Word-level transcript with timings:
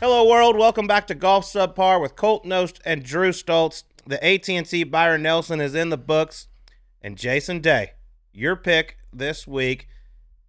Hello, 0.00 0.26
world. 0.26 0.56
Welcome 0.56 0.86
back 0.86 1.06
to 1.08 1.14
Golf 1.14 1.44
Subpar 1.44 2.00
with 2.00 2.16
Colt 2.16 2.46
Knost 2.46 2.80
and 2.86 3.04
Drew 3.04 3.32
Stoltz. 3.32 3.84
The 4.06 4.16
AT&T 4.24 4.84
Byron 4.84 5.24
Nelson 5.24 5.60
is 5.60 5.74
in 5.74 5.90
the 5.90 5.98
books, 5.98 6.48
and 7.02 7.18
Jason 7.18 7.60
Day, 7.60 7.90
your 8.32 8.56
pick 8.56 8.96
this 9.12 9.46
week, 9.46 9.88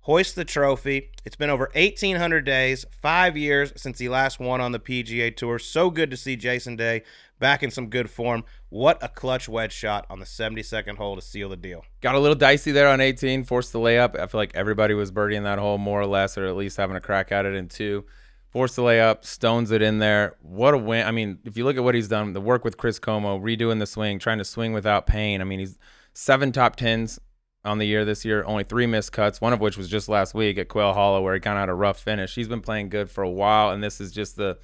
hoist 0.04 0.38
the 0.38 0.46
trophy. 0.46 1.10
It's 1.26 1.36
been 1.36 1.50
over 1.50 1.70
1,800 1.74 2.46
days, 2.46 2.86
five 3.02 3.36
years 3.36 3.74
since 3.76 4.00
he 4.00 4.08
last 4.08 4.40
won 4.40 4.62
on 4.62 4.72
the 4.72 4.80
PGA 4.80 5.36
Tour. 5.36 5.60
So 5.60 5.90
good 5.90 6.12
to 6.12 6.18
see 6.18 6.38
Jason 6.38 6.78
Day 6.78 7.04
back 7.38 7.62
in 7.62 7.72
some 7.72 7.90
good 7.90 8.10
form. 8.10 8.46
What 8.70 9.00
a 9.02 9.10
clutch 9.10 9.50
wedge 9.50 9.74
shot 9.74 10.06
on 10.10 10.20
the 10.20 10.26
72nd 10.26 10.96
hole 10.96 11.18
to 11.18 11.22
seal 11.22 11.50
the 11.50 11.58
deal. 11.58 11.84
Got 12.00 12.16
a 12.16 12.20
little 12.20 12.36
dicey 12.36 12.72
there 12.72 12.88
on 12.88 13.02
18, 13.02 13.44
forced 13.44 13.74
the 13.74 13.80
layup. 13.80 14.18
I 14.18 14.28
feel 14.28 14.40
like 14.40 14.56
everybody 14.56 14.94
was 14.94 15.12
birdieing 15.12 15.44
that 15.44 15.60
hole 15.60 15.78
more 15.78 16.00
or 16.00 16.08
less, 16.08 16.38
or 16.38 16.46
at 16.46 16.56
least 16.56 16.78
having 16.78 16.96
a 16.96 17.02
crack 17.02 17.34
at 17.34 17.46
it 17.46 17.54
in 17.54 17.68
two. 17.68 18.06
Forced 18.52 18.76
the 18.76 18.82
layup, 18.82 19.24
stones 19.24 19.72
it 19.72 19.82
in 19.82 20.00
there. 20.00 20.36
What 20.42 20.74
a 20.74 20.78
win. 20.78 21.08
I 21.08 21.12
mean, 21.12 21.40
if 21.46 21.58
you 21.58 21.64
look 21.64 21.78
at 21.78 21.84
what 21.84 21.96
he's 21.96 22.10
done, 22.10 22.34
the 22.34 22.42
work 22.42 22.66
with 22.66 22.76
Chris 22.76 23.00
Como, 23.00 23.40
redoing 23.40 23.80
the 23.80 23.86
swing, 23.86 24.20
trying 24.20 24.40
to 24.40 24.44
swing 24.44 24.74
without 24.74 25.08
pain. 25.08 25.40
I 25.40 25.46
mean, 25.46 25.60
he's 25.60 25.78
seven 26.14 26.52
top 26.52 26.76
tens 26.76 27.18
on 27.64 27.78
the 27.78 27.86
year 27.86 28.04
this 28.04 28.26
year, 28.26 28.44
only 28.46 28.64
three 28.66 28.86
missed 28.86 29.14
cuts, 29.14 29.40
one 29.40 29.54
of 29.54 29.62
which 29.62 29.78
was 29.78 29.88
just 29.88 30.10
last 30.10 30.34
week 30.34 30.58
at 30.58 30.68
Quail 30.68 30.94
Hollow, 30.94 31.22
where 31.22 31.34
he 31.34 31.40
kind 31.40 31.58
of 31.58 31.62
had 31.62 31.70
a 31.70 31.74
rough 31.74 32.00
finish. 32.00 32.36
He's 32.36 32.48
been 32.48 32.62
playing 32.62 32.90
good 32.90 33.10
for 33.10 33.24
a 33.24 33.30
while, 33.30 33.72
and 33.72 33.82
this 33.82 34.02
is 34.02 34.12
just 34.12 34.36
the 34.36 34.58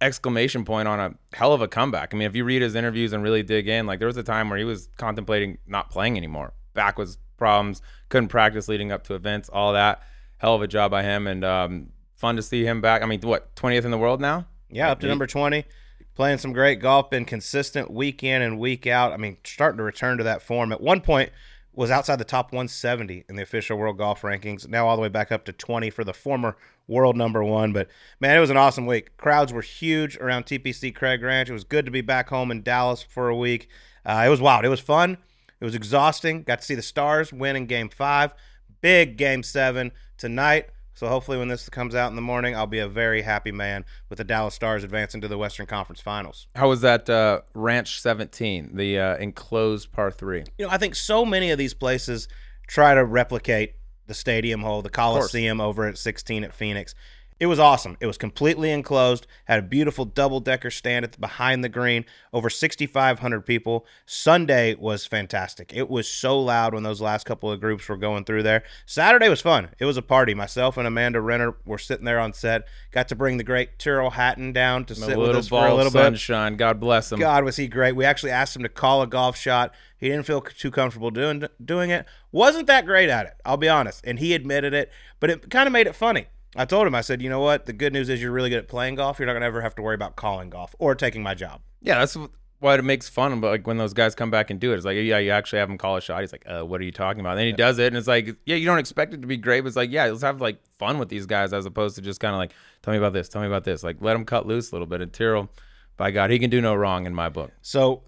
exclamation 0.00 0.64
point 0.64 0.88
on 0.88 1.00
a 1.00 1.14
hell 1.32 1.52
of 1.52 1.62
a 1.62 1.68
comeback. 1.68 2.12
I 2.12 2.16
mean, 2.16 2.26
if 2.26 2.36
you 2.36 2.44
read 2.44 2.60
his 2.60 2.74
interviews 2.74 3.12
and 3.12 3.22
really 3.22 3.42
dig 3.42 3.68
in, 3.68 3.86
like 3.86 4.00
there 4.00 4.08
was 4.08 4.16
a 4.16 4.22
time 4.22 4.50
where 4.50 4.58
he 4.58 4.64
was 4.64 4.88
contemplating 4.98 5.58
not 5.66 5.90
playing 5.90 6.16
anymore. 6.16 6.52
Back 6.74 6.98
was 6.98 7.18
problems, 7.36 7.80
couldn't 8.08 8.28
practice 8.28 8.68
leading 8.68 8.92
up 8.92 9.04
to 9.04 9.14
events, 9.14 9.48
all 9.48 9.72
that. 9.72 10.02
Hell 10.38 10.56
of 10.56 10.62
a 10.62 10.66
job 10.66 10.90
by 10.90 11.02
him, 11.02 11.26
and 11.26 11.44
um, 11.44 11.90
fun 12.24 12.36
to 12.36 12.42
see 12.42 12.64
him 12.64 12.80
back. 12.80 13.02
I 13.02 13.06
mean, 13.06 13.20
what, 13.20 13.54
20th 13.54 13.84
in 13.84 13.90
the 13.90 13.98
world 13.98 14.18
now? 14.18 14.46
Yeah, 14.70 14.90
up 14.90 15.00
to 15.00 15.06
number 15.06 15.26
20. 15.26 15.66
Playing 16.14 16.38
some 16.38 16.54
great 16.54 16.80
golf, 16.80 17.10
been 17.10 17.26
consistent 17.26 17.90
week 17.90 18.22
in 18.22 18.40
and 18.40 18.58
week 18.58 18.86
out. 18.86 19.12
I 19.12 19.18
mean, 19.18 19.36
starting 19.44 19.76
to 19.76 19.82
return 19.82 20.16
to 20.16 20.24
that 20.24 20.40
form. 20.40 20.72
At 20.72 20.80
one 20.80 21.02
point, 21.02 21.30
was 21.74 21.90
outside 21.90 22.16
the 22.16 22.24
top 22.24 22.46
170 22.46 23.24
in 23.28 23.36
the 23.36 23.42
official 23.42 23.76
world 23.76 23.98
golf 23.98 24.22
rankings. 24.22 24.66
Now 24.66 24.86
all 24.86 24.96
the 24.96 25.02
way 25.02 25.08
back 25.08 25.30
up 25.32 25.44
to 25.44 25.52
20 25.52 25.90
for 25.90 26.02
the 26.02 26.14
former 26.14 26.56
world 26.88 27.14
number 27.14 27.44
one. 27.44 27.74
But 27.74 27.88
man, 28.20 28.36
it 28.36 28.40
was 28.40 28.50
an 28.50 28.56
awesome 28.56 28.86
week. 28.86 29.16
Crowds 29.18 29.52
were 29.52 29.60
huge 29.60 30.16
around 30.16 30.46
TPC 30.46 30.94
Craig 30.94 31.22
Ranch. 31.22 31.50
It 31.50 31.52
was 31.52 31.64
good 31.64 31.84
to 31.84 31.90
be 31.90 32.00
back 32.00 32.30
home 32.30 32.50
in 32.50 32.62
Dallas 32.62 33.02
for 33.02 33.28
a 33.28 33.36
week. 33.36 33.68
Uh, 34.06 34.22
it 34.24 34.30
was 34.30 34.40
wild. 34.40 34.64
It 34.64 34.70
was 34.70 34.80
fun. 34.80 35.18
It 35.60 35.64
was 35.64 35.74
exhausting. 35.74 36.42
Got 36.42 36.60
to 36.60 36.64
see 36.64 36.74
the 36.74 36.82
Stars 36.82 37.34
win 37.34 37.56
in 37.56 37.66
Game 37.66 37.90
Five. 37.90 38.34
Big 38.80 39.18
Game 39.18 39.42
Seven 39.42 39.92
tonight. 40.16 40.68
So 40.94 41.08
hopefully, 41.08 41.38
when 41.38 41.48
this 41.48 41.68
comes 41.68 41.94
out 41.94 42.10
in 42.10 42.16
the 42.16 42.22
morning, 42.22 42.54
I'll 42.54 42.66
be 42.66 42.78
a 42.78 42.88
very 42.88 43.22
happy 43.22 43.50
man 43.50 43.84
with 44.08 44.18
the 44.18 44.24
Dallas 44.24 44.54
Stars 44.54 44.84
advancing 44.84 45.20
to 45.22 45.28
the 45.28 45.36
Western 45.36 45.66
Conference 45.66 46.00
Finals. 46.00 46.46
How 46.54 46.68
was 46.68 46.82
that 46.82 47.10
uh, 47.10 47.40
Ranch 47.54 48.00
17, 48.00 48.76
the 48.76 48.98
uh, 48.98 49.16
enclosed 49.16 49.92
par 49.92 50.10
three? 50.12 50.44
You 50.56 50.66
know, 50.66 50.70
I 50.72 50.78
think 50.78 50.94
so 50.94 51.24
many 51.24 51.50
of 51.50 51.58
these 51.58 51.74
places 51.74 52.28
try 52.68 52.94
to 52.94 53.04
replicate 53.04 53.74
the 54.06 54.14
stadium 54.14 54.60
hole, 54.60 54.82
the 54.82 54.90
Coliseum 54.90 55.60
over 55.60 55.86
at 55.86 55.98
16 55.98 56.44
at 56.44 56.54
Phoenix. 56.54 56.94
It 57.40 57.46
was 57.46 57.58
awesome. 57.58 57.96
It 58.00 58.06
was 58.06 58.16
completely 58.16 58.70
enclosed, 58.70 59.26
had 59.46 59.58
a 59.58 59.62
beautiful 59.62 60.04
double 60.04 60.38
decker 60.38 60.70
stand 60.70 61.04
at 61.04 61.12
the, 61.12 61.18
behind 61.18 61.64
the 61.64 61.68
green, 61.68 62.04
over 62.32 62.48
6,500 62.48 63.40
people. 63.40 63.84
Sunday 64.06 64.74
was 64.76 65.04
fantastic. 65.04 65.72
It 65.74 65.90
was 65.90 66.06
so 66.06 66.40
loud 66.40 66.74
when 66.74 66.84
those 66.84 67.00
last 67.00 67.26
couple 67.26 67.50
of 67.50 67.60
groups 67.60 67.88
were 67.88 67.96
going 67.96 68.24
through 68.24 68.44
there. 68.44 68.62
Saturday 68.86 69.28
was 69.28 69.40
fun. 69.40 69.70
It 69.80 69.84
was 69.84 69.96
a 69.96 70.02
party. 70.02 70.32
Myself 70.32 70.76
and 70.76 70.86
Amanda 70.86 71.20
Renner 71.20 71.56
were 71.64 71.78
sitting 71.78 72.04
there 72.04 72.20
on 72.20 72.32
set. 72.32 72.68
Got 72.92 73.08
to 73.08 73.16
bring 73.16 73.36
the 73.36 73.44
great 73.44 73.80
Tyrrell 73.80 74.10
Hatton 74.10 74.52
down 74.52 74.84
to 74.86 74.94
sit 74.94 75.18
with 75.18 75.34
us 75.34 75.48
for 75.48 75.66
a 75.66 75.74
little 75.74 75.92
bit. 75.92 76.04
sunshine. 76.04 76.56
God 76.56 76.78
bless 76.78 77.10
him. 77.10 77.18
God, 77.18 77.42
was 77.42 77.56
he 77.56 77.66
great? 77.66 77.96
We 77.96 78.04
actually 78.04 78.32
asked 78.32 78.54
him 78.54 78.62
to 78.62 78.68
call 78.68 79.02
a 79.02 79.08
golf 79.08 79.36
shot. 79.36 79.74
He 79.98 80.08
didn't 80.08 80.26
feel 80.26 80.40
too 80.40 80.70
comfortable 80.70 81.10
doing 81.10 81.44
doing 81.64 81.90
it. 81.90 82.06
wasn't 82.30 82.68
that 82.68 82.86
great 82.86 83.08
at 83.08 83.26
it. 83.26 83.34
I'll 83.44 83.56
be 83.56 83.68
honest, 83.68 84.02
and 84.04 84.18
he 84.18 84.34
admitted 84.34 84.72
it. 84.72 84.92
But 85.18 85.30
it 85.30 85.50
kind 85.50 85.66
of 85.66 85.72
made 85.72 85.86
it 85.86 85.94
funny. 85.94 86.26
I 86.56 86.64
told 86.64 86.86
him, 86.86 86.94
I 86.94 87.00
said, 87.00 87.20
you 87.20 87.28
know 87.28 87.40
what? 87.40 87.66
The 87.66 87.72
good 87.72 87.92
news 87.92 88.08
is 88.08 88.22
you're 88.22 88.32
really 88.32 88.50
good 88.50 88.58
at 88.58 88.68
playing 88.68 88.96
golf. 88.96 89.18
You're 89.18 89.26
not 89.26 89.32
gonna 89.32 89.46
ever 89.46 89.60
have 89.60 89.74
to 89.76 89.82
worry 89.82 89.94
about 89.94 90.16
calling 90.16 90.50
golf 90.50 90.74
or 90.78 90.94
taking 90.94 91.22
my 91.22 91.34
job. 91.34 91.60
Yeah, 91.80 91.98
that's 91.98 92.16
why 92.60 92.74
it 92.74 92.84
makes 92.84 93.08
fun. 93.08 93.40
But 93.40 93.48
like 93.48 93.66
when 93.66 93.76
those 93.76 93.92
guys 93.92 94.14
come 94.14 94.30
back 94.30 94.50
and 94.50 94.58
do 94.58 94.72
it, 94.72 94.76
it's 94.76 94.84
like, 94.84 94.96
yeah, 94.96 95.18
you 95.18 95.30
actually 95.30 95.58
have 95.58 95.68
him 95.68 95.78
call 95.78 95.96
a 95.96 96.00
shot. 96.00 96.20
He's 96.20 96.32
like, 96.32 96.44
uh, 96.46 96.64
what 96.64 96.80
are 96.80 96.84
you 96.84 96.92
talking 96.92 97.20
about? 97.20 97.32
And 97.32 97.40
then 97.40 97.46
he 97.46 97.52
does 97.52 97.78
it, 97.78 97.88
and 97.88 97.96
it's 97.96 98.08
like, 98.08 98.36
yeah, 98.46 98.56
you 98.56 98.66
don't 98.66 98.78
expect 98.78 99.14
it 99.14 99.20
to 99.20 99.26
be 99.26 99.36
great, 99.36 99.60
but 99.60 99.68
it's 99.68 99.76
like, 99.76 99.90
yeah, 99.90 100.06
let's 100.06 100.22
have 100.22 100.40
like 100.40 100.58
fun 100.78 100.98
with 100.98 101.08
these 101.08 101.26
guys 101.26 101.52
as 101.52 101.66
opposed 101.66 101.96
to 101.96 102.02
just 102.02 102.20
kind 102.20 102.34
of 102.34 102.38
like, 102.38 102.52
tell 102.82 102.92
me 102.92 102.98
about 102.98 103.12
this, 103.12 103.28
tell 103.28 103.42
me 103.42 103.48
about 103.48 103.64
this. 103.64 103.82
Like, 103.82 103.96
let 104.00 104.16
him 104.16 104.24
cut 104.24 104.46
loose 104.46 104.70
a 104.70 104.74
little 104.74 104.86
bit. 104.86 105.00
And 105.00 105.12
Tyrrell, 105.12 105.50
by 105.96 106.10
God, 106.10 106.30
he 106.30 106.38
can 106.38 106.50
do 106.50 106.60
no 106.60 106.74
wrong 106.74 107.06
in 107.06 107.14
my 107.14 107.28
book. 107.28 107.52
So 107.62 108.02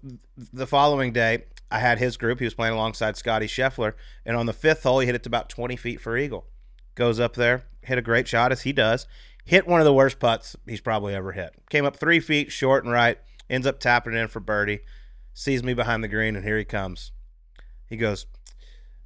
the 0.53 0.67
following 0.67 1.13
day, 1.13 1.43
I 1.69 1.79
had 1.79 1.99
his 1.99 2.17
group. 2.17 2.39
He 2.39 2.45
was 2.45 2.53
playing 2.53 2.73
alongside 2.73 3.17
Scotty 3.17 3.47
Scheffler, 3.47 3.93
and 4.25 4.37
on 4.37 4.45
the 4.45 4.53
fifth 4.53 4.83
hole, 4.83 4.99
he 4.99 5.05
hit 5.05 5.15
it 5.15 5.23
to 5.23 5.29
about 5.29 5.49
20 5.49 5.75
feet 5.75 6.01
for 6.01 6.17
eagle. 6.17 6.45
Goes 6.95 7.19
up 7.19 7.35
there, 7.35 7.65
hit 7.87 7.97
a 7.97 8.01
great 8.01 8.27
shot 8.27 8.51
as 8.51 8.61
he 8.61 8.73
does. 8.73 9.07
Hit 9.43 9.67
one 9.67 9.79
of 9.79 9.85
the 9.85 9.93
worst 9.93 10.19
putts 10.19 10.55
he's 10.65 10.81
probably 10.81 11.15
ever 11.15 11.31
hit. 11.31 11.53
Came 11.69 11.85
up 11.85 11.95
three 11.95 12.19
feet 12.19 12.51
short 12.51 12.83
and 12.83 12.93
right. 12.93 13.17
Ends 13.49 13.65
up 13.65 13.79
tapping 13.79 14.13
it 14.13 14.17
in 14.17 14.27
for 14.27 14.39
birdie. 14.39 14.81
Sees 15.33 15.63
me 15.63 15.73
behind 15.73 16.03
the 16.03 16.07
green, 16.07 16.35
and 16.35 16.43
here 16.43 16.57
he 16.57 16.65
comes. 16.65 17.11
He 17.85 17.95
goes, 17.95 18.25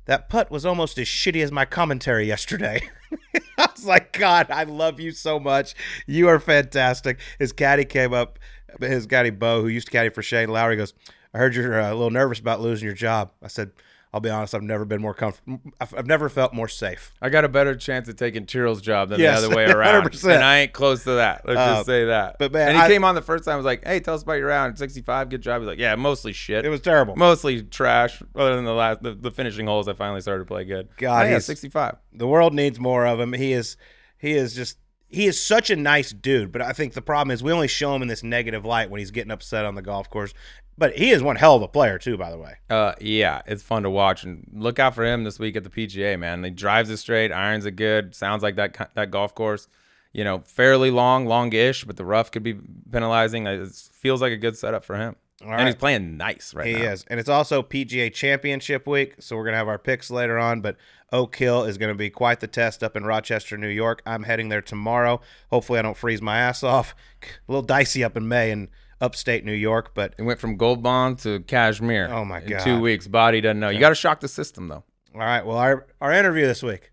"That 0.06 0.30
putt 0.30 0.50
was 0.50 0.66
almost 0.66 0.98
as 0.98 1.08
shitty 1.08 1.44
as 1.44 1.52
my 1.52 1.66
commentary 1.66 2.26
yesterday." 2.26 2.90
I 3.58 3.70
was 3.76 3.86
like, 3.86 4.18
God, 4.18 4.50
I 4.50 4.64
love 4.64 5.00
you 5.00 5.12
so 5.12 5.40
much. 5.40 5.76
You 6.08 6.28
are 6.30 6.40
fantastic. 6.40 7.20
His 7.38 7.52
caddy 7.52 7.86
came 7.86 8.14
up, 8.14 8.40
his 8.80 9.06
caddy 9.06 9.30
Bo, 9.30 9.62
who 9.62 9.68
used 9.68 9.88
to 9.88 9.92
caddy 9.92 10.10
for 10.10 10.24
Shane 10.24 10.50
Lowry, 10.50 10.78
goes, 10.78 10.94
I 11.34 11.38
heard 11.38 11.56
you're 11.56 11.80
uh, 11.80 11.92
a 11.92 11.94
little 11.94 12.10
nervous 12.10 12.40
about 12.40 12.62
losing 12.62 12.86
your 12.86 12.96
job. 12.96 13.32
I 13.44 13.48
said, 13.48 13.72
I'll 14.14 14.20
be 14.20 14.30
honest, 14.30 14.54
I've 14.54 14.62
never 14.62 14.84
been 14.84 15.02
more 15.02 15.14
comfortable. 15.14 15.62
I've, 15.80 15.94
I've 15.98 16.06
never 16.06 16.28
felt 16.28 16.54
more 16.54 16.68
safe. 16.68 17.14
I 17.22 17.30
got 17.30 17.46
a 17.46 17.50
better 17.50 17.76
chance 17.76 18.10
of 18.10 18.18
taking 18.18 18.46
Tyrrell's 18.46 18.82
job 18.82 19.08
than 19.08 19.22
Yes, 19.22 19.40
the 19.40 19.48
other 19.48 19.56
way 19.56 19.66
around. 19.66 20.04
100%. 20.04 20.36
And 20.36 20.44
I 20.44 20.60
ain't 20.60 20.74
close 20.74 21.06
to 21.06 21.12
that. 21.12 21.44
Let's 21.48 21.58
Uh, 21.58 21.74
just 21.76 21.86
say 21.86 22.04
that. 22.06 22.36
but 22.38 22.52
man, 22.52 22.68
and 22.70 22.78
he 22.78 22.84
I- 22.84 22.88
came 22.90 23.06
on 23.06 23.16
the 23.16 23.22
first 23.22 23.46
time. 23.46 23.54
I 23.54 23.56
was 23.56 23.66
like, 23.66 23.86
hey, 23.88 24.02
tell 24.02 24.14
us 24.14 24.24
about 24.24 24.34
your 24.34 24.48
round. 24.48 24.78
65, 24.78 25.30
good 25.30 25.42
job. 25.42 25.62
He's 25.62 25.68
like, 25.68 25.80
yeah, 25.80 25.96
mostly 25.96 26.34
shit. 26.34 26.66
It 26.66 26.70
was 26.70 26.82
terrible. 26.82 27.16
mostly 27.16 27.62
trash. 27.64 28.22
Other 28.36 28.58
than 28.58 28.66
the 28.66 28.74
last, 28.74 29.02
the, 29.02 29.14
the 29.14 29.32
finishing 29.32 29.66
holes, 29.68 29.88
I 29.88 29.94
finally 29.94 30.20
started 30.20 30.42
to 30.44 30.46
play 30.48 30.66
good. 30.66 30.90
God, 30.98 31.22
yeah, 31.24 31.30
he's- 31.30 31.46
65. 31.46 31.96
The 32.12 32.28
world 32.28 32.54
needs 32.54 32.82
more 32.82 33.06
of 33.08 33.18
him. 33.18 33.32
He 33.32 33.54
is, 33.54 33.78
he 34.18 34.32
is 34.32 34.54
just, 34.54 34.78
he 35.12 35.28
is 35.28 35.40
such 35.40 35.70
a 35.70 35.76
nice 35.76 36.12
dude. 36.12 36.52
But 36.52 36.62
I 36.62 36.74
think 36.74 36.94
the 36.94 37.02
problem 37.02 37.32
is 37.32 37.44
we 37.44 37.52
only 37.52 37.68
show 37.68 37.94
him 37.96 38.02
in 38.02 38.08
this 38.08 38.24
negative 38.24 38.66
light 38.66 38.90
when 38.90 39.00
he's 39.00 39.12
getting 39.12 39.32
upset 39.32 39.66
on 39.66 39.76
the 39.76 39.82
golf 39.82 40.10
course. 40.10 40.34
But 40.78 40.96
he 40.96 41.12
is 41.12 41.22
one 41.22 41.36
hell 41.36 41.56
of 41.58 41.62
a 41.62 41.68
player 41.68 42.00
too, 42.00 42.18
by 42.18 42.32
the 42.32 42.38
way. 42.38 42.56
Uh, 42.70 42.94
yeah, 43.00 43.42
it's 43.46 43.62
fun 43.62 43.84
to 43.84 43.90
watch 43.90 44.24
and 44.24 44.50
look 44.54 44.80
out 44.80 44.96
for 44.96 45.06
him 45.06 45.24
this 45.24 45.38
week 45.38 45.56
at 45.56 45.64
the 45.64 45.70
PGA. 45.70 46.18
Man, 46.18 46.44
he 46.44 46.50
drives 46.50 46.90
it 46.90 46.98
straight, 46.98 47.32
irons 47.32 47.66
it 47.66 47.72
good. 47.76 48.16
Sounds 48.16 48.42
like 48.42 48.56
that 48.56 48.90
that 48.96 49.12
golf 49.12 49.36
course, 49.36 49.68
you 50.14 50.24
know, 50.24 50.40
fairly 50.46 50.90
long, 50.90 51.26
longish, 51.28 51.84
but 51.84 51.98
the 51.98 52.06
rough 52.06 52.32
could 52.32 52.42
be 52.42 52.56
penalizing. 52.92 53.46
It 53.46 53.70
feels 53.94 54.22
like 54.22 54.32
a 54.32 54.38
good 54.38 54.58
setup 54.58 54.84
for 54.84 54.96
him, 54.96 55.18
and 55.46 55.68
he's 55.68 55.76
playing 55.76 56.18
nice 56.18 56.54
right 56.56 56.66
He 56.66 56.74
now. 56.74 56.92
is. 56.94 57.06
And 57.10 57.20
it's 57.20 57.30
also 57.30 57.62
PGA 57.62 58.12
Championship 58.12 58.88
week, 58.88 59.16
so 59.20 59.36
we're 59.36 59.44
going 59.44 59.54
to 59.54 59.58
have 59.60 59.68
our 59.68 59.78
picks 59.78 60.10
later 60.10 60.40
on. 60.40 60.62
But 60.62 60.78
Oak 61.12 61.36
Hill 61.36 61.64
is 61.66 61.78
going 61.78 61.92
to 61.92 61.98
be 61.98 62.10
quite 62.10 62.40
the 62.40 62.48
test 62.48 62.84
up 62.84 62.96
in 62.96 63.04
Rochester, 63.04 63.58
New 63.58 63.68
York. 63.68 64.02
I'm 64.06 64.24
heading 64.24 64.50
there 64.50 64.62
tomorrow. 64.62 65.22
Hopefully, 65.50 65.80
I 65.80 65.82
don't 65.82 65.98
freeze 65.98 66.22
my 66.22 66.38
ass 66.38 66.64
off. 66.64 66.96
A 67.22 67.52
little 67.52 67.64
dicey 67.64 68.04
up 68.04 68.16
in 68.16 68.28
May 68.28 68.52
in 68.52 68.70
upstate 69.00 69.44
New 69.44 69.52
York, 69.54 69.94
but 69.94 70.14
It 70.18 70.24
went 70.24 70.40
from 70.40 70.58
gold 70.58 70.82
bond 70.84 71.20
to 71.20 71.42
cashmere. 71.42 72.08
Oh, 72.12 72.24
my 72.24 72.40
in 72.42 72.50
God. 72.50 72.62
two 72.64 72.80
weeks. 72.80 73.08
Body 73.08 73.42
doesn't 73.42 73.60
know. 73.60 73.70
You 73.70 73.80
got 73.80 73.90
to 73.90 73.96
shock 73.96 74.20
the 74.20 74.28
system 74.28 74.68
though. 74.68 74.84
all 75.14 75.20
right. 75.22 75.46
Well, 75.46 75.58
our, 75.58 75.88
our 76.00 76.14
interview 76.14 76.46
this 76.46 76.64
week, 76.64 76.92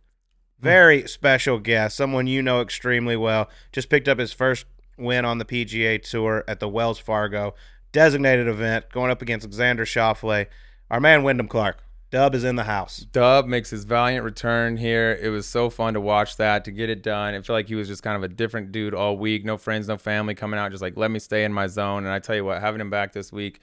very 0.59 1.07
special 1.07 1.59
guest, 1.59 1.97
someone 1.97 2.27
you 2.27 2.43
know 2.43 2.61
extremely 2.61 3.17
well. 3.17 3.49
Just 3.73 3.89
picked 3.91 4.09
up 4.09 4.19
his 4.19 4.33
first 4.33 4.67
win 4.97 5.25
on 5.25 5.39
the 5.39 5.45
PGA 5.45 6.03
Tour 6.03 6.45
at 6.49 6.59
the 6.61 6.69
Wells 6.69 6.99
Fargo 6.99 7.55
designated 7.93 8.49
event, 8.49 8.87
going 8.93 9.11
up 9.11 9.23
against 9.23 9.49
Xander 9.51 9.81
Schauffele. 9.81 10.47
Our 10.91 11.01
man, 11.01 11.23
Wyndham 11.23 11.49
Clark. 11.49 11.83
Dub 12.11 12.35
is 12.35 12.43
in 12.43 12.57
the 12.57 12.65
house. 12.65 13.01
Dub 13.13 13.47
makes 13.47 13.69
his 13.69 13.85
valiant 13.85 14.25
return 14.25 14.79
here. 14.79 15.19
It 15.21 15.29
was 15.29 15.47
so 15.47 15.69
fun 15.69 15.95
to 15.95 16.01
watch 16.01 16.37
that, 16.39 16.65
to 16.65 16.71
get 16.71 16.89
it 16.89 17.03
done. 17.03 17.35
It 17.35 17.45
felt 17.45 17.55
like 17.55 17.69
he 17.69 17.75
was 17.75 17.87
just 17.87 18.03
kind 18.03 18.17
of 18.17 18.23
a 18.23 18.29
different 18.29 18.73
dude 18.73 18.95
all 18.95 19.19
week. 19.19 19.45
No 19.45 19.59
friends, 19.59 19.89
no 19.89 19.99
family 19.99 20.35
coming 20.35 20.59
out, 20.59 20.71
just 20.71 20.81
like, 20.81 20.97
let 20.97 21.11
me 21.11 21.19
stay 21.19 21.45
in 21.45 21.53
my 21.53 21.67
zone. 21.67 22.05
And 22.05 22.13
I 22.13 22.19
tell 22.19 22.35
you 22.35 22.47
what, 22.47 22.63
having 22.63 22.81
him 22.81 22.89
back 22.89 23.13
this 23.13 23.31
week, 23.31 23.61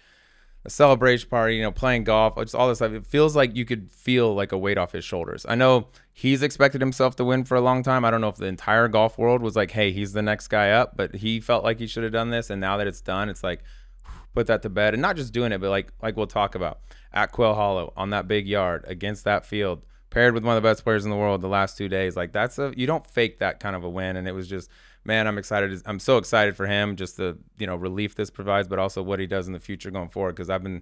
a 0.64 0.70
celebration 0.70 1.28
party, 1.28 1.56
you 1.56 1.64
know, 1.64 1.72
playing 1.72 2.04
golf, 2.04 2.36
just 2.38 2.54
all 2.54 2.68
this 2.68 2.78
stuff, 2.78 2.92
it 2.92 3.08
feels 3.08 3.36
like 3.36 3.56
you 3.56 3.66
could 3.66 3.92
feel 3.92 4.36
like 4.36 4.52
a 4.52 4.58
weight 4.58 4.78
off 4.78 4.92
his 4.92 5.04
shoulders. 5.04 5.46
I 5.50 5.56
know 5.56 5.88
he's 6.14 6.44
expected 6.44 6.82
himself 6.82 7.16
to 7.16 7.26
win 7.26 7.46
for 7.46 7.56
a 7.56 7.62
long 7.62 7.82
time. 7.82 8.06
I 8.06 8.12
don't 8.12 8.22
know 8.22 8.30
if 8.30 8.38
the 8.38 8.46
entire 8.46 8.88
golf 8.88 9.18
world 9.18 9.42
was 9.42 9.56
like, 9.56 9.72
hey, 9.72 9.92
he's 9.92 10.14
the 10.14 10.22
next 10.22 10.50
guy 10.50 10.70
up, 10.72 10.96
but 10.96 11.16
he 11.16 11.40
felt 11.40 11.64
like 11.64 11.80
he 11.80 11.88
should 11.88 12.04
have 12.04 12.14
done 12.14 12.30
this. 12.30 12.52
And 12.52 12.62
now 12.62 12.78
that 12.78 12.86
it's 12.86 13.02
done, 13.02 13.30
it's 13.30 13.44
like, 13.44 13.64
put 14.36 14.48
that 14.48 14.62
to 14.62 14.70
bed 14.70 14.94
and 14.94 15.02
not 15.02 15.16
just 15.16 15.34
doing 15.34 15.52
it 15.52 15.60
but 15.60 15.70
like 15.70 15.92
like 16.04 16.16
we'll 16.16 16.28
talk 16.28 16.54
about 16.54 16.82
at 17.14 17.32
quail 17.32 17.56
hollow 17.56 17.94
on 17.96 18.12
that 18.12 18.28
big 18.28 18.48
yard 18.48 18.84
against 18.88 19.24
that 19.24 19.46
field 19.46 19.82
paired 20.16 20.34
with 20.34 20.46
one 20.46 20.56
of 20.56 20.64
the 20.64 20.68
best 20.68 20.84
players 20.84 21.04
in 21.04 21.12
the 21.12 21.18
world 21.18 21.42
the 21.42 21.48
last 21.48 21.78
two 21.78 21.90
days. 21.90 22.16
Like 22.16 22.32
that's 22.32 22.58
a 22.58 22.74
you 22.76 22.88
don't 22.88 23.06
fake 23.06 23.40
that 23.40 23.60
kind 23.60 23.76
of 23.76 23.84
a 23.84 23.90
win, 23.90 24.16
and 24.16 24.28
it 24.28 24.32
was 24.32 24.48
just 24.48 24.72
man, 25.04 25.28
I'm 25.28 25.38
excited. 25.38 25.80
I'm 25.86 26.00
so 26.00 26.18
excited 26.18 26.56
for 26.56 26.66
him, 26.66 26.96
just 26.96 27.18
the 27.18 27.38
you 27.58 27.68
know 27.68 27.76
relief 27.76 28.16
this 28.16 28.30
provides, 28.32 28.68
but 28.68 28.80
also 28.80 29.04
what 29.04 29.20
he 29.20 29.28
does 29.28 29.46
in 29.48 29.54
the 29.54 29.60
future 29.60 29.92
going 29.92 30.10
forward. 30.10 30.34
Because 30.34 30.50
I've 30.50 30.64
been 30.64 30.82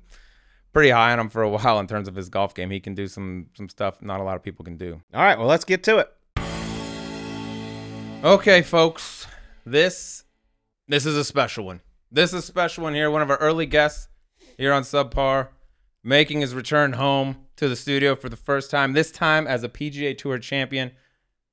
pretty 0.72 0.92
high 0.92 1.12
on 1.12 1.20
him 1.20 1.30
for 1.30 1.42
a 1.42 1.50
while 1.58 1.80
in 1.80 1.88
terms 1.88 2.08
of 2.08 2.16
his 2.16 2.30
golf 2.30 2.54
game. 2.54 2.70
He 2.70 2.80
can 2.80 2.94
do 2.94 3.08
some 3.08 3.48
some 3.56 3.68
stuff 3.68 4.02
not 4.02 4.22
a 4.22 4.24
lot 4.24 4.36
of 4.36 4.44
people 4.44 4.64
can 4.64 4.78
do. 4.78 5.02
All 5.14 5.24
right, 5.24 5.38
well, 5.38 5.48
let's 5.48 5.66
get 5.66 5.84
to 5.86 5.98
it. 5.98 6.14
Okay, 8.24 8.62
folks, 8.62 9.26
this 9.66 10.24
this 10.88 11.08
is 11.08 11.18
a 11.18 11.24
special 11.24 11.66
one. 11.66 11.82
This 12.16 12.32
is 12.32 12.44
a 12.44 12.46
special 12.46 12.84
one 12.84 12.94
here. 12.94 13.10
One 13.10 13.24
of 13.24 13.32
our 13.32 13.38
early 13.38 13.66
guests 13.66 14.08
here 14.56 14.72
on 14.72 14.84
Subpar, 14.84 15.48
making 16.04 16.42
his 16.42 16.54
return 16.54 16.94
home 16.94 17.38
to 17.56 17.68
the 17.68 17.76
studio 17.76 18.16
for 18.16 18.30
the 18.30 18.36
first 18.36 18.70
time. 18.70 18.94
This 18.94 19.10
time 19.10 19.48
as 19.48 19.64
a 19.64 19.70
PGA 19.70 20.16
Tour 20.16 20.38
champion, 20.38 20.92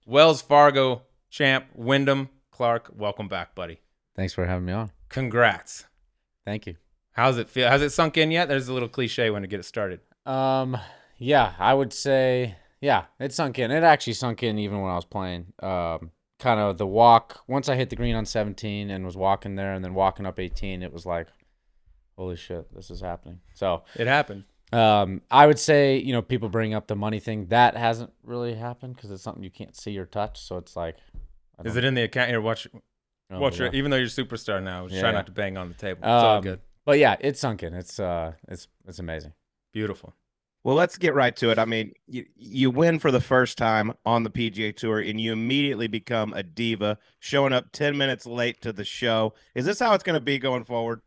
Wells 0.05 0.43
Fargo 0.43 1.05
champ 1.31 1.65
Wyndham 1.75 2.29
Clark. 2.51 2.93
Welcome 2.95 3.27
back, 3.27 3.55
buddy. 3.55 3.81
Thanks 4.15 4.35
for 4.35 4.45
having 4.45 4.67
me 4.67 4.75
on. 4.75 4.93
Congrats. 5.09 5.87
Thank 6.45 6.67
you. 6.67 6.77
How's 7.13 7.39
it 7.39 7.49
feel? 7.49 7.71
Has 7.71 7.81
it 7.81 7.89
sunk 7.89 8.19
in 8.19 8.31
yet? 8.31 8.47
There's 8.47 8.69
a 8.69 8.75
little 8.75 8.87
cliche 8.87 9.31
when 9.31 9.41
to 9.41 9.49
get 9.49 9.61
it 9.61 9.65
started. 9.65 10.01
Um, 10.27 10.77
yeah, 11.17 11.55
I 11.59 11.73
would 11.73 11.95
say, 11.95 12.56
yeah, 12.83 13.05
it 13.19 13.33
sunk 13.33 13.59
in. 13.59 13.71
It 13.71 13.83
actually 13.83 14.13
sunk 14.13 14.43
in 14.43 14.59
even 14.59 14.83
when 14.83 14.91
I 14.91 14.97
was 14.97 15.06
playing. 15.06 15.55
Um, 15.63 16.11
kind 16.41 16.59
of 16.59 16.79
the 16.79 16.87
walk 16.87 17.43
once 17.47 17.69
I 17.69 17.77
hit 17.77 17.91
the 17.91 17.97
green 17.97 18.17
on 18.17 18.25
17 18.27 18.91
and 18.91 19.05
was 19.05 19.17
walking 19.17 19.55
there, 19.55 19.73
and 19.75 19.85
then 19.85 19.95
walking 19.95 20.27
up 20.27 20.41
18, 20.41 20.83
it 20.83 20.93
was 20.93 21.07
like, 21.07 21.29
holy 22.17 22.37
shit, 22.37 22.75
this 22.75 22.91
is 22.91 23.01
happening. 23.01 23.41
So, 23.55 23.85
It 23.95 24.07
happened. 24.07 24.45
um, 24.73 25.23
I 25.31 25.47
would 25.47 25.59
say, 25.59 25.99
you 25.99 26.13
know, 26.13 26.23
people 26.23 26.49
bring 26.49 26.75
up 26.75 26.87
the 26.89 26.97
money 26.97 27.21
thing. 27.21 27.47
That 27.47 27.77
hasn't 27.77 28.13
really 28.25 28.55
happened 28.55 28.97
because 28.97 29.11
it's 29.11 29.23
something 29.23 29.43
you 29.45 29.51
can't 29.51 29.77
see 29.77 29.97
or 29.99 30.07
touch. 30.07 30.41
So 30.41 30.57
it's 30.57 30.75
like, 30.77 30.97
Is 31.65 31.77
it 31.77 31.85
in 31.85 31.95
the 31.95 32.03
account 32.03 32.31
here? 32.31 32.41
Watch, 32.41 32.67
know, 33.31 33.39
watch 33.41 33.59
yeah. 33.59 33.67
your. 33.67 33.75
Even 33.75 33.91
though 33.91 33.97
you're 33.99 34.07
a 34.07 34.11
superstar 34.11 34.63
now, 34.63 34.85
just 34.85 34.95
Yeah, 34.97 35.01
try 35.03 35.11
yeah. 35.11 35.17
not 35.17 35.27
to 35.27 35.33
bang 35.33 35.57
on 35.57 35.69
the 35.69 35.75
table. 35.75 36.01
It's 36.01 36.09
all 36.09 36.37
Um, 36.37 36.43
good. 36.43 36.61
But 36.87 36.99
yeah, 36.99 37.17
it's 37.21 37.39
sunk 37.39 37.63
in. 37.63 37.75
It's 37.75 38.01
uh, 38.01 38.33
it's 38.49 38.67
it's 38.89 38.99
amazing. 38.99 39.33
Beautiful. 39.73 40.15
Well, 40.62 40.77
let's 40.77 40.99
get 40.99 41.15
right 41.15 41.35
to 41.37 41.51
it. 41.51 41.59
I 41.59 41.65
mean, 41.65 41.93
you, 42.07 42.27
you 42.37 42.71
win 42.71 42.99
for 42.99 43.11
the 43.11 43.21
first 43.21 43.57
time 43.57 43.95
on 44.05 44.25
the 44.25 44.31
PGA 44.31 44.77
Tour, 44.77 45.01
and 45.01 45.19
you 45.21 45.33
immediately 45.33 45.87
become 45.87 46.35
a 46.35 46.43
diva, 46.43 46.99
showing 47.19 47.53
up 47.55 47.73
10 47.73 47.97
minutes 47.97 48.27
late 48.27 48.61
to 48.62 48.73
the 48.73 48.85
show. 48.85 49.33
Is 49.55 49.65
this 49.65 49.79
how 49.79 49.95
it's 49.95 50.05
going 50.05 50.19
to 50.19 50.25
be 50.25 50.39
going 50.39 50.65
forward? 50.65 51.01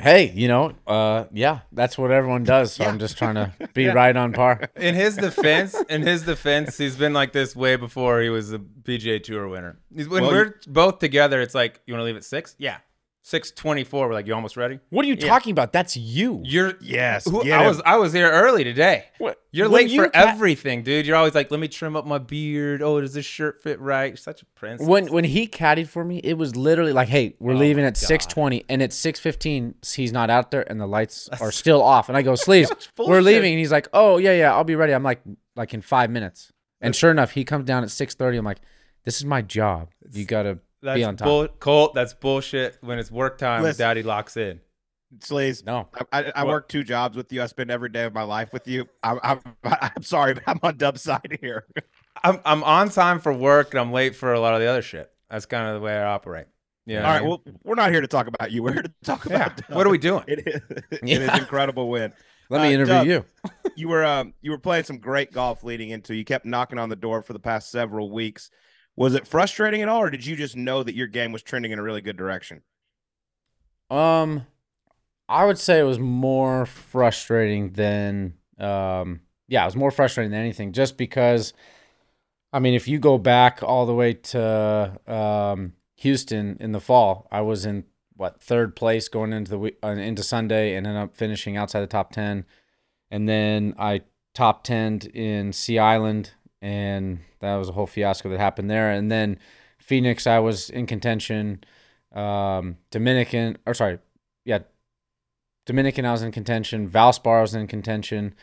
Hey, 0.00 0.30
you 0.30 0.46
know, 0.46 0.74
uh, 0.86 1.24
yeah, 1.32 1.60
that's 1.72 1.98
what 1.98 2.12
everyone 2.12 2.44
does. 2.44 2.74
So 2.74 2.84
Yeah. 2.84 2.90
I'm 2.90 3.00
just 3.00 3.18
trying 3.18 3.34
to 3.34 3.52
be 3.74 3.88
right 3.88 4.16
on 4.16 4.32
par. 4.32 4.70
In 4.76 4.94
his 4.94 5.16
defense, 5.16 5.74
in 5.90 6.02
his 6.02 6.22
defense, 6.22 6.78
he's 6.78 6.94
been 6.96 7.12
like 7.12 7.32
this 7.32 7.56
way 7.56 7.74
before 7.74 8.20
he 8.22 8.28
was 8.28 8.52
a 8.52 8.60
PGA 8.60 9.22
Tour 9.22 9.48
winner. 9.48 9.80
When 9.90 10.08
Well, 10.08 10.30
we're 10.30 10.54
both 10.68 11.00
together, 11.00 11.40
it's 11.42 11.54
like, 11.54 11.80
you 11.84 11.94
want 11.94 12.02
to 12.02 12.04
leave 12.04 12.16
at 12.16 12.24
six? 12.24 12.54
Yeah, 12.58 12.78
six 13.28 13.50
twenty-four. 13.50 14.08
We're 14.08 14.14
like, 14.14 14.26
you 14.26 14.34
almost 14.34 14.56
ready? 14.56 14.78
What 14.90 15.04
are 15.04 15.08
you 15.08 15.16
Yeah. 15.18 15.28
talking 15.28 15.52
about? 15.52 15.72
That's 15.72 15.96
you. 15.96 16.40
You're. 16.44 16.74
Yes. 16.80 17.24
Who, 17.26 17.42
get 17.44 17.58
I 17.58 17.62
him. 17.62 17.68
was 17.68 17.82
I 17.84 17.96
was 17.96 18.12
here 18.12 18.30
early 18.30 18.64
today. 18.64 19.04
What? 19.18 19.38
You're 19.50 19.68
When 19.68 19.82
late 19.82 19.90
you 19.90 20.02
for 20.04 20.10
ca- 20.10 20.18
everything, 20.28 20.82
dude. 20.82 21.06
You're 21.06 21.16
always 21.16 21.34
like, 21.34 21.50
let 21.50 21.58
me 21.60 21.68
trim 21.68 21.96
up 21.96 22.06
my 22.06 22.18
beard. 22.18 22.82
Oh, 22.82 23.00
does 23.00 23.14
this 23.14 23.24
shirt 23.26 23.62
fit 23.62 23.80
right? 23.80 24.08
You're 24.08 24.16
such 24.16 24.42
a 24.42 24.46
prince. 24.54 24.82
When 24.82 25.06
when 25.12 25.24
he 25.24 25.46
caddied 25.46 25.88
for 25.88 26.04
me, 26.04 26.18
it 26.18 26.34
was 26.38 26.56
literally 26.56 26.92
like, 26.92 27.08
"Hey, 27.08 27.34
we're 27.38 27.52
Oh 27.54 27.56
leaving 27.56 27.84
at 27.84 27.94
God. 27.94 28.08
6:20, 28.08 28.64
and 28.68 28.82
at 28.82 28.90
6:15, 28.92 29.74
he's 29.94 30.12
not 30.12 30.30
out 30.30 30.50
there, 30.50 30.68
and 30.70 30.80
the 30.80 30.86
lights 30.86 31.28
are 31.40 31.52
still 31.52 31.82
off." 31.82 32.08
And 32.08 32.16
I 32.16 32.22
go, 32.22 32.34
"Sleeves, 32.34 32.70
we're 32.98 33.06
bullshit. 33.06 33.24
leaving." 33.24 33.52
And 33.52 33.58
he's 33.58 33.72
like, 33.72 33.88
"Oh 33.92 34.16
yeah, 34.18 34.32
yeah, 34.32 34.54
I'll 34.54 34.64
be 34.64 34.76
ready." 34.76 34.92
I'm 34.94 35.02
like, 35.02 35.20
like 35.56 35.74
in 35.74 35.80
five 35.82 36.10
minutes. 36.10 36.52
And 36.80 36.94
sure 36.94 37.10
enough, 37.10 37.32
he 37.32 37.44
comes 37.44 37.64
down 37.64 37.82
at 37.82 37.88
6:30. 37.90 38.38
I'm 38.38 38.44
like, 38.44 38.60
"This 39.04 39.16
is 39.16 39.24
my 39.24 39.42
job. 39.42 39.90
You 40.12 40.24
gotta 40.24 40.58
That's 40.82 40.96
be 40.96 41.04
on 41.04 41.16
time." 41.16 41.26
bull- 41.28 41.48
Colt, 41.60 41.94
that's 41.94 42.14
bullshit. 42.14 42.78
When 42.80 42.98
it's 42.98 43.10
work 43.10 43.38
time, 43.38 43.62
Listen. 43.62 43.78
daddy 43.80 44.02
locks 44.02 44.36
in. 44.36 44.60
Slays. 45.20 45.64
no, 45.64 45.88
I, 46.12 46.20
I, 46.20 46.32
I 46.36 46.44
work 46.44 46.68
two 46.68 46.84
jobs 46.84 47.16
with 47.16 47.32
you. 47.32 47.42
I 47.42 47.46
spend 47.46 47.70
every 47.70 47.88
day 47.88 48.04
of 48.04 48.12
my 48.12 48.24
life 48.24 48.52
with 48.52 48.68
you. 48.68 48.86
I'm, 49.02 49.18
I'm, 49.22 49.40
I'm 49.64 50.02
sorry, 50.02 50.34
but 50.34 50.42
I'm 50.46 50.60
on 50.62 50.76
dub 50.76 50.98
side 50.98 51.38
here. 51.40 51.64
I'm 52.24 52.40
I'm 52.44 52.62
on 52.64 52.90
time 52.90 53.18
for 53.20 53.32
work 53.32 53.70
and 53.72 53.80
I'm 53.80 53.90
late 53.92 54.14
for 54.16 54.34
a 54.34 54.40
lot 54.40 54.52
of 54.54 54.60
the 54.60 54.66
other 54.66 54.82
shit. 54.82 55.10
That's 55.30 55.46
kind 55.46 55.66
of 55.68 55.74
the 55.74 55.80
way 55.80 55.96
I 55.96 56.04
operate. 56.04 56.46
Yeah. 56.84 57.06
All 57.06 57.12
right. 57.14 57.24
Well, 57.24 57.42
we're 57.64 57.74
not 57.74 57.90
here 57.90 58.00
to 58.00 58.06
talk 58.06 58.26
about 58.26 58.50
you. 58.50 58.62
We're 58.62 58.72
here 58.72 58.82
to 58.82 58.92
talk 59.04 59.24
about 59.26 59.56
Dub. 59.56 59.76
What 59.76 59.86
are 59.86 59.90
we 59.90 59.98
doing? 59.98 60.24
It 60.26 60.46
is, 60.46 60.60
it 60.90 61.00
Yeah. 61.02 61.32
is 61.34 61.38
incredible 61.40 61.88
win. 61.88 62.12
let 62.50 62.60
me 62.62 62.68
Uh, 62.68 62.72
interview 62.72 62.94
Dub, 62.94 63.06
you. 63.06 63.24
you 63.76 63.88
were 63.88 64.04
um 64.04 64.34
you 64.42 64.50
were 64.50 64.58
playing 64.58 64.84
some 64.84 64.98
great 64.98 65.32
golf 65.32 65.62
leading 65.64 65.90
into 65.90 66.14
you 66.14 66.24
kept 66.24 66.44
knocking 66.44 66.78
on 66.78 66.88
the 66.90 66.96
door 66.96 67.22
for 67.22 67.32
the 67.34 67.38
past 67.38 67.70
several 67.70 68.10
weeks 68.10 68.50
was 68.98 69.14
it 69.14 69.26
frustrating 69.26 69.82
at 69.82 69.88
all 69.88 70.00
or 70.00 70.10
did 70.10 70.26
you 70.26 70.36
just 70.36 70.56
know 70.56 70.82
that 70.82 70.94
your 70.94 71.06
game 71.06 71.32
was 71.32 71.42
trending 71.42 71.72
in 71.72 71.78
a 71.78 71.82
really 71.82 72.00
good 72.00 72.16
direction 72.16 72.62
Um, 73.90 74.46
I 75.28 75.44
would 75.44 75.58
say 75.58 75.78
it 75.78 75.84
was 75.84 75.98
more 75.98 76.66
frustrating 76.66 77.72
than 77.72 78.34
um, 78.58 79.20
yeah, 79.48 79.62
it 79.62 79.66
was 79.66 79.76
more 79.76 79.90
frustrating 79.90 80.30
than 80.30 80.40
anything. 80.40 80.72
Just 80.72 80.96
because, 80.96 81.52
I 82.52 82.58
mean, 82.58 82.74
if 82.74 82.86
you 82.86 82.98
go 82.98 83.18
back 83.18 83.62
all 83.62 83.86
the 83.86 83.94
way 83.94 84.14
to 84.14 84.98
um, 85.06 85.72
Houston 85.96 86.56
in 86.60 86.72
the 86.72 86.80
fall, 86.80 87.26
I 87.30 87.40
was 87.40 87.64
in 87.64 87.84
what 88.14 88.42
third 88.42 88.76
place 88.76 89.08
going 89.08 89.32
into 89.32 89.50
the 89.50 89.58
week- 89.58 89.78
uh, 89.82 89.88
into 89.88 90.22
Sunday, 90.22 90.74
and 90.74 90.86
ended 90.86 91.02
up 91.02 91.16
finishing 91.16 91.56
outside 91.56 91.80
the 91.80 91.86
top 91.86 92.12
ten, 92.12 92.44
and 93.10 93.28
then 93.28 93.74
I 93.78 94.02
top 94.34 94.62
10 94.62 95.00
in 95.14 95.52
Sea 95.52 95.80
Island, 95.80 96.32
and 96.60 97.20
that 97.40 97.56
was 97.56 97.68
a 97.68 97.72
whole 97.72 97.86
fiasco 97.86 98.28
that 98.30 98.38
happened 98.38 98.70
there, 98.70 98.90
and 98.90 99.10
then 99.10 99.38
Phoenix, 99.78 100.26
I 100.26 100.38
was 100.38 100.70
in 100.70 100.86
contention 100.86 101.64
um, 102.12 102.76
Dominican, 102.90 103.58
or 103.66 103.74
sorry, 103.74 103.98
yeah, 104.44 104.60
Dominican, 105.66 106.06
I 106.06 106.12
was 106.12 106.22
in 106.22 106.32
contention. 106.32 106.88
Valspar, 106.88 107.38
I 107.38 107.40
was 107.42 107.54
in 107.54 107.66
contention. 107.66 108.34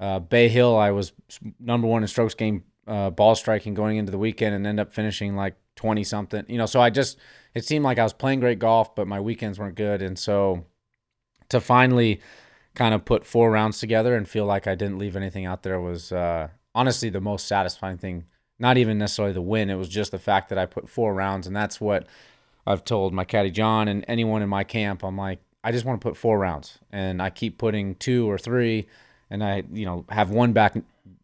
Uh, 0.00 0.18
Bay 0.18 0.48
Hill, 0.48 0.76
I 0.76 0.90
was 0.90 1.12
number 1.60 1.86
one 1.86 2.02
in 2.02 2.08
strokes 2.08 2.34
game 2.34 2.64
uh, 2.86 3.10
ball 3.10 3.36
striking 3.36 3.74
going 3.74 3.98
into 3.98 4.10
the 4.10 4.18
weekend 4.18 4.54
and 4.54 4.66
end 4.66 4.80
up 4.80 4.92
finishing 4.92 5.36
like 5.36 5.54
20 5.76 6.02
something. 6.02 6.44
You 6.48 6.58
know, 6.58 6.66
so 6.66 6.80
I 6.80 6.90
just, 6.90 7.18
it 7.54 7.64
seemed 7.64 7.84
like 7.84 7.98
I 7.98 8.02
was 8.02 8.12
playing 8.12 8.40
great 8.40 8.58
golf, 8.58 8.96
but 8.96 9.06
my 9.06 9.20
weekends 9.20 9.60
weren't 9.60 9.76
good. 9.76 10.02
And 10.02 10.18
so 10.18 10.64
to 11.50 11.60
finally 11.60 12.20
kind 12.74 12.94
of 12.94 13.04
put 13.04 13.24
four 13.24 13.52
rounds 13.52 13.78
together 13.78 14.16
and 14.16 14.28
feel 14.28 14.46
like 14.46 14.66
I 14.66 14.74
didn't 14.74 14.98
leave 14.98 15.14
anything 15.14 15.46
out 15.46 15.62
there 15.62 15.80
was 15.80 16.10
uh, 16.10 16.48
honestly 16.74 17.10
the 17.10 17.20
most 17.20 17.46
satisfying 17.46 17.98
thing. 17.98 18.24
Not 18.58 18.76
even 18.76 18.98
necessarily 18.98 19.34
the 19.34 19.42
win, 19.42 19.70
it 19.70 19.74
was 19.74 19.88
just 19.88 20.12
the 20.12 20.18
fact 20.18 20.48
that 20.50 20.58
I 20.58 20.66
put 20.66 20.88
four 20.88 21.14
rounds. 21.14 21.46
And 21.46 21.56
that's 21.56 21.80
what 21.80 22.06
I've 22.66 22.84
told 22.84 23.12
my 23.12 23.24
caddy 23.24 23.50
John 23.50 23.88
and 23.88 24.04
anyone 24.06 24.42
in 24.42 24.48
my 24.48 24.64
camp. 24.64 25.02
I'm 25.02 25.16
like, 25.16 25.40
I 25.64 25.72
just 25.72 25.84
want 25.84 26.00
to 26.00 26.08
put 26.08 26.16
four 26.16 26.38
rounds, 26.38 26.78
and 26.90 27.22
I 27.22 27.30
keep 27.30 27.58
putting 27.58 27.94
two 27.96 28.28
or 28.30 28.36
three, 28.38 28.88
and 29.30 29.44
I 29.44 29.62
you 29.72 29.84
know 29.84 30.04
have 30.08 30.30
one 30.30 30.52
back 30.52 30.76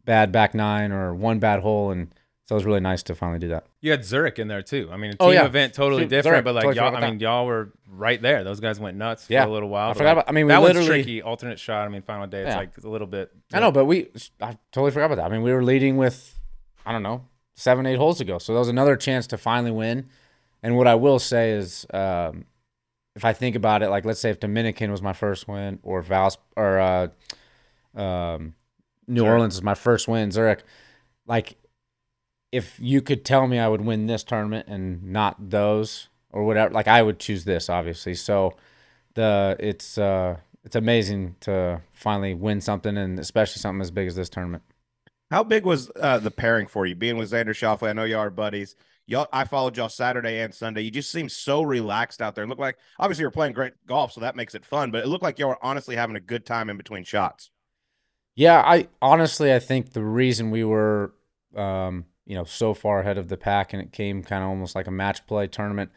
bad 0.05 0.31
back 0.31 0.53
nine 0.53 0.91
or 0.91 1.13
one 1.13 1.39
bad 1.39 1.59
hole, 1.59 1.91
and 1.91 2.13
so 2.49 2.55
it 2.55 2.57
was 2.57 2.65
really 2.65 2.79
nice 2.79 3.03
to 3.03 3.13
finally 3.13 3.37
do 3.37 3.49
that. 3.49 3.67
You 3.79 3.91
had 3.91 4.03
Zurich 4.03 4.39
in 4.39 4.47
there 4.47 4.63
too. 4.63 4.89
I 4.91 4.97
mean, 4.97 5.11
a 5.11 5.13
team 5.13 5.17
Oh, 5.19 5.29
yeah. 5.29 5.45
event, 5.45 5.75
totally 5.75 6.01
Team- 6.01 6.09
different, 6.09 6.33
Zurich, 6.33 6.45
but 6.45 6.55
like 6.55 6.63
totally 6.63 6.83
y'all, 6.83 6.95
I 7.03 7.07
mean, 7.11 7.19
y'all 7.19 7.45
were 7.45 7.71
right 7.87 8.19
there. 8.19 8.43
Those 8.43 8.59
guys 8.59 8.79
went 8.79 8.97
nuts 8.97 9.27
for 9.27 9.35
a 9.35 9.45
little 9.47 9.69
while. 9.69 9.91
I 9.91 9.93
forgot 9.93 10.15
like, 10.15 10.23
about- 10.23 10.29
I 10.29 10.31
mean, 10.31 10.47
we 10.47 10.49
that 10.53 10.59
one's 10.61 10.73
literally- 10.73 11.03
tricky. 11.03 11.21
Alternate 11.21 11.59
shot. 11.59 11.85
I 11.85 11.89
mean, 11.89 12.01
final 12.01 12.25
day. 12.25 12.39
It's 12.41 12.49
Yeah. 12.49 12.57
like 12.57 12.71
a 12.83 12.89
little 12.89 13.05
bit. 13.05 13.31
I 13.53 13.59
know, 13.59 13.71
but 13.71 13.85
we 13.85 14.07
I 14.41 14.57
totally 14.71 14.89
forgot 14.89 15.05
about 15.11 15.17
that. 15.17 15.25
I 15.25 15.29
mean, 15.29 15.43
we 15.43 15.53
were 15.53 15.63
leading 15.63 15.95
with 15.97 16.39
I 16.87 16.91
don't 16.91 17.03
know 17.03 17.25
seven 17.53 17.85
eight 17.85 17.97
holes 17.97 18.19
ago, 18.19 18.39
so 18.39 18.53
that 18.53 18.59
was 18.59 18.67
another 18.69 18.95
chance 18.95 19.27
to 19.27 19.37
finally 19.37 19.69
win. 19.71 20.07
And 20.63 20.75
what 20.75 20.87
I 20.87 20.95
will 20.95 21.19
say 21.19 21.51
is, 21.51 21.85
um, 21.93 22.45
if 23.15 23.23
I 23.23 23.31
think 23.33 23.55
about 23.55 23.83
it, 23.83 23.89
like 23.89 24.05
let's 24.05 24.19
say 24.19 24.31
if 24.31 24.39
Dominican 24.39 24.89
was 24.89 25.03
my 25.03 25.13
first 25.13 25.47
win, 25.47 25.77
or 25.83 26.01
Vals 26.01 26.39
or 26.57 26.79
uh, 26.79 27.07
um, 27.95 28.55
New 29.07 29.21
Zurich. 29.21 29.31
Orleans 29.33 29.53
is 29.55 29.61
my 29.61 29.75
first 29.75 30.07
win, 30.07 30.31
Zurich, 30.31 30.63
like 31.27 31.55
if 32.51 32.79
you 32.79 33.01
could 33.01 33.23
tell 33.25 33.47
me 33.47 33.59
I 33.59 33.67
would 33.67 33.81
win 33.81 34.07
this 34.07 34.23
tournament 34.23 34.67
and 34.67 35.03
not 35.03 35.49
those 35.49 36.09
or 36.31 36.45
whatever, 36.45 36.73
like 36.73 36.87
I 36.87 37.01
would 37.01 37.19
choose 37.19 37.45
this, 37.45 37.69
obviously. 37.69 38.15
So 38.15 38.55
the 39.15 39.55
it's 39.59 39.97
uh 39.97 40.37
it's 40.63 40.75
amazing 40.75 41.35
to 41.41 41.81
finally 41.93 42.33
win 42.33 42.61
something 42.61 42.97
and 42.97 43.19
especially 43.19 43.59
something 43.59 43.81
as 43.81 43.91
big 43.91 44.07
as 44.07 44.15
this 44.15 44.29
tournament. 44.29 44.63
How 45.31 45.43
big 45.43 45.63
was 45.63 45.91
uh, 45.95 46.17
the 46.17 46.31
pairing 46.31 46.67
for 46.67 46.85
you? 46.87 46.95
Being 46.95 47.17
with 47.17 47.31
Xander 47.31 47.49
Schauffele, 47.49 47.89
I 47.89 47.93
know 47.93 48.03
y'all 48.03 48.19
are 48.19 48.31
buddies. 48.31 48.75
Y'all, 49.05 49.27
I 49.31 49.43
followed 49.43 49.77
y'all 49.77 49.89
Saturday 49.89 50.39
and 50.39 50.53
Sunday. 50.53 50.81
You 50.81 50.91
just 50.91 51.11
seem 51.11 51.29
so 51.29 51.61
relaxed 51.61 52.21
out 52.21 52.35
there. 52.35 52.43
It 52.43 52.47
looked 52.47 52.61
like 52.61 52.77
obviously 52.99 53.23
you're 53.23 53.31
playing 53.31 53.53
great 53.53 53.73
golf, 53.85 54.11
so 54.11 54.21
that 54.21 54.35
makes 54.35 54.55
it 54.55 54.65
fun. 54.65 54.91
But 54.91 55.03
it 55.03 55.07
looked 55.07 55.23
like 55.23 55.37
y'all 55.37 55.49
were 55.49 55.63
honestly 55.63 55.95
having 55.95 56.15
a 56.15 56.19
good 56.19 56.45
time 56.45 56.69
in 56.69 56.77
between 56.77 57.03
shots. 57.03 57.51
Yeah, 58.35 58.61
I 58.65 58.87
honestly 59.01 59.53
I 59.53 59.59
think 59.59 59.93
the 59.93 60.03
reason 60.03 60.49
we 60.49 60.63
were 60.63 61.13
um, 61.55 62.05
you 62.29 62.35
know, 62.35 62.45
so 62.45 62.73
far 62.73 63.01
ahead 63.01 63.17
of 63.17 63.27
the 63.27 63.37
pack 63.37 63.73
and 63.73 63.81
it 63.81 63.91
came 63.91 64.23
kind 64.23 64.43
of 64.43 64.49
almost 64.49 64.75
like 64.75 64.87
a 64.87 64.91
match 64.91 65.27
play 65.27 65.47
tournament 65.47 65.91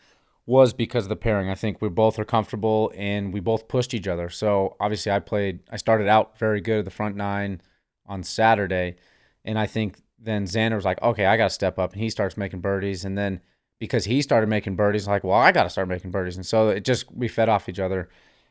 was 0.46 0.72
because 0.72 1.04
of 1.04 1.10
the 1.10 1.16
pairing. 1.16 1.50
I 1.50 1.54
think 1.54 1.80
we 1.82 1.90
both 1.90 2.18
are 2.18 2.24
comfortable 2.24 2.92
and 2.96 3.32
we 3.32 3.40
both 3.40 3.68
pushed 3.68 3.94
each 3.94 4.08
other. 4.08 4.30
So 4.30 4.76
obviously 4.80 5.12
I 5.12 5.20
played 5.20 5.60
I 5.70 5.76
started 5.76 6.08
out 6.08 6.38
very 6.38 6.60
good 6.62 6.80
at 6.80 6.84
the 6.86 6.90
front 6.90 7.16
nine 7.16 7.60
on 8.06 8.24
Saturday 8.24 8.96
And 9.44 9.58
I 9.58 9.66
think 9.66 9.98
then 10.18 10.46
Xander 10.46 10.76
was 10.76 10.84
like, 10.84 11.02
okay, 11.02 11.26
I 11.26 11.36
got 11.36 11.44
to 11.44 11.50
step 11.50 11.78
up. 11.78 11.92
And 11.92 12.02
he 12.02 12.10
starts 12.10 12.36
making 12.36 12.60
birdies. 12.60 13.04
And 13.04 13.16
then 13.18 13.40
because 13.78 14.04
he 14.04 14.22
started 14.22 14.48
making 14.48 14.76
birdies, 14.76 15.06
like, 15.08 15.24
well, 15.24 15.38
I 15.38 15.52
got 15.52 15.64
to 15.64 15.70
start 15.70 15.88
making 15.88 16.12
birdies. 16.12 16.36
And 16.36 16.46
so 16.46 16.70
it 16.70 16.84
just, 16.84 17.12
we 17.14 17.28
fed 17.28 17.48
off 17.48 17.68
each 17.68 17.80
other. 17.80 18.08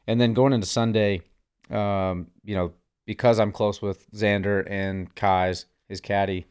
And 0.07 0.19
then 0.19 0.33
going 0.33 0.53
into 0.53 0.67
Sunday, 0.67 1.21
um, 1.69 2.27
you 2.43 2.55
know, 2.55 2.73
because 3.05 3.39
I'm 3.39 3.51
close 3.51 3.81
with 3.81 4.09
Xander 4.11 4.69
and 4.69 5.13
Kai's, 5.15 5.65
his 5.87 6.01
caddy, 6.01 6.45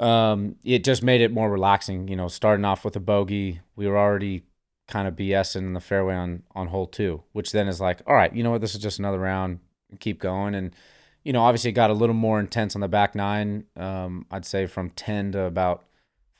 um, 0.00 0.56
it 0.64 0.84
just 0.84 1.02
made 1.02 1.20
it 1.20 1.32
more 1.32 1.50
relaxing. 1.50 2.08
You 2.08 2.16
know, 2.16 2.28
starting 2.28 2.64
off 2.64 2.84
with 2.84 2.96
a 2.96 3.00
bogey, 3.00 3.60
we 3.76 3.86
were 3.86 3.98
already 3.98 4.44
kind 4.88 5.06
of 5.06 5.14
BSing 5.14 5.56
in 5.56 5.74
the 5.74 5.80
fairway 5.80 6.14
on 6.14 6.42
on 6.52 6.68
hole 6.68 6.86
two, 6.86 7.22
which 7.32 7.52
then 7.52 7.68
is 7.68 7.80
like, 7.80 8.02
all 8.06 8.14
right, 8.14 8.34
you 8.34 8.42
know 8.42 8.50
what, 8.50 8.60
this 8.60 8.74
is 8.74 8.82
just 8.82 8.98
another 8.98 9.18
round, 9.18 9.60
keep 10.00 10.20
going. 10.20 10.54
And 10.54 10.74
you 11.22 11.32
know, 11.32 11.42
obviously, 11.42 11.70
it 11.70 11.74
got 11.74 11.90
a 11.90 11.94
little 11.94 12.14
more 12.14 12.40
intense 12.40 12.74
on 12.74 12.80
the 12.80 12.88
back 12.88 13.14
nine. 13.14 13.64
Um, 13.76 14.26
I'd 14.30 14.46
say 14.46 14.66
from 14.66 14.90
ten 14.90 15.32
to 15.32 15.42
about 15.42 15.84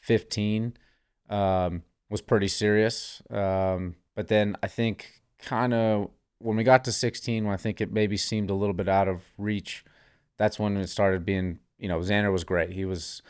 fifteen 0.01 0.75
um, 1.29 1.83
was 2.11 2.21
pretty 2.21 2.49
serious. 2.49 3.23
Um, 3.31 3.97
but 4.15 4.29
then 4.29 4.57
I 4.63 4.67
think 4.67 5.23
kind 5.39 5.73
of 5.73 6.11
when 6.39 6.57
we 6.57 6.65
got 6.65 6.85
to 6.85 6.93
16, 6.93 7.45
when 7.45 7.55
I 7.55 7.57
think 7.57 7.81
it 7.81 7.93
maybe 7.93 8.17
seemed 8.17 8.51
a 8.51 8.55
little 8.55 8.75
bit 8.75 8.89
out 8.89 9.09
of 9.09 9.23
reach, 9.39 9.85
that's 10.39 10.59
when 10.59 10.77
it 10.77 10.89
started 10.89 11.25
being, 11.25 11.61
you 11.79 11.89
know, 11.89 12.01
Xander 12.01 12.33
was 12.33 12.45
great. 12.45 12.73
He 12.73 12.85
was, 12.85 13.23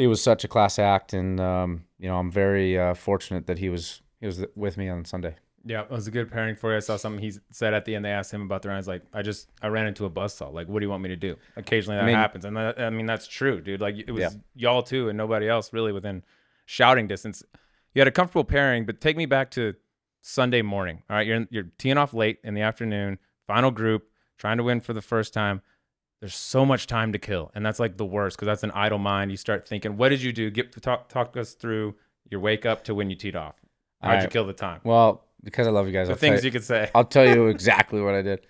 he 0.00 0.06
was 0.06 0.22
such 0.22 0.44
a 0.44 0.48
class 0.48 0.78
act. 0.78 1.12
And, 1.12 1.38
um, 1.40 1.84
you 1.98 2.08
know, 2.08 2.16
I'm 2.16 2.30
very 2.30 2.78
uh, 2.78 2.94
fortunate 2.94 3.46
that 3.46 3.58
he 3.58 3.68
was, 3.68 4.00
he 4.20 4.26
was 4.26 4.44
with 4.56 4.78
me 4.78 4.88
on 4.88 5.04
Sunday. 5.04 5.36
Yeah, 5.62 5.82
it 5.82 5.90
was 5.90 6.06
a 6.06 6.10
good 6.10 6.30
pairing 6.30 6.56
for 6.56 6.70
you. 6.70 6.78
I 6.78 6.80
saw 6.80 6.96
something 6.96 7.20
he 7.22 7.32
said 7.50 7.74
at 7.74 7.84
the 7.84 7.94
end. 7.94 8.02
They 8.06 8.10
asked 8.10 8.32
him 8.32 8.40
about 8.40 8.62
the 8.62 8.70
rounds. 8.70 8.88
Like, 8.88 9.02
I 9.12 9.20
just 9.20 9.50
I 9.60 9.66
ran 9.68 9.86
into 9.86 10.06
a 10.06 10.08
bus 10.08 10.38
buzzsaw. 10.40 10.54
Like, 10.54 10.68
what 10.68 10.80
do 10.80 10.86
you 10.86 10.90
want 10.90 11.02
me 11.02 11.10
to 11.10 11.16
do? 11.16 11.36
Occasionally 11.56 11.96
that 11.98 12.04
I 12.04 12.06
mean- 12.06 12.16
happens, 12.16 12.46
and 12.46 12.56
that, 12.56 12.80
I 12.80 12.88
mean 12.88 13.04
that's 13.04 13.26
true, 13.28 13.60
dude. 13.60 13.78
Like 13.82 13.96
it 13.98 14.10
was 14.10 14.22
Yeah. 14.22 14.30
y'all 14.54 14.82
too, 14.82 15.10
and 15.10 15.18
nobody 15.18 15.46
else 15.50 15.70
really 15.74 15.92
within 15.92 16.22
shouting 16.64 17.06
distance. 17.08 17.42
You 17.92 18.00
had 18.00 18.08
a 18.08 18.10
comfortable 18.10 18.44
pairing, 18.44 18.86
but 18.86 19.02
take 19.02 19.18
me 19.18 19.26
back 19.26 19.50
to 19.50 19.74
Sunday 20.22 20.62
morning. 20.62 21.02
All 21.10 21.16
right, 21.16 21.26
you're 21.26 21.46
you're 21.50 21.68
teeing 21.76 21.98
off 21.98 22.14
late 22.14 22.38
in 22.42 22.54
the 22.54 22.62
afternoon, 22.62 23.18
final 23.46 23.70
group, 23.70 24.08
trying 24.38 24.56
to 24.56 24.62
win 24.62 24.80
for 24.80 24.94
the 24.94 25.02
first 25.02 25.34
time. 25.34 25.60
There's 26.20 26.34
so 26.34 26.66
much 26.66 26.86
time 26.86 27.12
to 27.12 27.18
kill, 27.18 27.50
and 27.54 27.64
that's 27.64 27.78
like 27.80 27.96
the 27.96 28.04
worst 28.04 28.36
because 28.36 28.46
that's 28.46 28.62
an 28.62 28.72
idle 28.72 28.98
mind. 28.98 29.30
You 29.30 29.36
start 29.38 29.66
thinking, 29.66 29.96
what 29.96 30.10
did 30.10 30.20
you 30.22 30.32
do? 30.32 30.50
Get 30.50 30.70
talk 30.82 31.08
talk 31.08 31.36
us 31.36 31.54
through 31.54 31.94
your 32.30 32.40
wake 32.40 32.66
up 32.66 32.84
to 32.84 32.94
when 32.94 33.08
you 33.08 33.16
teed 33.16 33.36
off. 33.36 33.54
How'd 34.02 34.16
All 34.18 34.22
you 34.24 34.28
kill 34.28 34.46
the 34.46 34.52
time? 34.52 34.80
Well, 34.84 35.24
because 35.42 35.66
I 35.66 35.70
love 35.70 35.86
you 35.86 35.92
guys, 35.92 36.08
The 36.08 36.12
I'll 36.12 36.18
things 36.18 36.42
you- 36.42 36.48
you 36.48 36.52
could 36.52 36.64
say. 36.64 36.90
I'll 36.94 37.04
tell 37.06 37.26
you 37.26 37.46
exactly 37.48 38.02
what 38.02 38.14
I 38.14 38.22
did. 38.22 38.46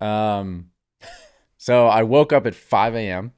Um, 0.00 0.70
so 1.58 1.86
I 1.86 2.02
woke 2.04 2.32
up 2.32 2.46
at 2.46 2.54
5 2.54 2.94
a.m., 2.94 3.32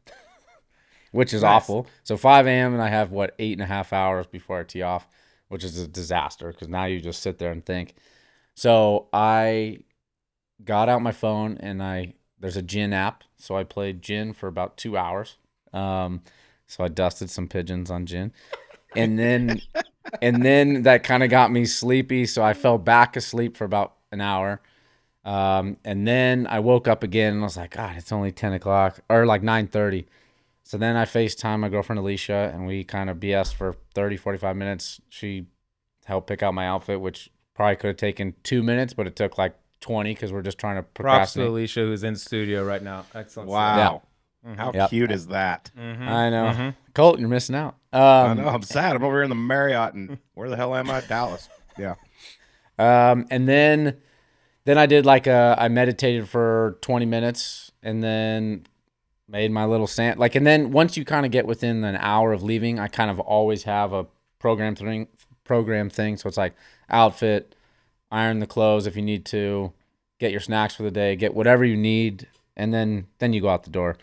which 1.12 1.35
is 1.35 1.42
Nice. 1.42 1.50
awful. 1.52 1.87
So 2.04 2.16
5 2.16 2.46
a.m. 2.46 2.73
and 2.73 2.82
I 2.82 2.88
have 2.88 3.11
what 3.11 3.35
eight 3.40 3.52
and 3.54 3.62
a 3.62 3.66
half 3.66 3.92
hours 3.92 4.26
before 4.26 4.61
I 4.61 4.64
tee 4.64 4.82
off, 4.82 5.08
which 5.49 5.64
is 5.64 5.78
a 5.78 5.88
disaster 5.88 6.52
because 6.52 6.68
now 6.68 6.85
you 6.85 7.00
just 7.00 7.20
sit 7.23 7.38
there 7.38 7.50
and 7.50 7.64
think. 7.64 7.94
So 8.54 9.08
I 9.12 9.80
got 10.64 10.88
out 10.88 11.02
my 11.02 11.12
phone 11.12 11.56
and 11.58 11.82
I 11.82 12.14
there's 12.38 12.56
a 12.56 12.62
gin 12.62 12.92
app, 12.92 13.25
so 13.37 13.57
I 13.57 13.64
played 13.64 14.02
gin 14.02 14.33
for 14.33 14.49
about 14.49 14.76
two 14.76 14.97
hours. 14.97 15.37
Um, 15.73 16.23
so 16.66 16.85
I 16.85 16.88
dusted 16.88 17.31
some 17.31 17.49
pigeons 17.49 17.90
on 17.90 18.07
gin, 18.07 18.33
and 18.95 19.19
then 19.19 19.61
and 20.23 20.45
then 20.45 20.83
that 20.83 21.02
kind 21.05 21.23
of 21.23 21.31
got 21.31 21.52
me 21.52 21.64
sleepy, 21.64 22.26
so 22.26 22.43
I 22.43 22.55
fell 22.55 22.78
back 22.78 23.16
asleep 23.16 23.57
for 23.57 23.64
about 23.64 23.95
an 24.12 24.21
hour. 24.21 24.61
Um, 25.25 25.76
and 25.85 26.07
then 26.07 26.47
I 26.47 26.61
woke 26.61 26.87
up 26.87 27.02
again 27.02 27.35
and 27.35 27.43
I 27.43 27.45
was 27.45 27.57
like, 27.57 27.73
God, 27.73 27.97
it's 27.97 28.12
only 28.12 28.31
10 28.31 28.52
o'clock 28.52 29.00
or 29.11 29.26
like 29.26 29.43
9:30. 29.43 30.07
So 30.62 30.78
then 30.78 30.97
I 30.97 31.05
FaceTime 31.05 31.61
my 31.61 31.69
girlfriend 31.69 31.99
Alicia 31.99 32.50
and 32.55 32.66
we 32.66 32.85
kind 32.85 33.11
of 33.11 33.19
BS 33.19 33.52
for 33.52 33.75
30, 33.95 34.16
45 34.16 34.57
minutes. 34.57 35.00
She 35.09 35.47
helped 36.05 36.28
pick 36.28 36.43
out 36.43 36.55
my 36.55 36.66
outfit, 36.66 37.00
which 37.00 37.31
probably 37.55 37.76
could 37.76 37.88
have 37.88 37.97
taken 37.97 38.35
two 38.45 38.62
minutes, 38.62 38.93
but 38.93 39.07
it 39.07 39.16
took 39.16 39.37
like 39.38 39.57
20 39.80 40.14
because 40.14 40.33
we're 40.33 40.42
just 40.42 40.59
trying 40.59 40.76
to 40.76 40.83
Props 40.83 40.95
to 40.95 41.02
procrastinate. 41.02 41.49
Alicia, 41.49 41.80
who's 41.80 42.02
in 42.04 42.16
studio 42.16 42.64
right 42.64 42.83
now. 42.83 43.04
Excellent. 43.14 43.49
Wow. 43.49 44.02
How 44.56 44.71
Yep. 44.73 44.90
cute 44.90 45.11
is 45.11 45.26
that? 45.28 45.71
Mhm. 45.76 46.06
I 46.09 46.30
know. 46.30 46.45
Mhm. 46.56 46.75
Colt, 46.95 47.18
you're 47.18 47.28
missing 47.28 47.56
out. 47.56 47.75
I 47.92 48.26
Um, 48.30 48.38
know. 48.38 48.49
I'm 48.49 48.62
sad. 48.62 48.95
I'm 48.95 49.02
over 49.02 49.16
here 49.16 49.23
in 49.25 49.28
the 49.28 49.35
Marriott, 49.35 49.95
and 49.95 50.18
where 50.35 50.49
the 50.49 50.56
hell 50.56 50.75
am 50.75 50.88
I? 50.88 51.00
Dallas. 51.00 51.49
Yeah. 51.76 51.95
Um, 52.78 53.26
and 53.30 53.49
then, 53.49 53.97
then 54.64 54.78
I 54.78 54.87
did 54.87 55.04
like 55.04 55.26
a, 55.26 55.56
I 55.59 55.68
meditated 55.68 56.28
for 56.28 56.78
20 56.80 57.06
minutes 57.06 57.73
and 57.83 58.02
then 58.04 58.66
made 59.28 59.50
my 59.50 59.64
little 59.64 59.87
sand. 59.88 60.21
Like, 60.21 60.35
and 60.37 60.47
then 60.47 60.71
once 60.71 60.97
you 60.97 61.04
kind 61.04 61.26
of 61.26 61.33
get 61.33 61.47
within 61.47 61.83
an 61.85 61.97
hour 61.97 62.33
of 62.33 62.42
leaving, 62.42 62.78
I 62.78 62.87
kind 62.87 63.11
of 63.11 63.18
always 63.18 63.64
have 63.64 63.92
a 63.92 64.06
program 64.38 64.76
thing, 64.76 65.09
program 65.42 65.90
thing. 65.90 66.16
So 66.16 66.28
it's 66.28 66.37
like 66.37 66.54
outfit, 66.88 67.55
iron 68.10 68.38
the 68.40 68.46
clothes 68.46 68.86
if 68.86 68.96
you 68.96 69.02
need 69.02 69.25
to, 69.26 69.72
get 70.18 70.30
your 70.30 70.40
snacks 70.40 70.75
for 70.75 70.82
the 70.82 70.90
day, 70.90 71.16
get 71.16 71.34
whatever 71.34 71.64
you 71.64 71.76
need, 71.76 72.26
and 72.56 72.72
then 72.72 73.06
then 73.18 73.32
you 73.32 73.40
go 73.40 73.48
out 73.48 73.64
the 73.64 73.70
door. 73.70 73.96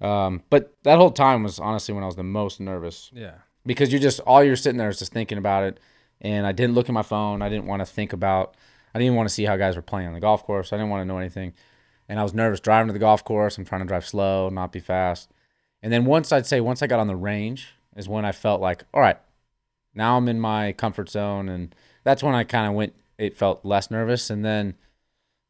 Um, 0.00 0.42
but 0.50 0.74
that 0.84 0.96
whole 0.98 1.10
time 1.10 1.42
was 1.42 1.58
honestly 1.58 1.92
when 1.94 2.04
I 2.04 2.06
was 2.06 2.16
the 2.16 2.22
most 2.22 2.60
nervous 2.60 3.10
Yeah. 3.12 3.34
because 3.66 3.92
you 3.92 3.98
just 3.98 4.20
all 4.20 4.44
you're 4.44 4.56
sitting 4.56 4.78
there 4.78 4.88
is 4.88 4.98
just 5.00 5.12
thinking 5.12 5.38
about 5.38 5.64
it. 5.64 5.80
And 6.20 6.46
I 6.46 6.52
didn't 6.52 6.74
look 6.74 6.88
at 6.88 6.92
my 6.92 7.02
phone. 7.02 7.42
I 7.42 7.48
didn't 7.48 7.66
want 7.66 7.80
to 7.80 7.86
think 7.86 8.12
about. 8.12 8.54
I 8.94 8.98
didn't 8.98 9.14
want 9.14 9.28
to 9.28 9.34
see 9.34 9.44
how 9.44 9.56
guys 9.56 9.76
were 9.76 9.82
playing 9.82 10.08
on 10.08 10.14
the 10.14 10.20
golf 10.20 10.44
course. 10.44 10.72
I 10.72 10.76
didn't 10.76 10.90
want 10.90 11.02
to 11.02 11.04
know 11.04 11.18
anything. 11.18 11.52
And 12.08 12.18
I 12.18 12.22
was 12.22 12.34
nervous 12.34 12.58
driving 12.60 12.88
to 12.88 12.92
the 12.92 12.98
golf 12.98 13.22
course. 13.24 13.56
I'm 13.58 13.64
trying 13.64 13.82
to 13.82 13.86
drive 13.86 14.06
slow, 14.06 14.48
not 14.48 14.72
be 14.72 14.80
fast. 14.80 15.30
And 15.82 15.92
then 15.92 16.04
once 16.06 16.32
I'd 16.32 16.46
say 16.46 16.60
once 16.60 16.82
I 16.82 16.86
got 16.88 16.98
on 16.98 17.06
the 17.06 17.14
range 17.14 17.68
is 17.96 18.08
when 18.08 18.24
I 18.24 18.32
felt 18.32 18.60
like, 18.60 18.82
all 18.94 19.00
right, 19.00 19.18
now 19.94 20.16
I'm 20.16 20.28
in 20.28 20.40
my 20.40 20.72
comfort 20.72 21.08
zone, 21.10 21.48
and 21.48 21.74
that's 22.04 22.22
when 22.22 22.34
I 22.34 22.44
kind 22.44 22.66
of 22.68 22.74
went. 22.74 22.94
It 23.18 23.36
felt 23.36 23.64
less 23.64 23.90
nervous, 23.90 24.30
and 24.30 24.44
then, 24.44 24.74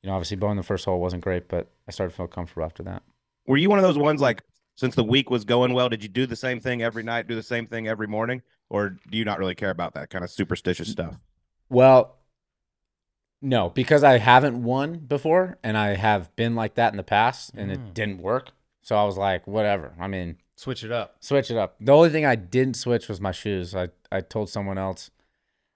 you 0.02 0.08
know, 0.08 0.14
obviously 0.16 0.36
blowing 0.36 0.56
the 0.56 0.62
first 0.62 0.84
hole 0.86 1.00
wasn't 1.00 1.22
great, 1.22 1.48
but 1.48 1.68
I 1.86 1.90
started 1.90 2.12
to 2.12 2.16
feel 2.16 2.26
comfortable 2.26 2.64
after 2.64 2.82
that. 2.84 3.02
Were 3.46 3.56
you 3.58 3.68
one 3.70 3.78
of 3.78 3.82
those 3.84 3.98
ones 3.98 4.20
like 4.20 4.42
since 4.74 4.94
the 4.94 5.04
week 5.04 5.28
was 5.30 5.44
going 5.44 5.72
well, 5.74 5.88
did 5.88 6.02
you 6.02 6.08
do 6.08 6.24
the 6.26 6.36
same 6.36 6.60
thing 6.60 6.82
every 6.82 7.02
night, 7.02 7.26
do 7.26 7.34
the 7.34 7.42
same 7.42 7.66
thing 7.66 7.88
every 7.88 8.06
morning, 8.06 8.42
or 8.70 8.90
do 9.10 9.18
you 9.18 9.24
not 9.24 9.38
really 9.38 9.54
care 9.54 9.70
about 9.70 9.94
that 9.94 10.08
kind 10.10 10.22
of 10.24 10.30
superstitious 10.30 10.88
stuff? 10.90 11.18
Well, 11.68 12.16
no, 13.40 13.70
because 13.70 14.02
I 14.02 14.18
haven't 14.18 14.62
won 14.62 14.98
before 14.98 15.58
and 15.62 15.76
I 15.76 15.94
have 15.94 16.34
been 16.36 16.54
like 16.54 16.74
that 16.74 16.92
in 16.92 16.96
the 16.96 17.02
past 17.04 17.52
and 17.54 17.70
Mm. 17.70 17.74
it 17.74 17.94
didn't 17.94 18.18
work. 18.22 18.50
So 18.82 18.96
I 18.96 19.04
was 19.04 19.16
like, 19.16 19.46
whatever. 19.46 19.94
I 20.00 20.06
mean, 20.08 20.38
Switch 20.56 20.82
it 20.82 20.90
up. 20.90 21.16
switch 21.20 21.50
it 21.50 21.56
up. 21.56 21.76
The 21.80 21.92
only 21.92 22.10
thing 22.10 22.26
I 22.26 22.34
didn't 22.34 22.74
switch 22.74 23.08
was 23.08 23.20
my 23.20 23.30
shoes. 23.32 23.74
I, 23.76 23.88
I 24.10 24.20
told 24.22 24.48
someone 24.50 24.76
else 24.78 25.10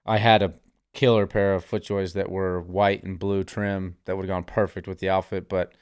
I 0.05 0.17
had 0.17 0.41
a 0.41 0.53
killer 0.93 1.25
pair 1.27 1.53
of 1.53 1.65
FootJoys 1.69 2.13
that 2.13 2.29
were 2.29 2.61
white 2.61 3.03
and 3.03 3.17
blue 3.19 3.43
trim 3.43 3.97
that 4.05 4.15
would 4.15 4.23
have 4.23 4.29
gone 4.35 4.43
perfect 4.43 4.87
with 4.87 4.99
the 4.99 5.09
outfit, 5.09 5.49
but 5.49 5.73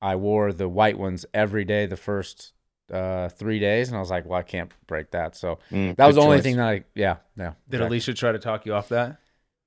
I 0.00 0.16
wore 0.16 0.52
the 0.52 0.68
white 0.68 0.98
ones 0.98 1.26
every 1.34 1.64
day 1.64 1.86
the 1.86 1.96
first 1.96 2.52
uh, 2.92 3.28
three 3.28 3.58
days, 3.58 3.88
and 3.88 3.96
I 3.96 4.00
was 4.00 4.10
like, 4.10 4.24
well, 4.26 4.38
I 4.38 4.42
can't 4.42 4.72
break 4.86 5.10
that. 5.12 5.36
So 5.36 5.58
Mm, 5.70 5.96
that 5.96 6.06
was 6.06 6.16
the 6.16 6.22
only 6.22 6.38
choice. 6.38 6.44
thing 6.44 6.56
that 6.56 6.68
I, 6.68 6.84
yeah, 6.94 7.16
yeah. 7.36 7.52
Did 7.68 7.76
exactly. 7.76 7.86
Alicia 7.86 8.14
try 8.14 8.32
to 8.32 8.38
talk 8.38 8.66
you 8.66 8.74
off 8.74 8.88
that? 8.88 9.18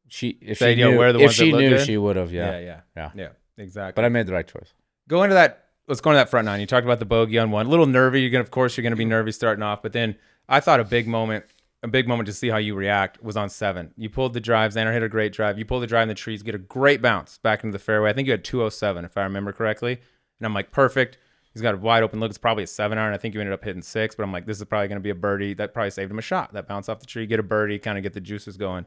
She 0.07 0.37
if 0.41 0.57
Say, 0.57 0.75
she 0.75 0.81
yo, 0.81 0.91
knew, 0.91 0.97
wear 0.99 1.13
the 1.13 1.19
if 1.19 1.25
ones 1.25 1.37
that 1.37 1.43
she 1.45 1.51
knew, 1.51 1.69
good? 1.69 1.85
she 1.85 1.97
would 1.97 2.15
have. 2.15 2.31
Yeah, 2.33 2.59
Yeah. 2.59 2.59
yeah, 2.59 2.81
Yeah. 2.95 3.11
yeah. 3.15 3.29
Exactly. 3.57 3.93
But 3.95 4.05
I 4.05 4.09
made 4.09 4.25
the 4.27 4.33
right 4.33 4.47
choice. 4.47 4.73
go 5.07 5.23
into 5.23 5.35
that. 5.35 5.59
Let's 5.87 5.99
go 6.01 6.11
into 6.11 6.17
that 6.17 6.29
front 6.29 6.45
nine. 6.45 6.59
You 6.61 6.65
talked 6.65 6.85
about 6.85 6.99
the 6.99 7.05
bogey 7.05 7.37
on 7.39 7.51
one. 7.51 7.65
A 7.65 7.69
little 7.69 7.85
nervy. 7.85 8.21
You're 8.21 8.29
gonna, 8.29 8.43
of 8.43 8.51
course, 8.51 8.77
you're 8.77 8.83
gonna 8.83 8.95
be 8.95 9.05
nervy 9.05 9.31
starting 9.33 9.61
off. 9.63 9.81
But 9.83 9.91
then 9.93 10.15
I 10.49 10.59
thought 10.59 10.79
a 10.79 10.83
big 10.85 11.07
moment, 11.07 11.45
a 11.83 11.87
big 11.87 12.07
moment 12.07 12.27
to 12.27 12.33
see 12.33 12.49
how 12.49 12.57
you 12.57 12.75
react 12.75 13.21
was 13.21 13.35
on 13.35 13.49
seven. 13.49 13.93
You 13.97 14.09
pulled 14.09 14.33
the 14.33 14.39
drive. 14.39 14.73
Xander 14.73 14.93
hit 14.93 15.03
a 15.03 15.09
great 15.09 15.33
drive. 15.33 15.59
You 15.59 15.65
pulled 15.65 15.83
the 15.83 15.87
drive 15.87 16.03
in 16.03 16.07
the 16.07 16.15
trees, 16.15 16.41
get 16.41 16.55
a 16.55 16.59
great 16.59 17.01
bounce 17.01 17.37
back 17.37 17.63
into 17.63 17.77
the 17.77 17.83
fairway. 17.83 18.09
I 18.09 18.13
think 18.13 18.25
you 18.25 18.31
had 18.31 18.45
207 18.45 19.03
if 19.03 19.17
I 19.17 19.23
remember 19.23 19.51
correctly. 19.51 19.99
And 20.39 20.45
I'm 20.45 20.53
like, 20.53 20.71
perfect. 20.71 21.17
He's 21.53 21.61
got 21.61 21.75
a 21.75 21.77
wide 21.77 22.01
open 22.01 22.19
look. 22.19 22.29
It's 22.29 22.37
probably 22.37 22.63
a 22.63 22.67
seven 22.67 22.97
iron. 22.97 23.13
I 23.13 23.17
think 23.17 23.35
you 23.35 23.41
ended 23.41 23.53
up 23.53 23.63
hitting 23.63 23.81
six, 23.81 24.15
but 24.15 24.23
I'm 24.23 24.31
like, 24.31 24.45
this 24.45 24.57
is 24.57 24.65
probably 24.65 24.87
gonna 24.87 25.01
be 25.01 25.11
a 25.11 25.15
birdie. 25.15 25.53
That 25.53 25.73
probably 25.73 25.91
saved 25.91 26.09
him 26.09 26.17
a 26.17 26.23
shot. 26.23 26.53
That 26.53 26.67
bounce 26.67 26.89
off 26.89 26.99
the 26.99 27.05
tree, 27.05 27.27
get 27.27 27.39
a 27.39 27.43
birdie, 27.43 27.77
kind 27.77 27.97
of 27.97 28.03
get 28.03 28.13
the 28.13 28.21
juices 28.21 28.57
going. 28.57 28.85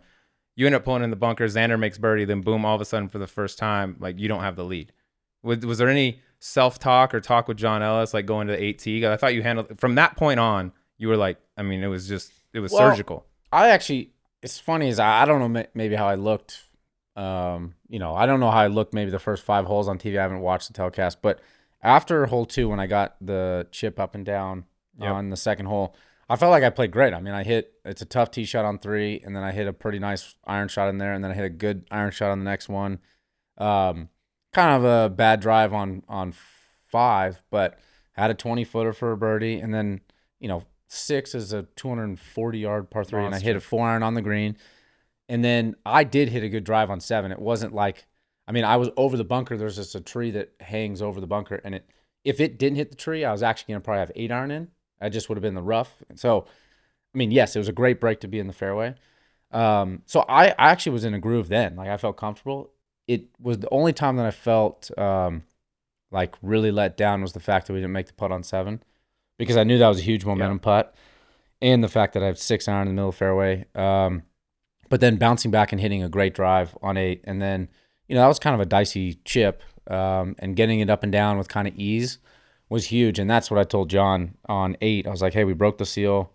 You 0.57 0.67
end 0.67 0.75
up 0.75 0.85
pulling 0.85 1.05
in 1.05 1.11
the 1.11 1.17
bunker. 1.17 1.47
Xander 1.47 1.79
makes 1.79 1.99
birdie. 1.99 2.25
Then 2.25 2.41
boom, 2.41 2.65
all 2.65 2.75
of 2.75 2.81
a 2.81 2.85
sudden 2.85 3.09
for 3.09 3.19
the 3.19 3.27
first 3.27 3.59
time, 3.59 3.97
like 4.01 4.19
you 4.19 4.27
don't 4.27 4.41
have 4.41 4.57
the 4.57 4.65
lead. 4.65 4.93
Was, 5.43 5.65
was 5.65 5.79
there 5.79 5.89
any 5.89 6.21
self 6.41 6.79
talk 6.79 7.15
or 7.15 7.21
talk 7.21 7.47
with 7.47 7.59
John 7.59 7.83
Ellis, 7.83 8.15
like 8.15 8.27
going 8.27 8.49
to 8.49 8.55
the 8.55 8.63
eight 8.63 8.79
tee? 8.79 9.07
I 9.07 9.17
thought 9.17 9.35
you 9.35 9.43
handled 9.43 9.79
from 9.79 9.95
that 9.97 10.17
point 10.17 10.41
on. 10.41 10.73
You 10.99 11.09
were 11.09 11.17
like, 11.17 11.39
I 11.59 11.63
mean, 11.63 11.85
it 11.85 11.89
was 11.89 12.09
just, 12.09 12.33
it 12.57 12.61
was 12.61 12.73
Well, 12.73 12.91
surgical. 12.91 13.27
I 13.53 13.69
actually, 13.71 14.13
it's 14.43 14.59
funny 14.59 14.89
is 14.89 14.99
I, 14.99 15.23
I 15.23 15.25
don't 15.25 15.53
know 15.53 15.65
maybe 15.75 15.95
how 15.95 16.07
I 16.09 16.15
looked. 16.15 16.63
Um, 17.15 17.75
you 17.89 17.99
know, 17.99 18.15
I 18.15 18.27
don't 18.27 18.41
know 18.41 18.51
how 18.51 18.59
I 18.61 18.67
looked 18.67 18.93
maybe 18.93 19.11
the 19.11 19.19
first 19.19 19.43
five 19.43 19.65
holes 19.65 19.89
on 19.89 19.99
TV. 19.99 20.19
I 20.19 20.23
haven't 20.23 20.41
watched 20.41 20.69
the 20.69 20.75
telecast, 20.75 21.23
but 21.23 21.41
after 21.83 22.27
hole 22.27 22.45
two, 22.47 22.69
when 22.69 22.81
I 22.81 22.87
got 22.87 23.17
the 23.21 23.67
chip 23.71 23.99
up 24.01 24.15
and 24.15 24.25
down 24.25 24.65
Yep. 24.99 25.13
on 25.13 25.29
the 25.31 25.37
second 25.37 25.67
hole, 25.67 25.95
I 26.29 26.37
felt 26.37 26.51
like 26.51 26.65
I 26.65 26.71
played 26.71 26.91
great. 26.91 27.13
I 27.13 27.21
mean, 27.21 27.35
I 27.35 27.45
hit 27.45 27.75
it's 27.85 28.01
a 28.03 28.07
tough 28.07 28.31
tee 28.31 28.45
shot 28.47 28.65
on 28.65 28.79
three, 28.79 29.21
and 29.25 29.37
then 29.37 29.43
I 29.43 29.53
hit 29.53 29.67
a 29.67 29.73
pretty 29.73 29.99
nice 29.99 30.35
iron 30.47 30.69
shot 30.69 30.89
in 30.89 30.97
there, 30.99 31.13
and 31.13 31.23
then 31.23 31.31
I 31.31 31.35
hit 31.35 31.45
a 31.45 31.51
good 31.51 31.87
iron 31.91 32.11
shot 32.11 32.31
on 32.31 32.39
the 32.39 32.45
next 32.47 32.69
one. 32.71 32.99
Um, 33.59 34.09
kind 34.53 34.75
of 34.77 34.85
a 34.85 35.11
bad 35.15 35.41
drive 35.41 35.73
on 35.75 36.03
on 36.09 36.33
five, 36.87 37.43
but 37.51 37.79
had 38.13 38.31
a 38.31 38.35
20 38.35 38.65
footer 38.65 38.93
for 38.95 39.13
a 39.13 39.17
birdie, 39.17 39.61
and 39.61 39.73
then 39.75 40.01
you 40.41 40.49
know 40.49 40.65
six 40.89 41.35
is 41.35 41.53
a 41.53 41.63
240 41.77 42.59
yard 42.59 42.91
par 42.91 43.05
three, 43.05 43.25
and 43.25 43.35
I 43.35 43.39
hit 43.39 43.57
a 43.57 43.61
four 43.61 43.87
iron 43.87 44.03
on 44.03 44.15
the 44.15 44.23
green, 44.23 44.57
and 45.29 45.45
then 45.45 45.77
I 45.85 46.05
did 46.05 46.29
hit 46.29 46.43
a 46.43 46.49
good 46.49 46.65
drive 46.65 46.91
on 46.91 47.01
seven. 47.01 47.33
It 47.33 47.39
wasn't 47.39 47.75
like, 47.75 48.07
I 48.47 48.53
mean, 48.53 48.65
I 48.65 48.77
was 48.77 48.91
over 48.97 49.17
the 49.17 49.25
bunker. 49.25 49.57
There's 49.57 49.77
just 49.77 49.95
a 49.95 50.01
tree 50.01 50.31
that 50.33 50.53
hangs 50.61 51.03
over 51.03 51.21
the 51.21 51.27
bunker, 51.27 51.61
and 51.65 51.75
it 51.75 51.89
if 52.25 52.41
it 52.41 52.59
didn't 52.59 52.77
hit 52.77 52.91
the 52.91 52.97
tree, 52.97 53.25
I 53.25 53.33
was 53.33 53.43
actually 53.43 53.75
gonna 53.75 53.83
probably 53.83 54.01
have 54.01 54.13
eight 54.17 54.33
iron 54.33 54.51
in. 54.51 54.69
I 55.01 55.09
just 55.09 55.29
would 55.29 55.37
have 55.37 55.43
been 55.43 55.55
the 55.55 55.63
rough. 55.63 56.03
So, 56.15 56.47
I 57.15 57.19
mean, 57.19 57.31
yes, 57.31 57.55
it 57.55 57.59
was 57.59 57.69
a 57.69 57.73
great 57.73 58.01
break 58.01 58.21
to 58.21 58.29
be 58.29 58.39
in 58.39 58.47
the 58.47 58.53
fairway. 58.53 58.95
Um, 59.53 60.03
so 60.07 60.21
I, 60.29 60.49
I 60.49 60.71
actually 60.71 60.93
was 60.93 61.05
in 61.05 61.15
a 61.15 61.19
groove 61.19 61.49
then. 61.49 61.77
Like 61.77 61.89
I 61.89 61.97
felt 61.97 62.17
comfortable. 62.17 62.71
It 63.07 63.29
was 63.41 63.59
the 63.59 63.69
only 63.71 63.93
time 63.93 64.17
that 64.17 64.27
I 64.27 64.31
felt 64.31 64.91
um, 64.99 65.45
like 66.11 66.35
really 66.43 66.73
let 66.73 66.97
down 66.97 67.23
was 67.23 67.33
the 67.33 67.41
fact 67.41 67.67
that 67.67 67.73
we 67.73 67.79
didn't 67.81 67.93
make 67.93 68.07
the 68.07 68.13
putt 68.13 68.33
on 68.33 68.43
seven, 68.43 68.83
because 69.39 69.57
I 69.57 69.65
knew 69.65 69.79
that 69.79 69.89
was 69.89 69.99
a 69.99 70.03
huge 70.03 70.25
momentum 70.25 70.59
putt, 70.59 70.95
and 71.61 71.83
the 71.83 71.89
fact 71.89 72.15
that 72.15 72.23
I 72.23 72.27
have 72.27 72.39
six 72.39 72.69
iron 72.69 72.89
in 72.89 72.95
the 72.95 72.95
middle 72.95 73.09
of 73.11 73.15
the 73.15 73.19
fairway. 73.19 73.65
Um, 73.75 74.23
but 74.89 75.01
then 75.01 75.17
bouncing 75.17 75.51
back 75.51 75.73
and 75.73 75.81
hitting 75.81 76.03
a 76.03 76.09
great 76.09 76.35
drive 76.35 76.77
on 76.83 76.97
eight, 76.97 77.23
and 77.25 77.41
then 77.41 77.69
you 78.09 78.15
know 78.15 78.23
that 78.23 78.29
was 78.29 78.39
kind 78.39 78.55
of 78.55 78.61
a 78.61 78.67
dicey 78.67 79.19
chip, 79.25 79.63
um, 79.89 80.37
and 80.39 80.57
getting 80.57 80.81
it 80.81 80.91
up 80.91 81.03
and 81.03 81.13
down 81.13 81.39
with 81.39 81.49
kind 81.49 81.69
of 81.69 81.75
ease 81.77 82.19
was 82.69 82.87
huge. 82.87 83.19
And 83.19 83.31
that's 83.31 83.51
what 83.51 83.61
I 83.61 83.65
told 83.65 83.91
John 83.91 84.37
on 84.49 84.77
eight. 84.81 85.07
I 85.07 85.11
was 85.11 85.23
like, 85.23 85.35
hey, 85.35 85.45
we 85.45 85.53
broke 85.53 85.79
the 85.79 85.87
seal. 85.87 86.33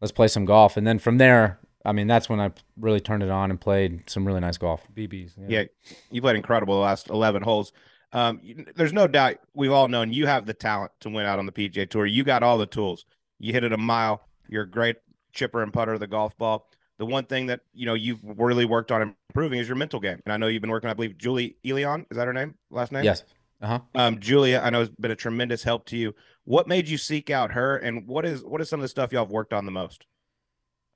Let's 0.00 0.12
play 0.12 0.28
some 0.28 0.44
golf. 0.44 0.76
And 0.76 0.86
then 0.86 0.98
from 0.98 1.18
there, 1.18 1.58
I 1.84 1.92
mean, 1.92 2.06
that's 2.06 2.28
when 2.28 2.40
I 2.40 2.52
really 2.78 3.00
turned 3.00 3.22
it 3.22 3.30
on 3.30 3.50
and 3.50 3.60
played 3.60 4.08
some 4.08 4.26
really 4.26 4.40
nice 4.40 4.56
golf. 4.56 4.82
BBs. 4.94 5.32
Yeah, 5.48 5.64
you 6.10 6.22
played 6.22 6.36
incredible 6.36 6.74
the 6.74 6.80
last 6.80 7.10
11 7.10 7.42
holes. 7.42 7.72
Um, 8.14 8.40
there's 8.76 8.92
no 8.92 9.06
doubt 9.06 9.38
we've 9.54 9.72
all 9.72 9.88
known 9.88 10.12
you 10.12 10.26
have 10.26 10.46
the 10.46 10.54
talent 10.54 10.92
to 11.00 11.10
win 11.10 11.26
out 11.26 11.38
on 11.38 11.46
the 11.46 11.52
PGA 11.52 11.88
Tour. 11.88 12.06
You 12.06 12.24
got 12.24 12.42
all 12.42 12.56
the 12.56 12.66
tools. 12.66 13.04
You 13.38 13.52
hit 13.52 13.64
it 13.64 13.72
a 13.72 13.76
mile. 13.76 14.22
You're 14.48 14.62
a 14.62 14.70
great 14.70 14.96
chipper 15.32 15.62
and 15.62 15.72
putter 15.72 15.94
of 15.94 16.00
the 16.00 16.06
golf 16.06 16.36
ball. 16.38 16.68
The 16.98 17.06
one 17.06 17.24
thing 17.24 17.46
that 17.46 17.60
you 17.72 17.86
know 17.86 17.94
you've 17.94 18.20
really 18.22 18.64
worked 18.64 18.92
on 18.92 19.16
improving 19.28 19.58
is 19.58 19.68
your 19.68 19.76
mental 19.76 19.98
game. 19.98 20.20
And 20.24 20.32
I 20.32 20.36
know 20.36 20.46
you've 20.46 20.62
been 20.62 20.70
working. 20.70 20.88
I 20.88 20.94
believe 20.94 21.18
Julie 21.18 21.56
Elion 21.64 22.06
is 22.10 22.16
that 22.16 22.26
her 22.26 22.32
name? 22.32 22.54
Last 22.70 22.92
name? 22.92 23.02
Yes. 23.04 23.24
Uh 23.60 23.66
huh. 23.66 23.78
Um, 23.94 24.20
Julia, 24.20 24.60
I 24.62 24.70
know 24.70 24.80
has 24.80 24.90
been 24.90 25.10
a 25.10 25.16
tremendous 25.16 25.64
help 25.64 25.86
to 25.86 25.96
you. 25.96 26.14
What 26.44 26.68
made 26.68 26.88
you 26.88 26.98
seek 26.98 27.30
out 27.30 27.52
her, 27.52 27.76
and 27.76 28.06
what 28.06 28.24
is 28.24 28.44
what 28.44 28.60
is 28.60 28.68
some 28.68 28.78
of 28.78 28.82
the 28.82 28.88
stuff 28.88 29.12
y'all 29.12 29.24
have 29.24 29.32
worked 29.32 29.52
on 29.52 29.64
the 29.64 29.72
most? 29.72 30.06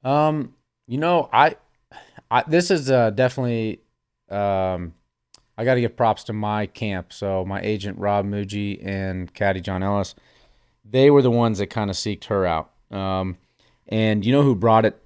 Um, 0.05 0.55
you 0.87 0.99
know, 0.99 1.29
I, 1.33 1.57
I 2.31 2.45
this 2.47 2.71
is 2.71 2.91
uh, 2.91 3.11
definitely, 3.11 3.81
um, 4.31 4.95
I 5.59 5.65
got 5.65 5.75
to 5.75 5.81
give 5.81 5.97
props 5.97 6.23
to 6.25 6.33
my 6.33 6.67
camp. 6.67 7.13
So 7.13 7.45
my 7.45 7.61
agent 7.61 7.99
Rob 7.99 8.25
Muji 8.25 8.81
and 8.87 9.35
caddy 9.35 9.61
John 9.61 9.83
Ellis, 9.83 10.15
they 10.89 11.11
were 11.11 11.21
the 11.21 11.33
ones 11.33 11.59
that 11.59 11.67
kind 11.67 11.91
of 11.91 11.97
seeked 11.97 12.27
her 12.27 12.47
out. 12.47 12.71
Um, 12.93 13.37
and 13.89 14.25
you 14.25 14.31
know 14.31 14.43
who 14.43 14.55
brought 14.55 14.85
it 14.85 15.03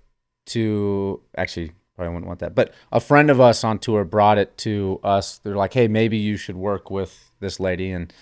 to? 0.47 1.23
Actually, 1.37 1.73
probably 1.97 2.13
wouldn't 2.13 2.29
want 2.29 2.41
that, 2.41 2.55
but 2.55 2.75
a 2.93 3.01
friend 3.01 3.31
of 3.31 3.41
us 3.41 3.65
on 3.65 3.79
tour 3.79 4.05
brought 4.05 4.37
it 4.37 4.57
to 4.59 5.01
us. 5.03 5.39
They're 5.39 5.57
like, 5.57 5.73
hey, 5.73 5.89
maybe 5.89 6.19
you 6.19 6.37
should 6.37 6.57
work 6.57 6.91
with 6.91 7.31
this 7.41 7.59
lady, 7.59 7.91
and 7.91 8.13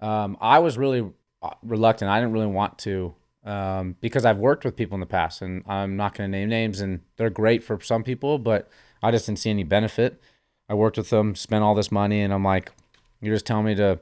um, 0.00 0.36
I 0.40 0.58
was 0.58 0.76
really 0.76 1.08
uh, 1.40 1.50
reluctant. 1.62 2.10
I 2.10 2.18
didn't 2.18 2.32
really 2.32 2.46
want 2.46 2.78
to 2.78 3.14
um, 3.44 3.96
because 4.00 4.24
I've 4.24 4.38
worked 4.38 4.64
with 4.64 4.76
people 4.76 4.96
in 4.96 5.00
the 5.00 5.06
past, 5.06 5.42
and 5.42 5.62
I'm 5.66 5.96
not 5.96 6.14
going 6.14 6.30
to 6.30 6.36
name 6.36 6.48
names, 6.48 6.80
and 6.80 7.00
they're 7.16 7.30
great 7.30 7.62
for 7.62 7.80
some 7.80 8.02
people, 8.02 8.38
but 8.38 8.68
I 9.02 9.10
just 9.10 9.26
didn't 9.26 9.38
see 9.38 9.50
any 9.50 9.64
benefit. 9.64 10.20
I 10.70 10.74
worked 10.74 10.96
with 10.96 11.10
them, 11.10 11.34
spent 11.34 11.64
all 11.64 11.74
this 11.74 11.90
money, 11.90 12.22
and 12.22 12.32
I'm 12.32 12.44
like, 12.44 12.70
you're 13.20 13.34
just 13.34 13.44
telling 13.44 13.66
me 13.66 13.74
to 13.74 13.98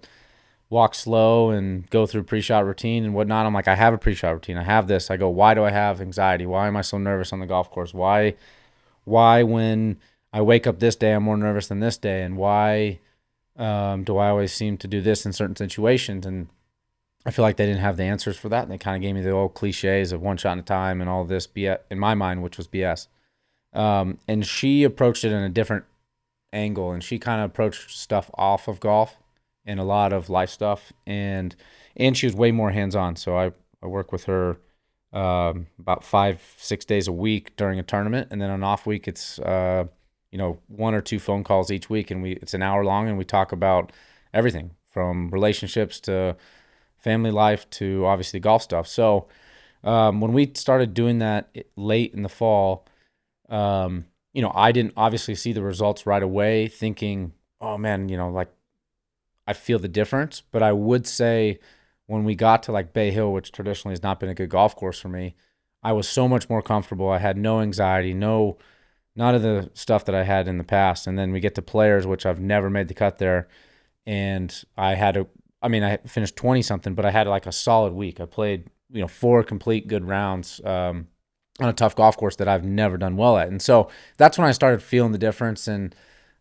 walk 0.69 0.95
slow 0.95 1.49
and 1.49 1.89
go 1.89 2.05
through 2.07 2.25
pre-shot 2.25 2.67
routine 2.67 3.07
and 3.07 3.15
whatnot. 3.15 3.47
I'm 3.47 3.55
like, 3.55 3.69
I 3.69 3.75
have 3.75 3.95
a 3.95 3.99
pre-shot 3.99 4.35
routine. 4.35 4.59
I 4.59 4.65
have 4.65 4.87
this. 4.87 5.11
I 5.11 5.17
go, 5.17 5.31
why 5.31 5.55
do 5.55 5.65
I 5.65 5.71
have 5.71 6.03
anxiety? 6.03 6.45
Why 6.45 6.69
am 6.69 6.77
I 6.77 6.83
so 6.83 6.99
nervous 6.99 7.33
on 7.33 7.41
the 7.41 7.47
golf 7.47 7.71
course? 7.71 7.95
Why, 7.95 8.35
why 9.05 9.45
when 9.45 9.99
I 10.31 10.43
wake 10.43 10.67
up 10.67 10.79
this 10.79 10.95
day, 10.95 11.15
I'm 11.15 11.23
more 11.23 11.39
nervous 11.39 11.69
than 11.69 11.81
this 11.81 11.97
day, 11.97 12.23
and 12.23 12.37
why 12.37 12.99
um, 13.57 14.05
do 14.05 14.19
I 14.19 14.29
always 14.29 14.53
seem 14.53 14.77
to 14.77 14.87
do 14.87 15.01
this 15.01 15.25
in 15.25 15.33
certain 15.33 15.57
situations? 15.57 16.27
And 16.27 16.49
I 17.25 17.31
feel 17.31 17.45
like 17.45 17.57
they 17.57 17.65
didn't 17.65 17.81
have 17.81 17.97
the 17.97 18.05
answers 18.05 18.37
for 18.37 18.51
that. 18.51 18.65
And 18.65 18.71
they 18.71 18.77
kind 18.77 18.95
of 18.95 19.01
gave 19.01 19.15
me 19.15 19.23
the 19.23 19.31
old 19.31 19.55
cliches 19.55 20.13
of 20.13 20.21
one 20.21 20.37
shot 20.37 20.59
at 20.59 20.65
a 20.65 20.67
time 20.67 21.01
and 21.01 21.09
all 21.09 21.25
this 21.25 21.47
BS 21.47 21.79
in 21.91 21.99
my 21.99 22.15
mind, 22.15 22.43
which 22.43 22.59
was 22.59 22.69
BS. 22.69 23.07
Um, 23.73 24.19
and 24.29 24.45
she 24.45 24.85
approached 24.85 25.25
it 25.25 25.33
in 25.33 25.43
a 25.43 25.49
different 25.49 25.87
angle 26.53 26.93
and 26.93 27.03
she 27.03 27.19
kind 27.19 27.41
of 27.41 27.51
approached 27.51 27.91
stuff 27.91 28.31
off 28.35 28.69
of 28.69 28.81
golf 28.81 29.17
and 29.65 29.79
a 29.79 29.85
lot 29.85 30.13
of 30.13 30.31
life 30.31 30.51
stuff. 30.51 30.93
And, 31.07 31.55
and 31.97 32.17
she 32.17 32.27
was 32.27 32.35
way 32.35 32.53
more 32.53 32.71
hands 32.71 32.97
on. 32.97 33.17
So 33.17 33.37
I, 33.37 33.53
I 33.83 33.87
work 33.87 34.13
with 34.13 34.25
her 34.25 34.59
um, 35.13 35.67
about 35.79 36.05
five, 36.05 36.43
six 36.59 36.85
days 36.85 37.09
a 37.09 37.13
week 37.13 37.57
during 37.57 37.79
a 37.79 37.83
tournament. 37.83 38.29
And 38.31 38.41
then 38.41 38.51
on 38.51 38.63
off 38.63 38.87
week, 38.87 39.09
it's, 39.09 39.39
uh, 39.41 39.85
you 40.31 40.39
know, 40.39 40.59
one 40.69 40.95
or 40.95 41.01
two 41.01 41.19
phone 41.19 41.45
calls 41.45 41.71
each 41.71 41.89
week. 41.91 42.11
And 42.11 42.23
we, 42.23 42.33
it's 42.33 42.55
an 42.55 42.63
hour 42.63 42.85
long 42.85 43.09
and 43.09 43.19
we 43.19 43.25
talk 43.25 43.53
about 43.53 43.93
everything 44.33 44.73
from 44.91 45.31
relationships 45.31 46.01
to, 46.01 46.37
family 46.99 47.31
life 47.31 47.69
to 47.71 48.05
obviously 48.05 48.41
golf 48.41 48.63
stuff. 48.63 48.87
So 48.87 49.29
um, 49.85 50.21
when 50.21 50.33
we 50.33 50.51
started 50.55 50.95
doing 50.95 51.19
that 51.21 51.57
late 51.77 52.13
in 52.13 52.23
the 52.23 52.29
fall, 52.29 52.87
um, 53.49 54.07
you 54.33 54.43
know, 54.43 54.53
I 54.55 54.73
didn't 54.73 54.95
obviously 54.97 55.35
see 55.35 55.53
the 55.53 55.63
results 55.63 56.07
right 56.07 56.23
away, 56.23 56.69
thinking, 56.69 57.33
oh 57.61 57.79
man, 57.79 58.09
you 58.09 58.17
know, 58.17 58.31
like 58.31 58.49
I 59.47 59.53
feel 59.53 59.79
the 59.79 59.89
difference. 59.89 60.43
But 60.51 60.63
I 60.63 60.73
would 60.73 61.07
say 61.07 61.59
when 62.07 62.25
we 62.25 62.35
got 62.35 62.63
to 62.65 62.73
like 62.73 62.93
Bay 62.93 63.11
Hill, 63.11 63.33
which 63.33 63.53
traditionally 63.53 63.93
has 63.93 64.03
not 64.03 64.21
been 64.21 64.29
a 64.29 64.35
good 64.35 64.51
golf 64.51 64.77
course 64.77 65.01
for 65.01 65.09
me, 65.09 65.35
I 65.83 65.93
was 65.93 66.09
so 66.09 66.29
much 66.29 66.49
more 66.49 66.63
comfortable. 66.63 67.09
I 67.09 67.19
had 67.19 67.37
no 67.37 67.61
anxiety, 67.61 68.15
no, 68.15 68.59
none 69.17 69.35
of 69.35 69.43
the 69.43 69.71
stuff 69.75 70.05
that 70.07 70.15
I 70.15 70.25
had 70.25 70.49
in 70.49 70.59
the 70.59 70.65
past. 70.65 71.07
And 71.07 71.19
then 71.19 71.33
we 71.33 71.41
get 71.41 71.55
to 71.57 71.63
players, 71.63 72.07
which 72.07 72.27
I've 72.27 72.41
never 72.41 72.71
made 72.71 72.89
the 72.89 72.95
cut 72.95 73.19
there. 73.19 73.49
And 74.07 74.55
I 74.77 74.95
had 74.95 75.17
a 75.17 75.27
I 75.61 75.69
mean, 75.69 75.83
I 75.83 75.97
finished 75.99 76.37
20 76.37 76.63
something, 76.63 76.95
but 76.95 77.05
I 77.05 77.11
had 77.11 77.27
like 77.27 77.47
a 77.47 77.53
solid 77.53 77.93
week. 77.93 78.21
I 78.21 78.27
played, 78.27 78.69
you 78.91 79.01
know, 79.01 79.09
four 79.09 79.43
complete 79.43 79.89
good 79.89 80.07
rounds 80.07 80.61
um, 80.65 81.09
on 81.61 81.69
a 81.69 81.73
tough 81.73 81.97
golf 81.97 82.17
course 82.17 82.37
that 82.37 82.49
I've 82.49 82.65
never 82.65 82.97
done 82.97 83.17
well 83.17 83.37
at. 83.39 83.49
And 83.49 83.61
so 83.61 83.89
that's 84.17 84.39
when 84.39 84.47
I 84.47 84.53
started 84.53 84.83
feeling 84.83 85.13
the 85.13 85.19
difference. 85.19 85.67
And 85.69 85.95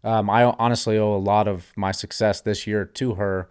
um, 0.03 0.29
I 0.29 0.43
honestly 0.43 0.97
owe 0.97 1.15
a 1.15 1.17
lot 1.17 1.47
of 1.47 1.71
my 1.75 1.91
success 1.91 2.41
this 2.41 2.67
year 2.67 2.85
to 2.85 3.15
her 3.15 3.49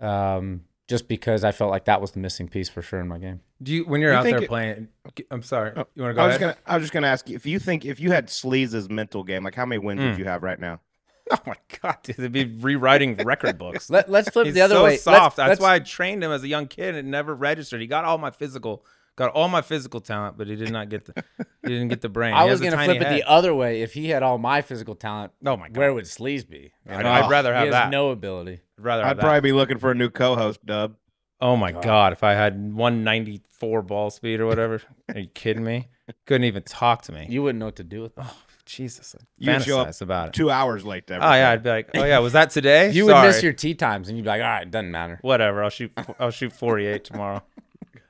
um, 0.00 0.62
just 0.88 1.08
because 1.08 1.44
I 1.44 1.52
felt 1.52 1.70
like 1.70 1.84
that 1.86 2.00
was 2.00 2.12
the 2.12 2.18
missing 2.20 2.48
piece 2.48 2.68
for 2.68 2.82
sure 2.82 3.00
in 3.00 3.08
my 3.08 3.18
game. 3.18 3.40
Do 3.62 3.72
you 3.72 3.84
when 3.84 4.00
you're 4.00 4.12
You 4.12 4.18
out 4.18 4.24
there 4.24 4.42
it- 4.42 4.48
playing? 4.48 4.88
I'm 5.30 5.42
sorry. 5.42 5.72
Oh, 5.76 5.86
you 5.94 6.02
want 6.02 6.10
to 6.10 6.14
go 6.14 6.22
I 6.22 6.26
was 6.26 6.36
ahead? 6.36 6.40
gonna 6.40 6.56
I 6.66 6.74
was 6.76 6.82
just 6.84 6.92
gonna 6.92 7.06
ask 7.06 7.28
you 7.28 7.36
if 7.36 7.46
you 7.46 7.58
think 7.58 7.84
if 7.86 8.00
you 8.00 8.10
had 8.12 8.26
Sleaze's 8.28 8.90
mental 8.90 9.24
game, 9.24 9.42
like 9.44 9.54
how 9.54 9.64
many 9.64 9.78
wins 9.78 10.00
would 10.00 10.14
Mm. 10.14 10.18
you 10.18 10.24
have 10.26 10.42
right 10.42 10.58
now? 10.60 10.80
Oh 11.28 11.38
my 11.44 11.56
god, 11.82 11.96
dude, 12.04 12.16
they'd 12.18 12.30
be 12.30 12.44
rewriting 12.44 13.16
record 13.16 13.58
books. 13.58 13.90
Let, 13.90 14.08
let's 14.08 14.28
flip 14.30 14.46
He's 14.46 14.54
the 14.54 14.60
other 14.60 14.76
so 14.76 14.84
way. 14.84 14.90
Let's- 14.90 15.02
soft. 15.02 15.36
That's 15.36 15.48
let's- 15.48 15.60
why 15.60 15.74
I 15.74 15.78
trained 15.80 16.22
him 16.22 16.30
as 16.30 16.44
a 16.44 16.48
young 16.48 16.68
kid 16.68 16.90
and 16.90 16.98
it 16.98 17.04
never 17.04 17.34
registered. 17.34 17.80
He 17.80 17.88
got 17.88 18.04
all 18.04 18.16
my 18.18 18.30
physical, 18.30 18.84
got 19.16 19.32
all 19.32 19.48
my 19.48 19.62
physical 19.62 20.00
talent, 20.00 20.36
but 20.38 20.46
he 20.46 20.56
did 20.56 20.70
not 20.70 20.88
get 20.88 21.06
the, 21.06 21.24
he 21.62 21.68
didn't 21.70 21.88
get 21.88 22.00
the 22.02 22.08
brain. 22.08 22.34
I 22.34 22.44
He 22.44 22.50
was 22.50 22.60
going 22.60 22.72
to 22.72 22.76
tiny 22.76 22.98
flip 22.98 23.10
it 23.10 23.14
the 23.14 23.28
other 23.28 23.54
way. 23.54 23.82
If 23.82 23.94
he 23.94 24.08
had 24.10 24.22
all 24.22 24.38
my 24.38 24.62
physical 24.62 24.94
talent, 24.94 25.32
Oh 25.44 25.56
my 25.56 25.68
god, 25.68 25.76
where 25.78 25.92
would 25.94 26.04
Sleaze 26.04 26.48
be? 26.48 26.72
I 26.88 27.02
know, 27.02 27.10
I'd 27.10 27.30
rather 27.30 27.52
he 27.52 27.56
have 27.58 27.66
has 27.66 27.72
that. 27.72 27.90
no 27.90 28.10
ability. 28.10 28.60
I'd 28.78 28.84
rather 28.84 29.02
have 29.02 29.10
I'd 29.12 29.16
that. 29.18 29.22
probably 29.22 29.40
be 29.40 29.52
looking 29.52 29.78
for 29.78 29.90
a 29.90 29.94
new 29.94 30.10
co-host, 30.10 30.64
Dub. 30.64 30.94
Oh 31.40 31.56
my 31.56 31.72
god, 31.72 32.12
if 32.12 32.22
I 32.22 32.32
had 32.32 32.54
194 32.72 33.82
ball 33.82 34.10
speed 34.10 34.40
or 34.40 34.46
whatever, 34.46 34.80
are 35.14 35.18
you 35.20 35.28
kidding 35.28 35.64
me? 35.64 35.88
Couldn't 36.26 36.44
even 36.44 36.62
talk 36.62 37.02
to 37.02 37.12
me. 37.12 37.26
You 37.28 37.42
wouldn't 37.42 37.58
know 37.58 37.66
what 37.66 37.76
to 37.76 37.84
do 37.84 38.02
with 38.02 38.14
that. 38.16 38.26
Oh 38.28 38.36
Jesus, 38.64 39.14
You'd 39.38 39.62
show 39.62 39.80
up 39.80 39.88
fantasize 39.88 40.02
about 40.02 40.28
it. 40.28 40.34
Two 40.34 40.50
hours 40.50 40.84
late. 40.84 41.06
To 41.06 41.16
Oh 41.16 41.32
yeah, 41.34 41.50
I'd 41.50 41.62
be 41.62 41.68
like, 41.70 41.90
oh 41.94 42.04
yeah, 42.04 42.18
was 42.18 42.32
that 42.32 42.50
today? 42.50 42.90
You 42.90 43.06
would 43.06 43.22
miss 43.22 43.42
your 43.42 43.52
tee 43.52 43.74
times, 43.74 44.08
and 44.08 44.16
you'd 44.16 44.24
be 44.24 44.28
like, 44.28 44.40
all 44.42 44.48
right, 44.48 44.68
doesn't 44.68 44.90
matter. 44.90 45.18
whatever. 45.22 45.62
I'll 45.62 45.70
shoot. 45.70 45.92
I'll 46.18 46.30
shoot 46.32 46.52
48 46.52 47.04
tomorrow. 47.04 47.42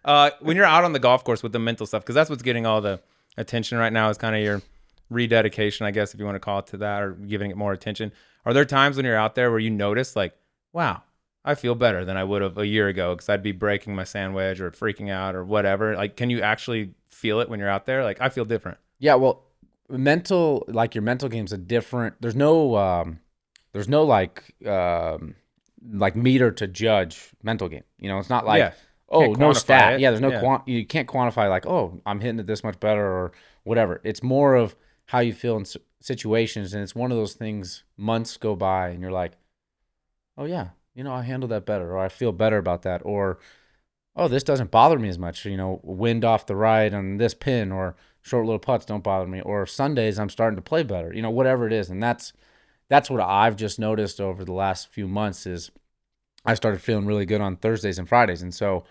Uh, 0.06 0.30
when 0.40 0.56
you're 0.56 0.64
out 0.64 0.84
on 0.84 0.92
the 0.92 0.98
golf 0.98 1.24
course 1.24 1.42
with 1.42 1.52
the 1.52 1.58
mental 1.58 1.86
stuff, 1.86 2.02
because 2.02 2.14
that's 2.14 2.30
what's 2.30 2.42
getting 2.42 2.64
all 2.64 2.80
the 2.80 3.00
attention 3.36 3.76
right 3.76 3.92
now 3.92 4.08
is 4.08 4.16
kind 4.16 4.34
of 4.34 4.42
your 4.42 4.62
rededication, 5.10 5.84
I 5.84 5.90
guess, 5.90 6.14
if 6.14 6.20
you 6.20 6.24
want 6.24 6.36
to 6.36 6.40
call 6.40 6.60
it 6.60 6.68
to 6.68 6.78
that, 6.78 7.02
or 7.02 7.12
giving 7.12 7.50
it 7.50 7.56
more 7.56 7.72
attention. 7.72 8.12
Are 8.44 8.54
there 8.54 8.64
times 8.64 8.96
when 8.96 9.04
you're 9.04 9.16
out 9.16 9.34
there 9.34 9.50
where 9.50 9.58
you 9.58 9.70
notice, 9.70 10.14
like, 10.16 10.34
wow, 10.72 11.02
I 11.44 11.56
feel 11.56 11.74
better 11.74 12.04
than 12.04 12.16
I 12.16 12.24
would 12.24 12.40
have 12.40 12.56
a 12.56 12.66
year 12.66 12.88
ago 12.88 13.14
because 13.14 13.28
I'd 13.28 13.42
be 13.42 13.52
breaking 13.52 13.94
my 13.94 14.04
sandwich 14.04 14.60
or 14.60 14.70
freaking 14.70 15.10
out 15.10 15.34
or 15.34 15.44
whatever? 15.44 15.96
Like, 15.96 16.16
can 16.16 16.30
you 16.30 16.40
actually 16.40 16.94
feel 17.08 17.40
it 17.40 17.48
when 17.48 17.58
you're 17.58 17.68
out 17.68 17.86
there? 17.86 18.04
Like, 18.04 18.20
I 18.20 18.28
feel 18.28 18.44
different. 18.44 18.78
Yeah, 18.98 19.16
well, 19.16 19.42
mental 19.88 20.64
like 20.68 20.94
your 20.94 21.02
mental 21.02 21.28
game's 21.28 21.52
a 21.52 21.58
different. 21.58 22.16
There's 22.20 22.36
no 22.36 22.76
um, 22.76 23.20
there's 23.72 23.88
no 23.88 24.04
like 24.04 24.54
um, 24.66 25.34
like 25.92 26.16
meter 26.16 26.50
to 26.52 26.66
judge 26.66 27.30
mental 27.42 27.68
game. 27.68 27.84
You 27.98 28.08
know, 28.08 28.18
it's 28.18 28.30
not 28.30 28.46
like 28.46 28.58
Yeah. 28.58 28.72
Oh 29.08 29.32
no 29.34 29.52
stat. 29.52 29.94
it. 29.94 30.00
Yeah, 30.00 30.10
there's 30.10 30.20
no 30.20 30.30
Yeah. 30.30 30.40
quant. 30.40 30.66
You 30.68 30.84
can't 30.86 31.08
quantify 31.08 31.48
like 31.48 31.66
oh 31.66 32.00
I'm 32.06 32.20
hitting 32.20 32.38
it 32.40 32.46
this 32.46 32.64
much 32.64 32.78
better 32.80 33.04
or 33.06 33.32
whatever. 33.64 34.00
It's 34.04 34.22
more 34.22 34.54
of 34.54 34.76
how 35.06 35.20
you 35.20 35.32
feel 35.32 35.56
in 35.56 35.62
s- 35.62 35.76
situations, 36.00 36.74
and 36.74 36.82
it's 36.82 36.94
one 36.94 37.10
of 37.12 37.16
those 37.16 37.34
things. 37.34 37.84
Months 37.96 38.36
go 38.36 38.56
by, 38.56 38.88
and 38.88 39.00
you're 39.00 39.12
like, 39.12 39.32
oh 40.36 40.44
yeah, 40.44 40.68
you 40.94 41.04
know 41.04 41.12
I 41.12 41.22
handle 41.22 41.48
that 41.50 41.66
better, 41.66 41.92
or 41.92 41.98
I 41.98 42.08
feel 42.08 42.32
better 42.32 42.58
about 42.58 42.82
that, 42.82 43.02
or 43.04 43.38
oh, 44.16 44.28
this 44.28 44.42
doesn't 44.44 44.70
bother 44.70 44.98
me 44.98 45.08
as 45.08 45.18
much. 45.18 45.44
You 45.44 45.56
know, 45.56 45.80
wind 45.82 46.24
off 46.24 46.46
the 46.46 46.56
right 46.56 46.92
on 46.92 47.18
this 47.18 47.34
pin 47.34 47.70
or 47.72 47.96
short 48.22 48.46
little 48.46 48.58
putts 48.58 48.86
don't 48.86 49.04
bother 49.04 49.26
me. 49.28 49.40
Or 49.40 49.66
Sundays 49.66 50.18
I'm 50.18 50.30
starting 50.30 50.56
to 50.56 50.62
play 50.62 50.82
better. 50.82 51.12
You 51.12 51.22
know, 51.22 51.30
whatever 51.30 51.66
it 51.66 51.72
is, 51.72 51.90
and 51.90 52.02
that's 52.02 52.32
that's 52.88 53.10
what 53.10 53.20
I've 53.20 53.56
just 53.56 53.78
noticed 53.78 54.20
over 54.20 54.44
the 54.44 54.52
last 54.52 54.88
few 54.88 55.06
months 55.08 55.46
is 55.46 55.70
I 56.46 56.54
started 56.54 56.80
feeling 56.80 57.06
really 57.06 57.26
good 57.26 57.40
on 57.40 57.56
Thursdays 57.56 57.98
and 57.98 58.08
Fridays, 58.08 58.42
and 58.42 58.54
so 58.54 58.84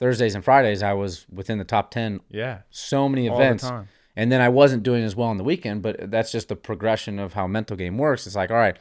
Thursdays 0.00 0.34
and 0.34 0.44
Fridays 0.44 0.82
I 0.82 0.92
was 0.92 1.26
within 1.30 1.58
the 1.58 1.64
top 1.64 1.90
ten 1.90 2.20
Yeah. 2.28 2.60
so 2.70 3.08
many 3.08 3.28
the 3.28 3.34
events. 3.34 3.64
time. 3.64 3.88
And 4.16 4.30
then 4.30 4.40
I 4.40 4.48
wasn't 4.48 4.82
doing 4.82 5.04
as 5.04 5.14
well 5.14 5.28
on 5.28 5.38
the 5.38 5.44
weekend, 5.44 5.82
but 5.82 6.10
that's 6.10 6.32
just 6.32 6.48
the 6.48 6.56
progression 6.56 7.18
of 7.18 7.32
how 7.34 7.46
mental 7.46 7.76
game 7.76 7.96
works. 7.96 8.26
It's 8.26 8.36
like, 8.36 8.50
all 8.50 8.56
right, 8.56 8.76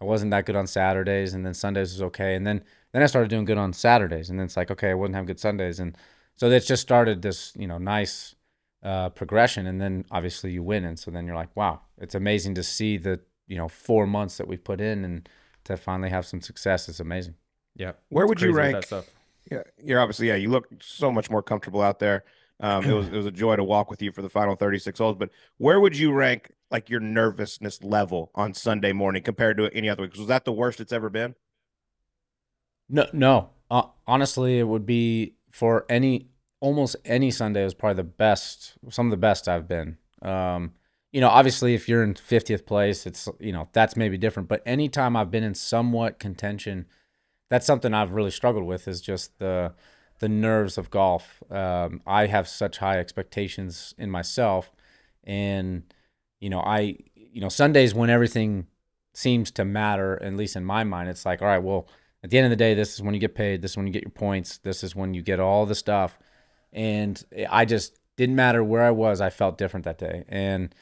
I 0.00 0.04
wasn't 0.04 0.32
that 0.32 0.44
good 0.44 0.56
on 0.56 0.66
Saturdays, 0.66 1.32
and 1.34 1.46
then 1.46 1.54
Sundays 1.54 1.92
was 1.92 2.02
okay, 2.02 2.34
and 2.34 2.46
then 2.46 2.62
then 2.92 3.02
I 3.02 3.06
started 3.06 3.30
doing 3.30 3.44
good 3.46 3.58
on 3.58 3.72
Saturdays, 3.72 4.28
and 4.28 4.38
then 4.38 4.46
it's 4.46 4.56
like, 4.56 4.70
okay, 4.70 4.90
I 4.90 4.94
wouldn't 4.94 5.14
have 5.14 5.26
good 5.26 5.40
Sundays, 5.40 5.78
and 5.80 5.96
so 6.36 6.50
it's 6.50 6.66
just 6.66 6.82
started 6.82 7.22
this, 7.22 7.52
you 7.56 7.66
know, 7.66 7.78
nice 7.78 8.34
uh, 8.82 9.10
progression, 9.10 9.66
and 9.66 9.80
then 9.80 10.04
obviously 10.10 10.50
you 10.52 10.62
win, 10.62 10.84
and 10.84 10.98
so 10.98 11.10
then 11.10 11.26
you're 11.26 11.36
like, 11.36 11.54
wow, 11.56 11.80
it's 11.98 12.14
amazing 12.16 12.54
to 12.56 12.62
see 12.62 12.96
the 12.98 13.20
you 13.46 13.56
know 13.56 13.68
four 13.68 14.06
months 14.06 14.36
that 14.38 14.48
we've 14.48 14.64
put 14.64 14.80
in, 14.80 15.04
and 15.04 15.28
to 15.64 15.76
finally 15.76 16.10
have 16.10 16.26
some 16.26 16.40
success 16.40 16.88
is 16.88 16.98
amazing. 17.00 17.36
Yeah. 17.76 17.92
Where 18.08 18.26
would 18.26 18.40
you 18.40 18.52
rank? 18.52 18.74
that 18.74 18.84
stuff? 18.84 19.06
Yeah, 19.50 19.62
you're 19.82 20.00
obviously 20.00 20.28
yeah. 20.28 20.36
You 20.36 20.50
look 20.50 20.68
so 20.80 21.10
much 21.10 21.30
more 21.30 21.42
comfortable 21.42 21.82
out 21.82 21.98
there. 21.98 22.24
Um, 22.60 22.84
it 22.84 22.92
was 22.92 23.08
it 23.08 23.12
was 23.12 23.26
a 23.26 23.32
joy 23.32 23.56
to 23.56 23.64
walk 23.64 23.90
with 23.90 24.00
you 24.02 24.12
for 24.12 24.22
the 24.22 24.28
final 24.28 24.54
36 24.54 24.98
holes. 24.98 25.16
But 25.18 25.30
where 25.58 25.80
would 25.80 25.96
you 25.96 26.12
rank 26.12 26.52
like 26.70 26.88
your 26.88 27.00
nervousness 27.00 27.82
level 27.82 28.30
on 28.34 28.54
Sunday 28.54 28.92
morning 28.92 29.22
compared 29.22 29.56
to 29.56 29.68
any 29.74 29.88
other 29.88 30.02
week? 30.02 30.16
Was 30.16 30.28
that 30.28 30.44
the 30.44 30.52
worst 30.52 30.80
it's 30.80 30.92
ever 30.92 31.10
been? 31.10 31.34
No, 32.88 33.06
no. 33.12 33.50
Uh, 33.70 33.84
honestly, 34.06 34.58
it 34.58 34.64
would 34.64 34.86
be 34.86 35.34
for 35.50 35.86
any 35.88 36.28
almost 36.60 36.94
any 37.04 37.30
Sunday 37.30 37.64
was 37.64 37.74
probably 37.74 37.96
the 37.96 38.04
best, 38.04 38.74
some 38.90 39.06
of 39.06 39.10
the 39.10 39.16
best 39.16 39.48
I've 39.48 39.66
been. 39.66 39.98
Um, 40.22 40.72
you 41.10 41.20
know, 41.20 41.28
obviously, 41.28 41.74
if 41.74 41.88
you're 41.88 42.04
in 42.04 42.14
50th 42.14 42.64
place, 42.64 43.06
it's 43.06 43.28
you 43.40 43.52
know 43.52 43.68
that's 43.72 43.96
maybe 43.96 44.16
different. 44.16 44.48
But 44.48 44.62
anytime 44.64 45.16
I've 45.16 45.30
been 45.30 45.42
in 45.42 45.54
somewhat 45.54 46.18
contention, 46.18 46.86
that's 47.52 47.66
something 47.66 47.92
I've 47.92 48.12
really 48.12 48.30
struggled 48.30 48.64
with. 48.64 48.88
Is 48.88 49.02
just 49.02 49.38
the 49.38 49.74
the 50.20 50.28
nerves 50.28 50.78
of 50.78 50.88
golf. 50.88 51.42
Um, 51.50 52.00
I 52.06 52.26
have 52.26 52.48
such 52.48 52.78
high 52.78 52.98
expectations 52.98 53.94
in 53.98 54.10
myself, 54.10 54.72
and 55.22 55.82
you 56.40 56.48
know, 56.48 56.60
I 56.60 56.96
you 57.14 57.42
know 57.42 57.50
Sundays 57.50 57.94
when 57.94 58.08
everything 58.08 58.68
seems 59.12 59.50
to 59.50 59.66
matter, 59.66 60.18
at 60.22 60.32
least 60.32 60.56
in 60.56 60.64
my 60.64 60.82
mind, 60.82 61.10
it's 61.10 61.26
like, 61.26 61.42
all 61.42 61.48
right, 61.48 61.62
well, 61.62 61.86
at 62.24 62.30
the 62.30 62.38
end 62.38 62.46
of 62.46 62.50
the 62.50 62.56
day, 62.56 62.72
this 62.72 62.94
is 62.94 63.02
when 63.02 63.12
you 63.12 63.20
get 63.20 63.34
paid. 63.34 63.60
This 63.60 63.72
is 63.72 63.76
when 63.76 63.86
you 63.86 63.92
get 63.92 64.02
your 64.02 64.10
points. 64.12 64.56
This 64.56 64.82
is 64.82 64.96
when 64.96 65.12
you 65.12 65.20
get 65.20 65.38
all 65.38 65.66
the 65.66 65.74
stuff. 65.74 66.18
And 66.72 67.22
I 67.50 67.66
just 67.66 67.98
didn't 68.16 68.36
matter 68.36 68.64
where 68.64 68.82
I 68.82 68.92
was. 68.92 69.20
I 69.20 69.28
felt 69.28 69.58
different 69.58 69.84
that 69.84 69.98
day. 69.98 70.24
And 70.26 70.74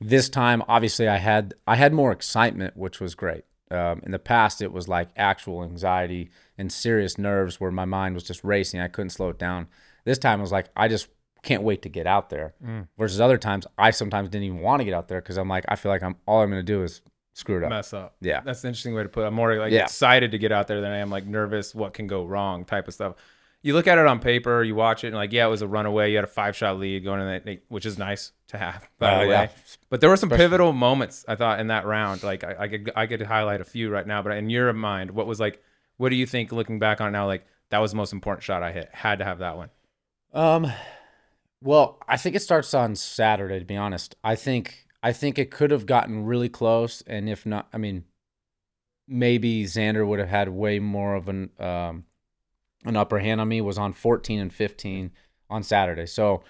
this 0.00 0.28
time, 0.28 0.62
obviously, 0.68 1.08
I 1.08 1.16
had 1.16 1.54
I 1.66 1.74
had 1.74 1.92
more 1.92 2.12
excitement, 2.12 2.76
which 2.76 3.00
was 3.00 3.16
great. 3.16 3.44
Um, 3.72 4.00
in 4.04 4.12
the 4.12 4.18
past, 4.18 4.60
it 4.60 4.72
was 4.72 4.88
like 4.88 5.08
actual 5.16 5.62
anxiety 5.64 6.30
and 6.58 6.70
serious 6.72 7.16
nerves 7.18 7.60
where 7.60 7.70
my 7.70 7.84
mind 7.84 8.14
was 8.14 8.24
just 8.24 8.44
racing. 8.44 8.80
I 8.80 8.88
couldn't 8.88 9.10
slow 9.10 9.30
it 9.30 9.38
down. 9.38 9.66
This 10.04 10.18
time, 10.18 10.40
it 10.40 10.42
was 10.42 10.52
like 10.52 10.68
I 10.76 10.88
just 10.88 11.08
can't 11.42 11.62
wait 11.62 11.82
to 11.82 11.88
get 11.88 12.06
out 12.06 12.30
there. 12.30 12.54
Versus 12.98 13.20
other 13.20 13.38
times, 13.38 13.66
I 13.78 13.90
sometimes 13.90 14.28
didn't 14.28 14.44
even 14.44 14.60
want 14.60 14.80
to 14.80 14.84
get 14.84 14.94
out 14.94 15.08
there 15.08 15.20
because 15.20 15.36
I'm 15.38 15.48
like 15.48 15.64
I 15.68 15.76
feel 15.76 15.90
like 15.90 16.02
I'm 16.02 16.16
all 16.26 16.42
I'm 16.42 16.50
going 16.50 16.60
to 16.64 16.72
do 16.72 16.82
is 16.82 17.00
screw 17.34 17.56
it 17.58 17.64
up. 17.64 17.70
Mess 17.70 17.92
up. 17.94 18.14
Yeah. 18.20 18.42
That's 18.44 18.62
an 18.64 18.68
interesting 18.68 18.94
way 18.94 19.02
to 19.04 19.08
put 19.08 19.22
it. 19.24 19.26
I'm 19.28 19.34
more 19.34 19.54
like 19.56 19.72
Yeah. 19.72 19.84
excited 19.84 20.32
to 20.32 20.38
get 20.38 20.52
out 20.52 20.66
there 20.68 20.80
than 20.80 20.92
I 20.92 20.98
am 20.98 21.10
like 21.10 21.24
nervous 21.26 21.74
what 21.74 21.94
can 21.94 22.06
go 22.06 22.24
wrong 22.26 22.64
type 22.64 22.86
of 22.88 22.94
stuff. 22.94 23.14
You 23.62 23.74
look 23.74 23.86
at 23.86 23.96
it 23.96 24.06
on 24.06 24.18
paper, 24.18 24.62
you 24.64 24.74
watch 24.74 25.04
it, 25.04 25.08
and 25.08 25.16
like, 25.16 25.32
yeah, 25.32 25.46
it 25.46 25.50
was 25.50 25.62
a 25.62 25.68
runaway. 25.68 26.10
You 26.10 26.16
had 26.16 26.24
a 26.24 26.28
five 26.28 26.56
shot 26.56 26.78
lead 26.80 27.04
going 27.04 27.20
in 27.20 27.42
that, 27.44 27.62
which 27.68 27.86
is 27.86 27.96
nice 27.96 28.32
to 28.48 28.58
have, 28.58 28.88
by 28.98 29.10
Uh, 29.12 29.22
the 29.22 29.28
way. 29.28 29.34
yeah. 29.34 29.48
But 29.88 30.00
there 30.00 30.10
were 30.10 30.16
some 30.16 30.28
Especially- 30.30 30.44
pivotal 30.46 30.72
moments 30.72 31.24
I 31.28 31.36
thought 31.36 31.60
in 31.60 31.68
that 31.68 31.86
round. 31.86 32.22
Like 32.24 32.42
I, 32.42 32.56
I 32.58 32.68
could 32.68 32.90
I 32.96 33.06
could 33.06 33.22
highlight 33.22 33.60
a 33.60 33.64
few 33.64 33.88
right 33.90 34.06
now, 34.06 34.20
but 34.22 34.36
in 34.36 34.50
your 34.50 34.72
mind, 34.72 35.12
what 35.12 35.26
was 35.28 35.38
like? 35.38 35.62
What 35.96 36.08
do 36.08 36.16
you 36.16 36.26
think 36.26 36.50
looking 36.50 36.78
back 36.80 37.00
on 37.00 37.08
it 37.08 37.10
now? 37.12 37.26
Like 37.26 37.44
that 37.70 37.78
was 37.78 37.92
the 37.92 37.96
most 37.96 38.12
important 38.12 38.42
shot 38.42 38.62
I 38.64 38.72
hit. 38.72 38.88
Had 38.92 39.20
to 39.20 39.24
have 39.24 39.38
that 39.38 39.56
one. 39.56 39.70
Um, 40.34 40.72
well, 41.60 41.98
I 42.08 42.16
think 42.16 42.34
it 42.34 42.40
starts 42.42 42.74
on 42.74 42.96
Saturday. 42.96 43.60
To 43.60 43.64
be 43.64 43.76
honest, 43.76 44.16
I 44.24 44.34
think 44.34 44.86
I 45.04 45.12
think 45.12 45.38
it 45.38 45.52
could 45.52 45.70
have 45.70 45.86
gotten 45.86 46.24
really 46.24 46.48
close, 46.48 47.02
and 47.06 47.28
if 47.28 47.46
not, 47.46 47.68
I 47.72 47.78
mean, 47.78 48.04
maybe 49.06 49.64
Xander 49.64 50.06
would 50.06 50.18
have 50.18 50.28
had 50.28 50.48
way 50.48 50.78
more 50.78 51.14
of 51.14 51.28
an 51.28 51.50
um, 51.60 52.04
an 52.84 52.96
upper 52.96 53.18
hand 53.18 53.40
on 53.40 53.48
me. 53.48 53.60
Was 53.60 53.78
on 53.78 53.92
14 53.92 54.38
and 54.38 54.52
15 54.52 55.10
on 55.50 55.62
Saturday, 55.62 56.06
so 56.06 56.42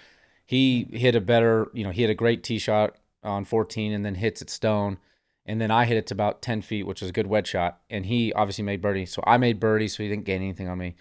he 0.46 0.86
hit 0.92 1.14
a 1.14 1.20
better, 1.20 1.70
you 1.72 1.82
know, 1.84 1.90
he 1.90 2.02
had 2.02 2.10
a 2.10 2.14
great 2.14 2.42
tee 2.42 2.58
shot 2.58 2.96
on 3.22 3.44
14, 3.44 3.92
and 3.92 4.04
then 4.04 4.16
hits 4.16 4.42
it 4.42 4.50
stone. 4.50 4.98
And 5.46 5.60
then 5.60 5.70
I 5.70 5.86
hit 5.86 5.96
it 5.96 6.06
to 6.08 6.14
about 6.14 6.42
10 6.42 6.62
feet, 6.62 6.86
which 6.86 7.00
was 7.00 7.10
a 7.10 7.12
good 7.12 7.26
wedge 7.26 7.48
shot. 7.48 7.80
And 7.90 8.06
he 8.06 8.32
obviously 8.32 8.64
made 8.64 8.80
birdie. 8.80 9.06
So 9.06 9.22
I 9.26 9.38
made 9.38 9.58
birdie, 9.58 9.88
so 9.88 10.02
he 10.02 10.08
didn't 10.08 10.24
gain 10.24 10.42
anything 10.42 10.68
on 10.68 10.78
me. 10.78 10.94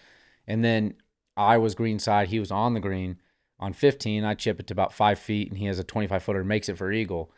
And 0.48 0.64
then 0.64 0.96
I 1.38 1.58
was 1.58 1.76
green 1.76 2.00
side. 2.00 2.30
He 2.30 2.40
was 2.40 2.50
on 2.50 2.74
the 2.74 2.80
green 2.80 3.18
on 3.60 3.74
15. 3.74 4.24
I 4.24 4.34
chip 4.34 4.60
it 4.60 4.68
to 4.68 4.74
about 4.74 4.94
five 4.94 5.20
feet, 5.20 5.50
and 5.50 5.58
he 5.58 5.66
has 5.66 5.80
a 5.80 5.84
25 5.84 6.24
footer, 6.24 6.44
makes 6.44 6.70
it 6.70 6.78
for 6.78 6.92
eagle. 6.92 7.32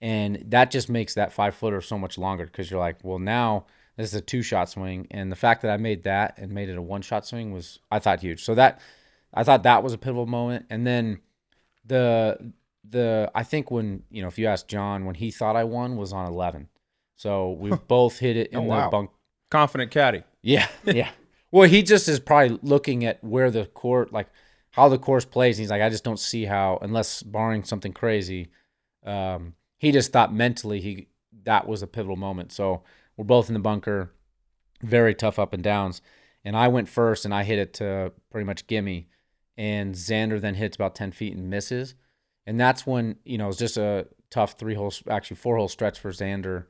And 0.00 0.44
that 0.48 0.70
just 0.70 0.88
makes 0.88 1.14
that 1.14 1.32
five 1.32 1.54
footer 1.54 1.80
so 1.80 1.98
much 1.98 2.18
longer 2.18 2.46
because 2.46 2.70
you're 2.70 2.80
like, 2.80 2.96
well, 3.02 3.18
now 3.18 3.66
this 4.00 4.10
is 4.10 4.20
a 4.20 4.20
two 4.22 4.42
shot 4.42 4.68
swing. 4.68 5.06
And 5.10 5.30
the 5.30 5.36
fact 5.36 5.62
that 5.62 5.70
I 5.70 5.76
made 5.76 6.04
that 6.04 6.34
and 6.38 6.52
made 6.52 6.68
it 6.68 6.76
a 6.76 6.82
one 6.82 7.02
shot 7.02 7.26
swing 7.26 7.52
was, 7.52 7.78
I 7.90 7.98
thought, 7.98 8.20
huge. 8.20 8.42
So 8.44 8.54
that, 8.54 8.80
I 9.32 9.44
thought 9.44 9.62
that 9.64 9.82
was 9.82 9.92
a 9.92 9.98
pivotal 9.98 10.26
moment. 10.26 10.66
And 10.70 10.86
then 10.86 11.20
the, 11.84 12.52
the, 12.88 13.30
I 13.34 13.42
think 13.42 13.70
when, 13.70 14.02
you 14.10 14.22
know, 14.22 14.28
if 14.28 14.38
you 14.38 14.46
ask 14.46 14.66
John, 14.66 15.04
when 15.04 15.14
he 15.14 15.30
thought 15.30 15.56
I 15.56 15.64
won 15.64 15.96
was 15.96 16.12
on 16.12 16.26
11. 16.26 16.68
So 17.16 17.52
we 17.52 17.70
both 17.88 18.18
hit 18.18 18.36
it 18.36 18.50
in 18.52 18.58
Oh, 18.58 18.62
the 18.62 18.68
wow. 18.68 18.90
bunk. 18.90 19.10
Confident 19.50 19.90
caddy. 19.90 20.22
Yeah, 20.42 20.68
yeah. 20.84 21.10
Well, 21.50 21.68
he 21.68 21.82
just 21.82 22.08
is 22.08 22.20
probably 22.20 22.58
looking 22.62 23.04
at 23.04 23.22
where 23.22 23.50
the 23.50 23.66
court, 23.66 24.12
like 24.12 24.28
how 24.70 24.88
the 24.88 24.98
course 24.98 25.24
plays. 25.24 25.58
And 25.58 25.64
he's 25.64 25.70
like, 25.70 25.82
I 25.82 25.90
just 25.90 26.04
don't 26.04 26.18
see 26.18 26.44
how, 26.44 26.78
unless 26.80 27.22
barring 27.22 27.64
something 27.64 27.92
crazy. 27.92 28.48
Um, 29.04 29.54
he 29.78 29.92
just 29.92 30.12
thought 30.12 30.32
mentally 30.32 30.80
he 30.80 31.08
that 31.44 31.66
was 31.66 31.82
a 31.82 31.86
pivotal 31.86 32.16
moment. 32.16 32.52
So 32.52 32.82
we're 33.20 33.24
both 33.24 33.48
in 33.48 33.54
the 33.54 33.60
bunker, 33.60 34.10
very 34.82 35.14
tough 35.14 35.38
up 35.38 35.52
and 35.52 35.62
downs. 35.62 36.00
And 36.42 36.56
I 36.56 36.68
went 36.68 36.88
first, 36.88 37.26
and 37.26 37.34
I 37.34 37.44
hit 37.44 37.58
it 37.58 37.74
to 37.74 38.12
pretty 38.30 38.46
much 38.46 38.66
gimme. 38.66 39.08
And 39.58 39.94
Xander 39.94 40.40
then 40.40 40.54
hits 40.54 40.74
about 40.74 40.94
ten 40.94 41.12
feet 41.12 41.36
and 41.36 41.50
misses. 41.50 41.94
And 42.46 42.58
that's 42.58 42.86
when 42.86 43.16
you 43.24 43.36
know 43.36 43.48
it's 43.48 43.58
just 43.58 43.76
a 43.76 44.06
tough 44.30 44.54
three 44.54 44.74
hole, 44.74 44.90
actually 45.10 45.36
four 45.36 45.58
hole 45.58 45.68
stretch 45.68 45.98
for 45.98 46.10
Xander. 46.12 46.64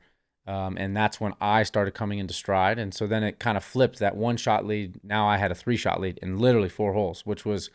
Um, 0.45 0.75
and 0.77 0.97
that's 0.97 1.21
when 1.21 1.33
I 1.39 1.63
started 1.63 1.91
coming 1.91 2.19
into 2.19 2.33
stride. 2.33 2.79
And 2.79 2.93
so 2.93 3.07
then 3.07 3.23
it 3.23 3.39
kind 3.39 3.55
of 3.55 3.63
flipped 3.63 3.99
that 3.99 4.17
one 4.17 4.35
shot 4.35 4.65
lead. 4.65 4.99
Now 5.03 5.29
I 5.29 5.37
had 5.37 5.51
a 5.51 5.55
three 5.55 5.77
shot 5.77 6.01
lead 6.01 6.19
in 6.21 6.37
literally 6.37 6.67
four 6.67 6.91
holes, 6.91 7.25
which 7.25 7.45
was, 7.45 7.69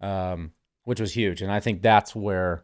um, 0.00 0.52
which 0.84 1.00
was 1.00 1.16
huge. 1.16 1.42
And 1.42 1.50
I 1.50 1.58
think 1.58 1.82
that's 1.82 2.14
where 2.14 2.62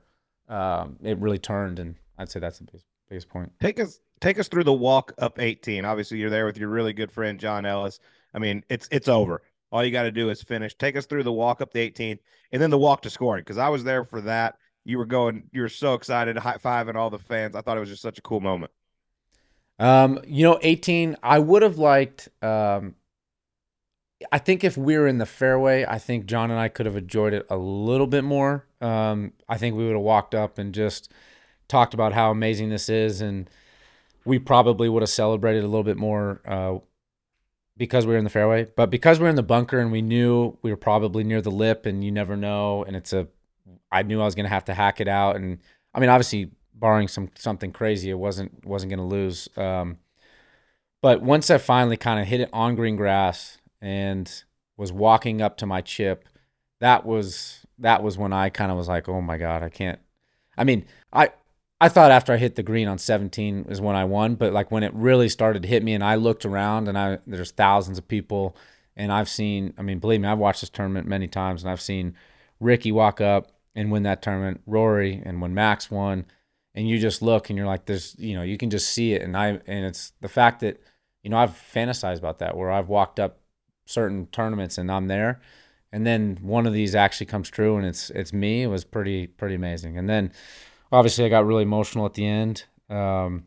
um, 0.49 0.99
it 1.03 1.19
really 1.19 1.39
turned. 1.39 1.81
And 1.81 1.97
I'd 2.19 2.31
say 2.31 2.39
that's 2.39 2.59
the 2.59 2.65
biggest, 2.65 2.85
biggest 3.11 3.29
point. 3.29 3.53
Take 3.61 3.79
us 3.79 4.01
take 4.21 4.39
us 4.39 4.49
through 4.49 4.65
the 4.65 4.73
walk 4.73 5.13
up 5.19 5.39
18. 5.39 5.85
Obviously, 5.85 6.19
you're 6.19 6.31
there 6.31 6.47
with 6.47 6.57
your 6.57 6.69
really 6.69 6.93
good 6.93 7.13
friend 7.13 7.39
John 7.39 7.67
Ellis. 7.67 8.01
I 8.33 8.39
mean, 8.39 8.65
it's 8.71 8.89
it's 8.91 9.09
over. 9.09 9.43
All 9.73 9.85
you 9.85 9.91
got 9.91 10.05
to 10.05 10.13
do 10.13 10.31
is 10.31 10.43
finish. 10.43 10.75
Take 10.75 10.97
us 10.97 11.07
through 11.07 11.25
the 11.25 11.33
walk 11.33 11.61
up 11.61 11.73
the 11.73 11.81
18, 11.81 12.19
and 12.53 12.63
then 12.63 12.71
the 12.71 12.79
walk 12.79 13.03
to 13.03 13.11
scoring. 13.11 13.43
Because 13.43 13.59
I 13.59 13.69
was 13.69 13.85
there 13.85 14.05
for 14.05 14.21
that. 14.23 14.57
You 14.85 14.99
were 14.99 15.07
going. 15.07 15.45
You 15.53 15.63
were 15.63 15.69
so 15.69 15.95
excited, 15.95 16.37
high 16.39 16.57
five 16.59 16.89
and 16.89 16.97
all 16.97 17.11
the 17.11 17.19
fans. 17.19 17.55
I 17.55 17.61
thought 17.61 17.77
it 17.77 17.81
was 17.81 17.91
just 17.91 18.03
such 18.03 18.19
a 18.19 18.23
cool 18.23 18.41
moment. 18.41 18.73
Um, 19.79 20.21
you 20.27 20.45
know, 20.45 20.59
18, 20.61 21.17
I 21.23 21.39
would 21.39 21.63
have 21.63 21.79
liked, 21.79 22.29
um, 22.43 22.97
I 24.31 24.37
think 24.37 24.63
if 24.63 24.77
we 24.77 24.99
were 24.99 25.07
in 25.07 25.17
the 25.17 25.25
fairway, 25.25 25.87
I 25.87 25.99
think 25.99 26.27
John 26.27 26.51
and 26.51 26.61
I 26.61 26.69
could 26.69 26.85
have 26.85 26.97
enjoyed 26.97 27.33
it 27.33 27.47
a 27.49 27.57
little 27.57 28.07
bit 28.07 28.23
more. 28.23 28.67
Um, 28.83 29.33
I 29.49 29.57
think 29.57 29.77
we 29.77 29.87
would 29.87 29.95
have 29.95 30.03
walked 30.03 30.35
up 30.35 30.59
and 30.59 30.75
just 30.75 31.11
talked 31.71 31.95
about 31.95 32.13
how 32.13 32.31
amazing 32.31 32.69
this 32.69 32.91
is. 32.91 33.23
And 33.23 33.49
we 34.27 34.39
probably 34.39 34.89
would 34.89 35.03
have 35.03 35.09
celebrated 35.09 35.65
a 35.65 35.69
little 35.69 35.85
bit 35.85 35.97
more, 35.97 36.43
uh, 36.47 36.79
because 37.77 38.05
we 38.05 38.13
were 38.13 38.19
in 38.19 38.25
the 38.25 38.31
fairway, 38.31 38.67
but 38.77 38.91
because 38.91 39.19
we 39.19 39.27
are 39.27 39.31
in 39.31 39.37
the 39.37 39.43
bunker 39.43 39.79
and 39.79 39.91
we 39.91 40.03
knew 40.03 40.59
we 40.61 40.71
were 40.71 40.77
probably 40.77 41.25
near 41.25 41.41
the 41.41 41.51
lip 41.51 41.87
and 41.87 42.05
you 42.05 42.11
never 42.11 42.37
know. 42.37 42.85
And 42.85 42.95
it's 42.95 43.15
a, 43.15 43.27
I 43.91 44.03
knew 44.03 44.21
I 44.21 44.27
was 44.27 44.35
going 44.35 44.45
to 44.45 44.51
have 44.51 44.67
to 44.67 44.75
hack 44.75 45.01
it 45.01 45.09
out. 45.09 45.37
And 45.37 45.59
I 45.95 46.01
mean, 46.01 46.11
obviously 46.11 46.51
barring 46.75 47.09
some, 47.09 47.31
something 47.37 47.73
crazy, 47.73 48.11
it 48.11 48.19
wasn't, 48.19 48.67
wasn't 48.67 48.91
going 48.91 48.99
to 48.99 49.05
lose. 49.05 49.49
Um, 49.57 49.97
but 51.01 51.23
once 51.23 51.51
I 51.51 51.57
finally 51.57 51.97
kind 51.97 52.21
of 52.21 52.27
hit 52.27 52.43
it 52.43 52.51
on 52.53 52.75
green 52.75 52.97
grass 52.97 53.57
and 53.81 54.31
was 54.77 54.93
walking 54.93 55.41
up 55.41 55.57
to 55.59 55.67
my 55.67 55.81
chip, 55.81 56.29
that 56.81 57.07
was, 57.07 57.65
that 57.79 58.03
was 58.03 58.19
when 58.19 58.35
I 58.35 58.51
kind 58.51 58.71
of 58.71 58.77
was 58.77 58.89
like, 58.89 59.09
oh 59.09 59.23
my 59.23 59.39
God, 59.39 59.63
I 59.63 59.71
can't, 59.71 59.99
I 60.57 60.65
mean, 60.65 60.85
I, 61.13 61.31
I 61.81 61.89
thought 61.89 62.11
after 62.11 62.33
I 62.33 62.37
hit 62.37 62.57
the 62.57 62.63
green 62.63 62.89
on 62.89 62.99
17 62.99 63.67
is 63.69 63.81
when 63.81 63.97
I 63.97 64.05
won, 64.05 64.35
but 64.35 64.53
like 64.53 64.71
when 64.71 64.83
it 64.83 64.93
really 64.95 65.29
started 65.29 65.63
to 65.63 65.69
hit 65.69 65.83
me 65.83 65.95
and 65.95 66.05
I 66.05 66.17
looked 66.17 66.45
around 66.45 66.89
and 66.89 66.99
I 66.99 67.19
there's 67.27 67.53
thousands 67.53 67.99
of 67.99 68.07
people 68.09 68.57
And 68.97 69.13
I've 69.13 69.29
seen, 69.29 69.73
I 69.79 69.83
mean, 69.83 69.99
believe 69.99 70.21
me, 70.21 70.29
I've 70.29 70.39
watched 70.39 70.61
this 70.61 70.71
tournament 70.71 71.07
many 71.09 71.29
times, 71.29 71.63
and 71.63 71.71
I've 71.71 71.81
seen 71.81 72.15
Rickie 72.61 72.93
walk 72.93 73.21
up 73.21 73.53
and 73.75 73.91
win 73.91 74.03
that 74.03 74.21
tournament, 74.23 74.61
Rory, 74.67 75.23
and 75.25 75.41
when 75.41 75.55
Max 75.55 75.91
won, 75.91 76.27
and 76.75 76.89
you 76.89 76.99
just 76.99 77.23
look 77.23 77.49
and 77.49 77.57
you're 77.57 77.67
like, 77.67 77.87
there's, 77.87 78.15
you 78.19 78.35
know, 78.35 78.43
you 78.43 78.59
can 78.59 78.69
just 78.71 78.91
see 78.91 79.15
it, 79.15 79.23
and 79.23 79.37
I, 79.37 79.61
and 79.67 79.87
it's 79.87 80.13
the 80.21 80.29
fact 80.29 80.61
that, 80.61 80.81
you 81.23 81.31
know, 81.31 81.39
I've 81.39 81.51
fantasized 81.53 82.19
about 82.19 82.41
that 82.41 82.57
where 82.57 82.71
I've 82.71 82.89
walked 82.89 83.19
up 83.21 83.39
certain 83.87 84.27
tournaments 84.27 84.77
and 84.79 84.91
I'm 84.91 85.09
there, 85.09 85.41
and 85.93 86.07
then 86.07 86.39
one 86.43 86.67
of 86.67 86.73
these 86.73 86.95
actually 86.95 87.27
comes 87.27 87.51
true 87.51 87.77
and 87.77 87.87
it's 87.87 88.11
it's 88.11 88.33
me. 88.33 88.63
It 88.63 88.69
was 88.69 88.85
pretty 88.85 89.27
pretty 89.29 89.55
amazing, 89.55 89.99
and 89.99 90.09
then 90.09 90.33
obviously 90.93 91.25
I 91.25 91.29
got 91.29 91.47
really 91.47 91.63
emotional 91.63 92.07
at 92.07 92.15
the 92.15 92.27
end. 92.27 92.65
Um, 92.89 93.45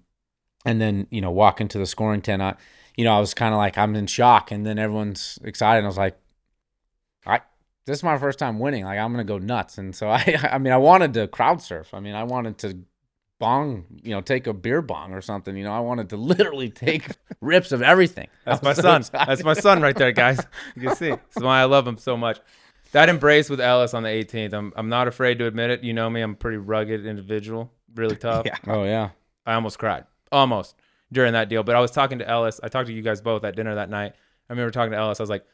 and 0.66 0.80
then 0.80 1.08
you 1.12 1.22
know 1.22 1.32
walking 1.32 1.68
to 1.68 1.78
the 1.78 1.86
scoring 1.86 2.22
tent 2.22 2.42
i 2.42 2.56
you 2.96 3.04
know 3.04 3.14
i 3.14 3.20
was 3.20 3.34
kind 3.34 3.54
of 3.54 3.58
like 3.58 3.78
i'm 3.78 3.96
in 3.96 4.08
shock 4.08 4.52
and 4.52 4.66
then 4.66 4.80
everyone's 4.80 5.38
excited 5.44 5.80
and 5.80 5.86
i 5.86 5.90
was 5.90 5.98
like 5.98 6.18
i 7.26 7.40
this 7.86 8.00
is 8.00 8.04
my 8.04 8.18
first 8.18 8.40
time 8.40 8.60
winning 8.60 8.86
like 8.86 8.98
i'm 8.98 9.12
gonna 9.12 9.24
go 9.24 9.38
nuts 9.38 9.78
and 9.78 9.96
so 9.96 10.10
i 10.10 10.38
i 10.52 10.58
mean 10.58 10.72
i 10.72 10.78
wanted 10.78 11.14
to 11.14 11.28
crowd 11.28 11.62
surf 11.62 11.94
i 11.94 12.00
mean 12.00 12.16
i 12.16 12.24
wanted 12.24 12.58
to 12.58 12.78
bong 13.40 13.84
you 14.04 14.12
know 14.12 14.22
take 14.22 14.48
a 14.48 14.54
beer 14.54 14.82
bong 14.82 15.12
or 15.12 15.20
something 15.20 15.58
you 15.58 15.66
know 15.66 15.74
i 15.74 15.80
wanted 15.82 16.08
to 16.10 16.16
literally 16.32 16.70
take 16.70 17.08
rips 17.42 17.74
of 17.74 17.82
everything 17.82 18.28
That's 18.46 18.64
my 18.64 18.72
so 18.72 18.84
son. 18.84 19.02
excited. 19.02 19.28
That's 19.28 19.44
my 19.44 19.54
son 19.54 19.82
right 19.82 19.96
there, 19.98 20.14
guys. 20.14 20.40
You 20.76 20.88
can 20.88 20.96
see. 20.96 21.10
That's 21.10 21.42
why 21.42 21.60
I 21.60 21.66
love 21.66 21.86
him 21.86 21.98
so 21.98 22.16
much. 22.16 22.40
That 22.94 23.10
embrace 23.10 23.50
with 23.50 23.60
Ellis 23.60 23.94
on 23.94 24.04
the 24.04 24.10
18th. 24.10 24.54
I'm 24.54 24.74
I'm 24.76 24.90
not 24.90 25.08
afraid 25.08 25.40
to 25.40 25.46
admit 25.46 25.70
it. 25.70 25.84
You 25.84 25.94
know 25.94 26.10
me. 26.10 26.22
I'm 26.22 26.32
a 26.32 26.36
pretty 26.36 26.58
rugged 26.58 27.06
individual. 27.06 27.72
Really 27.94 28.16
tough. 28.28 28.46
Yeah. 28.46 28.58
oh 28.68 28.86
yeah 28.86 29.10
I 29.46 29.54
almost 29.56 29.78
cried. 29.78 30.06
Almost 30.32 30.76
during 31.12 31.34
that 31.34 31.50
deal. 31.50 31.64
But 31.64 31.76
I 31.76 31.80
was 31.80 31.92
talking 31.92 32.20
to 32.20 32.28
Ellis. 32.28 32.60
I 32.64 32.68
talked 32.68 32.88
to 32.88 32.94
you 32.94 33.02
guys 33.02 33.22
both 33.22 33.44
at 33.44 33.56
dinner 33.56 33.76
that 33.76 33.90
night. 33.90 34.14
I 34.50 34.54
remember 34.54 34.72
talking 34.72 34.92
to 34.92 34.98
Ellis. 34.98 35.20
I 35.20 35.24
was 35.24 35.30
like, 35.30 35.46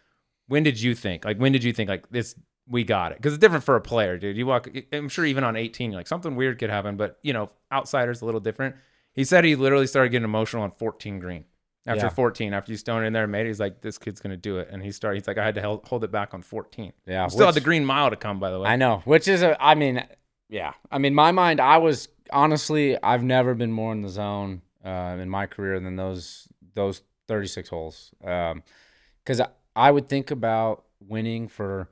when 0.48 0.64
did 0.64 0.82
you 0.82 0.96
think? 0.96 1.26
Like, 1.26 1.38
when 1.38 1.52
did 1.52 1.64
you 1.64 1.74
think, 1.74 1.90
like, 1.90 2.10
this, 2.10 2.36
we 2.68 2.84
got 2.84 3.12
it? 3.12 3.18
Because 3.20 3.34
it's 3.34 3.42
different 3.42 3.64
for 3.64 3.76
a 3.76 3.82
player, 3.82 4.18
dude. 4.18 4.36
You 4.36 4.48
walk, 4.48 4.68
I'm 4.92 5.10
sure 5.10 5.26
even 5.26 5.44
on 5.44 5.56
18, 5.56 5.92
you're 5.92 6.00
like, 6.00 6.08
something 6.08 6.36
weird 6.36 6.58
could 6.58 6.70
happen. 6.70 6.98
But, 6.98 7.20
you 7.22 7.34
know, 7.34 7.52
outsiders 7.72 8.22
a 8.22 8.26
little 8.26 8.40
different. 8.40 8.76
He 9.14 9.24
said 9.24 9.44
he 9.44 9.56
literally 9.56 9.86
started 9.86 10.10
getting 10.10 10.24
emotional 10.24 10.64
on 10.64 10.72
14 10.72 11.20
green. 11.20 11.46
After 11.88 12.06
Yeah. 12.06 12.10
14, 12.10 12.54
after 12.54 12.72
you 12.72 12.78
stone 12.78 13.04
in 13.06 13.14
there 13.14 13.24
and 13.24 13.32
made 13.32 13.46
it, 13.46 13.48
he's 13.48 13.60
like, 13.60 13.82
this 13.82 13.98
kid's 13.98 14.20
going 14.20 14.32
to 14.32 14.38
do 14.38 14.58
it. 14.60 14.68
And 14.72 14.84
he 14.84 14.92
started, 14.92 15.20
he's 15.22 15.28
like, 15.28 15.38
I 15.38 15.46
had 15.46 15.56
to 15.56 15.62
hel- 15.62 15.82
hold 15.86 16.04
it 16.04 16.12
back 16.12 16.34
on 16.34 16.42
14. 16.42 16.92
yeah 17.06 17.28
Still 17.28 17.46
had 17.48 17.56
the 17.56 17.62
green 17.62 17.86
mile 17.86 18.10
to 18.10 18.16
come, 18.16 18.40
by 18.40 18.52
the 18.52 18.60
way. 18.60 18.70
I 18.70 18.76
know, 18.76 19.02
which 19.06 19.28
is 19.28 19.42
a. 19.42 19.62
I 19.64 19.76
mean, 19.76 20.06
yeah. 20.50 20.74
I 20.92 20.98
mean, 20.98 21.16
my 21.16 21.32
mind. 21.32 21.60
I 21.62 21.78
was 21.78 22.10
honestly, 22.32 23.02
I've 23.02 23.24
never 23.24 23.56
been 23.56 23.72
more 23.72 23.92
in 23.94 24.02
the 24.02 24.10
zone 24.10 24.62
uh, 24.86 25.18
in 25.20 25.30
my 25.30 25.46
career 25.46 25.80
than 25.80 25.96
those 25.96 26.48
those 26.76 27.02
thirty 27.28 27.48
six 27.48 27.70
holes. 27.70 28.12
Because 28.20 29.40
I, 29.40 29.48
I 29.76 29.92
would 29.92 30.10
think 30.10 30.32
about 30.32 30.84
winning 31.00 31.48
for. 31.48 31.90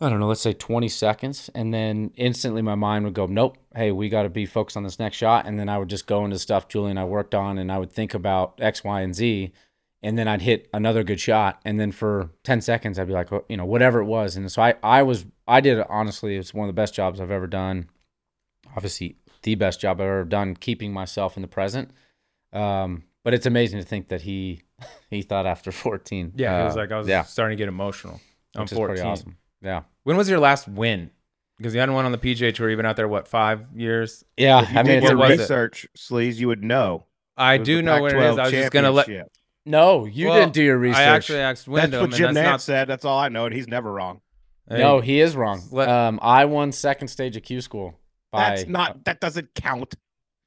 I 0.00 0.08
don't 0.08 0.20
know, 0.20 0.26
let's 0.26 0.40
say 0.40 0.52
20 0.52 0.88
seconds. 0.88 1.50
And 1.54 1.72
then 1.72 2.12
instantly 2.16 2.62
my 2.62 2.74
mind 2.74 3.04
would 3.04 3.14
go, 3.14 3.26
nope, 3.26 3.58
hey, 3.74 3.92
we 3.92 4.08
got 4.08 4.24
to 4.24 4.28
be 4.28 4.44
focused 4.44 4.76
on 4.76 4.82
this 4.82 4.98
next 4.98 5.16
shot. 5.16 5.46
And 5.46 5.58
then 5.58 5.68
I 5.68 5.78
would 5.78 5.88
just 5.88 6.06
go 6.06 6.24
into 6.24 6.38
stuff 6.38 6.68
Julie 6.68 6.90
and 6.90 6.98
I 6.98 7.04
worked 7.04 7.34
on 7.34 7.58
and 7.58 7.70
I 7.70 7.78
would 7.78 7.92
think 7.92 8.12
about 8.12 8.58
X, 8.60 8.84
Y, 8.84 9.00
and 9.00 9.14
Z 9.14 9.52
and 10.04 10.18
then 10.18 10.28
I'd 10.28 10.42
hit 10.42 10.68
another 10.74 11.02
good 11.02 11.18
shot, 11.18 11.60
and 11.64 11.80
then 11.80 11.90
for 11.90 12.28
ten 12.44 12.60
seconds 12.60 12.98
I'd 12.98 13.06
be 13.06 13.14
like, 13.14 13.32
oh, 13.32 13.44
you 13.48 13.56
know, 13.56 13.64
whatever 13.64 14.00
it 14.00 14.04
was, 14.04 14.36
and 14.36 14.52
so 14.52 14.60
I, 14.60 14.74
I 14.82 15.02
was, 15.02 15.24
I 15.48 15.62
did 15.62 15.78
it 15.78 15.86
honestly. 15.88 16.36
It's 16.36 16.52
one 16.52 16.68
of 16.68 16.74
the 16.74 16.78
best 16.78 16.92
jobs 16.92 17.20
I've 17.20 17.30
ever 17.30 17.46
done. 17.46 17.88
Obviously, 18.76 19.16
the 19.42 19.54
best 19.54 19.80
job 19.80 20.02
I've 20.02 20.06
ever 20.06 20.24
done, 20.24 20.56
keeping 20.56 20.92
myself 20.92 21.36
in 21.36 21.42
the 21.42 21.48
present. 21.48 21.90
Um, 22.52 23.04
but 23.24 23.32
it's 23.32 23.46
amazing 23.46 23.80
to 23.80 23.86
think 23.86 24.08
that 24.08 24.20
he, 24.20 24.60
he 25.10 25.22
thought 25.22 25.46
after 25.46 25.72
fourteen. 25.72 26.34
yeah, 26.36 26.60
it 26.60 26.64
was 26.66 26.76
uh, 26.76 26.80
like, 26.80 26.92
I 26.92 26.98
was 26.98 27.08
yeah, 27.08 27.22
starting 27.22 27.56
to 27.56 27.62
get 27.62 27.68
emotional 27.68 28.20
I'm 28.54 28.64
is 28.64 28.72
14. 28.72 28.96
pretty 28.96 29.08
awesome. 29.08 29.38
Yeah, 29.64 29.82
When 30.04 30.16
was 30.16 30.28
your 30.28 30.38
last 30.38 30.68
win? 30.68 31.10
Because 31.56 31.72
you 31.72 31.80
hadn't 31.80 31.94
won 31.94 32.04
on 32.04 32.12
the 32.12 32.18
PGA 32.18 32.52
Tour. 32.54 32.68
You've 32.68 32.76
been 32.76 32.84
out 32.86 32.96
there, 32.96 33.08
what, 33.08 33.26
five 33.28 33.64
years? 33.74 34.24
yeah. 34.36 34.62
If 34.62 34.72
you 34.72 34.78
I 34.78 34.82
mean, 34.82 34.86
did 34.86 34.96
it's 34.98 35.06
a 35.06 35.08
your 35.10 35.18
what 35.18 35.30
was 35.30 35.38
race. 35.38 35.38
it? 35.38 35.42
research, 35.54 35.86
Sleaze, 35.96 36.34
you 36.36 36.48
would 36.48 36.62
know. 36.64 37.06
I 37.36 37.58
do 37.58 37.80
know 37.82 38.02
where 38.02 38.14
it 38.16 38.22
is. 38.30 38.36
Pac-12 38.36 38.38
I 38.38 38.42
was 38.42 38.52
just 38.52 38.72
gonna 38.72 38.90
let. 38.90 39.06
championship. 39.06 39.32
No, 39.66 40.04
you 40.04 40.28
Well, 40.28 40.40
didn't 40.40 40.52
do 40.52 40.62
your 40.62 40.76
research. 40.76 40.98
I 40.98 41.02
actually 41.04 41.38
asked 41.38 41.66
That's 41.72 41.92
what 41.92 42.10
Jim 42.10 42.26
and 42.26 42.34
Nance 42.34 42.46
that's 42.48 42.64
said. 42.64 42.88
That's 42.88 43.04
all 43.06 43.18
I 43.18 43.28
know, 43.30 43.46
and 43.46 43.54
he's 43.54 43.66
never 43.66 43.90
wrong. 43.90 44.20
not. 44.68 44.78
no, 44.78 45.00
he 45.00 45.20
is 45.20 45.34
wrong. 45.36 45.62
Let- 45.70 45.88
um, 45.88 46.18
I 46.20 46.44
won 46.44 46.70
second 46.72 47.08
stage 47.08 47.36
of 47.36 47.42
Q 47.44 47.60
school. 47.62 47.94
By, 48.30 48.50
That's 48.50 48.66
not. 48.68 49.04
That 49.04 49.20
doesn't 49.20 49.54
count. 49.54 49.94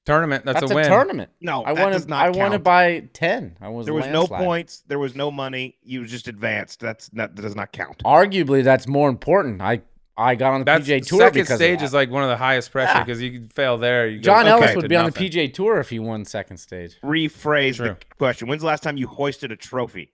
Tournament. 0.08 0.46
That's, 0.46 0.60
That's 0.62 0.72
a 0.72 0.74
a, 0.74 0.78
win. 0.78 0.88
tournament. 0.88 1.30
No, 1.40 1.64
I 1.64 1.74
that 1.74 1.84
won 1.84 1.92
does 1.92 2.06
it. 2.06 2.12
I 2.12 2.26
count. 2.26 2.38
won 2.38 2.54
it 2.54 2.64
by 2.64 3.00
ten. 3.14 3.58
I 3.62 3.70
was 3.70 3.86
There 3.86 3.94
was 3.94 4.06
landslide. 4.06 4.40
no 4.40 4.46
points. 4.46 4.84
There 4.88 5.00
was 5.00 5.16
no 5.16 5.30
money. 5.30 5.78
You 5.84 6.06
just 6.06 6.28
advanced. 6.28 6.80
That's 6.80 7.14
not. 7.14 7.36
That 7.36 7.42
does 7.44 7.56
not 7.56 7.72
count. 7.72 8.02
Arguably, 8.04 8.64
that's 8.64 8.88
more 8.88 9.10
important. 9.10 9.62
I 9.62 9.82
I 10.20 10.34
got 10.34 10.54
on 10.54 10.62
the 10.62 10.66
That's 10.66 10.88
PGA 10.88 11.06
Tour 11.06 11.20
second 11.20 11.34
because 11.34 11.52
of 11.52 11.58
stage 11.58 11.80
that. 11.80 11.86
is 11.86 11.94
like 11.94 12.10
one 12.10 12.24
of 12.24 12.30
the 12.30 12.38
highest 12.38 12.72
pressure 12.72 12.92
Yeah. 12.92 13.04
because 13.04 13.22
you 13.22 13.32
can 13.34 13.50
fail 13.50 13.78
there. 13.78 14.08
You 14.08 14.20
John 14.20 14.42
okay 14.48 14.50
Ellis 14.50 14.72
to 14.72 14.78
would 14.78 14.90
be 14.90 14.96
on 14.96 15.06
the 15.06 15.12
nothing. 15.12 15.30
PGA 15.30 15.54
Tour 15.54 15.80
if 15.80 15.90
he 15.90 16.00
won 16.00 16.26
second 16.26 16.58
stage. 16.58 16.98
Rephrase 17.04 17.76
True. 17.76 17.90
the 17.90 17.98
question. 18.18 18.48
When's 18.48 18.62
the 18.64 18.68
last 18.68 18.82
time 18.82 18.98
you 18.98 19.06
hoisted 19.08 19.52
a 19.52 19.56
trophy? 19.56 20.12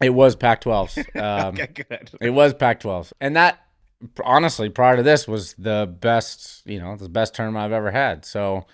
It 0.00 0.10
was 0.10 0.36
Pac-12s. 0.36 1.04
Um, 1.22 1.54
okay, 1.54 1.66
good. 1.88 2.10
It 2.20 2.30
was 2.30 2.54
Pac-12s, 2.54 3.12
and 3.20 3.36
that 3.36 3.58
honestly, 4.24 4.68
prior 4.68 4.96
to 4.96 5.02
this, 5.02 5.26
was 5.26 5.54
the 5.54 5.92
best. 6.00 6.62
You 6.66 6.80
know, 6.80 6.96
the 6.96 7.08
best 7.08 7.34
tournament 7.34 7.64
I've 7.64 7.72
ever 7.72 7.90
had. 7.90 8.24
So 8.24 8.66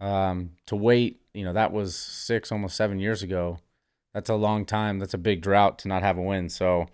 um, 0.00 0.50
to 0.66 0.76
wait, 0.76 1.20
you 1.34 1.44
know, 1.44 1.52
that 1.52 1.72
was 1.72 1.94
six, 1.96 2.50
almost 2.50 2.76
seven 2.76 2.98
years 2.98 3.22
ago. 3.22 3.58
That's 4.14 4.30
a 4.30 4.34
long 4.34 4.64
time. 4.64 4.98
That's 4.98 5.14
a 5.14 5.18
big 5.18 5.40
drought 5.40 5.78
to 5.80 5.88
not 5.88 6.02
have 6.02 6.18
a 6.18 6.22
win. 6.22 6.48
So 6.48 6.86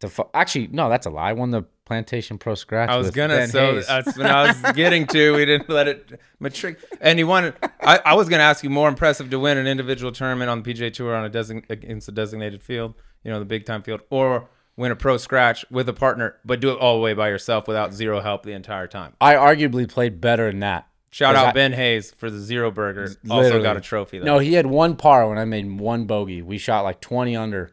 to 0.00 0.08
fu- 0.08 0.28
actually, 0.32 0.68
no, 0.68 0.88
that's 0.88 1.06
a 1.06 1.10
lie. 1.10 1.30
I 1.30 1.32
won 1.32 1.50
the 1.50 1.64
Plantation 1.84 2.38
Pro 2.38 2.54
Scratch. 2.54 2.88
I 2.88 2.96
was 2.96 3.10
gonna 3.10 3.36
Ben 3.36 3.48
so 3.48 3.74
Hayes. 3.74 3.86
that's 3.86 4.16
what 4.16 4.26
I 4.26 4.46
was 4.46 4.72
getting 4.74 5.06
to. 5.08 5.34
We 5.34 5.44
didn't 5.44 5.68
let 5.68 5.88
it 5.88 6.20
matric. 6.40 6.78
And 7.00 7.18
you 7.18 7.26
wanted. 7.26 7.54
I, 7.80 8.00
I 8.04 8.14
was 8.14 8.28
gonna 8.28 8.44
ask 8.44 8.62
you 8.64 8.70
more 8.70 8.88
impressive 8.88 9.30
to 9.30 9.38
win 9.38 9.58
an 9.58 9.66
individual 9.66 10.12
tournament 10.12 10.48
on 10.48 10.62
the 10.62 10.72
PGA 10.72 10.92
Tour 10.92 11.14
on 11.14 11.24
a 11.24 11.28
design 11.28 11.64
against 11.68 12.08
a 12.08 12.12
designated 12.12 12.62
field, 12.62 12.94
you 13.24 13.30
know, 13.30 13.38
the 13.38 13.44
big 13.44 13.66
time 13.66 13.82
field, 13.82 14.00
or 14.10 14.48
win 14.76 14.90
a 14.92 14.96
pro 14.96 15.16
scratch 15.16 15.64
with 15.70 15.88
a 15.88 15.92
partner, 15.92 16.36
but 16.44 16.60
do 16.60 16.70
it 16.70 16.78
all 16.78 16.94
the 16.96 17.02
way 17.02 17.14
by 17.14 17.28
yourself 17.28 17.68
without 17.68 17.92
zero 17.92 18.20
help 18.20 18.42
the 18.44 18.52
entire 18.52 18.86
time. 18.86 19.14
I 19.20 19.34
arguably 19.34 19.88
played 19.88 20.20
better 20.20 20.50
than 20.50 20.60
that. 20.60 20.86
Shout 21.10 21.36
out 21.36 21.48
I- 21.48 21.52
Ben 21.52 21.72
Hayes 21.74 22.10
for 22.12 22.30
the 22.30 22.38
zero 22.40 22.70
burger. 22.70 23.10
Also 23.30 23.62
got 23.62 23.76
a 23.76 23.80
trophy. 23.80 24.18
Though. 24.18 24.24
No, 24.24 24.38
he 24.38 24.54
had 24.54 24.66
one 24.66 24.96
par 24.96 25.28
when 25.28 25.36
I 25.38 25.44
made 25.44 25.70
one 25.78 26.06
bogey. 26.06 26.40
We 26.40 26.56
shot 26.56 26.84
like 26.84 27.00
20 27.02 27.36
under, 27.36 27.70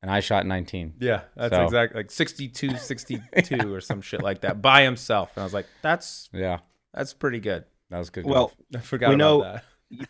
and 0.00 0.10
I 0.10 0.20
shot 0.20 0.46
19. 0.46 0.94
Yeah, 0.98 1.22
that's 1.36 1.54
So- 1.54 1.64
exactly 1.64 2.00
like 2.00 2.10
62, 2.10 2.76
62 2.78 3.74
or 3.74 3.80
some 3.82 4.00
shit 4.00 4.22
like 4.22 4.40
that 4.40 4.62
by 4.62 4.82
himself. 4.82 5.30
And 5.36 5.42
I 5.42 5.44
was 5.44 5.52
like, 5.54 5.66
that's 5.82 6.30
Yeah, 6.32 6.60
that's 6.94 7.12
pretty 7.12 7.40
good. 7.40 7.64
that 7.90 7.98
was 7.98 8.08
good. 8.08 8.24
Well, 8.24 8.34
golf. 8.34 8.54
I 8.74 8.78
forgot 8.78 9.08
We 9.10 9.14
about 9.16 9.18
know- 9.18 9.42
that. 9.42 9.64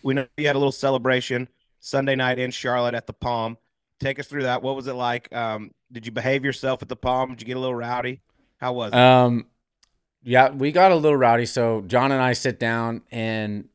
we 0.05 0.15
know 0.15 0.27
you 0.37 0.47
had 0.47 0.55
a 0.55 0.59
little 0.61 0.71
celebration 0.71 1.49
Sunday 1.81 2.15
night 2.15 2.39
in 2.39 2.53
Charlotte 2.53 2.95
at 2.95 3.09
the 3.09 3.13
Palm. 3.13 3.59
Take 4.01 4.19
us 4.19 4.27
through 4.27 4.43
that. 4.43 4.63
What 4.63 4.77
was 4.77 4.87
it 4.87 4.95
like? 4.95 5.35
Um, 5.35 5.71
did 5.93 6.07
you 6.07 6.13
behave 6.13 6.45
yourself 6.45 6.83
at 6.83 6.89
the 6.89 6.97
Palm? 6.97 7.31
Did 7.31 7.41
you 7.41 7.47
get 7.47 7.57
a 7.57 7.61
little 7.61 7.75
rowdy? 7.75 8.21
How 8.59 8.73
was 8.73 8.93
it? 8.93 8.99
Um, 8.99 9.47
yeah, 10.23 10.51
we 10.51 10.73
got 10.73 10.91
a 10.91 10.97
little 10.97 11.17
rowdy. 11.17 11.47
So 11.47 11.83
John 11.87 12.11
and 12.13 12.21
I 12.21 12.33
sit 12.33 12.59
down, 12.59 13.03
and 13.11 13.69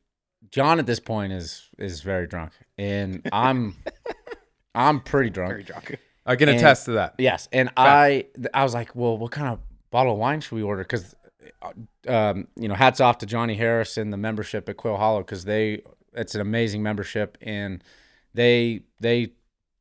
John 0.50 0.78
at 0.78 0.86
this 0.86 1.00
point 1.00 1.32
is 1.32 1.68
is 1.78 2.02
very 2.02 2.26
drunk, 2.26 2.52
and 2.76 3.26
I'm 3.32 3.76
I'm 4.74 5.00
pretty 5.00 5.30
drunk. 5.30 5.50
Very 5.52 5.62
drunk. 5.62 5.98
I 6.26 6.36
can 6.36 6.48
and- 6.48 6.58
attest 6.58 6.84
to 6.86 6.92
that. 6.92 7.14
Yes, 7.18 7.48
and 7.52 7.70
I 7.76 8.26
I 8.52 8.62
was 8.62 8.74
like, 8.74 8.94
well, 8.94 9.16
what 9.16 9.30
kind 9.30 9.48
of 9.48 9.60
bottle 9.90 10.12
of 10.12 10.18
wine 10.18 10.40
should 10.40 10.54
we 10.54 10.62
order? 10.62 10.82
Because, 10.82 11.14
um, 12.06 12.46
you 12.56 12.68
know, 12.68 12.74
hats 12.74 13.00
off 13.00 13.18
to 13.18 13.26
Johnny 13.26 13.54
Harris 13.54 13.96
and 13.96 14.12
the 14.12 14.16
membership 14.16 14.68
at 14.68 14.76
Quail 14.76 14.96
Hollow 14.96 15.20
because 15.20 15.44
they 15.44 15.82
it's 16.12 16.34
an 16.34 16.40
amazing 16.40 16.82
membership 16.82 17.38
and 17.40 17.82
they 18.34 18.82
they 18.98 19.32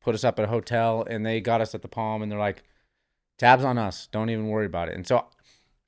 put 0.02 0.16
us 0.16 0.24
up 0.24 0.40
at 0.40 0.46
a 0.46 0.50
hotel 0.50 1.06
and 1.10 1.26
they 1.26 1.42
got 1.42 1.62
us 1.62 1.76
at 1.76 1.82
the 1.82 1.88
Palm 1.88 2.22
and 2.22 2.32
they're 2.32 2.40
like, 2.40 2.64
tabs 3.38 3.64
on 3.64 3.78
us, 3.78 4.08
don't 4.12 4.30
even 4.30 4.48
worry 4.48 4.66
about 4.66 4.90
it. 4.90 4.96
And 4.96 5.06
so, 5.06 5.26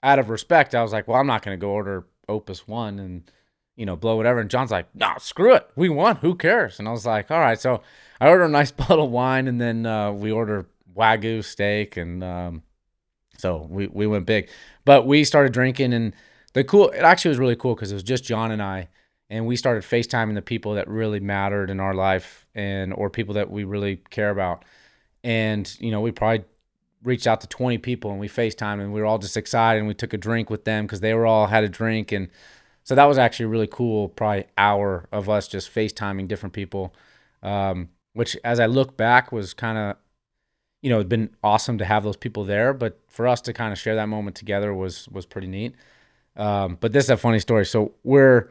out 0.03 0.19
of 0.19 0.29
respect, 0.29 0.73
I 0.73 0.81
was 0.81 0.91
like, 0.91 1.07
well, 1.07 1.19
I'm 1.19 1.27
not 1.27 1.43
gonna 1.43 1.57
go 1.57 1.69
order 1.69 2.05
Opus 2.27 2.67
One 2.67 2.99
and 2.99 3.29
you 3.75 3.85
know 3.85 3.95
blow 3.95 4.15
whatever. 4.15 4.39
And 4.39 4.49
John's 4.49 4.71
like, 4.71 4.93
nah, 4.95 5.17
screw 5.17 5.53
it, 5.53 5.69
we 5.75 5.89
won, 5.89 6.17
who 6.17 6.35
cares? 6.35 6.79
And 6.79 6.87
I 6.87 6.91
was 6.91 7.05
like, 7.05 7.29
all 7.29 7.39
right, 7.39 7.59
so 7.59 7.81
I 8.19 8.29
order 8.29 8.43
a 8.43 8.49
nice 8.49 8.71
bottle 8.71 9.05
of 9.05 9.11
wine 9.11 9.47
and 9.47 9.59
then 9.59 9.85
uh, 9.85 10.11
we 10.11 10.31
order 10.31 10.67
wagyu 10.95 11.43
steak 11.43 11.97
and 11.97 12.23
um, 12.23 12.63
so 13.37 13.67
we, 13.69 13.87
we 13.87 14.07
went 14.07 14.25
big 14.25 14.49
but 14.85 15.05
we 15.05 15.23
started 15.23 15.53
drinking 15.53 15.93
and 15.93 16.13
the 16.53 16.63
cool 16.63 16.89
it 16.89 16.99
actually 16.99 17.29
was 17.29 17.39
really 17.39 17.55
cool 17.55 17.75
because 17.75 17.91
it 17.91 17.95
was 17.95 18.03
just 18.03 18.23
john 18.23 18.51
and 18.51 18.61
i 18.61 18.87
and 19.31 19.47
we 19.47 19.55
started 19.55 19.83
facetiming 19.83 20.35
the 20.35 20.41
people 20.41 20.75
that 20.75 20.87
really 20.87 21.19
mattered 21.19 21.69
in 21.71 21.79
our 21.79 21.95
life 21.95 22.45
and 22.53 22.93
or 22.93 23.09
people 23.09 23.33
that 23.33 23.49
we 23.49 23.63
really 23.63 23.97
care 24.09 24.29
about 24.29 24.63
and 25.23 25.75
you 25.79 25.89
know 25.89 26.01
we 26.01 26.11
probably 26.11 26.45
reached 27.03 27.25
out 27.25 27.41
to 27.41 27.47
20 27.47 27.79
people 27.79 28.11
and 28.11 28.19
we 28.19 28.29
facetimed 28.29 28.79
and 28.79 28.93
we 28.93 29.01
were 29.01 29.07
all 29.07 29.17
just 29.17 29.37
excited 29.37 29.79
and 29.79 29.87
we 29.87 29.93
took 29.95 30.13
a 30.13 30.17
drink 30.17 30.51
with 30.51 30.65
them 30.65 30.85
because 30.85 30.99
they 30.99 31.15
were 31.15 31.25
all 31.25 31.47
had 31.47 31.63
a 31.63 31.69
drink 31.69 32.11
and 32.11 32.29
so 32.83 32.93
that 32.93 33.05
was 33.05 33.17
actually 33.17 33.47
really 33.47 33.67
cool 33.67 34.09
probably 34.09 34.45
hour 34.57 35.07
of 35.11 35.29
us 35.29 35.47
just 35.47 35.73
facetiming 35.73 36.27
different 36.27 36.53
people 36.53 36.93
um, 37.43 37.89
which 38.13 38.37
as 38.43 38.59
I 38.59 38.65
look 38.65 38.97
back 38.97 39.31
was 39.31 39.53
kind 39.53 39.77
of, 39.77 39.97
you 40.81 40.89
know, 40.89 40.97
it'd 40.97 41.09
been 41.09 41.29
awesome 41.43 41.77
to 41.77 41.85
have 41.85 42.03
those 42.03 42.17
people 42.17 42.43
there, 42.43 42.73
but 42.73 42.99
for 43.07 43.27
us 43.27 43.41
to 43.41 43.53
kind 43.53 43.71
of 43.71 43.79
share 43.79 43.95
that 43.95 44.09
moment 44.09 44.35
together 44.35 44.73
was 44.73 45.07
was 45.09 45.25
pretty 45.25 45.47
neat. 45.47 45.75
Um, 46.35 46.77
but 46.79 46.93
this 46.93 47.05
is 47.05 47.09
a 47.09 47.17
funny 47.17 47.39
story. 47.39 47.65
So 47.65 47.93
we're, 48.03 48.49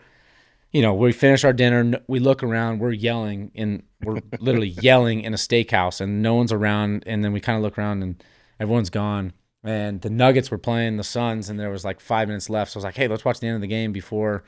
you 0.72 0.83
know, 0.83 0.94
we 0.94 1.12
finish 1.12 1.44
our 1.44 1.52
dinner, 1.52 2.00
we 2.06 2.20
look 2.20 2.42
around, 2.42 2.78
we're 2.78 2.92
yelling 2.92 3.50
and 3.54 3.83
we're 4.02 4.20
literally 4.40 4.68
yelling 4.68 5.22
in 5.22 5.35
a 5.35 5.37
steakhouse, 5.37 6.00
and 6.00 6.22
no 6.22 6.35
one's 6.35 6.52
around, 6.52 7.04
and 7.06 7.24
then 7.24 7.33
we 7.33 7.40
kind 7.40 7.56
of 7.56 7.62
look 7.62 7.78
around 7.78 8.02
and 8.02 8.22
everyone's 8.59 8.90
gone. 8.90 9.33
And 9.62 10.00
the 10.00 10.11
Nuggets 10.11 10.50
were 10.50 10.59
playing 10.59 10.96
the 10.96 11.04
Suns, 11.04 11.50
and 11.50 11.59
there 11.59 11.70
was 11.70 11.85
like 11.85 12.00
five 12.00 12.28
minutes 12.28 12.48
left. 12.48 12.72
So 12.72 12.78
I 12.78 12.80
was 12.80 12.85
like, 12.85 12.96
"Hey, 12.96 13.09
let's 13.09 13.24
watch 13.26 13.40
the 13.40 13.46
end 13.46 13.56
of 13.56 13.61
the 13.61 13.66
game 13.66 13.92
before 13.92 14.42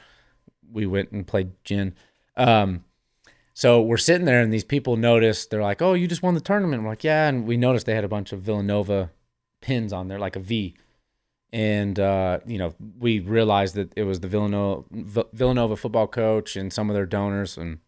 we 0.71 0.87
went 0.87 1.11
and 1.13 1.27
played 1.27 1.51
gin." 1.65 1.95
Um, 2.35 2.85
so 3.53 3.83
we're 3.83 3.99
sitting 3.99 4.25
there, 4.25 4.41
and 4.41 4.51
these 4.51 4.65
people 4.65 4.97
notice. 4.97 5.45
They're 5.47 5.63
like, 5.63 5.83
"Oh, 5.83 5.93
you 5.93 6.09
just 6.09 6.23
won 6.23 6.33
the 6.33 6.41
tournament." 6.41 6.83
We're 6.83 6.89
like, 6.89 7.05
"Yeah," 7.05 7.29
and 7.29 7.47
we 7.47 7.59
noticed 7.59 7.85
they 7.85 7.95
had 7.95 8.05
a 8.05 8.09
bunch 8.09 8.33
of 8.33 8.41
Villanova 8.41 9.11
pins 9.61 9.93
on 9.93 10.09
there, 10.09 10.19
like 10.19 10.37
a 10.37 10.41
V. 10.41 10.77
And 11.53 11.99
uh, 12.01 12.41
you 12.47 12.57
know, 12.59 12.75
we 12.99 13.21
realized 13.21 13.75
that 13.75 13.93
it 13.97 14.05
was 14.05 14.21
the 14.21 14.29
Villanova 14.29 14.85
Villanova 15.33 15.77
football 15.77 16.07
coach 16.07 16.57
and 16.57 16.73
some 16.73 16.89
of 16.89 16.95
their 16.95 17.05
donors. 17.07 17.59
And 17.59 17.79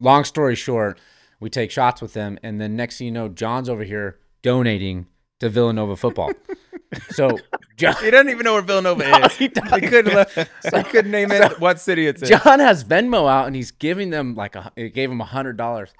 long 0.00 0.24
story 0.24 0.56
short, 0.56 0.98
we 1.40 1.50
take 1.50 1.70
shots 1.70 2.02
with 2.02 2.14
them, 2.14 2.38
and 2.42 2.60
then 2.60 2.74
next 2.76 2.98
thing 2.98 3.06
you 3.06 3.12
know, 3.12 3.28
John's 3.28 3.68
over 3.68 3.84
here 3.84 4.18
donating 4.42 5.06
to 5.40 5.48
Villanova 5.48 5.96
football. 5.96 6.32
so 7.10 7.38
John, 7.76 7.94
He 8.02 8.10
doesn't 8.10 8.28
even 8.30 8.44
know 8.44 8.54
where 8.54 8.62
Villanova 8.62 9.02
No, 9.08 9.26
is. 9.26 9.32
he 9.36 9.44
He 9.44 9.48
doesn't. 9.48 9.80
couldn't. 9.88 10.28
he 10.36 10.82
couldn't 10.90 11.10
name 11.10 11.30
it. 11.32 11.60
What 11.60 11.78
city 11.80 12.06
it's 12.06 12.22
in. 12.22 12.28
John 12.38 12.58
has 12.60 12.82
Venmo 12.84 13.28
out 13.30 13.46
and 13.46 13.54
he's 13.56 13.70
giving 13.70 14.10
them 14.10 14.34
like 14.34 14.54
a 14.56 14.72
it 14.76 14.94
gave 14.94 15.10
him 15.10 15.20
a 15.20 15.24
hundred 15.24 15.56
dollars. 15.56 15.92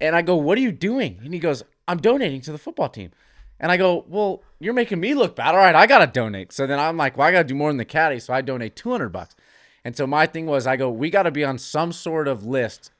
And 0.00 0.14
I 0.16 0.22
go, 0.22 0.36
What 0.36 0.58
are 0.58 0.60
you 0.62 0.72
doing? 0.72 1.18
And 1.24 1.32
he 1.32 1.40
goes, 1.40 1.62
I'm 1.88 1.98
donating 1.98 2.40
to 2.42 2.52
the 2.52 2.58
football 2.58 2.88
team. 2.88 3.12
And 3.60 3.72
I 3.72 3.76
go, 3.76 4.04
Well, 4.08 4.42
you're 4.58 4.74
making 4.74 5.00
me 5.00 5.14
look 5.14 5.36
bad. 5.36 5.54
All 5.54 5.60
right, 5.60 5.74
I 5.74 5.86
gotta 5.86 6.06
donate. 6.06 6.52
So 6.52 6.66
then 6.66 6.78
I'm 6.78 6.96
like, 6.96 7.16
Well, 7.16 7.26
I 7.26 7.32
gotta 7.32 7.44
do 7.48 7.54
more 7.54 7.70
than 7.70 7.76
the 7.78 7.84
caddy. 7.84 8.18
So 8.20 8.32
I 8.34 8.40
donate 8.42 8.76
two 8.76 8.90
hundred 8.90 9.10
bucks. 9.10 9.34
And 9.84 9.96
so 9.96 10.06
my 10.06 10.26
thing 10.26 10.46
was 10.46 10.66
I 10.66 10.76
go, 10.76 10.90
we 10.90 11.10
gotta 11.10 11.30
be 11.30 11.44
on 11.44 11.58
some 11.58 11.92
sort 11.92 12.28
of 12.28 12.44
list. 12.44 12.90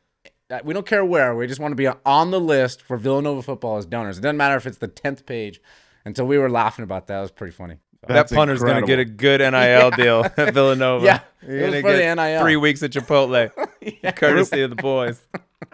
Uh, 0.50 0.60
We 0.64 0.72
don't 0.74 0.86
care 0.86 1.04
where, 1.04 1.34
we 1.34 1.46
just 1.46 1.60
want 1.60 1.72
to 1.72 1.76
be 1.76 1.88
on 1.88 2.30
the 2.30 2.40
list 2.40 2.80
for 2.82 2.96
Villanova 2.96 3.42
football 3.42 3.76
as 3.78 3.86
donors. 3.86 4.18
It 4.18 4.20
doesn't 4.22 4.36
matter 4.36 4.56
if 4.56 4.66
it's 4.66 4.78
the 4.78 4.88
tenth 4.88 5.26
page. 5.26 5.60
And 6.04 6.16
so 6.16 6.24
we 6.24 6.38
were 6.38 6.48
laughing 6.48 6.84
about 6.84 7.08
that. 7.08 7.18
It 7.18 7.22
was 7.22 7.32
pretty 7.32 7.52
funny. 7.52 7.78
That's 8.06 8.30
that 8.30 8.36
punter's 8.36 8.62
gonna 8.62 8.86
get 8.86 9.00
a 9.00 9.04
good 9.04 9.40
NIL 9.40 9.90
deal 9.96 10.24
at 10.36 10.54
Villanova. 10.54 11.04
Yeah, 11.04 11.20
You're 11.42 11.58
it 11.58 11.62
was 11.62 11.70
gonna 11.70 11.82
for 11.82 11.92
the 11.96 12.14
NIL. 12.14 12.40
Three 12.42 12.56
weeks 12.56 12.82
at 12.84 12.92
Chipotle, 12.92 13.50
courtesy 14.16 14.62
of 14.62 14.70
the 14.70 14.76
boys. 14.76 15.20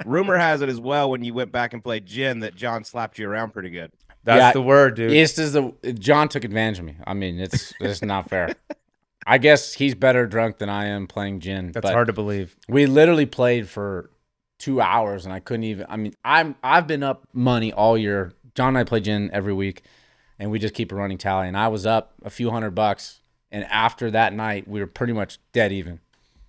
Rumor 0.06 0.38
has 0.38 0.62
it 0.62 0.68
as 0.70 0.80
well 0.80 1.10
when 1.10 1.22
you 1.22 1.34
went 1.34 1.52
back 1.52 1.74
and 1.74 1.82
played 1.84 2.06
gin 2.06 2.40
that 2.40 2.54
John 2.54 2.84
slapped 2.84 3.18
you 3.18 3.28
around 3.28 3.52
pretty 3.52 3.68
good. 3.70 3.92
That's 4.24 4.38
Yeah, 4.38 4.52
the 4.52 4.62
word, 4.62 4.94
dude. 4.94 5.12
East 5.12 5.38
is 5.38 5.52
the 5.52 5.72
John 5.98 6.28
took 6.28 6.44
advantage 6.44 6.78
of 6.78 6.84
me. 6.84 6.96
I 7.06 7.14
mean, 7.14 7.40
it's 7.40 7.72
it's 7.80 8.02
not 8.02 8.28
fair. 8.28 8.54
I 9.26 9.38
guess 9.38 9.72
he's 9.72 9.94
better 9.94 10.26
drunk 10.26 10.58
than 10.58 10.68
I 10.68 10.86
am 10.86 11.06
playing 11.06 11.40
gin. 11.40 11.72
That's 11.72 11.88
hard 11.88 12.08
to 12.08 12.12
believe. 12.12 12.56
We 12.68 12.86
literally 12.86 13.26
played 13.26 13.68
for 13.68 14.10
two 14.58 14.80
hours, 14.80 15.24
and 15.24 15.32
I 15.32 15.40
couldn't 15.40 15.64
even. 15.64 15.86
I 15.88 15.96
mean, 15.96 16.14
I'm 16.24 16.56
I've 16.62 16.86
been 16.86 17.02
up 17.02 17.26
money 17.32 17.72
all 17.72 17.96
year. 17.96 18.32
John 18.54 18.68
and 18.68 18.78
I 18.78 18.84
play 18.84 19.00
gin 19.00 19.30
every 19.32 19.52
week, 19.52 19.82
and 20.38 20.50
we 20.50 20.58
just 20.58 20.74
keep 20.74 20.92
a 20.92 20.94
running 20.94 21.18
tally. 21.18 21.48
And 21.48 21.56
I 21.56 21.68
was 21.68 21.86
up 21.86 22.14
a 22.24 22.30
few 22.30 22.50
hundred 22.50 22.72
bucks, 22.72 23.20
and 23.50 23.64
after 23.64 24.10
that 24.10 24.32
night, 24.32 24.66
we 24.68 24.80
were 24.80 24.86
pretty 24.86 25.12
much 25.12 25.38
dead 25.52 25.72
even. 25.72 26.00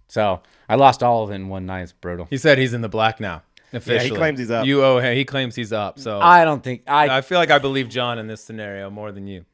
So 0.08 0.42
I 0.70 0.76
lost 0.76 1.02
all 1.02 1.24
of 1.24 1.32
it 1.32 1.36
in 1.36 1.50
one 1.50 1.66
night. 1.66 1.82
It's 1.82 1.92
brutal. 1.92 2.28
He 2.30 2.38
said 2.38 2.58
he's 2.58 2.74
in 2.74 2.82
the 2.82 2.90
black 2.90 3.20
now. 3.20 3.42
Officially, 3.74 3.96
yeah, 4.08 4.14
he 4.14 4.16
claims 4.16 4.40
he's 4.40 4.52
up. 4.52 4.66
You 4.66 4.84
owe 4.84 5.00
him. 5.00 5.16
He 5.16 5.26
claims 5.26 5.56
he's 5.56 5.74
up. 5.74 6.00
So 6.00 6.20
I 6.20 6.44
don't 6.46 6.64
think 6.64 6.84
I. 6.88 7.18
I 7.18 7.22
feel 7.22 7.40
like 7.40 7.52
I 7.52 7.58
believe 7.60 7.90
John 7.90 8.20
in 8.20 8.28
this 8.28 8.44
scenario 8.44 8.90
more 8.90 9.12
than 9.12 9.28
you. 9.28 9.46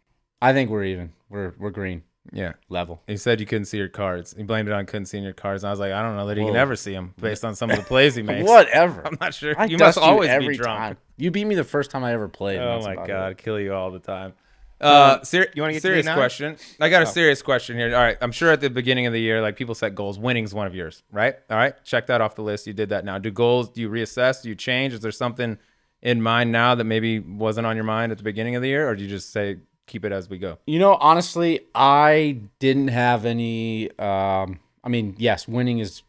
I 0.41 0.53
think 0.53 0.69
we're 0.69 0.83
even. 0.85 1.13
We're 1.29 1.53
we're 1.59 1.69
green 1.69 2.03
Yeah. 2.31 2.53
level. 2.69 3.01
He 3.07 3.17
said 3.17 3.39
you 3.39 3.45
couldn't 3.45 3.65
see 3.65 3.77
your 3.77 3.87
cards. 3.87 4.33
He 4.35 4.43
blamed 4.43 4.67
it 4.67 4.73
on 4.73 4.85
couldn't 4.85 5.05
see 5.07 5.19
your 5.19 5.33
cards. 5.33 5.63
And 5.63 5.69
I 5.69 5.71
was 5.71 5.79
like, 5.79 5.91
I 5.91 6.01
don't 6.01 6.15
know 6.15 6.27
that 6.27 6.37
he 6.37 6.43
can 6.45 6.55
ever 6.55 6.75
see 6.75 6.93
them 6.93 7.13
based 7.21 7.45
on 7.45 7.55
some 7.55 7.69
of 7.69 7.77
the 7.77 7.83
plays 7.83 8.15
he 8.15 8.21
makes. 8.23 8.47
Whatever. 8.47 9.05
I'm 9.05 9.17
not 9.21 9.33
sure. 9.33 9.53
I 9.57 9.65
you 9.65 9.77
must 9.77 9.95
dust 9.95 9.97
always 9.99 10.29
every 10.29 10.49
be 10.49 10.57
drunk. 10.57 10.77
time. 10.79 10.97
You 11.17 11.31
beat 11.31 11.45
me 11.45 11.55
the 11.55 11.63
first 11.63 11.91
time 11.91 12.03
I 12.03 12.13
ever 12.13 12.27
played. 12.27 12.59
Oh 12.59 12.81
my 12.81 12.95
god, 12.95 13.31
it. 13.33 13.37
kill 13.37 13.59
you 13.59 13.73
all 13.73 13.91
the 13.91 13.99
time. 13.99 14.33
Uh, 14.81 15.21
ser- 15.23 15.49
you 15.53 15.61
wanna 15.61 15.73
get 15.73 15.81
serious 15.81 16.07
question? 16.07 16.57
I 16.79 16.89
got 16.89 17.01
a 17.01 17.05
serious 17.05 17.41
question 17.41 17.77
here. 17.77 17.93
All 17.95 18.01
right, 18.01 18.17
I'm 18.21 18.31
sure 18.31 18.51
at 18.51 18.61
the 18.61 18.69
beginning 18.69 19.05
of 19.05 19.13
the 19.13 19.19
year, 19.19 19.41
like 19.41 19.55
people 19.55 19.75
set 19.75 19.95
goals. 19.95 20.17
Winning's 20.17 20.53
one 20.53 20.67
of 20.67 20.75
yours, 20.75 21.03
right? 21.11 21.35
All 21.49 21.57
right, 21.57 21.73
check 21.83 22.07
that 22.07 22.21
off 22.21 22.35
the 22.35 22.43
list. 22.43 22.67
You 22.67 22.73
did 22.73 22.89
that 22.89 23.03
now. 23.05 23.17
Do 23.17 23.31
goals? 23.31 23.69
Do 23.69 23.81
you 23.81 23.89
reassess? 23.89 24.41
Do 24.41 24.49
you 24.49 24.55
change? 24.55 24.93
Is 24.93 25.01
there 25.01 25.11
something 25.11 25.57
in 26.01 26.21
mind 26.21 26.51
now 26.51 26.75
that 26.75 26.85
maybe 26.85 27.19
wasn't 27.19 27.67
on 27.67 27.75
your 27.75 27.83
mind 27.85 28.11
at 28.11 28.17
the 28.17 28.23
beginning 28.23 28.55
of 28.55 28.61
the 28.61 28.69
year, 28.69 28.87
or 28.89 28.95
do 28.95 29.03
you 29.03 29.09
just 29.09 29.31
say 29.31 29.57
keep 29.85 30.05
it 30.05 30.11
as 30.11 30.29
we 30.29 30.37
go? 30.37 30.57
You 30.65 30.79
know, 30.79 30.95
honestly, 30.95 31.61
I 31.75 32.39
didn't 32.59 32.89
have 32.89 33.25
any. 33.25 33.89
Um, 33.99 34.59
I 34.83 34.87
mean, 34.89 35.15
yes, 35.17 35.47
winning 35.47 35.79
is 35.79 36.03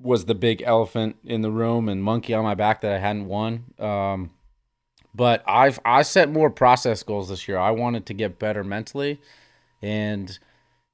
was 0.00 0.26
the 0.26 0.34
big 0.34 0.62
elephant 0.62 1.16
in 1.24 1.40
the 1.40 1.50
room 1.50 1.88
and 1.88 2.02
monkey 2.02 2.34
on 2.34 2.44
my 2.44 2.54
back 2.54 2.82
that 2.82 2.92
I 2.92 2.98
hadn't 2.98 3.26
won. 3.26 3.64
Um, 3.78 4.30
but 5.14 5.42
I've 5.46 5.78
I 5.84 6.02
set 6.02 6.30
more 6.30 6.50
process 6.50 7.02
goals 7.02 7.28
this 7.28 7.46
year. 7.46 7.58
I 7.58 7.70
wanted 7.70 8.06
to 8.06 8.14
get 8.14 8.38
better 8.38 8.64
mentally, 8.64 9.20
and 9.82 10.36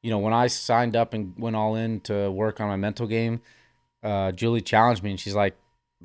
you 0.03 0.11
know, 0.11 0.19
when 0.19 0.33
I 0.33 0.47
signed 0.47 0.97
up 0.97 1.15
and 1.15 1.35
went 1.39 1.57
all 1.57 1.75
in 1.75 2.01
to 2.03 2.31
work 2.31 2.61
on 2.61 2.69
my 2.69 2.77
mental 2.77 3.07
game, 3.07 3.41
uh, 4.03 4.33
Julie 4.33 4.61
challenged 4.63 5.03
me 5.03 5.11
and 5.11 5.21
she's 5.21 5.35
like, 5.35 5.57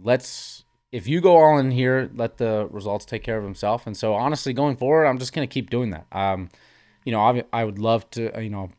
"Let's." 0.02 0.64
If 0.92 1.08
you 1.10 1.20
go 1.20 1.36
all 1.36 1.58
in 1.58 1.72
here, 1.72 2.10
let 2.16 2.38
the 2.38 2.70
results 2.72 3.04
take 3.04 3.22
care 3.22 3.38
of 3.38 3.44
themselves. 3.44 3.84
And 3.86 3.98
so, 3.98 4.14
honestly, 4.14 4.54
going 4.54 4.78
forward, 4.78 5.06
I'm 5.08 5.18
just 5.18 5.34
gonna 5.34 5.48
keep 5.48 5.70
doing 5.70 5.90
that. 5.90 6.06
Um, 6.12 6.50
you 7.04 7.12
know, 7.12 7.20
I, 7.20 7.44
I 7.52 7.66
would 7.66 7.80
love 7.80 8.10
to, 8.12 8.32
you 8.42 8.50
know, 8.50 8.72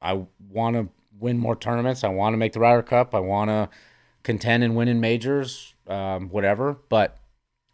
I 0.00 0.24
want 0.48 0.76
to 0.76 0.88
win 1.18 1.38
more 1.38 1.56
tournaments. 1.56 2.04
I 2.04 2.08
want 2.08 2.32
to 2.32 2.36
make 2.36 2.52
the 2.52 2.60
Ryder 2.60 2.82
Cup. 2.82 3.14
I 3.14 3.20
want 3.20 3.50
to 3.50 3.68
contend 4.22 4.64
and 4.64 4.76
win 4.76 4.88
in 4.88 5.00
majors, 5.00 5.74
um, 5.86 6.28
whatever. 6.28 6.76
But 6.88 7.18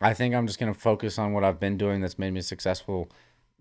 I 0.00 0.14
think 0.14 0.35
I'm 0.35 0.46
just 0.46 0.59
going 0.59 0.72
to 0.72 0.78
focus 0.78 1.18
on 1.18 1.33
what 1.33 1.44
I've 1.44 1.61
been 1.61 1.76
doing 1.78 2.00
that's 2.00 2.18
made 2.18 2.33
me 2.33 2.40
successful 2.40 3.09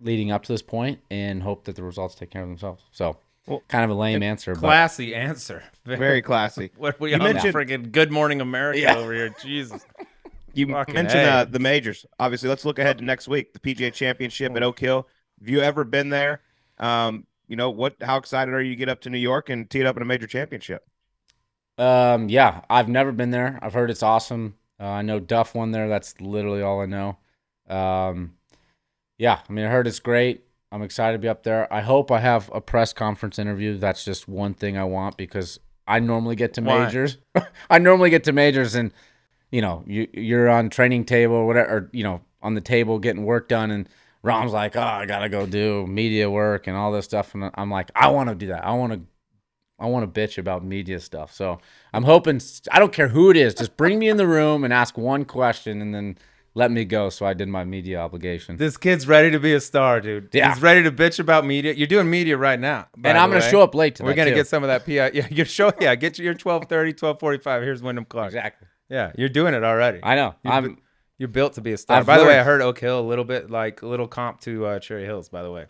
leading 0.01 0.31
up 0.31 0.43
to 0.43 0.51
this 0.51 0.61
point 0.61 0.99
and 1.09 1.41
hope 1.43 1.65
that 1.65 1.75
the 1.75 1.83
results 1.83 2.15
take 2.15 2.31
care 2.31 2.41
of 2.41 2.49
themselves. 2.49 2.83
So, 2.91 3.17
Well, 3.45 3.61
kind 3.67 3.83
of 3.85 3.91
a 3.91 3.93
lame 3.93 4.21
answer, 4.23 4.53
but 4.53 4.61
Classy 4.61 5.15
answer. 5.15 5.63
Very 5.85 6.21
classy. 6.21 6.71
What 6.77 6.99
we 6.99 7.11
You 7.11 7.15
on 7.17 7.23
mentioned- 7.23 7.53
freaking 7.53 7.91
Good 7.91 8.11
Morning 8.11 8.41
America 8.41 8.79
Yeah. 8.79 8.95
over 8.97 9.13
here? 9.13 9.33
Jesus. 9.41 9.85
You 10.55 10.67
Fucking 10.67 10.93
mentioned 10.93 11.27
uh, 11.27 11.45
the 11.45 11.57
majors. 11.57 12.05
Obviously, 12.19 12.47
let's 12.47 12.63
look 12.63 12.77
ahead 12.77 12.99
to 12.99 13.03
next 13.03 13.27
week, 13.27 13.53
the 13.53 13.59
PGA 13.59 13.91
Championship 13.91 14.55
at 14.55 14.61
Oak 14.61 14.77
Hill. 14.77 15.07
Have 15.39 15.49
you 15.49 15.61
ever 15.61 15.83
been 15.83 16.09
there? 16.09 16.41
Um, 16.77 17.25
you 17.47 17.55
know 17.55 17.71
what? 17.71 17.95
How 18.03 18.17
excited 18.17 18.53
are 18.53 18.61
you 18.61 18.69
to 18.69 18.75
get 18.75 18.87
up 18.87 19.01
to 19.01 19.09
New 19.09 19.17
York 19.17 19.49
and 19.49 19.67
tee 19.67 19.79
it 19.79 19.87
up 19.87 19.95
in 19.97 20.03
a 20.03 20.05
major 20.05 20.27
championship? 20.27 20.87
Um, 21.79 22.29
yeah, 22.29 22.61
I've 22.69 22.87
never 22.87 23.11
been 23.11 23.31
there. 23.31 23.57
I've 23.63 23.73
heard 23.73 23.89
it's 23.89 24.03
awesome. 24.03 24.53
Uh, 24.83 24.87
I 24.87 25.01
know 25.01 25.21
Duff 25.21 25.55
won 25.55 25.71
there. 25.71 25.87
That's 25.87 26.19
literally 26.19 26.61
all 26.61 26.81
I 26.81 26.85
know. 26.87 27.17
Um, 27.69 28.33
yeah, 29.17 29.39
I 29.47 29.53
mean, 29.53 29.63
I 29.63 29.69
heard 29.69 29.87
it's 29.87 30.01
great. 30.01 30.43
I'm 30.73 30.81
excited 30.81 31.13
to 31.13 31.19
be 31.19 31.29
up 31.29 31.43
there. 31.43 31.71
I 31.71 31.79
hope 31.79 32.11
I 32.11 32.19
have 32.19 32.51
a 32.53 32.59
press 32.59 32.91
conference 32.91 33.39
interview. 33.39 33.77
That's 33.77 34.03
just 34.03 34.27
one 34.27 34.53
thing 34.53 34.77
I 34.77 34.83
want 34.83 35.15
because 35.15 35.57
I 35.87 35.99
normally 35.99 36.35
get 36.35 36.55
to 36.55 36.61
majors. 36.61 37.17
I 37.69 37.79
normally 37.79 38.09
get 38.09 38.25
to 38.25 38.33
majors 38.33 38.75
and 38.75 38.91
you 39.51 39.61
know, 39.61 39.83
you 39.85 40.07
you're 40.11 40.49
on 40.49 40.69
training 40.69 41.05
table 41.05 41.35
or 41.35 41.45
whatever, 41.45 41.69
or, 41.69 41.89
you 41.93 42.03
know, 42.03 42.21
on 42.41 42.55
the 42.55 42.61
table 42.61 42.99
getting 42.99 43.23
work 43.23 43.47
done 43.47 43.71
and 43.71 43.87
Rahm's 44.23 44.51
like, 44.51 44.75
"Oh, 44.75 44.81
I 44.81 45.05
got 45.05 45.19
to 45.19 45.29
go 45.29 45.45
do 45.45 45.85
media 45.85 46.29
work 46.29 46.67
and 46.67 46.75
all 46.75 46.91
this 46.91 47.05
stuff." 47.05 47.35
And 47.35 47.51
I'm 47.53 47.69
like, 47.69 47.91
"I 47.95 48.07
want 48.07 48.29
to 48.29 48.35
do 48.35 48.47
that. 48.47 48.65
I 48.65 48.71
want 48.71 48.93
to 48.93 49.01
I 49.83 49.87
want 49.87 50.11
to 50.13 50.21
bitch 50.21 50.37
about 50.37 50.63
media 50.63 50.99
stuff. 50.99 51.33
So 51.33 51.59
I'm 51.93 52.03
hoping 52.03 52.39
I 52.71 52.79
don't 52.79 52.93
care 52.93 53.09
who 53.09 53.29
it 53.29 53.37
is, 53.37 53.53
just 53.53 53.75
bring 53.75 53.99
me 53.99 54.07
in 54.09 54.17
the 54.17 54.27
room 54.27 54.63
and 54.63 54.73
ask 54.73 54.97
one 54.97 55.25
question 55.25 55.81
and 55.81 55.93
then 55.93 56.17
let 56.55 56.71
me 56.71 56.85
go. 56.85 57.09
So 57.09 57.25
I 57.25 57.33
did 57.33 57.49
my 57.49 57.65
media 57.65 57.99
obligation. 57.99 58.55
This 58.57 58.77
kid's 58.77 59.07
ready 59.07 59.31
to 59.31 59.39
be 59.39 59.53
a 59.53 59.59
star, 59.59 59.99
dude. 59.99 60.29
Yeah. 60.31 60.53
He's 60.53 60.61
ready 60.61 60.83
to 60.83 60.91
bitch 60.91 61.19
about 61.19 61.45
media. 61.45 61.73
You're 61.73 61.87
doing 61.87 62.09
media 62.09 62.37
right 62.37 62.59
now. 62.59 62.87
and 63.03 63.17
I'm 63.17 63.29
gonna 63.29 63.41
way. 63.43 63.51
show 63.51 63.61
up 63.61 63.75
late 63.75 63.95
to 63.95 64.03
We're 64.03 64.13
gonna 64.13 64.29
too. 64.29 64.35
get 64.35 64.47
some 64.47 64.63
of 64.63 64.67
that 64.69 64.85
PI. 64.85 65.11
Yeah, 65.13 65.27
your 65.29 65.45
show. 65.45 65.73
Yeah, 65.81 65.95
get 65.95 66.17
you 66.17 66.25
your 66.25 66.35
12:30, 66.35 66.93
12:45. 66.93 67.63
Here's 67.63 67.81
Wyndham 67.81 68.05
Clark. 68.05 68.27
exactly. 68.27 68.67
Yeah, 68.89 69.11
you're 69.17 69.29
doing 69.29 69.53
it 69.53 69.63
already. 69.63 69.99
I 70.03 70.15
know. 70.15 70.35
You've 70.43 70.53
I'm 70.53 70.77
You're 71.17 71.27
built 71.29 71.53
to 71.53 71.61
be 71.61 71.73
a 71.73 71.77
star. 71.77 71.97
I've 71.97 72.05
by 72.05 72.17
the 72.19 72.25
way, 72.25 72.39
I 72.39 72.43
heard 72.43 72.61
Oak 72.61 72.79
Hill 72.79 72.99
a 72.99 73.07
little 73.07 73.25
bit 73.25 73.49
like 73.49 73.81
a 73.81 73.87
little 73.87 74.07
comp 74.07 74.39
to 74.41 74.65
uh, 74.65 74.79
Cherry 74.79 75.05
Hills. 75.05 75.29
By 75.29 75.41
the 75.41 75.51
way, 75.51 75.65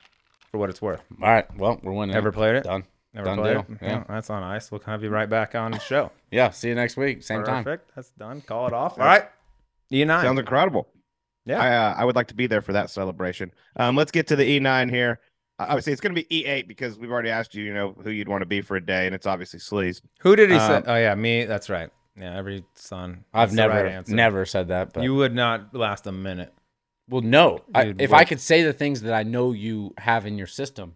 for 0.52 0.58
what 0.58 0.70
it's 0.70 0.82
worth. 0.82 1.02
all 1.22 1.30
right. 1.30 1.46
Well, 1.58 1.80
we're 1.82 1.94
winning. 1.94 2.16
Ever 2.16 2.32
played 2.32 2.56
it? 2.58 2.66
Done. 2.66 2.84
Never 3.14 3.26
Done 3.26 3.38
played 3.38 3.54
deal. 3.54 3.66
it. 3.70 3.78
Yeah. 3.82 4.04
that's 4.10 4.30
on 4.30 4.42
ice. 4.44 4.72
We'll 4.72 4.82
have 4.82 5.04
you 5.04 5.10
right 5.10 5.30
back 5.30 5.54
on 5.56 5.72
the 5.72 5.80
show. 5.80 6.12
Yeah. 6.32 6.50
See 6.50 6.70
you 6.70 6.76
next 6.76 6.98
week. 6.98 7.22
Same 7.22 7.44
time. 7.44 7.64
Perfect. 7.64 7.92
That's 7.96 8.10
done. 8.12 8.42
Call 8.42 8.66
it 8.68 8.74
off. 8.74 8.98
All 9.00 9.06
right. 9.06 9.26
E9. 9.92 10.08
Sounds 10.22 10.40
incredible. 10.40 10.88
Yeah. 11.46 11.62
I, 11.62 11.76
uh, 11.76 11.96
I 12.00 12.06
would 12.06 12.16
like 12.16 12.28
to 12.30 12.34
be 12.34 12.48
there 12.48 12.62
for 12.62 12.74
that 12.74 12.90
celebration. 12.90 13.52
Um, 13.76 13.96
let's 13.96 14.12
get 14.12 14.28
to 14.28 14.36
the 14.36 14.60
E9 14.60 14.90
here. 14.90 15.20
Uh, 15.60 15.66
obviously, 15.70 15.92
it's 15.94 16.02
going 16.02 16.16
to 16.16 16.24
be 16.24 16.44
E8 16.44 16.68
because 16.68 16.98
we've 16.98 17.12
already 17.12 17.30
asked 17.30 17.54
you, 17.54 17.64
you 17.64 17.74
know, 17.74 17.96
who 18.04 18.10
you'd 18.10 18.28
want 18.30 18.42
to 18.42 18.48
be 18.48 18.62
for 18.62 18.76
a 18.78 18.84
day, 18.84 19.06
and 19.06 19.14
it's 19.14 19.28
obviously 19.28 19.60
Sleaze. 19.60 20.02
Who 20.22 20.36
did 20.36 20.50
he 20.50 20.56
Um, 20.56 20.84
say? 20.84 20.92
Oh 20.92 20.96
yeah, 20.96 21.14
me. 21.14 21.46
That's 21.46 21.70
right. 21.70 21.92
Yeah, 22.20 22.36
every 22.36 22.64
son. 22.76 23.26
I've 23.34 23.54
never 23.54 23.74
right 23.84 24.08
never 24.08 24.46
said 24.46 24.70
that, 24.70 24.94
but 24.94 25.04
You 25.04 25.14
would 25.16 25.36
not 25.36 25.76
last 25.76 26.08
a 26.08 26.12
minute. 26.12 26.52
well, 27.10 27.22
no. 27.22 27.62
I, 27.76 27.94
if 28.00 28.10
what- 28.12 28.20
I 28.22 28.26
could 28.26 28.40
say 28.40 28.64
the 28.64 28.74
things 28.74 29.02
that 29.02 29.14
I 29.14 29.22
know 29.24 29.52
you 29.52 29.94
have 30.00 30.26
in 30.26 30.38
your 30.38 30.48
system 30.48 30.96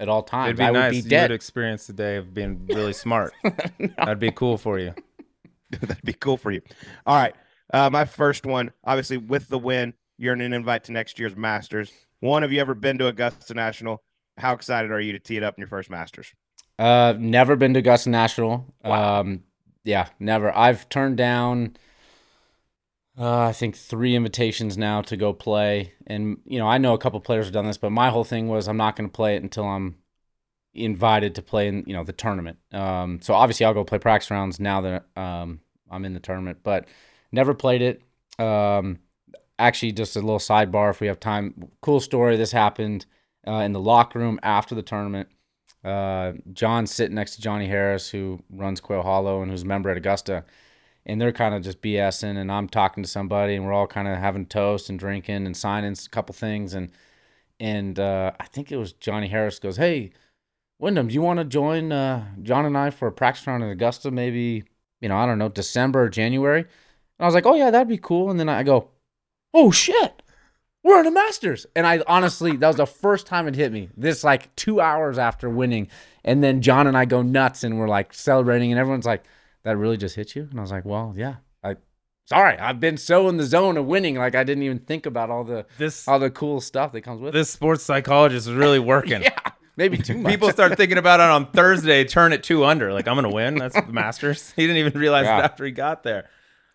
at 0.00 0.08
all 0.08 0.22
times, 0.24 0.48
It'd 0.48 0.56
be 0.58 0.64
I 0.64 0.70
would 0.72 0.78
nice. 0.78 1.04
be 1.04 1.14
You 1.14 1.20
would 1.22 1.30
experience 1.30 1.86
the 1.86 1.92
day 1.92 2.16
of 2.16 2.34
being 2.34 2.66
really 2.72 2.92
smart. 2.92 3.32
That'd 3.98 4.18
be 4.18 4.32
cool 4.32 4.56
for 4.58 4.78
you. 4.78 4.94
That'd 5.70 6.02
be 6.02 6.14
cool 6.14 6.36
for 6.36 6.50
you. 6.50 6.62
All 7.06 7.16
right. 7.16 7.34
Uh, 7.72 7.88
my 7.90 8.04
first 8.04 8.44
one, 8.46 8.72
obviously, 8.82 9.18
with 9.18 9.48
the 9.48 9.58
win, 9.58 9.94
you're 10.18 10.32
in 10.32 10.40
an 10.40 10.52
invite 10.52 10.84
to 10.84 10.92
next 10.92 11.18
year's 11.20 11.36
Masters. 11.36 11.92
One, 12.18 12.42
have 12.42 12.50
you 12.50 12.60
ever 12.60 12.74
been 12.74 12.98
to 12.98 13.06
Augusta 13.06 13.54
National? 13.54 14.02
How 14.38 14.54
excited 14.54 14.90
are 14.90 15.00
you 15.00 15.12
to 15.12 15.18
tee 15.20 15.36
it 15.36 15.42
up 15.44 15.54
in 15.56 15.60
your 15.62 15.68
first 15.68 15.88
Masters? 15.90 16.32
Uh, 16.78 17.14
never 17.18 17.54
been 17.56 17.72
to 17.74 17.78
Augusta 17.80 18.10
National. 18.10 18.66
Um, 18.82 19.44
yeah, 19.84 20.08
never. 20.18 20.54
I've 20.56 20.88
turned 20.88 21.16
down, 21.18 21.76
uh, 23.20 23.40
I 23.48 23.52
think 23.52 23.76
three 23.76 24.16
invitations 24.16 24.78
now 24.78 25.02
to 25.02 25.16
go 25.16 25.32
play, 25.32 25.92
and 26.06 26.38
you 26.46 26.58
know 26.58 26.66
I 26.66 26.78
know 26.78 26.94
a 26.94 26.98
couple 26.98 27.20
players 27.20 27.46
have 27.46 27.52
done 27.54 27.66
this, 27.66 27.76
but 27.76 27.90
my 27.90 28.10
whole 28.10 28.24
thing 28.24 28.48
was 28.48 28.66
I'm 28.66 28.76
not 28.76 28.96
going 28.96 29.08
to 29.08 29.12
play 29.12 29.36
it 29.36 29.42
until 29.42 29.64
I'm 29.64 29.96
invited 30.72 31.34
to 31.34 31.42
play 31.42 31.68
in 31.68 31.84
you 31.86 31.92
know 31.92 32.04
the 32.04 32.12
tournament. 32.12 32.58
Um, 32.72 33.20
so 33.20 33.34
obviously 33.34 33.66
I'll 33.66 33.74
go 33.74 33.84
play 33.84 33.98
practice 33.98 34.30
rounds 34.30 34.58
now 34.58 34.80
that 34.80 35.06
um 35.16 35.60
I'm 35.90 36.04
in 36.04 36.14
the 36.14 36.20
tournament, 36.20 36.60
but 36.62 36.86
never 37.30 37.54
played 37.54 37.82
it. 37.82 38.02
Um, 38.42 39.00
actually, 39.58 39.92
just 39.92 40.16
a 40.16 40.20
little 40.20 40.38
sidebar 40.38 40.90
if 40.90 41.00
we 41.00 41.08
have 41.08 41.20
time. 41.20 41.68
Cool 41.82 42.00
story. 42.00 42.36
This 42.36 42.52
happened 42.52 43.06
uh, 43.46 43.52
in 43.64 43.72
the 43.72 43.80
locker 43.80 44.18
room 44.18 44.40
after 44.42 44.74
the 44.74 44.82
tournament 44.82 45.28
uh, 45.84 46.32
John's 46.52 46.92
sitting 46.92 47.14
next 47.14 47.36
to 47.36 47.40
Johnny 47.40 47.66
Harris, 47.66 48.10
who 48.10 48.42
runs 48.50 48.80
Quail 48.80 49.02
Hollow 49.02 49.42
and 49.42 49.50
who's 49.50 49.62
a 49.62 49.66
member 49.66 49.90
at 49.90 49.96
Augusta, 49.96 50.44
and 51.06 51.20
they're 51.20 51.32
kind 51.32 51.54
of 51.54 51.62
just 51.62 51.80
BSing, 51.80 52.36
and 52.36 52.52
I'm 52.52 52.68
talking 52.68 53.02
to 53.02 53.08
somebody, 53.08 53.54
and 53.54 53.64
we're 53.64 53.72
all 53.72 53.86
kind 53.86 54.08
of 54.08 54.18
having 54.18 54.46
toast 54.46 54.90
and 54.90 54.98
drinking 54.98 55.46
and 55.46 55.56
signing 55.56 55.92
a 55.92 56.08
couple 56.10 56.34
things, 56.34 56.74
and 56.74 56.90
and 57.58 57.98
uh, 57.98 58.32
I 58.40 58.46
think 58.46 58.72
it 58.72 58.76
was 58.76 58.92
Johnny 58.92 59.28
Harris 59.28 59.58
goes, 59.58 59.76
"Hey, 59.76 60.12
Wyndham, 60.78 61.08
do 61.08 61.14
you 61.14 61.22
want 61.22 61.38
to 61.38 61.44
join 61.44 61.92
uh, 61.92 62.24
John 62.42 62.66
and 62.66 62.76
I 62.76 62.90
for 62.90 63.08
a 63.08 63.12
practice 63.12 63.46
round 63.46 63.62
in 63.62 63.70
Augusta? 63.70 64.10
Maybe 64.10 64.64
you 65.00 65.08
know, 65.08 65.16
I 65.16 65.26
don't 65.26 65.38
know, 65.38 65.48
December 65.48 66.04
or 66.04 66.08
January." 66.08 66.60
And 66.60 66.68
I 67.20 67.24
was 67.26 67.34
like, 67.34 67.46
"Oh 67.46 67.54
yeah, 67.54 67.70
that'd 67.70 67.88
be 67.88 67.98
cool." 67.98 68.30
And 68.30 68.38
then 68.38 68.48
I 68.48 68.62
go, 68.62 68.90
"Oh 69.54 69.70
shit." 69.70 70.22
We're 70.82 71.00
in 71.00 71.04
the 71.04 71.10
Masters. 71.10 71.66
And 71.76 71.86
I 71.86 72.02
honestly, 72.06 72.56
that 72.56 72.66
was 72.66 72.76
the 72.76 72.86
first 72.86 73.26
time 73.26 73.46
it 73.46 73.54
hit 73.54 73.70
me. 73.70 73.90
This 73.96 74.24
like 74.24 74.54
two 74.56 74.80
hours 74.80 75.18
after 75.18 75.50
winning. 75.50 75.88
And 76.24 76.42
then 76.42 76.62
John 76.62 76.86
and 76.86 76.96
I 76.96 77.04
go 77.04 77.20
nuts 77.20 77.64
and 77.64 77.78
we're 77.78 77.88
like 77.88 78.14
celebrating, 78.14 78.72
and 78.72 78.78
everyone's 78.78 79.06
like, 79.06 79.24
That 79.62 79.76
really 79.76 79.96
just 79.96 80.16
hit 80.16 80.34
you? 80.36 80.48
And 80.50 80.58
I 80.58 80.62
was 80.62 80.70
like, 80.70 80.84
Well, 80.84 81.14
yeah. 81.16 81.36
I 81.62 81.76
sorry, 82.26 82.58
I've 82.58 82.80
been 82.80 82.96
so 82.96 83.28
in 83.28 83.36
the 83.36 83.44
zone 83.44 83.76
of 83.76 83.86
winning, 83.86 84.16
like 84.16 84.34
I 84.34 84.44
didn't 84.44 84.62
even 84.64 84.78
think 84.78 85.06
about 85.06 85.30
all 85.30 85.44
the 85.44 85.66
This 85.78 86.06
all 86.08 86.18
the 86.18 86.30
cool 86.30 86.60
stuff 86.60 86.92
that 86.92 87.02
comes 87.02 87.20
with 87.20 87.30
it. 87.34 87.38
this 87.38 87.50
sports 87.50 87.82
psychologist 87.82 88.46
is 88.48 88.54
really 88.54 88.78
working. 88.78 89.22
Yeah. 89.30 89.38
Maybe 89.76 89.96
too 89.96 90.18
much. 90.18 90.30
People 90.32 90.50
start 90.50 90.76
thinking 90.76 90.98
about 90.98 91.20
it 91.20 91.24
on 91.30 91.46
Thursday, 91.52 92.04
turn 92.04 92.32
it 92.34 92.42
two 92.42 92.64
under. 92.66 92.92
Like 92.92 93.08
I'm 93.08 93.14
gonna 93.14 93.30
win. 93.30 93.54
That's 93.54 93.74
the 93.74 93.90
Masters. 93.92 94.52
He 94.56 94.66
didn't 94.66 94.76
even 94.78 94.98
realize 95.00 95.24
Yeah. 95.24 95.38
it 95.38 95.44
after 95.44 95.64
he 95.64 95.70
got 95.70 96.02
there. 96.02 96.28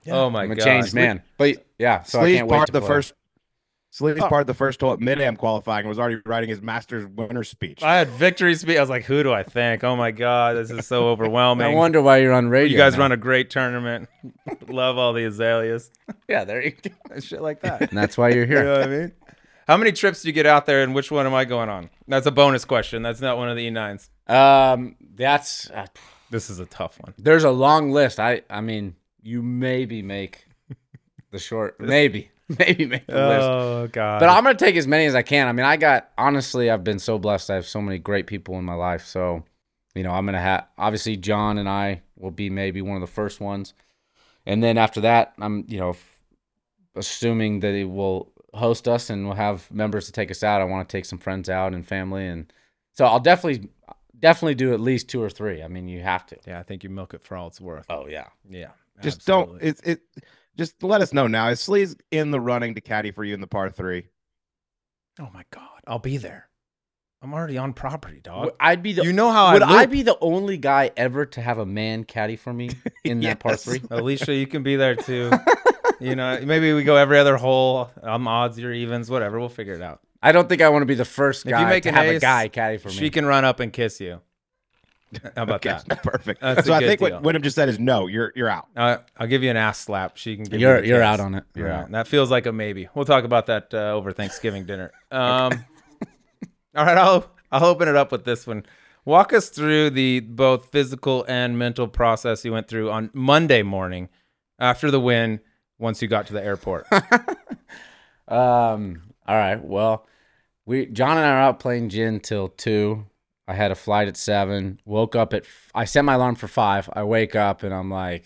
Oh 0.07 0.29
my 0.29 0.43
I'm 0.43 0.49
god. 0.53 0.63
changed 0.63 0.93
man. 0.93 1.21
But 1.37 1.65
yeah, 1.77 2.03
so 2.03 2.21
I 2.21 2.31
can't 2.33 2.47
wait 2.47 2.55
part 2.55 2.67
to 2.67 2.71
the 2.73 2.79
play. 2.79 2.87
first. 2.87 3.13
Sleeves 3.95 4.19
Oh. 4.21 4.27
part 4.27 4.45
the 4.45 4.53
first 4.53 4.81
hole 4.81 4.91
at 4.91 4.99
mid 4.99 5.21
am 5.21 5.37
qualifying 5.37 5.79
and 5.85 5.87
was 5.87 5.97
already 5.99 6.17
writing 6.25 6.49
his 6.49 6.61
Masters 6.61 7.05
winner 7.05 7.45
speech. 7.45 7.81
I 7.81 7.95
had 7.95 8.09
victory 8.09 8.53
speech. 8.55 8.75
I 8.75 8.81
was 8.81 8.89
like, 8.89 9.05
who 9.05 9.23
do 9.23 9.31
I 9.31 9.43
thank? 9.43 9.85
Oh 9.85 9.95
my 9.95 10.11
god, 10.11 10.57
this 10.57 10.69
is 10.69 10.85
so 10.85 11.07
overwhelming. 11.11 11.65
I 11.65 11.73
wonder 11.73 12.01
why 12.01 12.17
you're 12.17 12.33
on 12.33 12.49
radio. 12.49 12.73
you 12.73 12.77
guys 12.77 12.95
now. 12.95 12.99
run 13.03 13.13
a 13.13 13.17
great 13.17 13.49
tournament. 13.49 14.09
Love 14.67 14.97
all 14.97 15.13
the 15.13 15.23
azaleas. 15.23 15.91
Yeah, 16.27 16.43
there 16.43 16.61
you 16.61 16.71
go. 16.71 16.89
And 17.11 17.23
shit 17.23 17.41
like 17.41 17.61
that. 17.61 17.81
And 17.81 17.97
that's 17.97 18.17
why 18.17 18.29
you're 18.29 18.45
here. 18.45 18.57
You 18.59 18.63
know 18.65 18.79
what 18.79 18.83
I 18.83 18.87
mean? 18.87 19.11
How 19.67 19.77
many 19.77 19.91
trips 19.93 20.23
do 20.23 20.27
you 20.27 20.33
get 20.33 20.45
out 20.45 20.65
there, 20.65 20.81
and 20.83 20.93
which 20.93 21.09
one 21.11 21.25
am 21.25 21.33
I 21.33 21.45
going 21.45 21.69
on? 21.69 21.89
That's 22.07 22.25
a 22.27 22.31
bonus 22.31 22.65
question. 22.65 23.01
That's 23.01 23.21
not 23.21 23.37
one 23.37 23.47
of 23.47 23.55
the 23.55 23.65
E9s. 23.69 24.09
Um, 24.27 24.95
that's 25.15 25.69
uh, 25.71 25.85
This 26.31 26.49
is 26.49 26.59
a 26.59 26.65
tough 26.65 26.99
one. 26.99 27.13
there's 27.17 27.43
a 27.45 27.51
long 27.51 27.91
list. 27.91 28.19
I 28.19 28.41
I 28.49 28.59
mean, 28.61 28.95
you 29.23 29.41
maybe 29.41 30.01
make 30.01 30.47
the 31.31 31.39
short, 31.39 31.79
maybe 31.79 32.29
maybe 32.59 32.85
make 32.85 33.07
the 33.07 33.13
list. 33.13 33.47
Oh 33.47 33.87
god. 33.91 34.19
But 34.19 34.29
I'm 34.29 34.43
gonna 34.43 34.55
take 34.55 34.75
as 34.75 34.87
many 34.87 35.05
as 35.05 35.15
I 35.15 35.21
can. 35.23 35.47
I 35.47 35.51
mean, 35.51 35.65
I 35.65 35.77
got 35.77 36.11
honestly, 36.17 36.69
I've 36.69 36.83
been 36.83 36.99
so 36.99 37.17
blessed. 37.17 37.49
I 37.49 37.55
have 37.55 37.67
so 37.67 37.81
many 37.81 37.97
great 37.97 38.27
people 38.27 38.57
in 38.59 38.65
my 38.65 38.73
life. 38.73 39.05
So, 39.05 39.43
you 39.95 40.03
know, 40.03 40.11
I'm 40.11 40.25
gonna 40.25 40.39
have 40.39 40.67
obviously 40.77 41.17
John 41.17 41.57
and 41.57 41.67
I 41.67 42.01
will 42.17 42.31
be 42.31 42.49
maybe 42.49 42.81
one 42.81 42.95
of 42.95 43.01
the 43.01 43.07
first 43.07 43.39
ones, 43.39 43.73
and 44.45 44.63
then 44.63 44.77
after 44.77 45.01
that, 45.01 45.33
I'm 45.39 45.65
you 45.67 45.79
know, 45.79 45.91
f- 45.91 46.19
assuming 46.95 47.61
that 47.61 47.73
he 47.73 47.83
will 47.83 48.31
host 48.53 48.87
us 48.87 49.09
and 49.09 49.25
we'll 49.25 49.35
have 49.35 49.69
members 49.71 50.05
to 50.05 50.11
take 50.11 50.31
us 50.31 50.43
out. 50.43 50.61
I 50.61 50.65
want 50.65 50.87
to 50.87 50.97
take 50.97 51.05
some 51.05 51.19
friends 51.19 51.49
out 51.49 51.73
and 51.73 51.85
family, 51.85 52.27
and 52.27 52.51
so 52.93 53.05
I'll 53.05 53.19
definitely 53.19 53.69
definitely 54.19 54.55
do 54.55 54.73
at 54.73 54.79
least 54.79 55.09
two 55.09 55.21
or 55.21 55.29
three. 55.29 55.63
I 55.63 55.67
mean, 55.67 55.87
you 55.87 56.01
have 56.01 56.25
to. 56.27 56.37
yeah, 56.47 56.59
I 56.59 56.63
think 56.63 56.83
you 56.83 56.89
milk 56.89 57.13
it 57.13 57.23
for 57.23 57.37
all 57.37 57.47
it's 57.47 57.61
worth. 57.61 57.85
Oh 57.89 58.07
yeah. 58.07 58.27
Yeah. 58.49 58.71
just 59.01 59.17
absolutely. 59.27 59.59
don't. 59.59 59.67
It 59.69 59.79
it. 59.83 60.01
Just 60.57 60.81
let 60.83 61.01
us 61.01 61.13
know 61.13 61.27
now. 61.27 61.49
Is 61.49 61.59
Sleeves 61.59 61.95
in 62.11 62.31
the 62.31 62.39
running 62.39 62.75
to 62.75 62.81
caddy 62.81 63.11
for 63.11 63.23
you 63.23 63.33
in 63.33 63.41
the 63.41 63.47
par 63.47 63.69
three? 63.69 64.07
Oh 65.19 65.29
my 65.33 65.43
god, 65.51 65.81
I'll 65.87 65.99
be 65.99 66.17
there. 66.17 66.49
I'm 67.21 67.33
already 67.33 67.57
on 67.57 67.73
property, 67.73 68.19
dog. 68.21 68.51
I'd 68.59 68.83
be 68.83 68.93
the. 68.93 69.03
you 69.03 69.11
know 69.13 69.31
how 69.31 69.53
would 69.53 69.63
I, 69.63 69.81
I 69.81 69.85
be 69.85 70.03
the 70.03 70.17
only 70.21 70.57
guy 70.57 70.91
ever 70.95 71.25
to 71.25 71.41
have 71.41 71.57
a 71.57 71.65
man 71.65 72.03
caddy 72.03 72.35
for 72.35 72.53
me 72.53 72.69
in 73.03 73.19
that 73.21 73.39
par 73.39 73.55
three? 73.57 73.81
Alicia, 73.89 74.33
you 74.33 74.47
can 74.47 74.63
be 74.63 74.75
there 74.75 74.95
too. 74.95 75.31
you 75.99 76.15
know, 76.15 76.39
maybe 76.43 76.73
we 76.73 76.83
go 76.83 76.95
every 76.95 77.17
other 77.17 77.37
hole. 77.37 77.89
I'm 78.03 78.27
odds, 78.27 78.59
you're 78.59 78.73
evens, 78.73 79.09
whatever. 79.09 79.39
We'll 79.39 79.49
figure 79.49 79.73
it 79.73 79.81
out. 79.81 80.01
I 80.21 80.31
don't 80.31 80.49
think 80.49 80.61
I 80.61 80.69
want 80.69 80.83
to 80.83 80.87
be 80.87 80.95
the 80.95 81.05
first 81.05 81.45
If 81.45 81.51
you 81.51 81.55
guy 81.55 81.69
make 81.69 81.83
to 81.83 81.89
an 81.89 81.95
have 81.95 82.07
a 82.07 82.19
guy 82.19 82.47
caddy 82.47 82.77
for 82.77 82.89
me. 82.89 82.93
she 82.95 83.09
can 83.09 83.25
run 83.25 83.45
up 83.45 83.59
and 83.59 83.71
kiss 83.71 83.99
you. 83.99 84.21
How 85.35 85.43
about 85.43 85.65
Okay, 85.65 85.77
that? 85.87 86.03
perfect. 86.03 86.41
That's 86.41 86.65
so 86.67 86.73
I 86.73 86.79
think 86.79 86.99
deal. 86.99 87.11
what 87.11 87.23
Wyndham 87.23 87.43
just 87.43 87.55
said 87.55 87.69
is 87.69 87.79
no. 87.79 88.07
You're 88.07 88.31
you're 88.35 88.49
out. 88.49 88.67
Uh, 88.75 88.97
I'll 89.17 89.27
give 89.27 89.43
you 89.43 89.49
an 89.49 89.57
ass 89.57 89.79
slap. 89.79 90.17
She 90.17 90.35
can 90.35 90.45
give 90.45 90.59
You're 90.59 90.75
you 90.77 90.81
the 90.83 90.87
you're 90.87 91.01
out 91.03 91.19
on 91.19 91.35
it. 91.35 91.43
You're 91.55 91.67
All 91.71 91.73
right, 91.77 91.83
out. 91.85 91.91
That 91.91 92.07
feels 92.07 92.29
like 92.31 92.45
a 92.45 92.51
maybe. 92.51 92.87
We'll 92.95 93.05
talk 93.05 93.23
about 93.23 93.45
that 93.47 93.73
uh, 93.73 93.93
over 93.93 94.11
Thanksgiving 94.11 94.65
dinner. 94.65 94.91
Um, 95.11 95.65
all 96.75 96.85
right, 96.85 96.97
I'll 96.97 97.29
I'll 97.51 97.65
open 97.65 97.87
it 97.87 97.95
up 97.95 98.11
with 98.11 98.25
this 98.25 98.45
one. 98.45 98.65
Walk 99.05 99.33
us 99.33 99.49
through 99.49 99.91
the 99.91 100.19
both 100.19 100.71
physical 100.71 101.23
and 101.27 101.57
mental 101.57 101.87
process 101.87 102.43
you 102.43 102.51
went 102.51 102.67
through 102.67 102.89
on 102.91 103.09
Monday 103.13 103.61
morning 103.63 104.09
after 104.59 104.91
the 104.91 104.99
win. 104.99 105.39
Once 105.77 106.01
you 106.01 106.07
got 106.07 106.25
to 106.27 106.33
the 106.33 106.43
airport, 106.43 106.87
Um. 108.27 109.01
All 109.27 109.35
right. 109.35 109.63
Well, 109.63 110.05
we 110.65 110.85
John 110.87 111.17
and 111.17 111.25
I 111.25 111.29
are 111.31 111.41
out 111.41 111.59
playing 111.59 111.89
gin 111.89 112.19
till 112.19 112.47
two. 112.49 113.05
I 113.47 113.53
had 113.53 113.71
a 113.71 113.75
flight 113.75 114.07
at 114.07 114.17
seven. 114.17 114.79
Woke 114.85 115.15
up 115.15 115.33
at. 115.33 115.43
f- 115.43 115.71
I 115.75 115.85
set 115.85 116.03
my 116.03 116.15
alarm 116.15 116.35
for 116.35 116.47
five. 116.47 116.89
I 116.93 117.03
wake 117.03 117.35
up 117.35 117.63
and 117.63 117.73
I'm 117.73 117.91
like, 117.91 118.25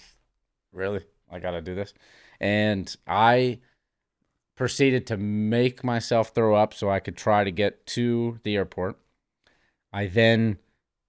really? 0.72 1.01
I 1.32 1.39
gotta 1.39 1.61
do 1.61 1.76
this, 1.76 1.93
and 2.39 2.93
I 3.05 3.59
proceeded 4.55 5.07
to 5.07 5.15
make 5.15 5.86
myself 5.86 6.34
throw 6.36 6.53
up 6.53 6.74
so 6.74 6.89
I 6.89 6.99
could 6.99 7.15
try 7.15 7.45
to 7.45 7.51
get 7.51 7.86
to 7.88 8.39
the 8.43 8.57
airport. 8.57 8.97
I 9.93 10.07
then 10.07 10.57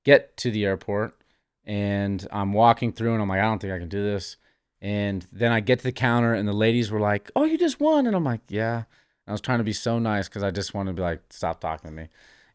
get 0.05 0.37
to 0.39 0.53
the 0.53 0.65
airport 0.65 1.17
and 1.65 2.27
I'm 2.31 2.53
walking 2.53 2.93
through 2.93 3.13
and 3.13 3.21
I'm 3.21 3.29
like, 3.29 3.41
I 3.41 3.43
don't 3.43 3.59
think 3.59 3.73
I 3.73 3.81
can 3.81 3.89
do 3.89 4.05
this. 4.05 4.37
And 4.81 5.27
then 5.33 5.51
I 5.51 5.59
get 5.59 5.81
to 5.81 5.85
the 5.85 5.91
counter 5.93 6.33
and 6.33 6.47
the 6.47 6.53
ladies 6.53 6.93
were 6.93 7.01
like, 7.01 7.31
Oh, 7.35 7.43
you 7.43 7.59
just 7.59 7.81
won. 7.81 8.07
And 8.07 8.15
I'm 8.15 8.23
like, 8.23 8.41
Yeah. 8.49 8.85
I 9.27 9.33
was 9.33 9.41
trying 9.41 9.59
to 9.59 9.65
be 9.65 9.73
so 9.73 9.99
nice 9.99 10.29
because 10.29 10.45
I 10.45 10.53
just 10.53 10.73
wanted 10.73 10.93
to 10.93 10.95
be 10.95 11.03
like, 11.03 11.21
Stop 11.31 11.61
talking 11.61 11.91
to 11.91 11.97
me. 11.97 12.09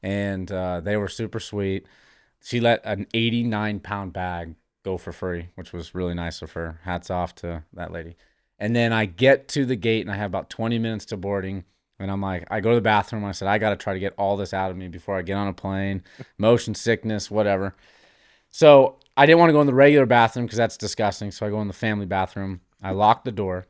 And 0.06 0.52
uh, 0.52 0.82
they 0.82 0.98
were 0.98 1.08
super 1.08 1.40
sweet. 1.40 1.88
She 2.44 2.60
let 2.60 2.86
an 2.86 3.08
89 3.16 3.80
pound 3.80 4.14
bag 4.14 4.54
go 4.84 5.00
for 5.00 5.12
free, 5.12 5.50
which 5.56 5.74
was 5.74 5.96
really 5.96 6.14
nice 6.14 6.44
of 6.44 6.52
her. 6.52 6.80
Hats 6.84 7.10
off 7.10 7.34
to 7.36 7.64
that 7.74 7.92
lady. 7.92 8.16
And 8.60 8.76
then 8.76 8.94
I 8.94 9.06
get 9.06 9.48
to 9.50 9.66
the 9.66 9.76
gate 9.76 10.06
and 10.06 10.12
I 10.12 10.16
have 10.16 10.30
about 10.30 10.52
20 10.52 10.78
minutes 10.78 11.06
to 11.06 11.18
boarding. 11.18 11.64
And 11.98 12.12
I'm 12.12 12.22
like, 12.22 12.46
I 12.52 12.60
go 12.60 12.70
to 12.70 12.76
the 12.76 12.82
bathroom. 12.82 13.26
I 13.26 13.32
said, 13.32 13.48
I 13.48 13.58
got 13.58 13.72
to 13.72 13.78
try 13.78 13.94
to 13.94 14.00
get 14.00 14.14
all 14.16 14.38
this 14.38 14.54
out 14.54 14.70
of 14.70 14.78
me 14.78 14.90
before 14.90 15.18
I 15.18 15.24
get 15.24 15.38
on 15.38 15.48
a 15.48 15.54
plane. 15.54 16.04
Motion 16.38 16.76
sickness, 16.76 17.32
whatever. 17.32 17.76
So 18.52 19.00
I 19.18 19.26
didn't 19.26 19.40
want 19.40 19.50
to 19.50 19.54
go 19.54 19.62
in 19.62 19.68
the 19.68 19.74
regular 19.74 20.06
bathroom 20.06 20.46
because 20.46 20.58
that's 20.58 20.78
disgusting. 20.78 21.32
So 21.32 21.48
I 21.48 21.50
go 21.50 21.62
in 21.62 21.68
the 21.68 21.74
family 21.74 22.06
bathroom. 22.06 22.62
I 22.80 22.92
lock 22.92 23.24
the 23.24 23.32
door 23.32 23.66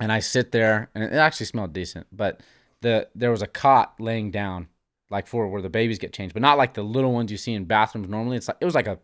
and 0.00 0.10
I 0.10 0.18
sit 0.18 0.50
there 0.50 0.90
and 0.96 1.04
it 1.04 1.12
actually 1.12 1.46
smelled 1.46 1.72
decent. 1.72 2.08
But 2.10 2.40
the 2.80 3.08
there 3.14 3.30
was 3.30 3.42
a 3.42 3.46
cot 3.46 3.94
laying 4.00 4.32
down 4.32 4.66
like 5.14 5.26
for 5.28 5.48
where 5.48 5.62
the 5.62 5.70
babies 5.70 5.98
get 5.98 6.12
changed, 6.12 6.34
but 6.34 6.42
not 6.42 6.58
like 6.58 6.74
the 6.74 6.82
little 6.82 7.12
ones 7.12 7.30
you 7.30 7.38
see 7.38 7.54
in 7.54 7.64
bathrooms 7.64 8.08
normally. 8.08 8.36
It's 8.36 8.48
like 8.48 8.58
it 8.60 8.64
was 8.64 8.74
like 8.74 8.88
a 8.88 8.98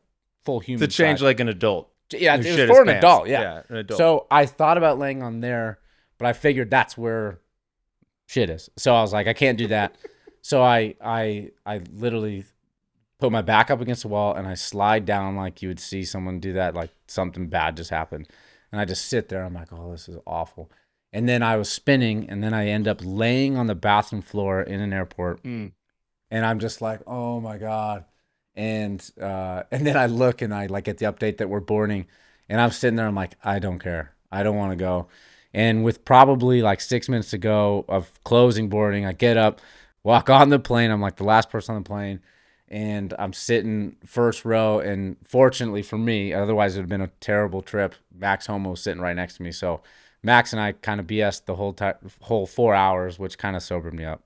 full 0.44 0.61
human. 0.61 0.80
to 0.80 0.94
change 0.94 1.20
size. 1.20 1.24
like 1.24 1.40
an 1.40 1.48
adult. 1.48 1.90
yeah, 2.12 2.34
it 2.34 2.38
was 2.38 2.76
for 2.76 2.80
an 2.82 2.86
pants. 2.88 3.04
adult. 3.04 3.28
Yeah. 3.28 3.62
an 3.68 3.76
adult. 3.76 3.96
So 3.98 4.26
I 4.30 4.46
thought 4.46 4.76
about 4.76 4.98
laying 4.98 5.22
on 5.22 5.40
there, 5.40 5.78
but 6.18 6.26
I 6.26 6.32
figured 6.32 6.68
that's 6.70 6.98
where 6.98 7.40
shit 8.26 8.50
is. 8.50 8.68
So 8.76 8.94
I 8.94 9.00
was 9.00 9.12
like, 9.12 9.26
I 9.28 9.32
can't 9.32 9.56
do 9.56 9.68
that. 9.68 9.96
so 10.42 10.62
I 10.62 10.94
I 11.00 11.50
I 11.64 11.80
literally 11.92 12.44
put 13.20 13.30
my 13.30 13.42
back 13.42 13.70
up 13.70 13.80
against 13.80 14.02
the 14.02 14.08
wall, 14.08 14.34
and 14.34 14.46
I 14.48 14.54
slide 14.54 15.04
down 15.04 15.36
like 15.36 15.62
you 15.62 15.68
would 15.68 15.80
see 15.80 16.04
someone 16.04 16.40
do 16.40 16.54
that, 16.54 16.74
like 16.74 16.90
something 17.06 17.46
bad 17.48 17.76
just 17.76 17.90
happened. 17.90 18.28
And 18.72 18.80
I 18.80 18.84
just 18.84 19.06
sit 19.06 19.28
there. 19.28 19.42
I'm 19.44 19.54
like, 19.54 19.72
oh, 19.72 19.90
this 19.92 20.08
is 20.08 20.16
awful. 20.26 20.70
And 21.12 21.28
then 21.28 21.42
I 21.42 21.56
was 21.56 21.68
spinning, 21.68 22.30
and 22.30 22.42
then 22.42 22.54
I 22.54 22.68
end 22.68 22.86
up 22.86 23.00
laying 23.02 23.56
on 23.56 23.66
the 23.66 23.74
bathroom 23.74 24.22
floor 24.22 24.62
in 24.62 24.80
an 24.80 24.92
airport, 24.92 25.42
Mm. 25.42 25.72
And 26.31 26.45
I'm 26.45 26.59
just 26.59 26.81
like, 26.81 27.01
oh 27.07 27.41
my 27.41 27.59
god. 27.59 28.05
And 28.55 29.09
uh, 29.20 29.64
and 29.70 29.87
then 29.87 29.97
I 29.97 30.07
look 30.07 30.43
and 30.43 30.55
I 30.55 30.66
like 30.66 30.85
get 30.85 30.99
the 30.99 31.07
update 31.07 31.39
that 31.39 31.49
we're 31.49 31.61
boarding, 31.61 32.07
and 32.49 32.61
I'm 32.61 32.70
sitting 32.70 32.97
there. 32.97 33.07
I'm 33.07 33.14
like, 33.14 33.37
I 33.45 33.59
don't 33.59 33.78
care. 33.78 34.14
I 34.31 34.43
don't 34.43 34.57
want 34.57 34.72
to 34.72 34.76
go. 34.76 35.09
And 35.53 35.85
with 35.85 36.05
probably 36.05 36.62
like 36.62 36.81
six 36.81 37.09
minutes 37.09 37.31
to 37.31 37.39
go 37.39 37.85
of 37.89 38.22
closing 38.24 38.68
boarding, 38.68 39.05
I 39.07 39.12
get 39.12 39.37
up, 39.37 39.61
walk 40.03 40.31
on 40.31 40.49
the 40.51 40.59
plane. 40.59 40.91
I'm 40.91 41.01
like 41.01 41.16
the 41.16 41.24
last 41.24 41.51
person 41.51 41.74
on 41.74 41.83
the 41.83 41.89
plane, 41.89 42.20
and 42.68 43.14
I'm 43.18 43.33
sitting 43.33 43.97
first 44.05 44.45
row. 44.45 44.81
And 44.81 45.16
fortunately 45.24 45.83
for 45.83 45.99
me, 45.99 46.33
otherwise 46.35 46.76
it 46.76 46.78
would 46.81 46.83
have 46.85 46.89
been 46.89 47.01
a 47.01 47.11
terrible 47.20 47.62
trip. 47.62 47.95
Max 48.14 48.47
Homa 48.47 48.70
was 48.70 48.83
sitting 48.83 49.03
right 49.03 49.16
next 49.16 49.37
to 49.39 49.43
me, 49.43 49.53
so 49.53 49.83
Max 50.22 50.53
and 50.53 50.61
I 50.61 50.72
kind 50.72 51.01
of 51.01 51.07
BS 51.07 51.45
the 51.45 51.55
whole 51.57 51.72
time, 51.72 51.95
whole 52.22 52.47
four 52.47 52.74
hours, 52.74 53.18
which 53.18 53.39
kind 53.39 53.57
of 53.57 53.62
sobered 53.62 53.95
me 53.95 54.05
up. 54.05 54.22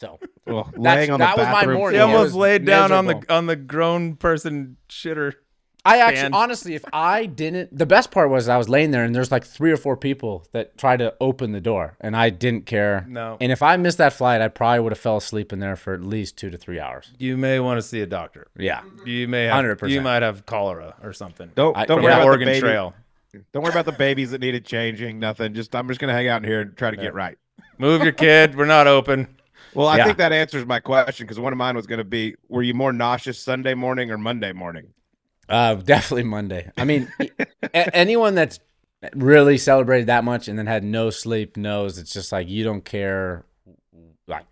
So 0.00 0.18
Well, 0.46 0.64
That's- 0.64 0.78
laying 0.78 1.10
on 1.10 1.20
the 1.20 1.26
that 1.26 1.36
was 1.36 1.46
my 1.46 1.52
bathroom 1.52 1.76
morning. 1.78 1.94
He 1.94 1.98
Yeah, 2.00 2.04
floor. 2.06 2.14
it 2.14 2.16
almost 2.18 2.34
was 2.34 2.40
laid 2.40 2.64
down 2.64 2.92
on 2.92 3.06
the 3.06 3.22
on 3.28 3.46
the 3.46 3.56
grown 3.56 4.16
person 4.16 4.76
shitter. 4.88 5.34
I 5.82 5.98
actually, 6.00 6.18
stand. 6.18 6.34
honestly, 6.34 6.74
if 6.74 6.84
I 6.92 7.24
didn't, 7.24 7.76
the 7.76 7.86
best 7.86 8.10
part 8.10 8.28
was 8.28 8.50
I 8.50 8.58
was 8.58 8.68
laying 8.68 8.90
there 8.90 9.02
and 9.02 9.14
there's 9.14 9.30
like 9.32 9.44
three 9.46 9.72
or 9.72 9.78
four 9.78 9.96
people 9.96 10.46
that 10.52 10.76
tried 10.76 10.98
to 10.98 11.14
open 11.22 11.52
the 11.52 11.60
door, 11.60 11.96
and 12.02 12.14
I 12.14 12.28
didn't 12.28 12.66
care. 12.66 13.06
No. 13.08 13.38
And 13.40 13.50
if 13.50 13.62
I 13.62 13.78
missed 13.78 13.96
that 13.96 14.12
flight, 14.12 14.42
I 14.42 14.48
probably 14.48 14.80
would 14.80 14.92
have 14.92 14.98
fell 14.98 15.16
asleep 15.16 15.54
in 15.54 15.58
there 15.60 15.76
for 15.76 15.94
at 15.94 16.02
least 16.02 16.36
two 16.36 16.50
to 16.50 16.58
three 16.58 16.78
hours. 16.78 17.12
You 17.18 17.38
may 17.38 17.60
want 17.60 17.78
to 17.78 17.82
see 17.82 18.02
a 18.02 18.06
doctor. 18.06 18.48
Yeah. 18.58 18.82
You 19.06 19.26
may 19.26 19.44
have 19.44 19.54
100%. 19.64 19.88
you 19.90 20.02
might 20.02 20.22
have 20.22 20.44
cholera 20.44 20.96
or 21.02 21.14
something. 21.14 21.50
Don't 21.54 21.74
I- 21.74 21.86
don't 21.86 21.96
from 21.98 22.04
worry 22.04 22.12
the 22.12 22.18
about 22.18 22.26
Oregon 22.26 22.46
the 22.48 22.52
baby. 22.52 22.60
Trail. 22.60 22.94
Don't 23.54 23.62
worry 23.62 23.72
about 23.72 23.86
the 23.86 23.92
babies 23.92 24.32
that 24.32 24.42
needed 24.42 24.66
changing. 24.66 25.18
Nothing. 25.18 25.54
Just 25.54 25.74
I'm 25.74 25.88
just 25.88 25.98
gonna 25.98 26.12
hang 26.12 26.28
out 26.28 26.42
in 26.42 26.48
here 26.48 26.60
and 26.60 26.76
try 26.76 26.90
to 26.90 26.96
get 26.98 27.14
right. 27.14 27.38
Move 27.78 28.02
your 28.02 28.12
kid. 28.12 28.54
We're 28.54 28.66
not 28.66 28.86
open. 28.86 29.28
Well, 29.74 29.86
I 29.86 29.98
Yeah. 29.98 30.04
think 30.06 30.18
that 30.18 30.32
answers 30.32 30.66
my 30.66 30.80
question 30.80 31.26
because 31.26 31.38
one 31.38 31.52
of 31.52 31.56
mine 31.58 31.76
was 31.76 31.86
going 31.86 31.98
to 31.98 32.04
be: 32.04 32.34
Were 32.48 32.62
you 32.62 32.74
more 32.74 32.92
nauseous 32.92 33.38
Sunday 33.38 33.74
morning 33.74 34.10
or 34.10 34.18
Monday 34.18 34.52
morning? 34.52 34.88
Uh, 35.48 35.74
definitely 35.74 36.24
Monday. 36.24 36.70
I 36.76 36.84
mean, 36.84 37.10
a- 37.74 37.96
anyone 37.96 38.34
that's 38.34 38.60
really 39.14 39.58
celebrated 39.58 40.06
that 40.08 40.24
much 40.24 40.46
and 40.48 40.58
then 40.58 40.66
had 40.66 40.84
no 40.84 41.10
sleep 41.10 41.56
knows 41.56 41.98
it's 41.98 42.12
just 42.12 42.32
like 42.32 42.48
you 42.48 42.64
don't 42.64 42.84
care. 42.84 43.44
Like 44.26 44.46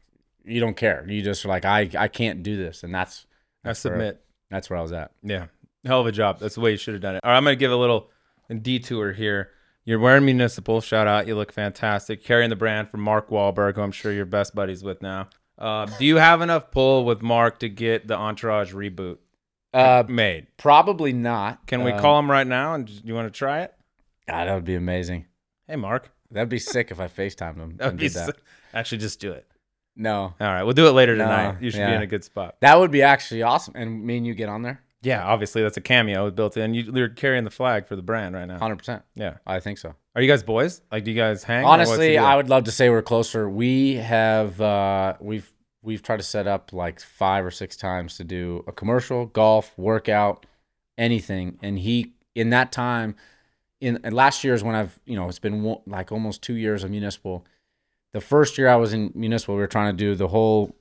you 0.44 0.60
don't 0.60 0.76
care. 0.76 1.04
You 1.08 1.22
just 1.22 1.44
are 1.44 1.48
like 1.48 1.64
I 1.64 1.88
I 1.98 2.08
can't 2.08 2.42
do 2.42 2.56
this, 2.56 2.82
and 2.82 2.94
that's 2.94 3.26
I 3.64 3.72
submit. 3.74 4.20
that's 4.50 4.70
where 4.70 4.78
I 4.78 4.82
was 4.82 4.92
at. 4.92 5.12
Yeah. 5.22 5.46
Hell 5.84 6.00
of 6.00 6.06
a 6.06 6.12
job. 6.12 6.40
That's 6.40 6.56
the 6.56 6.60
way 6.60 6.72
you 6.72 6.76
should 6.76 6.94
have 6.94 7.02
done 7.02 7.14
it. 7.16 7.20
All 7.22 7.30
right, 7.30 7.36
I'm 7.36 7.44
going 7.44 7.54
to 7.56 7.58
give 7.60 7.70
a 7.70 7.76
little 7.76 8.10
detour 8.62 9.12
here. 9.12 9.50
You're 9.88 9.98
wearing 9.98 10.26
municipal. 10.26 10.82
Shout 10.82 11.06
out. 11.06 11.26
You 11.26 11.34
look 11.34 11.50
fantastic. 11.50 12.22
Carrying 12.22 12.50
the 12.50 12.56
brand 12.56 12.90
for 12.90 12.98
Mark 12.98 13.30
Wahlberg, 13.30 13.76
who 13.76 13.80
I'm 13.80 13.90
sure 13.90 14.12
you're 14.12 14.26
best 14.26 14.54
buddies 14.54 14.82
with 14.84 15.00
now. 15.00 15.30
Uh, 15.56 15.86
do 15.98 16.04
you 16.04 16.16
have 16.16 16.42
enough 16.42 16.70
pull 16.70 17.06
with 17.06 17.22
Mark 17.22 17.58
to 17.60 17.70
get 17.70 18.06
the 18.06 18.14
Entourage 18.14 18.74
reboot 18.74 19.16
Uh, 19.72 20.04
made? 20.06 20.46
probably 20.58 21.14
not. 21.14 21.66
Can 21.66 21.84
we 21.84 21.92
Um, 21.92 22.00
call 22.00 22.18
him 22.18 22.30
right 22.30 22.46
now? 22.46 22.74
And 22.74 22.86
you 23.02 23.14
want 23.14 23.32
to 23.32 23.36
try 23.38 23.62
it? 23.62 23.72
God, 24.28 24.44
that 24.46 24.54
would 24.54 24.66
be 24.66 24.74
amazing. 24.74 25.24
Hey, 25.66 25.76
Mark. 25.76 26.10
That'd 26.30 26.50
be 26.50 26.58
sick 26.58 26.90
if 26.90 27.00
I 27.00 27.08
FaceTimed 27.08 27.56
him. 27.56 27.74
That 27.78 27.86
would 27.86 27.96
be 27.96 28.08
that. 28.08 28.36
Actually, 28.74 28.98
just 28.98 29.20
do 29.20 29.32
it. 29.32 29.46
No, 29.96 30.34
All 30.38 30.46
right, 30.46 30.64
we'll 30.64 30.74
do 30.74 30.86
it 30.86 30.92
later 30.92 31.16
No, 31.16 31.24
tonight. 31.24 31.62
You 31.62 31.70
should 31.70 31.86
be 31.86 31.94
in 31.94 32.02
a 32.02 32.06
good 32.06 32.24
spot. 32.24 32.56
that 32.60 32.78
would 32.78 32.90
be 32.90 33.00
actually 33.02 33.42
awesome. 33.42 33.72
And 33.74 34.04
me 34.04 34.18
and 34.18 34.26
you 34.26 34.34
get 34.34 34.50
on 34.50 34.60
there, 34.60 34.82
Yeah, 35.02 35.24
obviously 35.24 35.62
that's 35.62 35.76
a 35.76 35.80
cameo 35.80 36.30
built 36.30 36.56
in. 36.56 36.74
You, 36.74 36.90
you're 36.92 37.08
carrying 37.08 37.44
the 37.44 37.50
flag 37.50 37.86
for 37.86 37.94
the 37.94 38.02
brand 38.02 38.34
right 38.34 38.46
now. 38.46 38.58
hundred 38.58 38.76
percent. 38.78 39.02
Yeah. 39.14 39.36
I 39.46 39.60
think 39.60 39.78
so. 39.78 39.94
Are 40.16 40.22
you 40.22 40.28
guys 40.28 40.42
boys? 40.42 40.80
Like, 40.90 41.04
do 41.04 41.12
you 41.12 41.16
guys 41.16 41.44
hang? 41.44 41.62
or 41.64 41.68
what's 41.68 41.88
the 41.88 41.92
Honestly, 41.92 42.08
deal? 42.12 42.24
I 42.24 42.34
would 42.36 42.48
love 42.48 42.64
to 42.64 42.72
say 42.72 42.90
we're 42.90 43.02
closer. 43.02 43.48
We 43.48 43.94
have 43.94 44.60
uh, 44.60 45.14
we've 45.20 45.52
we've 45.82 46.02
tried 46.02 46.16
to 46.16 46.24
set 46.24 46.48
up 46.48 46.72
like 46.72 47.00
five 47.00 47.44
or 47.44 47.52
six 47.52 47.76
times 47.76 48.16
to 48.16 48.24
do 48.24 48.64
a 48.66 48.72
commercial, 48.72 49.26
golf, 49.26 49.72
workout, 49.78 50.44
anything. 50.96 51.58
And 51.62 51.78
he 51.78 52.14
in 52.34 52.50
that 52.50 52.72
time, 52.72 53.14
in 53.80 54.00
and 54.02 54.12
last 54.14 54.42
year 54.42 54.54
is 54.54 54.64
when 54.64 54.74
I've 54.74 54.98
you 55.06 55.14
know 55.14 55.28
it's 55.28 55.38
been 55.38 55.62
one- 55.62 55.82
like 55.86 56.10
almost 56.10 56.42
two 56.42 56.54
years 56.54 56.82
of 56.82 56.90
municipal. 56.90 57.46
The 58.12 58.20
first 58.20 58.58
year 58.58 58.68
I 58.68 58.76
was 58.76 58.92
in 58.92 59.12
municipal, 59.14 59.54
we 59.54 59.60
were 59.60 59.66
trying 59.68 59.92
to 59.92 59.96
do 59.96 60.16
the 60.16 60.28
whole 60.28 60.74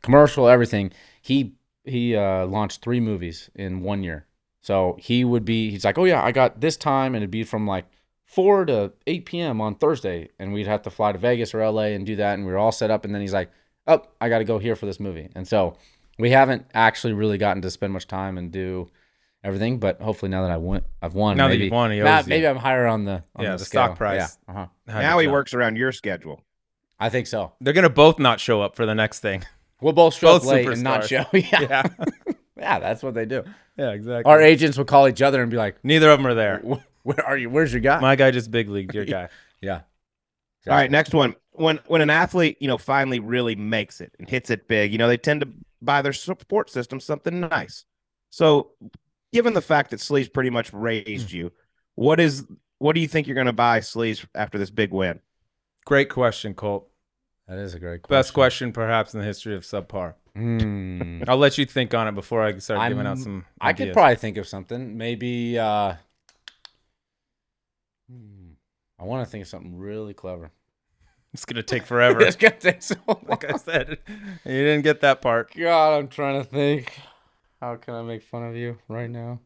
commercial, 0.00 0.48
everything. 0.48 0.92
He 1.20 1.52
he 1.88 2.14
uh, 2.16 2.46
launched 2.46 2.82
three 2.82 3.00
movies 3.00 3.50
in 3.54 3.80
one 3.82 4.02
year. 4.02 4.26
So 4.60 4.96
he 5.00 5.24
would 5.24 5.44
be 5.44 5.70
he's 5.70 5.84
like, 5.84 5.98
oh 5.98 6.04
yeah, 6.04 6.22
I 6.22 6.32
got 6.32 6.60
this 6.60 6.76
time, 6.76 7.14
and 7.14 7.22
it'd 7.22 7.30
be 7.30 7.44
from 7.44 7.66
like 7.66 7.86
four 8.26 8.64
to 8.66 8.92
eight 9.06 9.24
p.m. 9.24 9.60
on 9.60 9.74
Thursday, 9.76 10.28
and 10.38 10.52
we'd 10.52 10.66
have 10.66 10.82
to 10.82 10.90
fly 10.90 11.12
to 11.12 11.18
Vegas 11.18 11.54
or 11.54 11.60
L.A. 11.62 11.94
and 11.94 12.04
do 12.04 12.16
that, 12.16 12.34
and 12.34 12.44
we 12.46 12.52
were 12.52 12.58
all 12.58 12.72
set 12.72 12.90
up. 12.90 13.04
And 13.04 13.14
then 13.14 13.22
he's 13.22 13.32
like, 13.32 13.50
oh, 13.86 14.02
I 14.20 14.28
got 14.28 14.38
to 14.38 14.44
go 14.44 14.58
here 14.58 14.76
for 14.76 14.86
this 14.86 15.00
movie, 15.00 15.28
and 15.34 15.46
so 15.46 15.76
we 16.18 16.30
haven't 16.30 16.66
actually 16.74 17.12
really 17.12 17.38
gotten 17.38 17.62
to 17.62 17.70
spend 17.70 17.92
much 17.92 18.06
time 18.08 18.36
and 18.36 18.50
do 18.50 18.88
everything. 19.44 19.78
But 19.78 20.00
hopefully 20.02 20.28
now 20.30 20.42
that 20.42 20.50
I 20.50 20.56
won, 20.56 20.82
I've 21.00 21.14
won. 21.14 21.36
Now 21.36 21.44
that 21.46 21.54
maybe, 21.54 21.64
you've 21.64 21.72
won, 21.72 21.90
he 21.92 22.02
ma- 22.02 22.18
owes 22.18 22.26
you. 22.26 22.30
maybe 22.30 22.46
I'm 22.48 22.56
higher 22.56 22.86
on 22.86 23.04
the 23.04 23.22
on 23.36 23.44
Yeah, 23.44 23.52
the, 23.52 23.58
the 23.58 23.64
scale. 23.64 23.84
stock 23.84 23.96
price. 23.96 24.36
Yeah, 24.48 24.54
uh-huh. 24.54 24.66
Now 25.00 25.18
he 25.20 25.28
works 25.28 25.54
around 25.54 25.76
your 25.76 25.92
schedule. 25.92 26.42
I 26.98 27.08
think 27.10 27.28
so. 27.28 27.52
They're 27.60 27.72
gonna 27.72 27.88
both 27.88 28.18
not 28.18 28.40
show 28.40 28.60
up 28.60 28.74
for 28.74 28.84
the 28.84 28.94
next 28.94 29.20
thing. 29.20 29.44
We'll 29.80 29.92
both 29.92 30.14
show 30.14 30.38
Both 30.38 30.42
up 30.42 30.48
late 30.48 30.68
and 30.68 30.82
not 30.82 31.04
show. 31.04 31.24
Yeah. 31.32 31.60
Yeah, 31.60 31.82
yeah, 32.56 32.78
that's 32.78 33.02
what 33.02 33.14
they 33.14 33.26
do. 33.26 33.44
yeah, 33.76 33.90
exactly. 33.90 34.30
Our 34.30 34.40
agents 34.40 34.76
would 34.78 34.86
call 34.86 35.08
each 35.08 35.22
other 35.22 35.40
and 35.40 35.50
be 35.50 35.56
like, 35.56 35.76
Neither 35.84 36.10
of 36.10 36.18
them 36.18 36.26
are 36.26 36.34
there. 36.34 36.60
"Wh- 36.60 37.06
"Where 37.06 37.24
are 37.24 37.36
you? 37.36 37.48
Where's 37.48 37.72
your 37.72 37.80
guy?" 37.80 38.00
My 38.00 38.16
guy 38.16 38.30
just 38.30 38.50
big 38.50 38.68
leagued 38.68 38.94
your 38.94 39.04
guy. 39.04 39.28
yeah. 39.60 39.82
All 40.66 40.74
right, 40.74 40.90
next 40.90 41.14
one. 41.14 41.34
When 41.52 41.80
when 41.86 42.02
an 42.02 42.10
athlete, 42.10 42.58
you 42.60 42.68
know, 42.68 42.78
finally 42.78 43.20
really 43.20 43.56
makes 43.56 44.00
it 44.00 44.14
and 44.18 44.28
hits 44.28 44.50
it 44.50 44.68
big, 44.68 44.92
you 44.92 44.98
know, 44.98 45.08
they 45.08 45.16
tend 45.16 45.40
to 45.40 45.48
buy 45.80 46.02
their 46.02 46.12
support 46.12 46.70
system 46.70 47.00
something 47.00 47.40
nice. 47.40 47.84
So, 48.30 48.72
given 49.32 49.54
the 49.54 49.62
fact 49.62 49.90
that 49.90 50.00
Sleeves 50.00 50.28
pretty 50.28 50.50
much 50.50 50.72
raised 50.72 51.30
hmm. 51.30 51.36
you, 51.36 51.52
what 51.94 52.20
is 52.20 52.44
what 52.78 52.94
do 52.94 53.00
you 53.00 53.08
think 53.08 53.26
you're 53.26 53.34
going 53.34 53.46
to 53.46 53.52
buy 53.52 53.80
Sleeves 53.80 54.26
after 54.34 54.58
this 54.58 54.70
big 54.70 54.92
win? 54.92 55.20
Great 55.84 56.10
question, 56.10 56.54
Colt. 56.54 56.87
That 57.48 57.58
is 57.58 57.74
a 57.74 57.78
great 57.78 58.02
question. 58.02 58.18
Best 58.18 58.34
question 58.34 58.72
perhaps 58.72 59.14
in 59.14 59.20
the 59.20 59.26
history 59.26 59.54
of 59.56 59.62
subpar. 59.62 60.14
Hmm. 60.36 61.22
I'll 61.26 61.38
let 61.38 61.56
you 61.58 61.64
think 61.64 61.94
on 61.94 62.06
it 62.06 62.14
before 62.14 62.42
I 62.44 62.56
start 62.58 62.88
giving 62.88 63.06
out 63.06 63.16
I'm- 63.16 63.22
some. 63.22 63.44
I 63.60 63.72
could 63.72 63.92
probably 63.92 64.16
think 64.16 64.36
of 64.36 64.46
something. 64.46 64.96
Maybe 64.96 65.58
uh 65.58 65.94
hmm, 68.10 68.50
I 69.00 69.04
want 69.04 69.26
to 69.26 69.30
think 69.30 69.42
of 69.42 69.48
something 69.48 69.76
really 69.78 70.14
clever. 70.14 70.50
It's 71.32 71.44
gonna 71.44 71.62
take 71.62 71.84
forever. 71.84 72.20
it's 72.22 72.36
gonna 72.36 72.56
take 72.58 72.82
so 72.82 72.96
long. 73.06 73.24
like 73.26 73.44
I 73.50 73.56
said, 73.56 73.98
you 74.44 74.64
didn't 74.64 74.82
get 74.82 75.00
that 75.00 75.20
part. 75.22 75.54
God, 75.54 75.98
I'm 75.98 76.08
trying 76.08 76.42
to 76.42 76.48
think. 76.48 76.92
How 77.60 77.76
can 77.76 77.94
I 77.94 78.02
make 78.02 78.22
fun 78.22 78.44
of 78.44 78.54
you 78.54 78.78
right 78.88 79.10
now? 79.10 79.40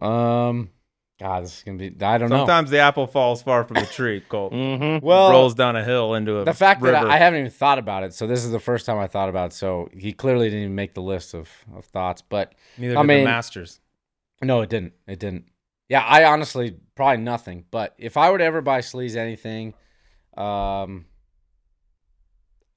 Um, 0.00 0.70
God, 1.18 1.44
this 1.44 1.56
is 1.58 1.62
gonna 1.62 1.78
be. 1.78 1.94
I 2.04 2.18
don't 2.18 2.28
know. 2.28 2.38
Sometimes 2.40 2.70
the 2.70 2.78
apple 2.80 3.06
falls 3.06 3.42
far 3.42 3.64
from 3.64 3.76
the 3.76 3.86
tree. 3.86 4.20
Colt 4.28 4.52
Mm-hmm. 4.52 5.04
Well, 5.04 5.30
rolls 5.30 5.54
down 5.54 5.74
a 5.74 5.82
hill 5.82 6.14
into 6.14 6.40
a 6.40 6.44
the 6.44 6.52
fact 6.52 6.82
river. 6.82 6.92
that 6.92 7.06
I, 7.06 7.14
I 7.14 7.16
haven't 7.18 7.40
even 7.40 7.50
thought 7.50 7.78
about 7.78 8.04
it, 8.04 8.12
so 8.12 8.26
this 8.26 8.44
is 8.44 8.50
the 8.50 8.60
first 8.60 8.84
time 8.84 8.98
I 8.98 9.06
thought 9.06 9.28
about 9.30 9.52
it. 9.52 9.54
So 9.54 9.88
he 9.96 10.12
clearly 10.12 10.48
didn't 10.50 10.64
even 10.64 10.74
make 10.74 10.92
the 10.92 11.00
list 11.02 11.32
of, 11.34 11.48
of 11.74 11.86
thoughts. 11.86 12.20
But 12.22 12.54
Neither 12.76 12.98
I 12.98 13.00
did 13.02 13.06
mean- 13.08 13.18
the 13.20 13.30
Masters. 13.30 13.80
no, 14.42 14.60
it 14.60 14.68
didn't. 14.68 14.92
It 15.06 15.18
didn't. 15.18 15.46
Yeah, 15.88 16.02
I 16.02 16.24
honestly 16.24 16.76
probably 16.96 17.22
nothing. 17.22 17.64
But 17.70 17.94
if 17.96 18.16
I 18.18 18.30
were 18.30 18.36
to 18.38 18.44
ever 18.44 18.60
buy 18.60 18.80
Sleaze 18.80 19.16
anything, 19.16 19.72
um, 20.36 21.06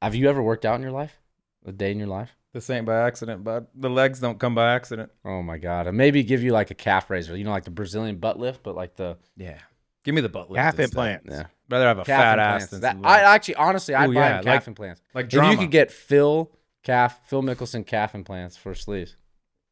have 0.02 0.16
you 0.16 0.30
ever 0.30 0.42
worked 0.42 0.64
out 0.66 0.76
in 0.76 0.82
your 0.82 0.92
life? 0.92 1.20
A 1.66 1.74
day 1.74 1.92
in 1.92 2.00
your 2.00 2.08
life? 2.08 2.36
This 2.60 2.70
ain't 2.70 2.86
by 2.86 2.96
accident, 3.08 3.42
bud. 3.44 3.68
The 3.74 3.90
legs 3.90 4.20
don't 4.20 4.38
come 4.38 4.54
by 4.54 4.74
accident. 4.74 5.12
Oh 5.24 5.42
my 5.42 5.58
god! 5.58 5.88
And 5.88 5.96
maybe 5.98 6.24
give 6.24 6.44
you 6.44 6.52
like 6.52 6.72
a 6.72 6.76
calf 6.76 7.10
raiser. 7.10 7.38
You 7.38 7.46
know, 7.46 7.52
like 7.52 7.64
the 7.64 7.72
Brazilian 7.72 8.18
butt 8.18 8.38
lift, 8.38 8.64
but 8.64 8.76
like 8.76 8.96
the 8.98 9.18
Yeah. 9.38 9.60
Give 10.04 10.14
me 10.14 10.20
the 10.22 10.28
butt 10.30 10.50
lift. 10.52 10.58
Calf 10.62 10.78
instead. 10.80 10.84
implants. 10.84 11.26
yeah. 11.30 11.44
Rather 11.70 11.86
have 11.86 12.00
a 12.00 12.04
calf 12.04 12.20
fat 12.22 12.40
implants. 12.40 12.64
ass 12.66 12.70
than 12.72 12.82
That, 12.82 12.98
I 13.08 13.22
actually, 13.36 13.56
honestly, 13.56 13.96
I'd 13.96 14.08
buy 14.08 14.14
yeah, 14.14 14.42
calf 14.42 14.46
like- 14.46 14.68
implants. 14.68 15.02
like 15.14 15.26
If 15.26 15.32
drama. 15.32 15.52
you 15.52 15.58
could 15.58 15.72
get 15.72 15.92
Phil 15.92 16.52
calf, 16.84 17.20
Phil 17.28 17.42
Mickelson 17.44 17.86
calf 17.86 18.14
implants 18.16 18.58
for 18.58 18.74
sleeves, 18.76 19.16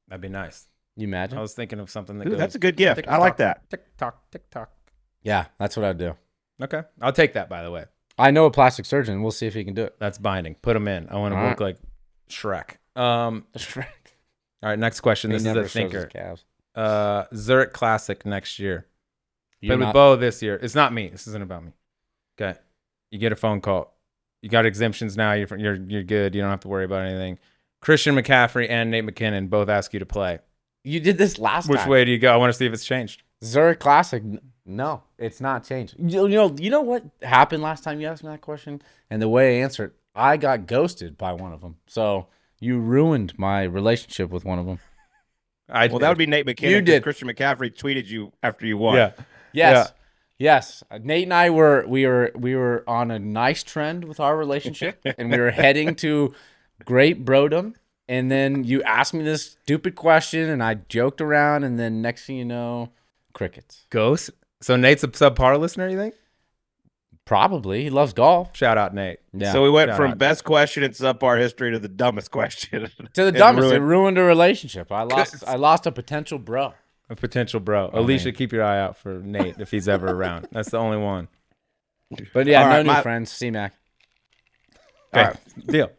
That'd 0.08 0.22
be 0.22 0.30
nice. 0.30 0.68
you 0.96 1.08
imagine? 1.08 1.38
I 1.38 1.42
was 1.42 1.54
thinking 1.54 1.80
of 1.80 1.90
something 1.90 2.18
that 2.20 2.28
Ooh, 2.28 2.32
goes 2.32 2.40
that's 2.40 2.56
a 2.56 2.60
good 2.60 2.78
gift. 2.78 3.06
I 3.08 3.18
like 3.18 3.38
that. 3.38 3.70
tick 3.70 3.84
tock, 3.98 4.30
tick 4.32 4.50
tock. 4.50 4.72
yeah, 5.24 5.46
that's 5.60 5.76
what 5.76 5.86
I'd 5.86 5.98
do. 5.98 6.16
Okay. 6.64 6.84
I'll 7.02 7.12
take 7.14 7.34
that 7.34 7.50
by 7.50 7.64
the 7.64 7.72
way. 7.72 7.84
I 8.18 8.32
know 8.32 8.46
a 8.46 8.52
plastic 8.52 8.86
surgeon. 8.86 9.22
We'll 9.22 9.32
see 9.32 9.46
if 9.48 9.54
he 9.54 9.64
can 9.64 9.74
do 9.76 9.84
it. 9.84 9.96
That's 10.00 10.18
binding. 10.18 10.56
Put 10.56 10.74
them 10.74 10.88
in. 10.88 11.08
I 11.10 11.16
want 11.18 11.34
to 11.34 11.40
All 11.40 11.50
look 11.50 11.60
like 11.60 11.78
Shrek. 12.30 12.78
Um 12.96 13.46
he 13.54 13.82
all 14.64 14.70
right, 14.70 14.80
next 14.80 15.02
question. 15.02 15.32
This 15.32 15.46
is 15.46 15.56
a 15.56 15.64
thinker. 15.68 16.10
Uh 16.76 17.26
Zurich 17.34 17.74
Classic 17.74 18.26
next 18.26 18.60
year. 18.60 18.88
You're 19.62 19.78
Played 19.78 19.88
with 19.88 19.94
Bo 19.94 20.16
this 20.16 20.42
year. 20.42 20.60
It's 20.62 20.76
not 20.76 20.94
me. 20.94 21.10
This 21.10 21.28
isn't 21.28 21.42
about 21.42 21.64
me. 21.64 21.72
Okay. 22.40 22.58
You 23.12 23.20
get 23.20 23.32
a 23.32 23.36
phone 23.36 23.62
call. 23.62 23.94
You 24.42 24.50
got 24.50 24.66
exemptions 24.66 25.18
now. 25.18 25.34
You're 25.34 25.58
you're 25.58 25.76
you're 25.76 26.04
good. 26.04 26.36
You 26.36 26.42
don't 26.42 26.52
have 26.52 26.60
to 26.62 26.68
worry 26.68 26.86
about 26.86 27.06
anything. 27.06 27.40
Christian 27.82 28.16
McCaffrey 28.16 28.70
and 28.70 28.92
Nate 28.92 29.06
MacKinnon 29.06 29.48
both 29.48 29.70
ask 29.70 29.94
you 29.94 30.00
to 30.00 30.06
play. 30.06 30.40
You 30.84 31.00
did 31.00 31.18
this 31.18 31.38
last 31.38 31.70
Which 31.70 31.80
time. 31.82 31.90
way 31.90 32.06
do 32.06 32.12
you 32.12 32.18
go? 32.18 32.34
I 32.34 32.38
want 32.38 32.52
to 32.52 32.58
see 32.58 32.66
if 32.66 32.74
it's 32.74 32.86
changed. 32.86 33.24
Zurich 33.44 33.80
Classic. 33.80 34.24
No, 34.66 35.04
it's 35.18 35.42
not 35.42 35.64
changed. 35.64 35.96
You 35.98 36.28
you 36.28 36.36
know, 36.36 36.56
you 36.60 36.70
know 36.70 36.82
what 36.82 37.04
happened 37.22 37.64
last 37.64 37.84
time 37.84 38.00
you 38.00 38.08
asked 38.08 38.24
me 38.24 38.30
that 38.30 38.42
question, 38.42 38.82
and 39.10 39.22
the 39.22 39.30
way 39.30 39.60
I 39.60 39.64
answered, 39.64 39.94
I 40.18 40.38
got 40.38 40.66
ghosted 40.68 41.18
by 41.18 41.34
one 41.34 41.54
of 41.54 41.62
them. 41.62 41.78
So 41.88 42.28
you 42.60 42.80
ruined 42.80 43.38
my 43.38 43.64
relationship 43.64 44.30
with 44.32 44.44
one 44.44 44.60
of 44.60 44.66
them. 44.66 44.80
I 45.70 45.88
Well, 45.88 46.00
that 46.00 46.10
would 46.10 46.18
be 46.18 46.26
Nate 46.26 46.46
MacKinnon. 46.46 46.72
You 46.74 46.80
'cause 46.82 46.86
did. 46.86 47.04
Christian 47.04 47.28
McCaffrey 47.28 47.74
tweeted 47.74 48.08
you 48.08 48.32
after 48.42 48.66
you 48.66 48.78
won. 48.78 48.96
yeah. 48.96 49.12
Yes, 49.54 49.94
yes. 50.38 50.84
Nate 51.02 51.24
and 51.24 51.34
I 51.34 51.50
were 51.50 51.86
we 51.88 52.06
were 52.08 52.32
we 52.36 52.56
were 52.56 52.84
on 52.88 53.12
a 53.12 53.20
nice 53.20 53.64
trend 53.64 54.04
with 54.06 54.20
our 54.20 54.36
relationship, 54.38 55.00
and 55.18 55.32
we 55.32 55.38
were 55.38 55.52
heading 55.52 55.96
to 55.96 56.34
great 56.86 57.24
brodom. 57.26 57.76
And 58.10 58.32
then 58.32 58.64
you 58.64 58.82
asked 58.84 59.14
me 59.14 59.24
this 59.24 59.44
stupid 59.64 59.96
question, 59.96 60.50
and 60.50 60.64
I 60.64 60.76
joked 60.76 61.20
around, 61.22 61.64
and 61.66 61.78
then 61.78 62.02
next 62.02 62.26
thing 62.26 62.38
you 62.38 62.46
know, 62.46 62.90
crickets. 63.34 63.86
Ghost. 63.90 64.32
So 64.62 64.76
Nate's 64.78 65.04
a 65.04 65.08
subpar 65.10 65.60
listener, 65.60 65.90
you 65.90 65.98
think? 65.98 66.16
Probably 67.28 67.84
he 67.84 67.90
loves 67.90 68.14
golf. 68.14 68.56
Shout 68.56 68.78
out 68.78 68.94
Nate. 68.96 69.20
Yeah. 69.34 69.52
So 69.52 69.62
we 69.62 69.70
went 69.70 69.90
Shout 69.90 69.98
from 69.98 70.12
out. 70.12 70.18
best 70.18 70.44
question 70.46 70.82
in 70.84 70.92
subpar 70.92 71.38
history 71.38 71.72
to 71.72 71.80
the 71.80 71.90
dumbest 71.90 72.32
question. 72.32 72.90
to 73.14 73.22
the 73.24 73.28
It 73.28 73.32
dumbest. 73.34 73.68
It 73.68 73.80
ruined- 73.80 73.88
ruined 73.88 74.18
a 74.18 74.24
relationship. 74.24 74.92
I 74.92 75.04
lost. 75.04 75.44
I 75.48 75.56
lost 75.58 75.86
a 75.86 75.92
potential 75.92 76.40
bro. 76.40 76.74
A 77.10 77.16
potential 77.16 77.60
bro. 77.60 77.90
Oh, 77.94 78.00
Alicia, 78.00 78.30
man. 78.30 78.36
keep 78.36 78.52
your 78.54 78.64
eye 78.64 78.80
out 78.80 78.98
for 78.98 79.20
Nate 79.20 79.56
if 79.60 79.72
he's 79.72 79.88
ever 79.88 80.08
around. 80.08 80.48
That's 80.52 80.70
the 80.72 80.78
only 80.78 80.98
one. 80.98 81.28
But 82.34 82.48
yeah, 82.48 82.62
All 82.64 82.70
no 82.70 82.76
right, 82.78 82.86
new 82.86 82.92
my- 82.94 83.02
friends. 83.02 83.32
C-Mac. 83.32 83.74
Okay. 85.14 85.22
All 85.24 85.28
right. 85.32 85.68
Deal. 85.68 85.92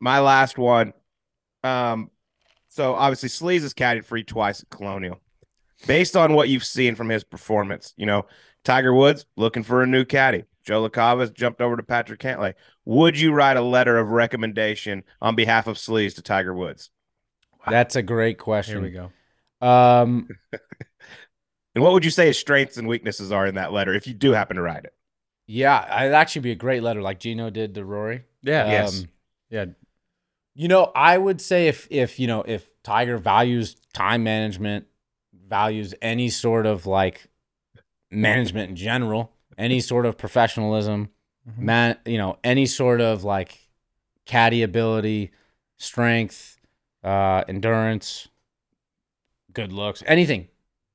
My 0.00 0.20
last 0.20 0.56
one. 0.58 0.92
Um, 1.62 2.10
so 2.68 2.94
obviously 2.94 3.28
Sleaze 3.28 3.62
is 3.62 3.74
caddied 3.74 4.04
free 4.04 4.24
twice 4.24 4.62
at 4.62 4.70
Colonial. 4.70 5.20
Based 5.86 6.16
on 6.16 6.32
what 6.34 6.48
you've 6.48 6.64
seen 6.64 6.94
from 6.94 7.08
his 7.08 7.24
performance, 7.24 7.92
you 7.96 8.06
know, 8.06 8.26
Tiger 8.64 8.94
Woods 8.94 9.26
looking 9.36 9.62
for 9.62 9.82
a 9.82 9.86
new 9.86 10.04
caddy. 10.04 10.44
Joe 10.62 10.88
LaCava's 10.88 11.30
jumped 11.30 11.60
over 11.60 11.76
to 11.76 11.82
Patrick 11.82 12.20
Cantlay. 12.20 12.54
Would 12.84 13.18
you 13.18 13.32
write 13.32 13.56
a 13.56 13.62
letter 13.62 13.98
of 13.98 14.10
recommendation 14.10 15.04
on 15.20 15.34
behalf 15.34 15.66
of 15.66 15.76
Sleaze 15.76 16.14
to 16.16 16.22
Tiger 16.22 16.54
Woods? 16.54 16.90
That's 17.68 17.96
a 17.96 18.02
great 18.02 18.38
question. 18.38 18.82
Here 18.82 18.90
question. 18.90 19.10
we 19.60 19.66
go. 19.66 19.66
Um, 19.66 20.28
And 21.74 21.82
what 21.82 21.92
would 21.92 22.04
you 22.04 22.10
say 22.10 22.26
his 22.26 22.38
strengths 22.38 22.76
and 22.76 22.86
weaknesses 22.86 23.32
are 23.32 23.46
in 23.46 23.54
that 23.54 23.72
letter 23.72 23.94
if 23.94 24.06
you 24.06 24.14
do 24.14 24.32
happen 24.32 24.56
to 24.56 24.62
write 24.62 24.84
it? 24.84 24.94
yeah, 25.46 26.02
it'd 26.02 26.14
actually 26.14 26.42
be 26.42 26.52
a 26.52 26.56
great 26.56 26.82
letter, 26.82 27.02
like 27.02 27.18
Gino 27.18 27.50
did 27.50 27.74
to 27.74 27.84
Rory. 27.84 28.24
Yeah. 28.42 28.62
Um, 28.62 28.70
Yes. 28.70 29.06
Yeah. 29.50 29.64
You 30.54 30.68
know, 30.68 30.92
I 30.94 31.16
would 31.16 31.40
say 31.40 31.68
if 31.68 31.88
if 31.90 32.20
you 32.20 32.26
know 32.26 32.42
if 32.42 32.70
Tiger 32.82 33.16
values 33.18 33.74
time 33.94 34.22
management, 34.22 34.86
values 35.48 35.94
any 36.02 36.28
sort 36.28 36.66
of 36.66 36.86
like 36.86 37.26
management 38.10 38.70
in 38.70 38.76
general, 38.76 39.32
any 39.58 39.80
sort 39.80 40.06
of 40.06 40.16
professionalism, 40.18 41.08
Mhm. 41.48 41.58
man, 41.58 41.98
you 42.06 42.18
know, 42.18 42.38
any 42.44 42.66
sort 42.66 43.00
of 43.00 43.24
like 43.24 43.58
caddy 44.26 44.62
ability, 44.62 45.30
strength, 45.78 46.58
uh, 47.02 47.42
endurance, 47.48 48.28
good 49.52 49.72
looks, 49.72 50.02
anything, 50.06 50.48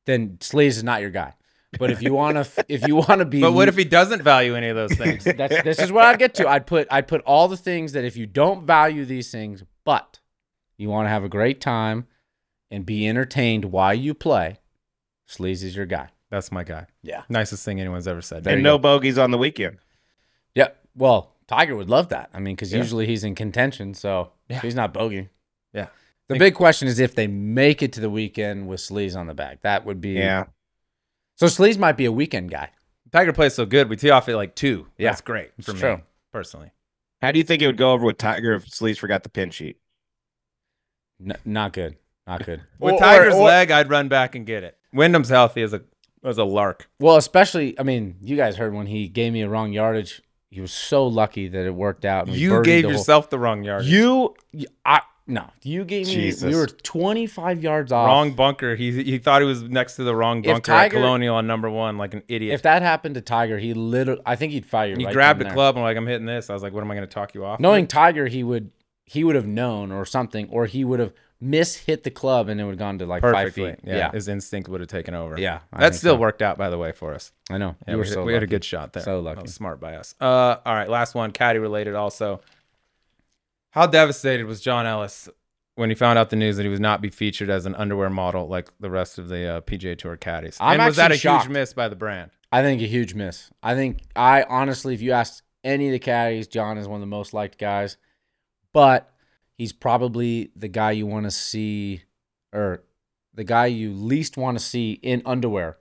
then 0.06 0.38
Sleaze 0.40 0.68
is 0.78 0.84
not 0.84 1.02
your 1.02 1.10
guy. 1.10 1.34
But 1.78 1.92
if 1.92 2.02
you 2.02 2.14
want 2.14 2.38
to, 2.44 2.66
if 2.70 2.88
you 2.88 2.96
want 2.96 3.20
to 3.20 3.26
be, 3.26 3.42
But 3.42 3.52
what 3.52 3.68
if 3.68 3.76
he 3.76 3.84
doesn't 3.84 4.22
value 4.24 4.56
any 4.56 4.70
of 4.70 4.76
those 4.76 4.94
things? 4.98 5.26
that's 5.26 5.62
this 5.64 5.80
is 5.80 5.92
what 5.92 6.06
I'd 6.06 6.18
get 6.18 6.34
to. 6.36 6.48
I'd 6.48 6.66
put 6.66 6.88
I'd 6.90 7.08
put 7.08 7.22
all 7.22 7.48
the 7.50 7.58
things 7.58 7.92
that 7.92 8.06
if 8.06 8.16
you 8.16 8.26
don't 8.26 8.66
value 8.66 9.04
these 9.06 9.30
things, 9.32 9.64
but 9.84 10.20
you 10.78 10.90
want 10.90 11.06
to 11.08 11.10
have 11.10 11.24
a 11.26 11.30
great 11.30 11.60
time 11.60 12.08
and 12.72 12.86
be 12.86 13.08
entertained 13.08 13.66
while 13.66 13.94
you 13.94 14.14
play, 14.14 14.58
Sleaze 15.28 15.62
is 15.64 15.76
your 15.76 15.86
guy. 15.86 16.10
That's 16.30 16.52
my 16.52 16.64
guy. 16.64 16.88
Yeah. 17.04 17.24
Nicest 17.30 17.64
thing 17.64 17.80
anyone's 17.80 18.08
ever 18.08 18.22
said. 18.22 18.44
There 18.44 18.56
and 18.56 18.64
no 18.64 18.78
go. 18.78 18.82
bogeys 18.84 19.18
on 19.18 19.32
the 19.32 19.38
weekend. 19.38 19.78
Yeah. 20.56 20.70
Well, 20.96 21.34
Tiger 21.48 21.76
would 21.76 21.90
love 21.90 22.10
that. 22.10 22.30
I 22.34 22.40
mean, 22.40 22.56
because 22.56 22.72
Yeah. 22.74 22.80
usually 22.80 23.06
he's 23.06 23.24
in 23.24 23.34
contention, 23.36 23.94
so 23.94 24.32
Yeah. 24.50 24.60
he's 24.62 24.76
not 24.76 24.94
bogey. 24.94 25.30
Yeah. 25.74 25.88
The 26.28 26.34
Think- 26.34 26.40
big 26.40 26.56
question 26.56 26.88
is 26.90 27.00
if 27.00 27.16
they 27.16 27.28
make 27.28 27.82
it 27.82 27.94
to 27.94 28.02
the 28.02 28.10
weekend 28.10 28.68
with 28.68 28.82
Sleaze 28.82 29.16
on 29.18 29.28
the 29.28 29.34
back. 29.34 29.62
That 29.62 29.86
would 29.86 30.02
be 30.02 30.12
Yeah. 30.14 30.46
So 31.36 31.46
Sleaze 31.46 31.78
might 31.78 31.96
be 31.96 32.06
a 32.06 32.12
weekend 32.12 32.52
guy. 32.52 32.72
Tiger 33.14 33.32
plays 33.32 33.54
so 33.54 33.66
good. 33.66 33.88
We 33.90 33.96
tee 33.96 34.10
off 34.10 34.28
at 34.28 34.36
like 34.36 34.54
two. 34.56 34.88
Yeah. 34.98 35.12
That's 35.12 35.22
great 35.22 35.52
It's 35.58 35.68
for 35.68 35.74
me 35.74 35.80
true. 35.80 36.02
personally. 36.34 36.72
How 37.22 37.32
do 37.32 37.38
you 37.40 37.46
think 37.46 37.62
it 37.62 37.68
would 37.68 37.78
go 37.78 37.92
over 37.94 38.06
with 38.06 38.18
Tiger 38.18 38.54
if 38.56 38.66
Sleaze 38.66 38.98
forgot 38.98 39.24
the 39.24 39.30
pin 39.30 39.50
sheet? 39.52 39.80
N- 41.24 41.38
not 41.46 41.72
good. 41.74 41.96
Not 42.28 42.46
good. 42.46 42.62
With 42.80 42.96
Or- 42.96 43.00
Tiger's 43.00 43.34
or- 43.34 43.42
or- 43.42 43.46
leg, 43.46 43.72
I'd 43.72 43.90
run 43.90 44.10
back 44.10 44.36
and 44.36 44.46
get 44.46 44.64
it. 44.64 44.78
Wyndham's 44.94 45.30
healthy 45.30 45.62
as 45.62 45.72
a 45.74 45.82
as 46.24 46.38
a 46.38 46.44
lark. 46.44 46.90
Well, 47.00 47.18
especially, 47.18 47.80
I 47.80 47.84
mean, 47.84 48.16
you 48.22 48.36
guys 48.36 48.56
heard 48.58 48.74
when 48.74 48.88
he 48.88 49.08
gave 49.08 49.34
me 49.34 49.42
a 49.42 49.50
wrong 49.50 49.72
yardage. 49.72 50.22
He 50.50 50.62
was 50.62 50.72
so 50.72 51.06
lucky 51.06 51.48
that 51.50 51.66
it 51.66 51.76
worked 51.76 52.06
out. 52.06 52.28
and 52.28 52.36
You 52.36 52.62
gave 52.64 52.84
the 52.84 52.90
whole- 52.90 52.98
yourself 52.98 53.30
the 53.30 53.38
wrong 53.40 53.64
yard. 53.64 53.84
You, 53.86 54.34
I 54.86 55.02
no. 55.30 55.50
You 55.62 55.84
gave 55.84 56.08
me. 56.08 56.14
Jesus. 56.14 56.50
We 56.54 56.58
were 56.58 56.68
twenty 56.68 57.28
five 57.28 57.62
yards 57.62 57.92
off. 57.92 58.08
wrong 58.08 58.32
bunker. 58.32 58.76
He 58.78 59.04
he 59.04 59.18
thought 59.18 59.42
he 59.42 59.48
was 59.48 59.62
next 59.62 59.98
to 59.98 60.06
the 60.06 60.16
wrong 60.16 60.42
bunker 60.42 60.62
Tiger- 60.72 60.96
at 60.96 61.00
Colonial 61.02 61.36
on 61.36 61.46
number 61.48 61.70
one, 61.70 61.98
like 61.98 62.14
an 62.14 62.24
idiot. 62.30 62.54
If 62.54 62.62
that 62.62 62.82
happened 62.82 63.16
to 63.16 63.22
Tiger, 63.22 63.58
he 63.60 63.74
literally. 63.74 64.22
I 64.26 64.38
think 64.38 64.54
he'd 64.54 64.66
fire 64.66 64.88
you. 64.92 64.96
he 64.96 65.04
right 65.06 65.14
grabbed 65.14 65.42
then 65.42 65.48
a 65.52 65.54
club 65.54 65.76
and 65.76 65.84
like 65.84 65.98
I'm 65.98 66.08
hitting 66.08 66.26
this. 66.26 66.50
I 66.50 66.54
was 66.54 66.64
like, 66.64 66.72
what 66.72 66.82
am 66.82 66.90
I 66.92 66.96
going 66.96 67.06
to 67.08 67.14
talk 67.14 67.34
you 67.36 67.44
off? 67.44 67.60
Knowing 67.60 67.84
with? 67.84 67.90
Tiger, 67.90 68.28
he 68.28 68.42
would 68.42 68.72
he 69.04 69.26
would 69.26 69.36
have 69.36 69.46
known 69.48 69.92
or 69.92 70.06
something, 70.06 70.48
or 70.50 70.66
he 70.66 70.86
would 70.86 71.02
have 71.02 71.12
miss 71.40 71.76
hit 71.76 72.04
the 72.04 72.10
club 72.12 72.50
and 72.50 72.60
it 72.60 72.64
would 72.64 72.72
have 72.72 72.80
gone 72.80 72.98
to 72.98 73.06
like 73.06 73.22
perfectly, 73.22 73.44
five 73.72 73.76
feet. 73.80 73.80
yeah, 73.84 73.98
Yeah, 73.98 74.12
his 74.12 74.28
instinct 74.28 74.70
would 74.70 74.80
have 74.82 74.90
taken 74.90 75.14
over. 75.14 75.40
yeah. 75.40 75.60
I 75.72 75.82
that 75.82 75.96
still 75.96 76.16
so. 76.16 76.20
worked 76.20 76.42
out 76.42 76.58
by 76.58 76.70
the 76.70 76.78
way 76.78 76.92
for 76.92 77.14
us. 77.14 77.32
I 77.50 77.58
know. 77.60 77.76
Yeah, 77.88 77.92
you 77.94 77.98
were 77.98 78.04
we, 78.04 78.10
so. 78.10 78.24
we 78.24 78.34
had 78.34 78.42
a 78.44 78.48
good 78.48 78.64
shot 78.64 78.94
there. 78.94 79.04
So 79.04 79.20
lucky. 79.20 79.44
was 79.44 79.54
smart 79.54 79.80
by 79.80 79.96
us. 79.98 80.16
Uh, 80.20 80.58
all 80.66 80.74
right, 80.74 80.90
last 80.90 81.14
one, 81.16 81.32
caddy 81.32 81.60
related. 81.60 81.94
Also, 81.96 82.42
how 83.72 83.86
devastated 83.86 84.46
was 84.46 84.62
John 84.62 84.86
Ellis 84.88 85.30
when 85.76 85.90
he 85.90 85.96
found 85.96 86.18
out 86.18 86.32
the 86.32 86.36
news 86.36 86.58
that 86.58 86.64
he 86.64 86.70
would 86.70 86.80
not 86.80 87.02
be 87.02 87.10
featured 87.10 87.50
as 87.52 87.68
an 87.68 87.76
underwear 87.76 88.10
model 88.10 88.48
like 88.48 88.70
the 88.80 88.90
rest 88.90 89.20
of 89.20 89.28
the 89.30 89.46
uh, 89.46 89.62
PGA 89.62 89.96
Tour 89.98 90.18
caddies? 90.18 90.58
I'm 90.60 90.80
and 90.80 90.88
was 90.88 90.96
that 90.96 91.12
a 91.12 91.18
shocked. 91.18 91.46
huge 91.46 91.54
miss 91.54 91.74
by 91.74 91.88
the 91.88 91.96
brand? 91.96 92.32
I 92.52 92.64
think 92.64 92.82
a 92.82 92.88
huge 92.88 93.14
miss. 93.14 93.52
I 93.62 93.76
think 93.76 94.00
I 94.16 94.44
honestly, 94.44 94.94
if 94.96 95.02
you 95.02 95.12
ask 95.12 95.44
any 95.64 95.88
of 95.88 95.92
the 95.92 96.00
caddies, 96.00 96.48
John 96.48 96.78
is 96.80 96.88
one 96.88 96.96
of 96.96 97.02
the 97.02 97.06
most 97.08 97.34
liked 97.34 97.60
guys, 97.60 97.98
but 98.74 99.12
he's 99.58 99.74
probably 99.74 100.52
the 100.56 100.68
guy 100.68 100.92
you 100.92 101.06
want 101.06 101.26
to 101.26 101.32
see, 101.32 102.04
or 102.54 102.84
the 103.34 103.44
guy 103.44 103.66
you 103.68 103.92
least 103.94 104.38
want 104.38 104.58
to 104.58 104.64
see 104.64 104.94
in 104.94 105.22
underwear. 105.26 105.78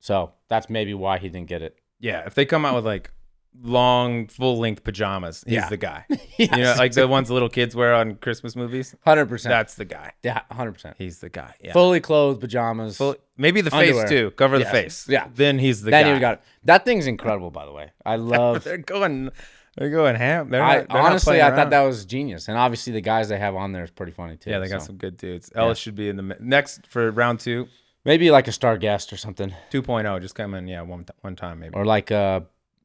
So 0.00 0.32
that's 0.48 0.68
maybe 0.68 0.94
why 0.94 1.18
he 1.18 1.28
didn't 1.28 1.48
get 1.48 1.62
it. 1.62 1.78
Yeah, 2.00 2.24
if 2.26 2.34
they 2.34 2.44
come 2.44 2.64
out 2.64 2.74
with 2.74 2.84
like 2.86 3.12
long 3.60 4.26
full 4.28 4.58
length 4.58 4.82
pajamas, 4.82 5.44
he's 5.46 5.54
Yeah. 5.54 5.68
the 5.68 5.76
guy. 5.76 6.06
You 6.38 6.48
know, 6.48 6.74
like 6.76 6.92
the 6.92 7.06
ones 7.06 7.30
little 7.30 7.48
kids 7.50 7.76
wear 7.76 7.94
on 7.94 8.16
Christmas 8.16 8.56
movies. 8.56 8.96
hundred 9.04 9.26
percent. 9.26 9.50
That's 9.50 9.74
the 9.76 9.84
guy. 9.84 10.12
Yeah, 10.24 10.40
hundred 10.50 10.72
percent. 10.72 10.96
He's 10.98 11.20
the 11.20 11.28
guy. 11.28 11.54
Yeah. 11.62 11.72
Fully 11.72 12.00
clothed 12.00 12.40
pajamas. 12.40 12.96
Full- 12.96 13.16
maybe 13.36 13.60
the 13.60 13.72
Underwear. 13.74 14.02
face 14.06 14.10
too. 14.10 14.30
Cover 14.32 14.58
the 14.58 14.64
face. 14.64 15.06
Yeah. 15.08 15.28
Then 15.32 15.58
he's 15.60 15.82
the 15.82 15.90
then 15.92 16.06
guy. 16.06 16.14
you 16.14 16.20
got 16.20 16.34
it. 16.34 16.40
That 16.64 16.84
thing's 16.84 17.06
incredible, 17.06 17.50
by 17.52 17.64
the 17.66 17.72
way. 17.72 17.92
I 18.04 18.16
love. 18.34 18.64
they're 18.64 18.78
going. 18.78 19.30
They're 19.76 19.90
going 19.90 20.16
ham. 20.16 20.50
They're 20.50 20.62
I 20.62 20.78
not, 20.78 20.88
they're 20.88 21.02
not 21.02 21.10
honestly, 21.10 21.30
playing 21.30 21.42
I 21.42 21.48
around. 21.48 21.56
thought 21.56 21.70
that 21.70 21.80
was 21.82 22.04
genius, 22.04 22.48
and 22.48 22.58
obviously 22.58 22.92
the 22.92 23.00
guys 23.00 23.28
they 23.28 23.38
have 23.38 23.54
on 23.54 23.72
there 23.72 23.84
is 23.84 23.90
pretty 23.90 24.12
funny 24.12 24.36
too. 24.36 24.50
Yeah, 24.50 24.58
they 24.58 24.68
got 24.68 24.82
so. 24.82 24.88
some 24.88 24.96
good 24.96 25.16
dudes. 25.16 25.50
Ellis 25.54 25.78
should 25.78 25.94
be 25.94 26.08
in 26.08 26.16
the 26.16 26.36
next 26.40 26.86
for 26.86 27.10
round 27.10 27.40
two, 27.40 27.68
maybe 28.04 28.30
like 28.30 28.48
a 28.48 28.52
star 28.52 28.76
guest 28.76 29.12
or 29.12 29.16
something. 29.16 29.54
2.0. 29.70 30.20
Just 30.20 30.34
come 30.34 30.54
in, 30.54 30.66
yeah, 30.66 30.82
one 30.82 31.06
one 31.22 31.36
time 31.36 31.60
maybe. 31.60 31.74
or 31.74 31.86
like 31.86 32.10
uh 32.10 32.40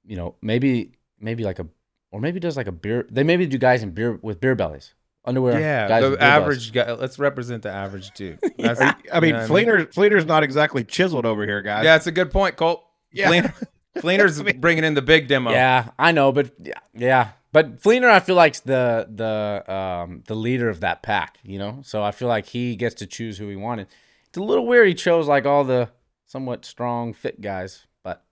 you 0.05 0.15
know 0.15 0.35
maybe 0.41 0.93
maybe 1.19 1.43
like 1.43 1.59
a 1.59 1.67
or 2.11 2.21
maybe 2.21 2.39
does 2.39 2.55
like 2.55 2.67
a 2.67 2.71
beer 2.71 3.05
they 3.11 3.23
maybe 3.23 3.45
do 3.45 3.57
guys 3.57 3.83
in 3.83 3.91
beer 3.91 4.17
with 4.21 4.39
beer 4.39 4.55
bellies 4.55 4.93
underwear 5.25 5.59
yeah, 5.59 5.87
guys 5.87 6.03
the 6.03 6.11
with 6.11 6.19
beer 6.19 6.29
bellies. 6.29 6.41
average 6.43 6.73
guy. 6.73 6.91
Let's 6.93 7.19
represent 7.19 7.63
the 7.63 7.71
average 7.71 8.11
dude. 8.11 8.39
That's, 8.57 8.79
I 8.79 9.19
mean, 9.19 9.29
you 9.29 9.33
know 9.33 9.39
what 9.39 9.49
Fleener, 9.49 9.93
Fleener's 9.93 10.25
not 10.25 10.43
exactly 10.43 10.83
chiseled 10.83 11.25
over 11.25 11.45
here, 11.45 11.61
guys. 11.61 11.83
Yeah, 11.83 11.97
it's 11.97 12.07
a 12.07 12.11
good 12.11 12.31
point, 12.31 12.55
Colt. 12.55 12.83
Yeah. 13.11 13.29
Fleener, 13.29 13.67
Fleener's 14.01 14.41
bringing 14.59 14.83
in 14.83 14.93
the 14.93 15.01
big 15.01 15.27
demo. 15.27 15.51
yeah 15.51 15.89
i 15.99 16.11
know 16.11 16.31
but 16.31 16.51
yeah 16.61 16.79
yeah 16.93 17.29
but 17.53 17.81
Fleener, 17.81 18.09
I 18.09 18.19
feel 18.19 18.35
like 18.35 18.55
the 18.63 19.07
the 19.09 19.73
um 19.73 20.21
the 20.27 20.35
leader 20.35 20.69
of 20.69 20.81
that 20.81 21.01
pack, 21.01 21.37
you 21.43 21.57
know. 21.57 21.79
So 21.83 22.03
I 22.03 22.11
feel 22.11 22.27
like 22.27 22.45
he 22.47 22.75
gets 22.75 22.93
to 22.95 23.07
choose 23.07 23.37
who 23.39 23.47
he 23.47 23.55
wanted. 23.55 23.87
It's 24.27 24.37
a 24.37 24.43
little 24.43 24.67
weird. 24.67 24.87
He 24.89 24.93
chose 24.93 25.27
like 25.27 25.45
all 25.45 25.63
the 25.63 25.89
somewhat 26.25 26.65
strong, 26.65 27.13
fit 27.13 27.39
guys, 27.41 27.87
but 28.03 28.23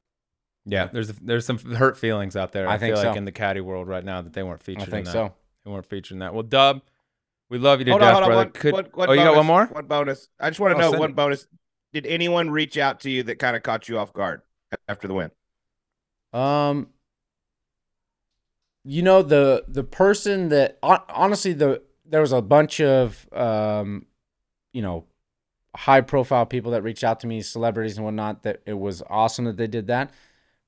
yeah. 0.66 0.90
There's 0.92 1.08
there's 1.14 1.46
some 1.46 1.58
hurt 1.58 1.98
feelings 1.98 2.36
out 2.36 2.52
there. 2.52 2.68
I, 2.68 2.74
I 2.76 2.78
think 2.78 2.96
feel 2.98 3.06
like 3.06 3.16
in 3.18 3.26
the 3.26 3.32
caddy 3.32 3.62
world 3.62 3.88
right 3.88 4.04
now 4.04 4.22
that 4.22 4.34
they 4.34 4.44
weren't 4.44 4.62
featured. 4.62 4.84
I 4.84 4.92
think 4.92 4.98
in 5.00 5.04
that. 5.06 5.12
so. 5.14 5.34
They 5.64 5.72
weren't 5.72 5.88
featured 5.88 6.16
in 6.16 6.20
that. 6.20 6.34
Well, 6.34 6.44
Dub, 6.44 6.82
we 7.50 7.58
love 7.58 7.80
you 7.80 7.86
to 7.86 7.92
Hold 7.92 8.02
death, 8.02 8.16
on, 8.18 8.24
hold 8.24 8.24
on. 8.24 8.30
brother. 8.30 8.46
One, 8.46 8.52
Could- 8.52 8.74
one- 8.74 8.86
one 8.94 9.10
oh, 9.10 9.14
you 9.14 9.24
got 9.24 9.36
one 9.38 9.46
more? 9.48 9.66
One 9.68 9.86
bonus. 9.88 10.28
I 10.40 10.50
just 10.50 10.60
want 10.60 10.74
to 10.74 10.78
Oh, 10.78 10.82
know 10.82 10.90
send 10.92 11.00
one 11.00 11.10
it. 11.12 11.16
bonus. 11.16 11.48
Did 11.94 12.06
anyone 12.06 12.52
reach 12.52 12.78
out 12.78 13.00
to 13.00 13.10
you 13.10 13.24
that 13.24 13.40
kind 13.40 13.56
of 13.56 13.64
caught 13.64 13.88
you 13.90 13.98
off 13.98 14.14
guard 14.14 14.42
after 14.90 15.08
the 15.08 15.14
win? 15.16 15.32
Um, 16.34 16.90
you 18.84 19.02
know 19.02 19.22
the 19.22 19.66
the 19.68 19.84
person 19.84 20.50
that 20.50 20.78
honestly 20.82 21.54
the 21.54 21.82
there 22.06 22.22
was 22.22 22.32
a 22.32 22.42
bunch 22.42 22.80
of 22.80 23.28
um, 23.34 24.06
you 24.76 24.82
know, 24.82 25.06
high 25.76 26.02
profile 26.02 26.46
people 26.46 26.72
that 26.72 26.84
reached 26.84 27.04
out 27.04 27.22
to 27.22 27.28
me, 27.28 27.42
celebrities 27.42 27.96
and 27.98 28.06
whatnot. 28.06 28.44
That 28.44 28.62
it 28.66 28.74
was 28.74 29.02
awesome 29.10 29.46
that 29.46 29.58
they 29.58 29.68
did 29.68 29.88
that. 29.88 30.12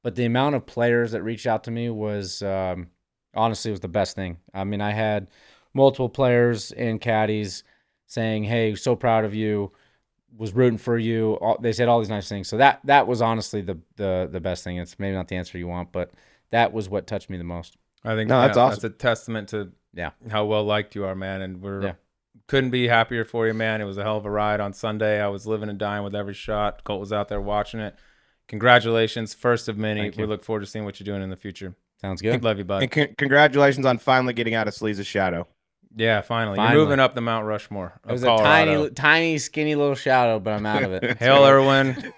But 0.01 0.15
the 0.15 0.25
amount 0.25 0.55
of 0.55 0.65
players 0.65 1.11
that 1.11 1.23
reached 1.23 1.45
out 1.45 1.65
to 1.65 1.71
me 1.71 1.89
was 1.89 2.41
um, 2.41 2.87
honestly 3.35 3.69
was 3.69 3.81
the 3.81 3.87
best 3.87 4.15
thing. 4.15 4.37
I 4.53 4.63
mean, 4.63 4.79
I 4.79 4.91
had 4.91 5.27
multiple 5.73 6.09
players 6.09 6.71
and 6.71 7.01
caddies 7.01 7.63
saying, 8.07 8.45
"Hey, 8.45 8.75
so 8.75 8.95
proud 8.95 9.25
of 9.25 9.35
you." 9.35 9.71
Was 10.37 10.53
rooting 10.53 10.77
for 10.77 10.97
you. 10.97 11.33
All, 11.35 11.57
they 11.59 11.71
said 11.73 11.87
all 11.87 11.99
these 11.99 12.09
nice 12.09 12.29
things. 12.29 12.47
So 12.47 12.57
that 12.57 12.79
that 12.83 13.07
was 13.07 13.21
honestly 13.21 13.61
the 13.61 13.77
the 13.95 14.29
the 14.31 14.39
best 14.39 14.63
thing. 14.63 14.77
It's 14.77 14.97
maybe 14.99 15.15
not 15.15 15.27
the 15.27 15.35
answer 15.35 15.57
you 15.57 15.67
want, 15.67 15.91
but 15.91 16.11
that 16.51 16.71
was 16.73 16.87
what 16.89 17.07
touched 17.07 17.29
me 17.29 17.37
the 17.37 17.43
most. 17.43 17.75
I 18.05 18.15
think 18.15 18.29
No, 18.29 18.41
that's 18.41 18.55
yeah, 18.55 18.63
awesome. 18.63 18.81
That's 18.81 18.83
a 18.95 18.97
testament 18.97 19.49
to 19.49 19.71
Yeah. 19.93 20.11
how 20.29 20.45
well 20.45 20.63
liked 20.63 20.95
you 20.95 21.05
are, 21.05 21.15
man. 21.15 21.41
And 21.41 21.61
we're 21.61 21.81
Yeah. 21.83 21.93
couldn't 22.47 22.69
be 22.69 22.87
happier 22.87 23.25
for 23.25 23.47
you, 23.47 23.53
man. 23.53 23.81
It 23.81 23.85
was 23.85 23.97
a 23.97 24.03
hell 24.03 24.17
of 24.17 24.25
a 24.25 24.29
ride 24.29 24.59
on 24.59 24.73
Sunday. 24.73 25.19
I 25.19 25.27
was 25.27 25.47
living 25.47 25.69
and 25.69 25.79
dying 25.79 26.03
with 26.03 26.15
every 26.15 26.33
shot. 26.35 26.83
Colt 26.83 26.99
was 26.99 27.11
out 27.11 27.27
there 27.29 27.41
watching 27.41 27.79
it. 27.79 27.95
Congratulations, 28.47 29.33
first 29.33 29.67
of 29.67 29.77
many. 29.77 30.09
We 30.11 30.25
look 30.25 30.43
forward 30.43 30.61
to 30.61 30.65
seeing 30.65 30.85
what 30.85 30.99
you're 30.99 31.05
doing 31.05 31.21
in 31.21 31.29
the 31.29 31.35
future. 31.35 31.75
Sounds 31.99 32.21
good. 32.21 32.43
Love 32.43 32.59
you, 32.59 32.63
bud. 32.63 32.83
And 32.83 32.91
con- 32.91 33.15
congratulations 33.17 33.85
on 33.85 33.97
finally 33.97 34.33
getting 34.33 34.53
out 34.53 34.67
of 34.67 34.73
Sleaze's 34.73 35.07
shadow. 35.07 35.47
Yeah, 35.97 36.21
finally. 36.21 36.55
Finally. 36.57 36.75
You're 36.75 36.85
moving 36.85 36.99
up 36.99 37.15
the 37.15 37.21
Mount 37.21 37.45
Rushmore. 37.45 37.99
It 38.03 38.07
of 38.07 38.11
was 38.11 38.23
a 38.23 38.27
tiny, 38.27 38.89
tiny, 38.91 39.37
skinny 39.39 39.75
little 39.75 39.95
shadow, 39.95 40.39
but 40.39 40.53
I'm 40.53 40.65
out 40.65 40.83
of 40.83 40.93
it. 40.93 41.17
Hale 41.19 41.43
Irwin, 41.45 42.13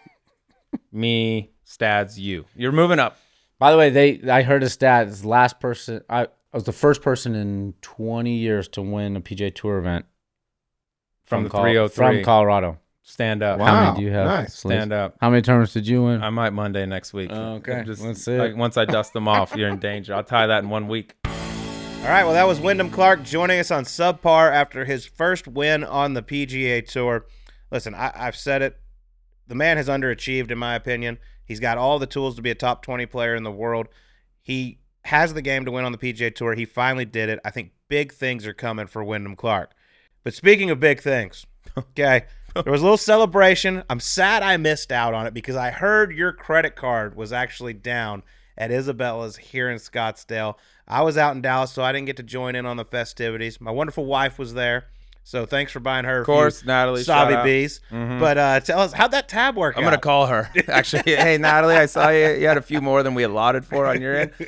me, 0.91 1.51
Stads, 1.63 2.19
you. 2.19 2.45
You're 2.55 2.71
moving 2.71 2.99
up. 2.99 3.17
By 3.57 3.71
the 3.71 3.77
way, 3.77 3.89
they 3.89 4.21
I 4.29 4.41
heard 4.41 4.63
a 4.63 4.69
stat. 4.69 5.07
It's 5.07 5.21
the 5.21 5.27
last 5.27 5.59
person. 5.59 6.01
I, 6.09 6.23
I 6.23 6.27
was 6.53 6.63
the 6.63 6.71
first 6.71 7.01
person 7.01 7.35
in 7.35 7.73
20 7.81 8.33
years 8.35 8.67
to 8.69 8.81
win 8.81 9.15
a 9.15 9.21
PGA 9.21 9.53
Tour 9.53 9.77
event 9.77 10.05
From 11.25 11.43
the 11.43 11.49
Col- 11.49 11.61
303. 11.61 12.05
from 12.17 12.23
Colorado. 12.23 12.79
Stand 13.03 13.43
up. 13.43 13.59
Wow. 13.59 13.65
How 13.65 13.83
many 13.85 13.97
do 13.97 14.03
you 14.03 14.11
have? 14.11 14.27
nice. 14.27 14.55
Stand 14.55 14.93
up. 14.93 15.15
How 15.19 15.29
many 15.29 15.41
tournaments 15.41 15.73
did 15.73 15.87
you 15.87 16.03
win? 16.03 16.21
I 16.21 16.29
might 16.29 16.51
Monday 16.51 16.85
next 16.85 17.11
week. 17.13 17.29
Oh, 17.33 17.55
okay. 17.55 17.83
Just 17.85 18.03
Let's 18.03 18.23
see 18.23 18.37
like, 18.37 18.55
once 18.55 18.77
I 18.77 18.85
dust 18.85 19.13
them 19.13 19.27
off, 19.27 19.55
you're 19.55 19.69
in 19.69 19.79
danger. 19.79 20.13
I'll 20.13 20.23
tie 20.23 20.47
that 20.47 20.63
in 20.63 20.69
one 20.69 20.87
week. 20.87 21.15
All 22.01 22.15
right, 22.15 22.23
well, 22.23 22.33
that 22.33 22.47
was 22.47 22.59
Wyndham 22.59 22.89
Clark 22.89 23.23
joining 23.23 23.59
us 23.59 23.69
on 23.69 23.83
Subpar 23.83 24.51
after 24.51 24.85
his 24.85 25.05
first 25.05 25.47
win 25.47 25.83
on 25.83 26.13
the 26.13 26.23
PGA 26.23 26.87
Tour. 26.87 27.25
Listen, 27.71 27.93
I, 27.93 28.11
I've 28.15 28.37
said 28.37 28.61
it. 28.61 28.79
The 29.47 29.53
man 29.53 29.77
has 29.77 29.87
underachieved, 29.87 30.49
in 30.49 30.57
my 30.57 30.75
opinion. 30.75 31.19
He's 31.45 31.59
got 31.59 31.77
all 31.77 31.99
the 31.99 32.07
tools 32.07 32.35
to 32.37 32.41
be 32.41 32.49
a 32.49 32.55
top 32.55 32.83
20 32.83 33.05
player 33.05 33.35
in 33.35 33.43
the 33.43 33.51
world. 33.51 33.89
He 34.41 34.79
has 35.05 35.33
the 35.33 35.41
game 35.41 35.65
to 35.65 35.71
win 35.71 35.85
on 35.85 35.91
the 35.91 35.97
PGA 35.97 36.33
Tour. 36.33 36.55
He 36.55 36.65
finally 36.65 37.05
did 37.05 37.29
it. 37.29 37.39
I 37.43 37.51
think 37.51 37.73
big 37.89 38.13
things 38.13 38.47
are 38.47 38.53
coming 38.53 38.87
for 38.87 39.03
Wyndham 39.03 39.35
Clark. 39.35 39.73
But 40.23 40.33
speaking 40.33 40.69
of 40.71 40.79
big 40.79 41.01
things, 41.01 41.45
okay, 41.77 42.25
there 42.53 42.71
was 42.71 42.81
a 42.81 42.85
little 42.85 42.97
celebration. 42.97 43.83
I'm 43.89 43.99
sad 43.99 44.41
I 44.41 44.57
missed 44.57 44.91
out 44.91 45.13
on 45.13 45.27
it 45.27 45.33
because 45.33 45.55
I 45.55 45.69
heard 45.69 46.15
your 46.15 46.31
credit 46.31 46.75
card 46.75 47.15
was 47.15 47.33
actually 47.33 47.73
down 47.73 48.23
at 48.59 48.69
Isabella's 48.71 49.37
here 49.37 49.69
in 49.69 49.77
Scottsdale. 49.77 50.55
I 50.87 51.01
was 51.01 51.17
out 51.17 51.35
in 51.35 51.41
Dallas, 51.41 51.71
so 51.71 51.81
I 51.81 51.91
didn't 51.91 52.07
get 52.07 52.17
to 52.17 52.23
join 52.23 52.55
in 52.55 52.65
on 52.65 52.77
the 52.77 52.85
festivities. 52.85 53.59
My 53.61 53.71
wonderful 53.71 54.05
wife 54.05 54.37
was 54.37 54.53
there, 54.53 54.85
so 55.23 55.45
thanks 55.45 55.71
for 55.71 55.79
buying 55.79 56.05
her. 56.05 56.19
Of 56.21 56.25
course, 56.25 56.65
Natalie. 56.65 57.03
out. 57.37 57.45
bees. 57.45 57.79
Mhm. 57.91 58.19
But 58.19 58.37
uh, 58.37 58.59
tell 58.59 58.79
us 58.81 58.91
how'd 58.93 59.11
that 59.11 59.29
tab 59.29 59.55
work? 59.55 59.77
I'm 59.77 59.83
gonna 59.83 59.97
call 59.97 60.27
her. 60.27 60.49
Actually, 60.67 61.15
hey 61.15 61.37
Natalie, 61.37 61.75
I 61.75 61.85
saw 61.85 62.09
you. 62.09 62.27
You 62.31 62.47
had 62.47 62.57
a 62.57 62.61
few 62.61 62.81
more 62.81 63.01
than 63.03 63.13
we 63.15 63.23
allotted 63.23 63.65
for 63.65 63.85
on 63.85 64.01
your 64.01 64.15
end. 64.15 64.31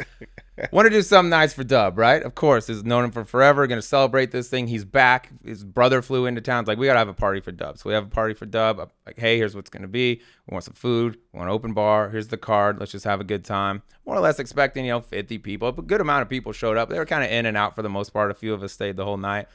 Want 0.71 0.85
to 0.85 0.89
do 0.89 1.01
something 1.01 1.29
nice 1.29 1.53
for 1.53 1.63
Dub, 1.63 1.97
right? 1.97 2.21
Of 2.21 2.35
course, 2.35 2.67
he's 2.67 2.83
known 2.83 3.05
him 3.05 3.11
for 3.11 3.23
forever. 3.23 3.65
Going 3.67 3.79
to 3.79 3.87
celebrate 3.87 4.31
this 4.31 4.49
thing. 4.49 4.67
He's 4.67 4.83
back. 4.83 5.31
His 5.45 5.63
brother 5.63 6.01
flew 6.01 6.25
into 6.25 6.41
town. 6.41 6.61
It's 6.61 6.67
like 6.67 6.77
we 6.77 6.87
gotta 6.87 6.99
have 6.99 7.07
a 7.07 7.13
party 7.13 7.39
for 7.39 7.51
Dub. 7.51 7.77
So 7.77 7.89
we 7.89 7.93
have 7.93 8.05
a 8.05 8.09
party 8.09 8.33
for 8.33 8.45
Dub. 8.45 8.79
I'm 8.79 8.87
like, 9.05 9.17
hey, 9.17 9.37
here's 9.37 9.55
what's 9.55 9.69
gonna 9.69 9.87
be. 9.87 10.21
We 10.47 10.51
want 10.51 10.65
some 10.65 10.73
food. 10.73 11.17
We 11.31 11.37
want 11.37 11.49
an 11.49 11.55
open 11.55 11.73
bar. 11.73 12.09
Here's 12.09 12.27
the 12.27 12.37
card. 12.37 12.79
Let's 12.79 12.91
just 12.91 13.05
have 13.05 13.21
a 13.21 13.23
good 13.23 13.45
time. 13.45 13.81
More 14.05 14.15
or 14.15 14.19
less 14.19 14.39
expecting 14.39 14.85
you 14.85 14.91
know 14.91 15.01
50 15.01 15.37
people. 15.37 15.69
A 15.69 15.73
good 15.73 16.01
amount 16.01 16.23
of 16.23 16.29
people 16.29 16.51
showed 16.51 16.77
up. 16.77 16.89
They 16.89 16.99
were 16.99 17.05
kind 17.05 17.23
of 17.23 17.31
in 17.31 17.45
and 17.45 17.55
out 17.55 17.73
for 17.73 17.81
the 17.81 17.89
most 17.89 18.11
part. 18.11 18.29
A 18.29 18.33
few 18.33 18.53
of 18.53 18.61
us 18.61 18.73
stayed 18.73 18.97
the 18.97 19.05
whole 19.05 19.17
night. 19.17 19.47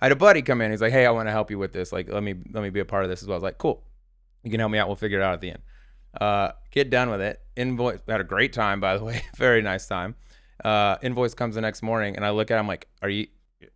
I 0.00 0.06
had 0.06 0.12
a 0.12 0.16
buddy 0.16 0.42
come 0.42 0.60
in. 0.60 0.70
He's 0.70 0.80
like, 0.80 0.92
hey, 0.92 1.06
I 1.06 1.10
want 1.10 1.28
to 1.28 1.32
help 1.32 1.50
you 1.50 1.58
with 1.58 1.72
this. 1.72 1.92
Like, 1.92 2.08
let 2.08 2.22
me 2.22 2.34
let 2.52 2.62
me 2.62 2.70
be 2.70 2.80
a 2.80 2.84
part 2.84 3.04
of 3.04 3.10
this 3.10 3.22
as 3.22 3.28
well. 3.28 3.34
I 3.34 3.38
was 3.38 3.42
like, 3.42 3.58
cool. 3.58 3.82
You 4.44 4.50
can 4.50 4.60
help 4.60 4.72
me 4.72 4.78
out. 4.78 4.88
We'll 4.88 4.96
figure 4.96 5.20
it 5.20 5.22
out 5.22 5.34
at 5.34 5.40
the 5.40 5.50
end. 5.50 5.62
Uh, 6.18 6.52
get 6.70 6.90
done 6.90 7.10
with 7.10 7.20
it. 7.20 7.40
Invoice 7.56 8.00
had 8.08 8.20
a 8.20 8.24
great 8.24 8.52
time, 8.52 8.80
by 8.80 8.96
the 8.96 9.04
way. 9.04 9.22
Very 9.36 9.62
nice 9.62 9.86
time. 9.86 10.14
Uh, 10.64 10.96
invoice 11.02 11.34
comes 11.34 11.54
the 11.54 11.60
next 11.60 11.82
morning, 11.82 12.16
and 12.16 12.24
I 12.24 12.30
look 12.30 12.50
at 12.50 12.58
him 12.58 12.66
like, 12.66 12.88
"Are 13.02 13.08
you?" 13.08 13.28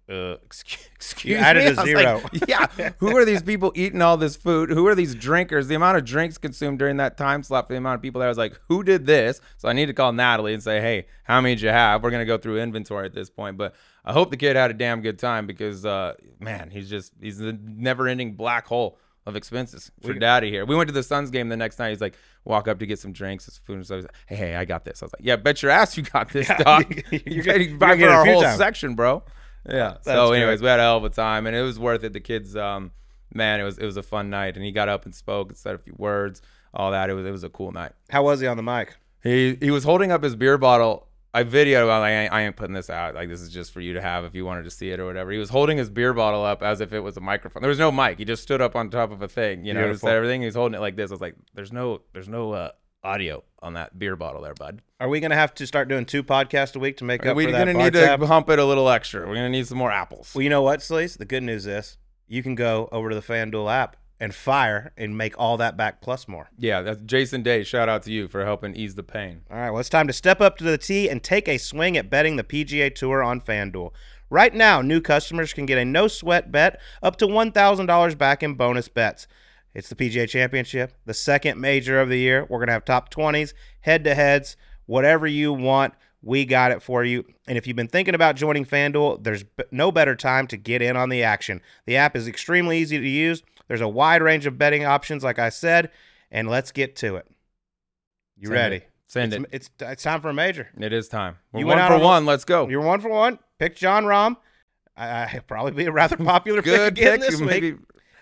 Uh, 0.08 0.36
excuse, 0.44 0.88
excuse 0.94 1.40
added 1.40 1.76
me? 1.76 1.82
a 1.82 1.84
zero. 1.84 2.20
like, 2.32 2.48
yeah. 2.48 2.90
Who 2.98 3.16
are 3.16 3.24
these 3.24 3.42
people 3.42 3.72
eating 3.74 4.02
all 4.02 4.16
this 4.16 4.36
food? 4.36 4.70
Who 4.70 4.86
are 4.86 4.94
these 4.94 5.14
drinkers? 5.14 5.68
The 5.68 5.74
amount 5.74 5.96
of 5.96 6.04
drinks 6.04 6.38
consumed 6.38 6.78
during 6.78 6.98
that 6.98 7.16
time 7.16 7.42
slot 7.42 7.66
for 7.66 7.72
the 7.72 7.78
amount 7.78 7.96
of 7.96 8.02
people 8.02 8.18
there. 8.20 8.28
I 8.28 8.30
was 8.30 8.38
like, 8.38 8.58
who 8.68 8.82
did 8.82 9.06
this? 9.06 9.40
So 9.56 9.68
I 9.68 9.72
need 9.72 9.86
to 9.86 9.92
call 9.92 10.12
Natalie 10.12 10.54
and 10.54 10.62
say, 10.62 10.80
hey, 10.80 11.06
how 11.24 11.40
many 11.40 11.54
did 11.54 11.62
you 11.62 11.70
have? 11.70 12.02
We're 12.02 12.10
gonna 12.10 12.24
go 12.24 12.38
through 12.38 12.60
inventory 12.60 13.06
at 13.06 13.14
this 13.14 13.30
point, 13.30 13.56
but 13.56 13.74
I 14.04 14.12
hope 14.12 14.30
the 14.30 14.36
kid 14.36 14.56
had 14.56 14.70
a 14.70 14.74
damn 14.74 15.00
good 15.00 15.18
time 15.18 15.46
because, 15.46 15.86
uh, 15.86 16.14
man, 16.40 16.70
he's 16.70 16.90
just 16.90 17.12
he's 17.20 17.40
a 17.40 17.52
never-ending 17.52 18.34
black 18.34 18.66
hole 18.66 18.98
of 19.26 19.36
expenses 19.36 19.90
for 20.02 20.12
daddy 20.14 20.50
here. 20.50 20.64
We 20.64 20.74
went 20.74 20.88
to 20.88 20.92
the 20.94 21.02
Suns 21.02 21.30
game 21.30 21.48
the 21.48 21.56
next 21.56 21.78
night. 21.78 21.90
He's 21.90 22.00
like, 22.00 22.14
walk 22.44 22.66
up 22.68 22.78
to 22.80 22.86
get 22.86 22.98
some 22.98 23.12
drinks, 23.12 23.44
some 23.46 23.54
food 23.64 23.76
and 23.76 23.84
stuff. 23.84 23.96
He's 23.98 24.04
like, 24.04 24.14
hey, 24.26 24.36
hey, 24.36 24.56
I 24.56 24.64
got 24.64 24.84
this. 24.84 25.02
I 25.02 25.06
was 25.06 25.12
like, 25.12 25.24
yeah, 25.24 25.36
bet 25.36 25.62
your 25.62 25.70
ass 25.70 25.96
you 25.96 26.02
got 26.02 26.28
this, 26.30 26.48
you're 26.48 26.58
gonna- 26.58 26.84
got 26.84 27.60
you're 27.60 27.76
buy 27.78 27.94
gonna 27.96 28.06
for 28.06 28.08
our 28.10 28.24
whole 28.26 28.42
times. 28.42 28.58
section, 28.58 28.94
bro. 28.94 29.22
Yeah. 29.68 29.90
That's 29.90 30.04
So, 30.06 30.28
great. 30.30 30.38
anyways, 30.42 30.60
we 30.60 30.66
had 30.68 30.80
a 30.80 30.82
hell 30.82 30.96
of 30.96 31.04
a 31.04 31.10
time, 31.10 31.46
and 31.46 31.54
it 31.54 31.62
was 31.62 31.78
worth 31.78 32.02
it. 32.02 32.12
The 32.12 32.20
kids, 32.20 32.56
um, 32.56 32.90
man, 33.32 33.60
it 33.60 33.62
was 33.64 33.78
it 33.78 33.84
was 33.86 33.96
a 33.96 34.02
fun 34.02 34.28
night, 34.28 34.56
and 34.56 34.64
he 34.64 34.72
got 34.72 34.88
up 34.88 35.04
and 35.04 35.14
spoke 35.14 35.50
and 35.50 35.56
said 35.56 35.76
a 35.76 35.78
few 35.78 35.94
words, 35.96 36.42
all 36.74 36.90
that. 36.90 37.08
It 37.10 37.14
was 37.14 37.24
it 37.24 37.30
was 37.30 37.44
a 37.44 37.48
cool 37.48 37.70
night. 37.70 37.92
How 38.10 38.24
was 38.24 38.40
he 38.40 38.48
on 38.48 38.56
the 38.56 38.62
mic? 38.64 38.96
He 39.22 39.56
he 39.60 39.70
was 39.70 39.84
holding 39.84 40.10
up 40.10 40.24
his 40.24 40.34
beer 40.34 40.58
bottle. 40.58 41.06
I 41.34 41.44
videoed. 41.44 41.88
I 41.88 42.10
ain't, 42.10 42.32
I 42.32 42.42
ain't 42.42 42.56
putting 42.56 42.74
this 42.74 42.90
out. 42.90 43.14
Like, 43.14 43.28
this 43.28 43.40
is 43.40 43.48
just 43.50 43.72
for 43.72 43.80
you 43.80 43.94
to 43.94 44.02
have 44.02 44.24
if 44.24 44.34
you 44.34 44.44
wanted 44.44 44.64
to 44.64 44.70
see 44.70 44.90
it 44.90 45.00
or 45.00 45.06
whatever. 45.06 45.30
He 45.30 45.38
was 45.38 45.48
holding 45.48 45.78
his 45.78 45.88
beer 45.88 46.12
bottle 46.12 46.44
up 46.44 46.62
as 46.62 46.80
if 46.80 46.92
it 46.92 47.00
was 47.00 47.16
a 47.16 47.20
microphone. 47.20 47.62
There 47.62 47.70
was 47.70 47.78
no 47.78 47.90
mic. 47.90 48.18
He 48.18 48.24
just 48.24 48.42
stood 48.42 48.60
up 48.60 48.76
on 48.76 48.90
top 48.90 49.10
of 49.10 49.22
a 49.22 49.28
thing. 49.28 49.64
You 49.64 49.72
know, 49.72 49.80
Beautiful. 49.80 50.08
said 50.08 50.16
everything. 50.16 50.42
He 50.42 50.46
was 50.46 50.54
holding 50.54 50.76
it 50.76 50.80
like 50.82 50.96
this. 50.96 51.10
I 51.10 51.14
was 51.14 51.20
like, 51.22 51.36
there's 51.54 51.72
no, 51.72 52.02
there's 52.12 52.28
no 52.28 52.52
uh, 52.52 52.70
audio 53.02 53.42
on 53.62 53.74
that 53.74 53.98
beer 53.98 54.14
bottle 54.16 54.42
there, 54.42 54.54
bud. 54.54 54.82
Are 55.00 55.08
we 55.08 55.20
gonna 55.20 55.34
have 55.34 55.54
to 55.54 55.66
start 55.66 55.88
doing 55.88 56.04
two 56.04 56.22
podcasts 56.22 56.76
a 56.76 56.78
week 56.78 56.98
to 56.98 57.04
make 57.04 57.24
up 57.26 57.34
We're 57.34 57.50
gonna 57.50 57.74
need 57.74 57.94
tab? 57.94 58.20
to 58.20 58.26
hump 58.26 58.48
it 58.50 58.58
a 58.58 58.64
little 58.64 58.88
extra. 58.88 59.26
We're 59.26 59.34
gonna 59.34 59.48
need 59.48 59.66
some 59.66 59.78
more 59.78 59.90
apples. 59.90 60.32
Well, 60.34 60.42
you 60.42 60.50
know 60.50 60.62
what, 60.62 60.80
Sleaze? 60.80 61.18
The 61.18 61.24
good 61.24 61.42
news 61.42 61.66
is 61.66 61.96
you 62.28 62.42
can 62.42 62.54
go 62.54 62.88
over 62.92 63.08
to 63.08 63.14
the 63.14 63.22
FanDuel 63.22 63.72
app 63.72 63.96
and 64.22 64.32
fire 64.32 64.92
and 64.96 65.18
make 65.18 65.36
all 65.36 65.56
that 65.56 65.76
back 65.76 66.00
plus 66.00 66.28
more. 66.28 66.48
Yeah, 66.56 66.82
that's 66.82 67.02
Jason 67.02 67.42
Day. 67.42 67.64
Shout 67.64 67.88
out 67.88 68.04
to 68.04 68.12
you 68.12 68.28
for 68.28 68.44
helping 68.44 68.76
ease 68.76 68.94
the 68.94 69.02
pain. 69.02 69.42
All 69.50 69.56
right, 69.56 69.70
well, 69.70 69.80
it's 69.80 69.88
time 69.88 70.06
to 70.06 70.12
step 70.12 70.40
up 70.40 70.56
to 70.58 70.64
the 70.64 70.78
tee 70.78 71.08
and 71.08 71.20
take 71.20 71.48
a 71.48 71.58
swing 71.58 71.96
at 71.96 72.08
betting 72.08 72.36
the 72.36 72.44
PGA 72.44 72.94
Tour 72.94 73.20
on 73.20 73.40
FanDuel. 73.40 73.90
Right 74.30 74.54
now, 74.54 74.80
new 74.80 75.00
customers 75.00 75.52
can 75.52 75.66
get 75.66 75.76
a 75.76 75.84
no 75.84 76.06
sweat 76.06 76.52
bet 76.52 76.80
up 77.02 77.16
to 77.16 77.26
$1,000 77.26 78.16
back 78.16 78.44
in 78.44 78.54
bonus 78.54 78.86
bets. 78.86 79.26
It's 79.74 79.88
the 79.88 79.96
PGA 79.96 80.28
Championship, 80.28 80.92
the 81.04 81.14
second 81.14 81.60
major 81.60 82.00
of 82.00 82.08
the 82.08 82.18
year. 82.18 82.46
We're 82.48 82.58
going 82.58 82.68
to 82.68 82.74
have 82.74 82.84
top 82.84 83.12
20s, 83.12 83.54
head 83.80 84.04
to 84.04 84.14
heads, 84.14 84.56
whatever 84.86 85.26
you 85.26 85.52
want. 85.52 85.94
We 86.22 86.44
got 86.44 86.70
it 86.70 86.80
for 86.80 87.02
you. 87.02 87.24
And 87.48 87.58
if 87.58 87.66
you've 87.66 87.74
been 87.74 87.88
thinking 87.88 88.14
about 88.14 88.36
joining 88.36 88.64
FanDuel, 88.64 89.24
there's 89.24 89.44
no 89.72 89.90
better 89.90 90.14
time 90.14 90.46
to 90.46 90.56
get 90.56 90.80
in 90.80 90.96
on 90.96 91.08
the 91.08 91.24
action. 91.24 91.60
The 91.86 91.96
app 91.96 92.14
is 92.14 92.28
extremely 92.28 92.78
easy 92.78 93.00
to 93.00 93.08
use. 93.08 93.42
There's 93.72 93.80
a 93.80 93.88
wide 93.88 94.20
range 94.20 94.44
of 94.44 94.58
betting 94.58 94.84
options, 94.84 95.24
like 95.24 95.38
I 95.38 95.48
said, 95.48 95.90
and 96.30 96.46
let's 96.46 96.72
get 96.72 96.94
to 96.96 97.16
it. 97.16 97.26
You 98.36 98.48
Send 98.48 98.54
ready? 98.54 98.76
it. 98.76 98.90
Send 99.06 99.32
it's, 99.32 99.44
it. 99.44 99.48
It's, 99.50 99.70
it's 99.80 100.02
time 100.02 100.20
for 100.20 100.28
a 100.28 100.34
major. 100.34 100.68
It 100.78 100.92
is 100.92 101.08
time. 101.08 101.38
We're 101.54 101.60
You 101.60 101.66
one 101.68 101.78
for 101.78 101.94
on 101.94 102.02
one. 102.02 102.26
Let's 102.26 102.44
go. 102.44 102.68
You're 102.68 102.82
one 102.82 103.00
for 103.00 103.08
one. 103.08 103.38
Pick 103.58 103.74
Jon 103.74 104.04
Rahm. 104.04 104.36
I, 104.94 105.22
I 105.22 105.40
probably 105.46 105.72
be 105.72 105.86
a 105.86 105.90
rather 105.90 106.18
popular 106.18 106.60
pick 106.60 106.74
Good 106.74 106.88
again 106.92 107.20
pick. 107.20 107.30
this 107.30 107.40
week. 107.40 107.76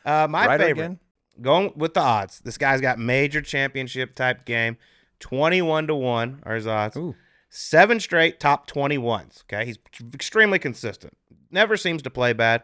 Uh, 0.05 0.29
my 0.31 0.47
Ryder 0.47 0.65
favorite. 0.67 0.85
again? 0.85 0.99
Going 1.41 1.73
with 1.75 1.95
the 1.95 2.01
odds. 2.01 2.39
This 2.45 2.57
guy's 2.57 2.81
got 2.81 3.01
major 3.01 3.43
championship 3.43 4.15
type 4.15 4.45
game. 4.45 4.77
21 5.19 5.89
to 5.89 5.97
1 5.97 6.43
are 6.45 6.55
his 6.55 6.69
odds. 6.69 6.97
Ooh. 6.97 7.17
Seven 7.49 7.99
straight 7.99 8.39
top 8.39 8.71
21s. 8.71 9.43
Okay. 9.53 9.67
He's 9.67 9.79
extremely 10.15 10.61
consistent. 10.61 11.17
Never 11.51 11.77
seems 11.77 12.03
to 12.03 12.11
play 12.11 12.35
bad. 12.35 12.63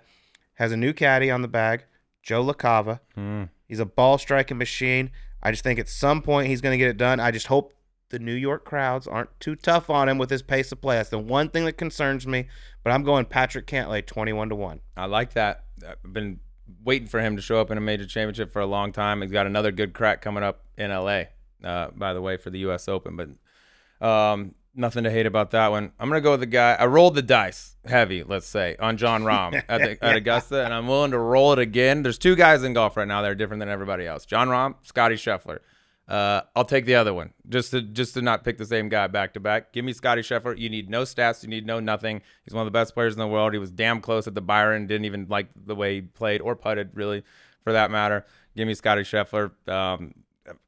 Has 0.55 0.71
a 0.71 0.77
new 0.77 0.93
caddy 0.93 1.33
on 1.33 1.43
the 1.43 1.49
bag, 1.49 1.85
Joe 2.27 2.45
LaCava. 2.45 2.99
Hmm. 3.15 3.45
He's 3.67 3.79
a 3.79 3.87
ball 3.87 4.19
striking 4.19 4.59
machine. 4.59 5.11
I 5.43 5.53
just 5.53 5.63
think 5.63 5.79
at 5.79 5.89
some 5.89 6.23
point 6.23 6.49
he's 6.49 6.61
going 6.61 6.73
to 6.73 6.79
get 6.79 6.89
it 6.89 6.97
done. 6.97 7.21
I 7.21 7.31
just 7.31 7.47
hope 7.47 7.73
the 8.11 8.19
New 8.19 8.35
York 8.35 8.65
crowds 8.65 9.07
aren't 9.07 9.31
too 9.39 9.55
tough 9.55 9.89
on 9.89 10.09
him 10.09 10.19
with 10.19 10.29
his 10.29 10.43
pace 10.43 10.73
of 10.73 10.81
play. 10.81 10.97
That's 10.97 11.09
the 11.09 11.19
one 11.19 11.49
thing 11.49 11.65
that 11.67 11.75
concerns 11.75 12.27
me. 12.27 12.49
But 12.83 12.91
I'm 12.91 13.05
going 13.05 13.27
Patrick 13.27 13.67
Cantlay 13.67 14.05
21 14.05 14.49
to 14.49 14.57
1. 14.57 14.81
I 14.97 15.07
like 15.07 15.35
that. 15.35 15.65
I've 15.89 16.13
been 16.13 16.41
waiting 16.85 17.07
for 17.07 17.21
him 17.21 17.37
to 17.37 17.43
show 17.43 17.61
up 17.61 17.71
in 17.71 17.79
a 17.79 17.81
major 17.81 18.07
championship 18.07 18.53
for 18.53 18.61
a 18.61 18.67
long 18.67 18.93
time. 18.93 19.23
He's 19.23 19.31
got 19.31 19.47
another 19.47 19.71
good 19.71 19.95
crack 19.95 20.21
coming 20.21 20.43
up 20.43 20.65
in 20.77 20.91
LA, 20.91 21.23
uh, 21.63 21.91
by 21.95 22.13
the 22.13 22.21
way, 22.21 22.37
for 22.37 22.51
the 22.51 22.59
U.S. 22.61 22.89
Open. 22.89 23.17
But 23.17 24.07
um, 24.07 24.55
Nothing 24.79 25.05
to 25.05 25.11
hate 25.11 25.25
about 25.25 25.53
that 25.53 25.71
one. 25.71 25.91
I'm 25.99 26.09
gonna 26.09 26.21
go 26.21 26.33
with 26.33 26.41
the 26.41 26.47
guy. 26.47 26.75
I 26.75 26.85
rolled 26.85 27.15
the 27.15 27.23
dice 27.23 27.77
heavy, 27.87 28.23
let's 28.23 28.47
say, 28.47 28.77
on 28.79 28.99
Jon 28.99 29.23
Rahm 29.23 29.55
at, 29.69 29.81
the, 29.81 30.05
at 30.05 30.17
Augusta, 30.17 30.65
and 30.65 30.75
I'm 30.75 30.87
willing 30.87 31.13
to 31.13 31.19
roll 31.19 31.55
it 31.55 31.59
again. 31.59 32.03
There's 32.03 32.19
two 32.19 32.37
guys 32.37 32.63
in 32.63 32.75
golf 32.75 32.97
right 32.97 33.09
now 33.09 33.23
that 33.23 33.31
are 33.31 33.35
different 33.35 33.61
than 33.61 33.71
everybody 33.71 34.07
else. 34.07 34.27
Jon 34.27 34.49
Rahm, 34.49 34.75
Scotty 34.83 35.15
Scheffler. 35.15 35.61
Uh, 36.09 36.43
I'll 36.55 36.65
take 36.65 36.85
the 36.85 36.95
other 36.95 37.13
one 37.13 37.33
just 37.49 37.73
to 37.73 37.83
just 37.83 38.15
to 38.15 38.23
not 38.23 38.45
pick 38.45 38.59
the 38.59 38.67
same 38.67 38.89
guy 38.89 39.07
back 39.07 39.35
to 39.35 39.41
back. 39.41 39.73
Give 39.73 39.85
me 39.85 39.93
Scotty 39.93 40.23
Scheffler. 40.23 40.57
You 40.57 40.69
need 40.69 40.89
no 40.89 41.03
stats. 41.03 41.43
You 41.43 41.49
need 41.49 41.67
no 41.67 41.81
nothing. 41.81 42.23
He's 42.45 42.55
one 42.55 42.63
of 42.63 42.73
the 42.73 42.79
best 42.79 42.95
players 42.95 43.15
in 43.15 43.19
the 43.19 43.27
world. 43.27 43.55
He 43.55 43.59
was 43.59 43.73
damn 43.73 44.01
close 44.01 44.29
at 44.29 44.35
the 44.35 44.41
Byron. 44.41 44.87
Didn't 44.87 45.07
even 45.07 45.27
like 45.29 45.49
the 45.57 45.75
way 45.75 45.97
he 45.97 46.01
played 46.03 46.43
or 46.43 46.55
putted, 46.55 46.91
really, 46.95 47.25
for 47.65 47.73
that 47.73 47.91
matter. 47.91 48.25
Give 48.57 48.69
me 48.69 48.75
Scotty 48.75 49.03
Scheffler. 49.03 49.51
Um, 49.69 50.15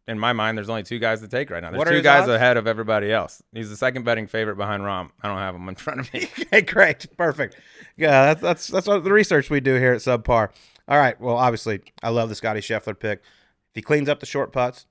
in 0.06 0.18
my 0.18 0.32
mind, 0.32 0.56
there's 0.58 0.68
only 0.68 0.82
two 0.82 0.98
guys 0.98 1.20
to 1.20 1.28
take 1.28 1.50
right 1.50 1.62
now. 1.62 1.70
There's 1.70 1.78
What 1.78 1.88
two 1.88 2.02
guys 2.02 2.22
odds? 2.22 2.30
ahead 2.32 2.56
of 2.56 2.66
everybody 2.66 3.12
else. 3.12 3.42
He's 3.52 3.70
the 3.70 3.76
second 3.76 4.04
betting 4.04 4.26
favorite 4.26 4.56
behind 4.56 4.82
Rahm. 4.82 5.10
I 5.22 5.28
don't 5.28 5.38
have 5.38 5.54
him 5.54 5.68
in 5.68 5.74
front 5.74 6.00
of 6.00 6.12
me. 6.12 6.28
Okay, 6.42 6.62
great, 6.62 7.06
perfect. 7.16 7.56
Yeah, 7.96 8.34
that's 8.34 8.40
that's 8.40 8.66
that's 8.68 8.86
what 8.86 9.04
the 9.04 9.12
research 9.12 9.50
we 9.50 9.60
do 9.60 9.74
here 9.74 9.92
at 9.92 10.00
Subpar. 10.00 10.50
All 10.88 10.98
right, 10.98 11.20
well, 11.20 11.36
obviously, 11.36 11.80
I 12.02 12.08
love 12.08 12.28
the 12.28 12.34
Scotty 12.34 12.60
Scheffler 12.60 12.98
pick. 12.98 13.18
If 13.20 13.74
he 13.74 13.82
cleans 13.82 14.08
up 14.08 14.20
the 14.20 14.26
short 14.26 14.52
putts, 14.52 14.86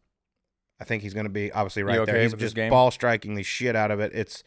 I 0.79 0.83
think 0.83 1.01
he's 1.01 1.13
going 1.15 1.25
to 1.25 1.31
be 1.31 1.51
obviously 1.51 1.81
right 1.83 2.05
there. 2.05 2.15
okay 2.17 2.23
He's 2.23 2.33
just 2.35 2.55
ball 2.69 2.91
striking 2.91 3.33
the 3.35 3.43
shit 3.43 3.75
out 3.75 3.89
of 3.89 3.99
it. 3.99 4.11
It's 4.13 4.43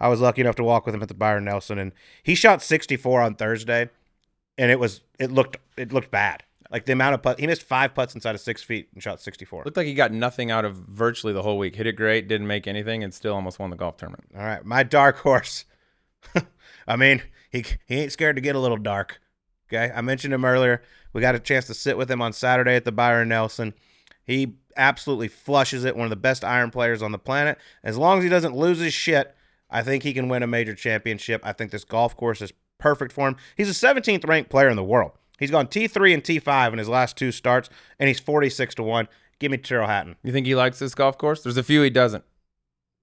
I 0.00 0.08
was 0.08 0.20
lucky 0.20 0.40
enough 0.40 0.56
to 0.56 0.64
walk 0.64 0.86
with 0.86 0.94
him 0.94 1.02
at 1.02 1.08
the 1.08 1.14
Byron 1.14 1.44
Nelson, 1.44 1.78
and 1.78 1.92
he 2.22 2.34
shot 2.34 2.62
64 2.62 3.20
on 3.20 3.34
Thursday, 3.36 3.88
and 4.56 4.70
it 4.70 4.80
was 4.80 5.02
it 5.18 5.30
looked 5.30 5.56
it 5.76 5.92
looked 5.92 6.10
bad. 6.10 6.42
Like 6.70 6.84
the 6.84 6.92
amount 6.92 7.14
of 7.14 7.22
putts, 7.22 7.40
he 7.40 7.46
missed 7.46 7.62
five 7.62 7.94
putts 7.94 8.14
inside 8.14 8.34
of 8.34 8.40
six 8.40 8.62
feet 8.62 8.88
and 8.92 9.02
shot 9.02 9.20
64. 9.20 9.64
Looked 9.64 9.76
like 9.76 9.86
he 9.86 9.94
got 9.94 10.12
nothing 10.12 10.50
out 10.50 10.64
of 10.64 10.76
virtually 10.76 11.32
the 11.32 11.42
whole 11.42 11.56
week. 11.56 11.76
Hit 11.76 11.86
it 11.86 11.92
great, 11.92 12.28
didn't 12.28 12.46
make 12.46 12.66
anything, 12.66 13.02
and 13.02 13.14
still 13.14 13.34
almost 13.34 13.58
won 13.58 13.70
the 13.70 13.76
golf 13.76 13.96
tournament. 13.96 14.24
All 14.36 14.44
right, 14.44 14.64
my 14.64 14.82
dark 14.82 15.18
horse. 15.18 15.64
I 16.86 16.96
mean, 16.96 17.22
he 17.50 17.64
he 17.86 18.00
ain't 18.00 18.12
scared 18.12 18.36
to 18.36 18.42
get 18.42 18.56
a 18.56 18.60
little 18.60 18.76
dark. 18.76 19.20
Okay, 19.68 19.92
I 19.94 20.00
mentioned 20.02 20.34
him 20.34 20.44
earlier. 20.44 20.82
We 21.12 21.20
got 21.20 21.34
a 21.34 21.40
chance 21.40 21.66
to 21.66 21.74
sit 21.74 21.96
with 21.96 22.10
him 22.10 22.20
on 22.20 22.32
Saturday 22.32 22.74
at 22.74 22.84
the 22.84 22.92
Byron 22.92 23.28
Nelson. 23.28 23.74
He 24.24 24.56
absolutely 24.76 25.28
flushes 25.28 25.84
it. 25.84 25.96
One 25.96 26.04
of 26.04 26.10
the 26.10 26.16
best 26.16 26.44
iron 26.44 26.70
players 26.70 27.02
on 27.02 27.12
the 27.12 27.18
planet. 27.18 27.58
As 27.82 27.96
long 27.96 28.18
as 28.18 28.24
he 28.24 28.30
doesn't 28.30 28.54
lose 28.54 28.78
his 28.78 28.94
shit, 28.94 29.34
I 29.70 29.82
think 29.82 30.02
he 30.02 30.12
can 30.12 30.28
win 30.28 30.42
a 30.42 30.46
major 30.46 30.74
championship. 30.74 31.40
I 31.44 31.52
think 31.52 31.70
this 31.70 31.84
golf 31.84 32.16
course 32.16 32.40
is 32.42 32.52
perfect 32.78 33.12
for 33.12 33.28
him. 33.28 33.36
He's 33.56 33.68
a 33.68 33.86
17th 33.86 34.26
ranked 34.26 34.50
player 34.50 34.68
in 34.68 34.76
the 34.76 34.84
world. 34.84 35.12
He's 35.38 35.50
gone 35.50 35.66
T3 35.68 36.14
and 36.14 36.22
T5 36.22 36.72
in 36.72 36.78
his 36.78 36.88
last 36.88 37.16
two 37.16 37.32
starts, 37.32 37.70
and 37.98 38.08
he's 38.08 38.20
46 38.20 38.74
to 38.76 38.82
one. 38.82 39.08
Give 39.38 39.50
me 39.52 39.58
Tyrrell 39.58 39.86
Hatton. 39.86 40.16
You 40.24 40.32
think 40.32 40.46
he 40.46 40.54
likes 40.54 40.78
this 40.80 40.94
golf 40.94 41.16
course? 41.16 41.42
There's 41.42 41.56
a 41.56 41.62
few 41.62 41.82
he 41.82 41.90
doesn't. 41.90 42.24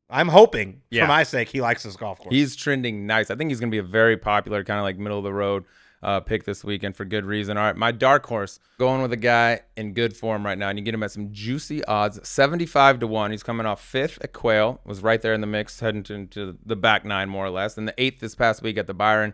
I'm 0.10 0.28
hoping, 0.28 0.82
Yeah. 0.92 1.04
for 1.04 1.08
my 1.08 1.24
sake, 1.24 1.50
he 1.50 1.62
likes 1.62 1.84
this 1.84 1.96
golf 1.96 2.20
course. 2.20 2.34
He's 2.34 2.56
trending 2.56 3.08
nice. 3.08 3.32
I 3.32 3.36
think 3.36 3.50
he's 3.50 3.60
going 3.60 3.72
to 3.72 3.76
be 3.76 3.80
a 3.80 3.84
very 3.84 4.18
popular, 4.18 4.64
kind 4.64 4.78
of 4.80 4.84
like 4.84 4.98
middle 5.00 5.18
of 5.18 5.24
the 5.24 5.34
road 5.34 5.64
uh, 6.04 6.20
pick 6.20 6.44
this 6.44 6.64
weekend 6.64 6.96
for 6.96 7.06
good 7.06 7.26
reason. 7.26 7.58
All 7.58 7.64
right, 7.64 7.76
my 7.76 7.92
dark 7.92 8.26
horse 8.28 8.60
going 8.78 9.02
with 9.02 9.12
a 9.14 9.18
guy 9.18 9.62
in 9.76 9.94
good 9.94 10.16
form 10.16 10.46
right 10.46 10.58
now, 10.58 10.70
and 10.70 10.78
you 10.78 10.86
get 10.86 10.94
him 10.94 11.02
at 11.02 11.10
some 11.12 11.32
juicy 11.32 11.84
odds, 11.86 12.20
seventy-five 12.28 13.00
to 13.00 13.08
one. 13.08 13.32
He's 13.32 13.42
coming 13.42 13.66
off 13.66 13.82
fifth 13.84 14.20
at 14.22 14.32
Quail, 14.32 14.80
was 14.86 15.02
right 15.02 15.20
there 15.20 15.34
in 15.34 15.42
the 15.42 15.48
mix, 15.48 15.80
heading 15.80 16.04
to, 16.04 16.14
into 16.14 16.58
the 16.64 16.76
back 16.76 17.06
nine 17.06 17.28
more 17.30 17.46
or 17.46 17.50
less, 17.50 17.76
and 17.78 17.88
the 17.88 17.94
eighth 17.98 18.20
this 18.20 18.36
past 18.36 18.62
week 18.62 18.78
at 18.78 18.86
the 18.86 18.94
Byron. 18.94 19.34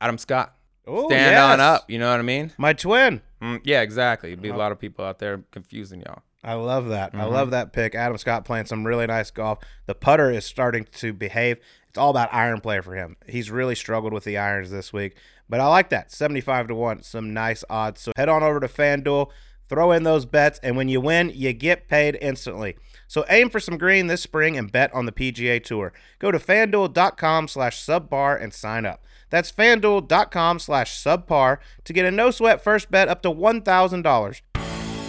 Adam 0.00 0.18
Scott, 0.18 0.56
Ooh, 0.88 1.06
stand 1.08 1.32
yes. 1.32 1.42
on 1.42 1.60
up. 1.60 1.90
You 1.90 1.98
know 1.98 2.10
what 2.10 2.18
I 2.18 2.22
mean? 2.22 2.52
My 2.58 2.72
twin. 2.72 3.22
Mm, 3.40 3.60
yeah, 3.64 3.82
exactly. 3.82 4.30
It'd 4.30 4.42
be 4.42 4.48
a 4.48 4.56
lot 4.56 4.72
of 4.72 4.78
people 4.78 5.04
out 5.04 5.18
there 5.18 5.42
confusing 5.50 6.00
y'all. 6.02 6.22
I 6.44 6.54
love 6.54 6.88
that. 6.88 7.14
I 7.14 7.18
Mhm. 7.18 7.30
love 7.30 7.50
that 7.52 7.72
pick. 7.72 7.94
Adam 7.94 8.18
Scott 8.18 8.44
playing 8.44 8.66
some 8.66 8.84
really 8.84 9.06
nice 9.06 9.30
golf. 9.30 9.58
The 9.86 9.94
putter 9.94 10.30
is 10.30 10.44
starting 10.44 10.86
to 10.96 11.12
behave. 11.12 11.58
It's 11.88 11.98
all 11.98 12.10
about 12.10 12.32
iron 12.34 12.60
play 12.60 12.80
for 12.80 12.94
him. 12.96 13.16
He's 13.28 13.50
really 13.50 13.74
struggled 13.76 14.12
with 14.12 14.24
the 14.24 14.38
irons 14.38 14.70
this 14.70 14.92
week, 14.92 15.16
but 15.48 15.60
I 15.60 15.66
like 15.68 15.90
that. 15.90 16.10
75 16.10 16.66
to 16.68 16.74
1, 16.74 17.02
some 17.02 17.32
nice 17.32 17.62
odds. 17.70 18.00
So 18.00 18.12
head 18.16 18.28
on 18.28 18.42
over 18.42 18.58
to 18.60 18.66
FanDuel, 18.66 19.30
throw 19.68 19.92
in 19.92 20.02
those 20.02 20.24
bets, 20.26 20.58
and 20.62 20.76
when 20.76 20.88
you 20.88 21.00
win, 21.00 21.30
you 21.34 21.52
get 21.52 21.86
paid 21.88 22.18
instantly. 22.20 22.76
So 23.12 23.26
aim 23.28 23.50
for 23.50 23.60
some 23.60 23.76
green 23.76 24.06
this 24.06 24.22
spring 24.22 24.56
and 24.56 24.72
bet 24.72 24.90
on 24.94 25.04
the 25.04 25.12
PGA 25.12 25.62
Tour. 25.62 25.92
Go 26.18 26.30
to 26.30 26.38
fanduel.com 26.38 27.46
slash 27.46 27.78
subpar 27.78 28.42
and 28.42 28.54
sign 28.54 28.86
up. 28.86 29.04
That's 29.28 29.52
fanduel.com 29.52 30.58
slash 30.58 30.96
subpar 30.96 31.58
to 31.84 31.92
get 31.92 32.06
a 32.06 32.10
no 32.10 32.30
sweat 32.30 32.64
first 32.64 32.90
bet 32.90 33.08
up 33.08 33.20
to 33.24 33.28
$1,000. 33.28 34.40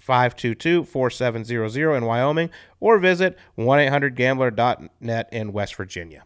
1-800-F522-4700 0.06 1.96
in 1.96 2.04
Wyoming, 2.04 2.50
or 2.80 2.98
visit 2.98 3.36
1-800-GAMBLER.net 3.58 5.28
in 5.32 5.52
West 5.52 5.74
Virginia. 5.74 6.24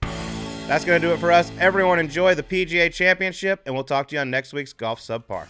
That's 0.67 0.85
going 0.85 1.01
to 1.01 1.07
do 1.07 1.13
it 1.13 1.19
for 1.19 1.33
us. 1.33 1.51
Everyone 1.59 1.99
enjoy 1.99 2.35
the 2.35 2.43
PGA 2.43 2.93
Championship, 2.93 3.63
and 3.67 3.75
we'll 3.75 3.85
talk 3.85 4.09
to 4.09 4.15
you 4.15 4.21
on 4.21 4.31
next 4.31 4.53
week's 4.53 4.73
Golf 4.73 5.01
Subpar. 5.01 5.47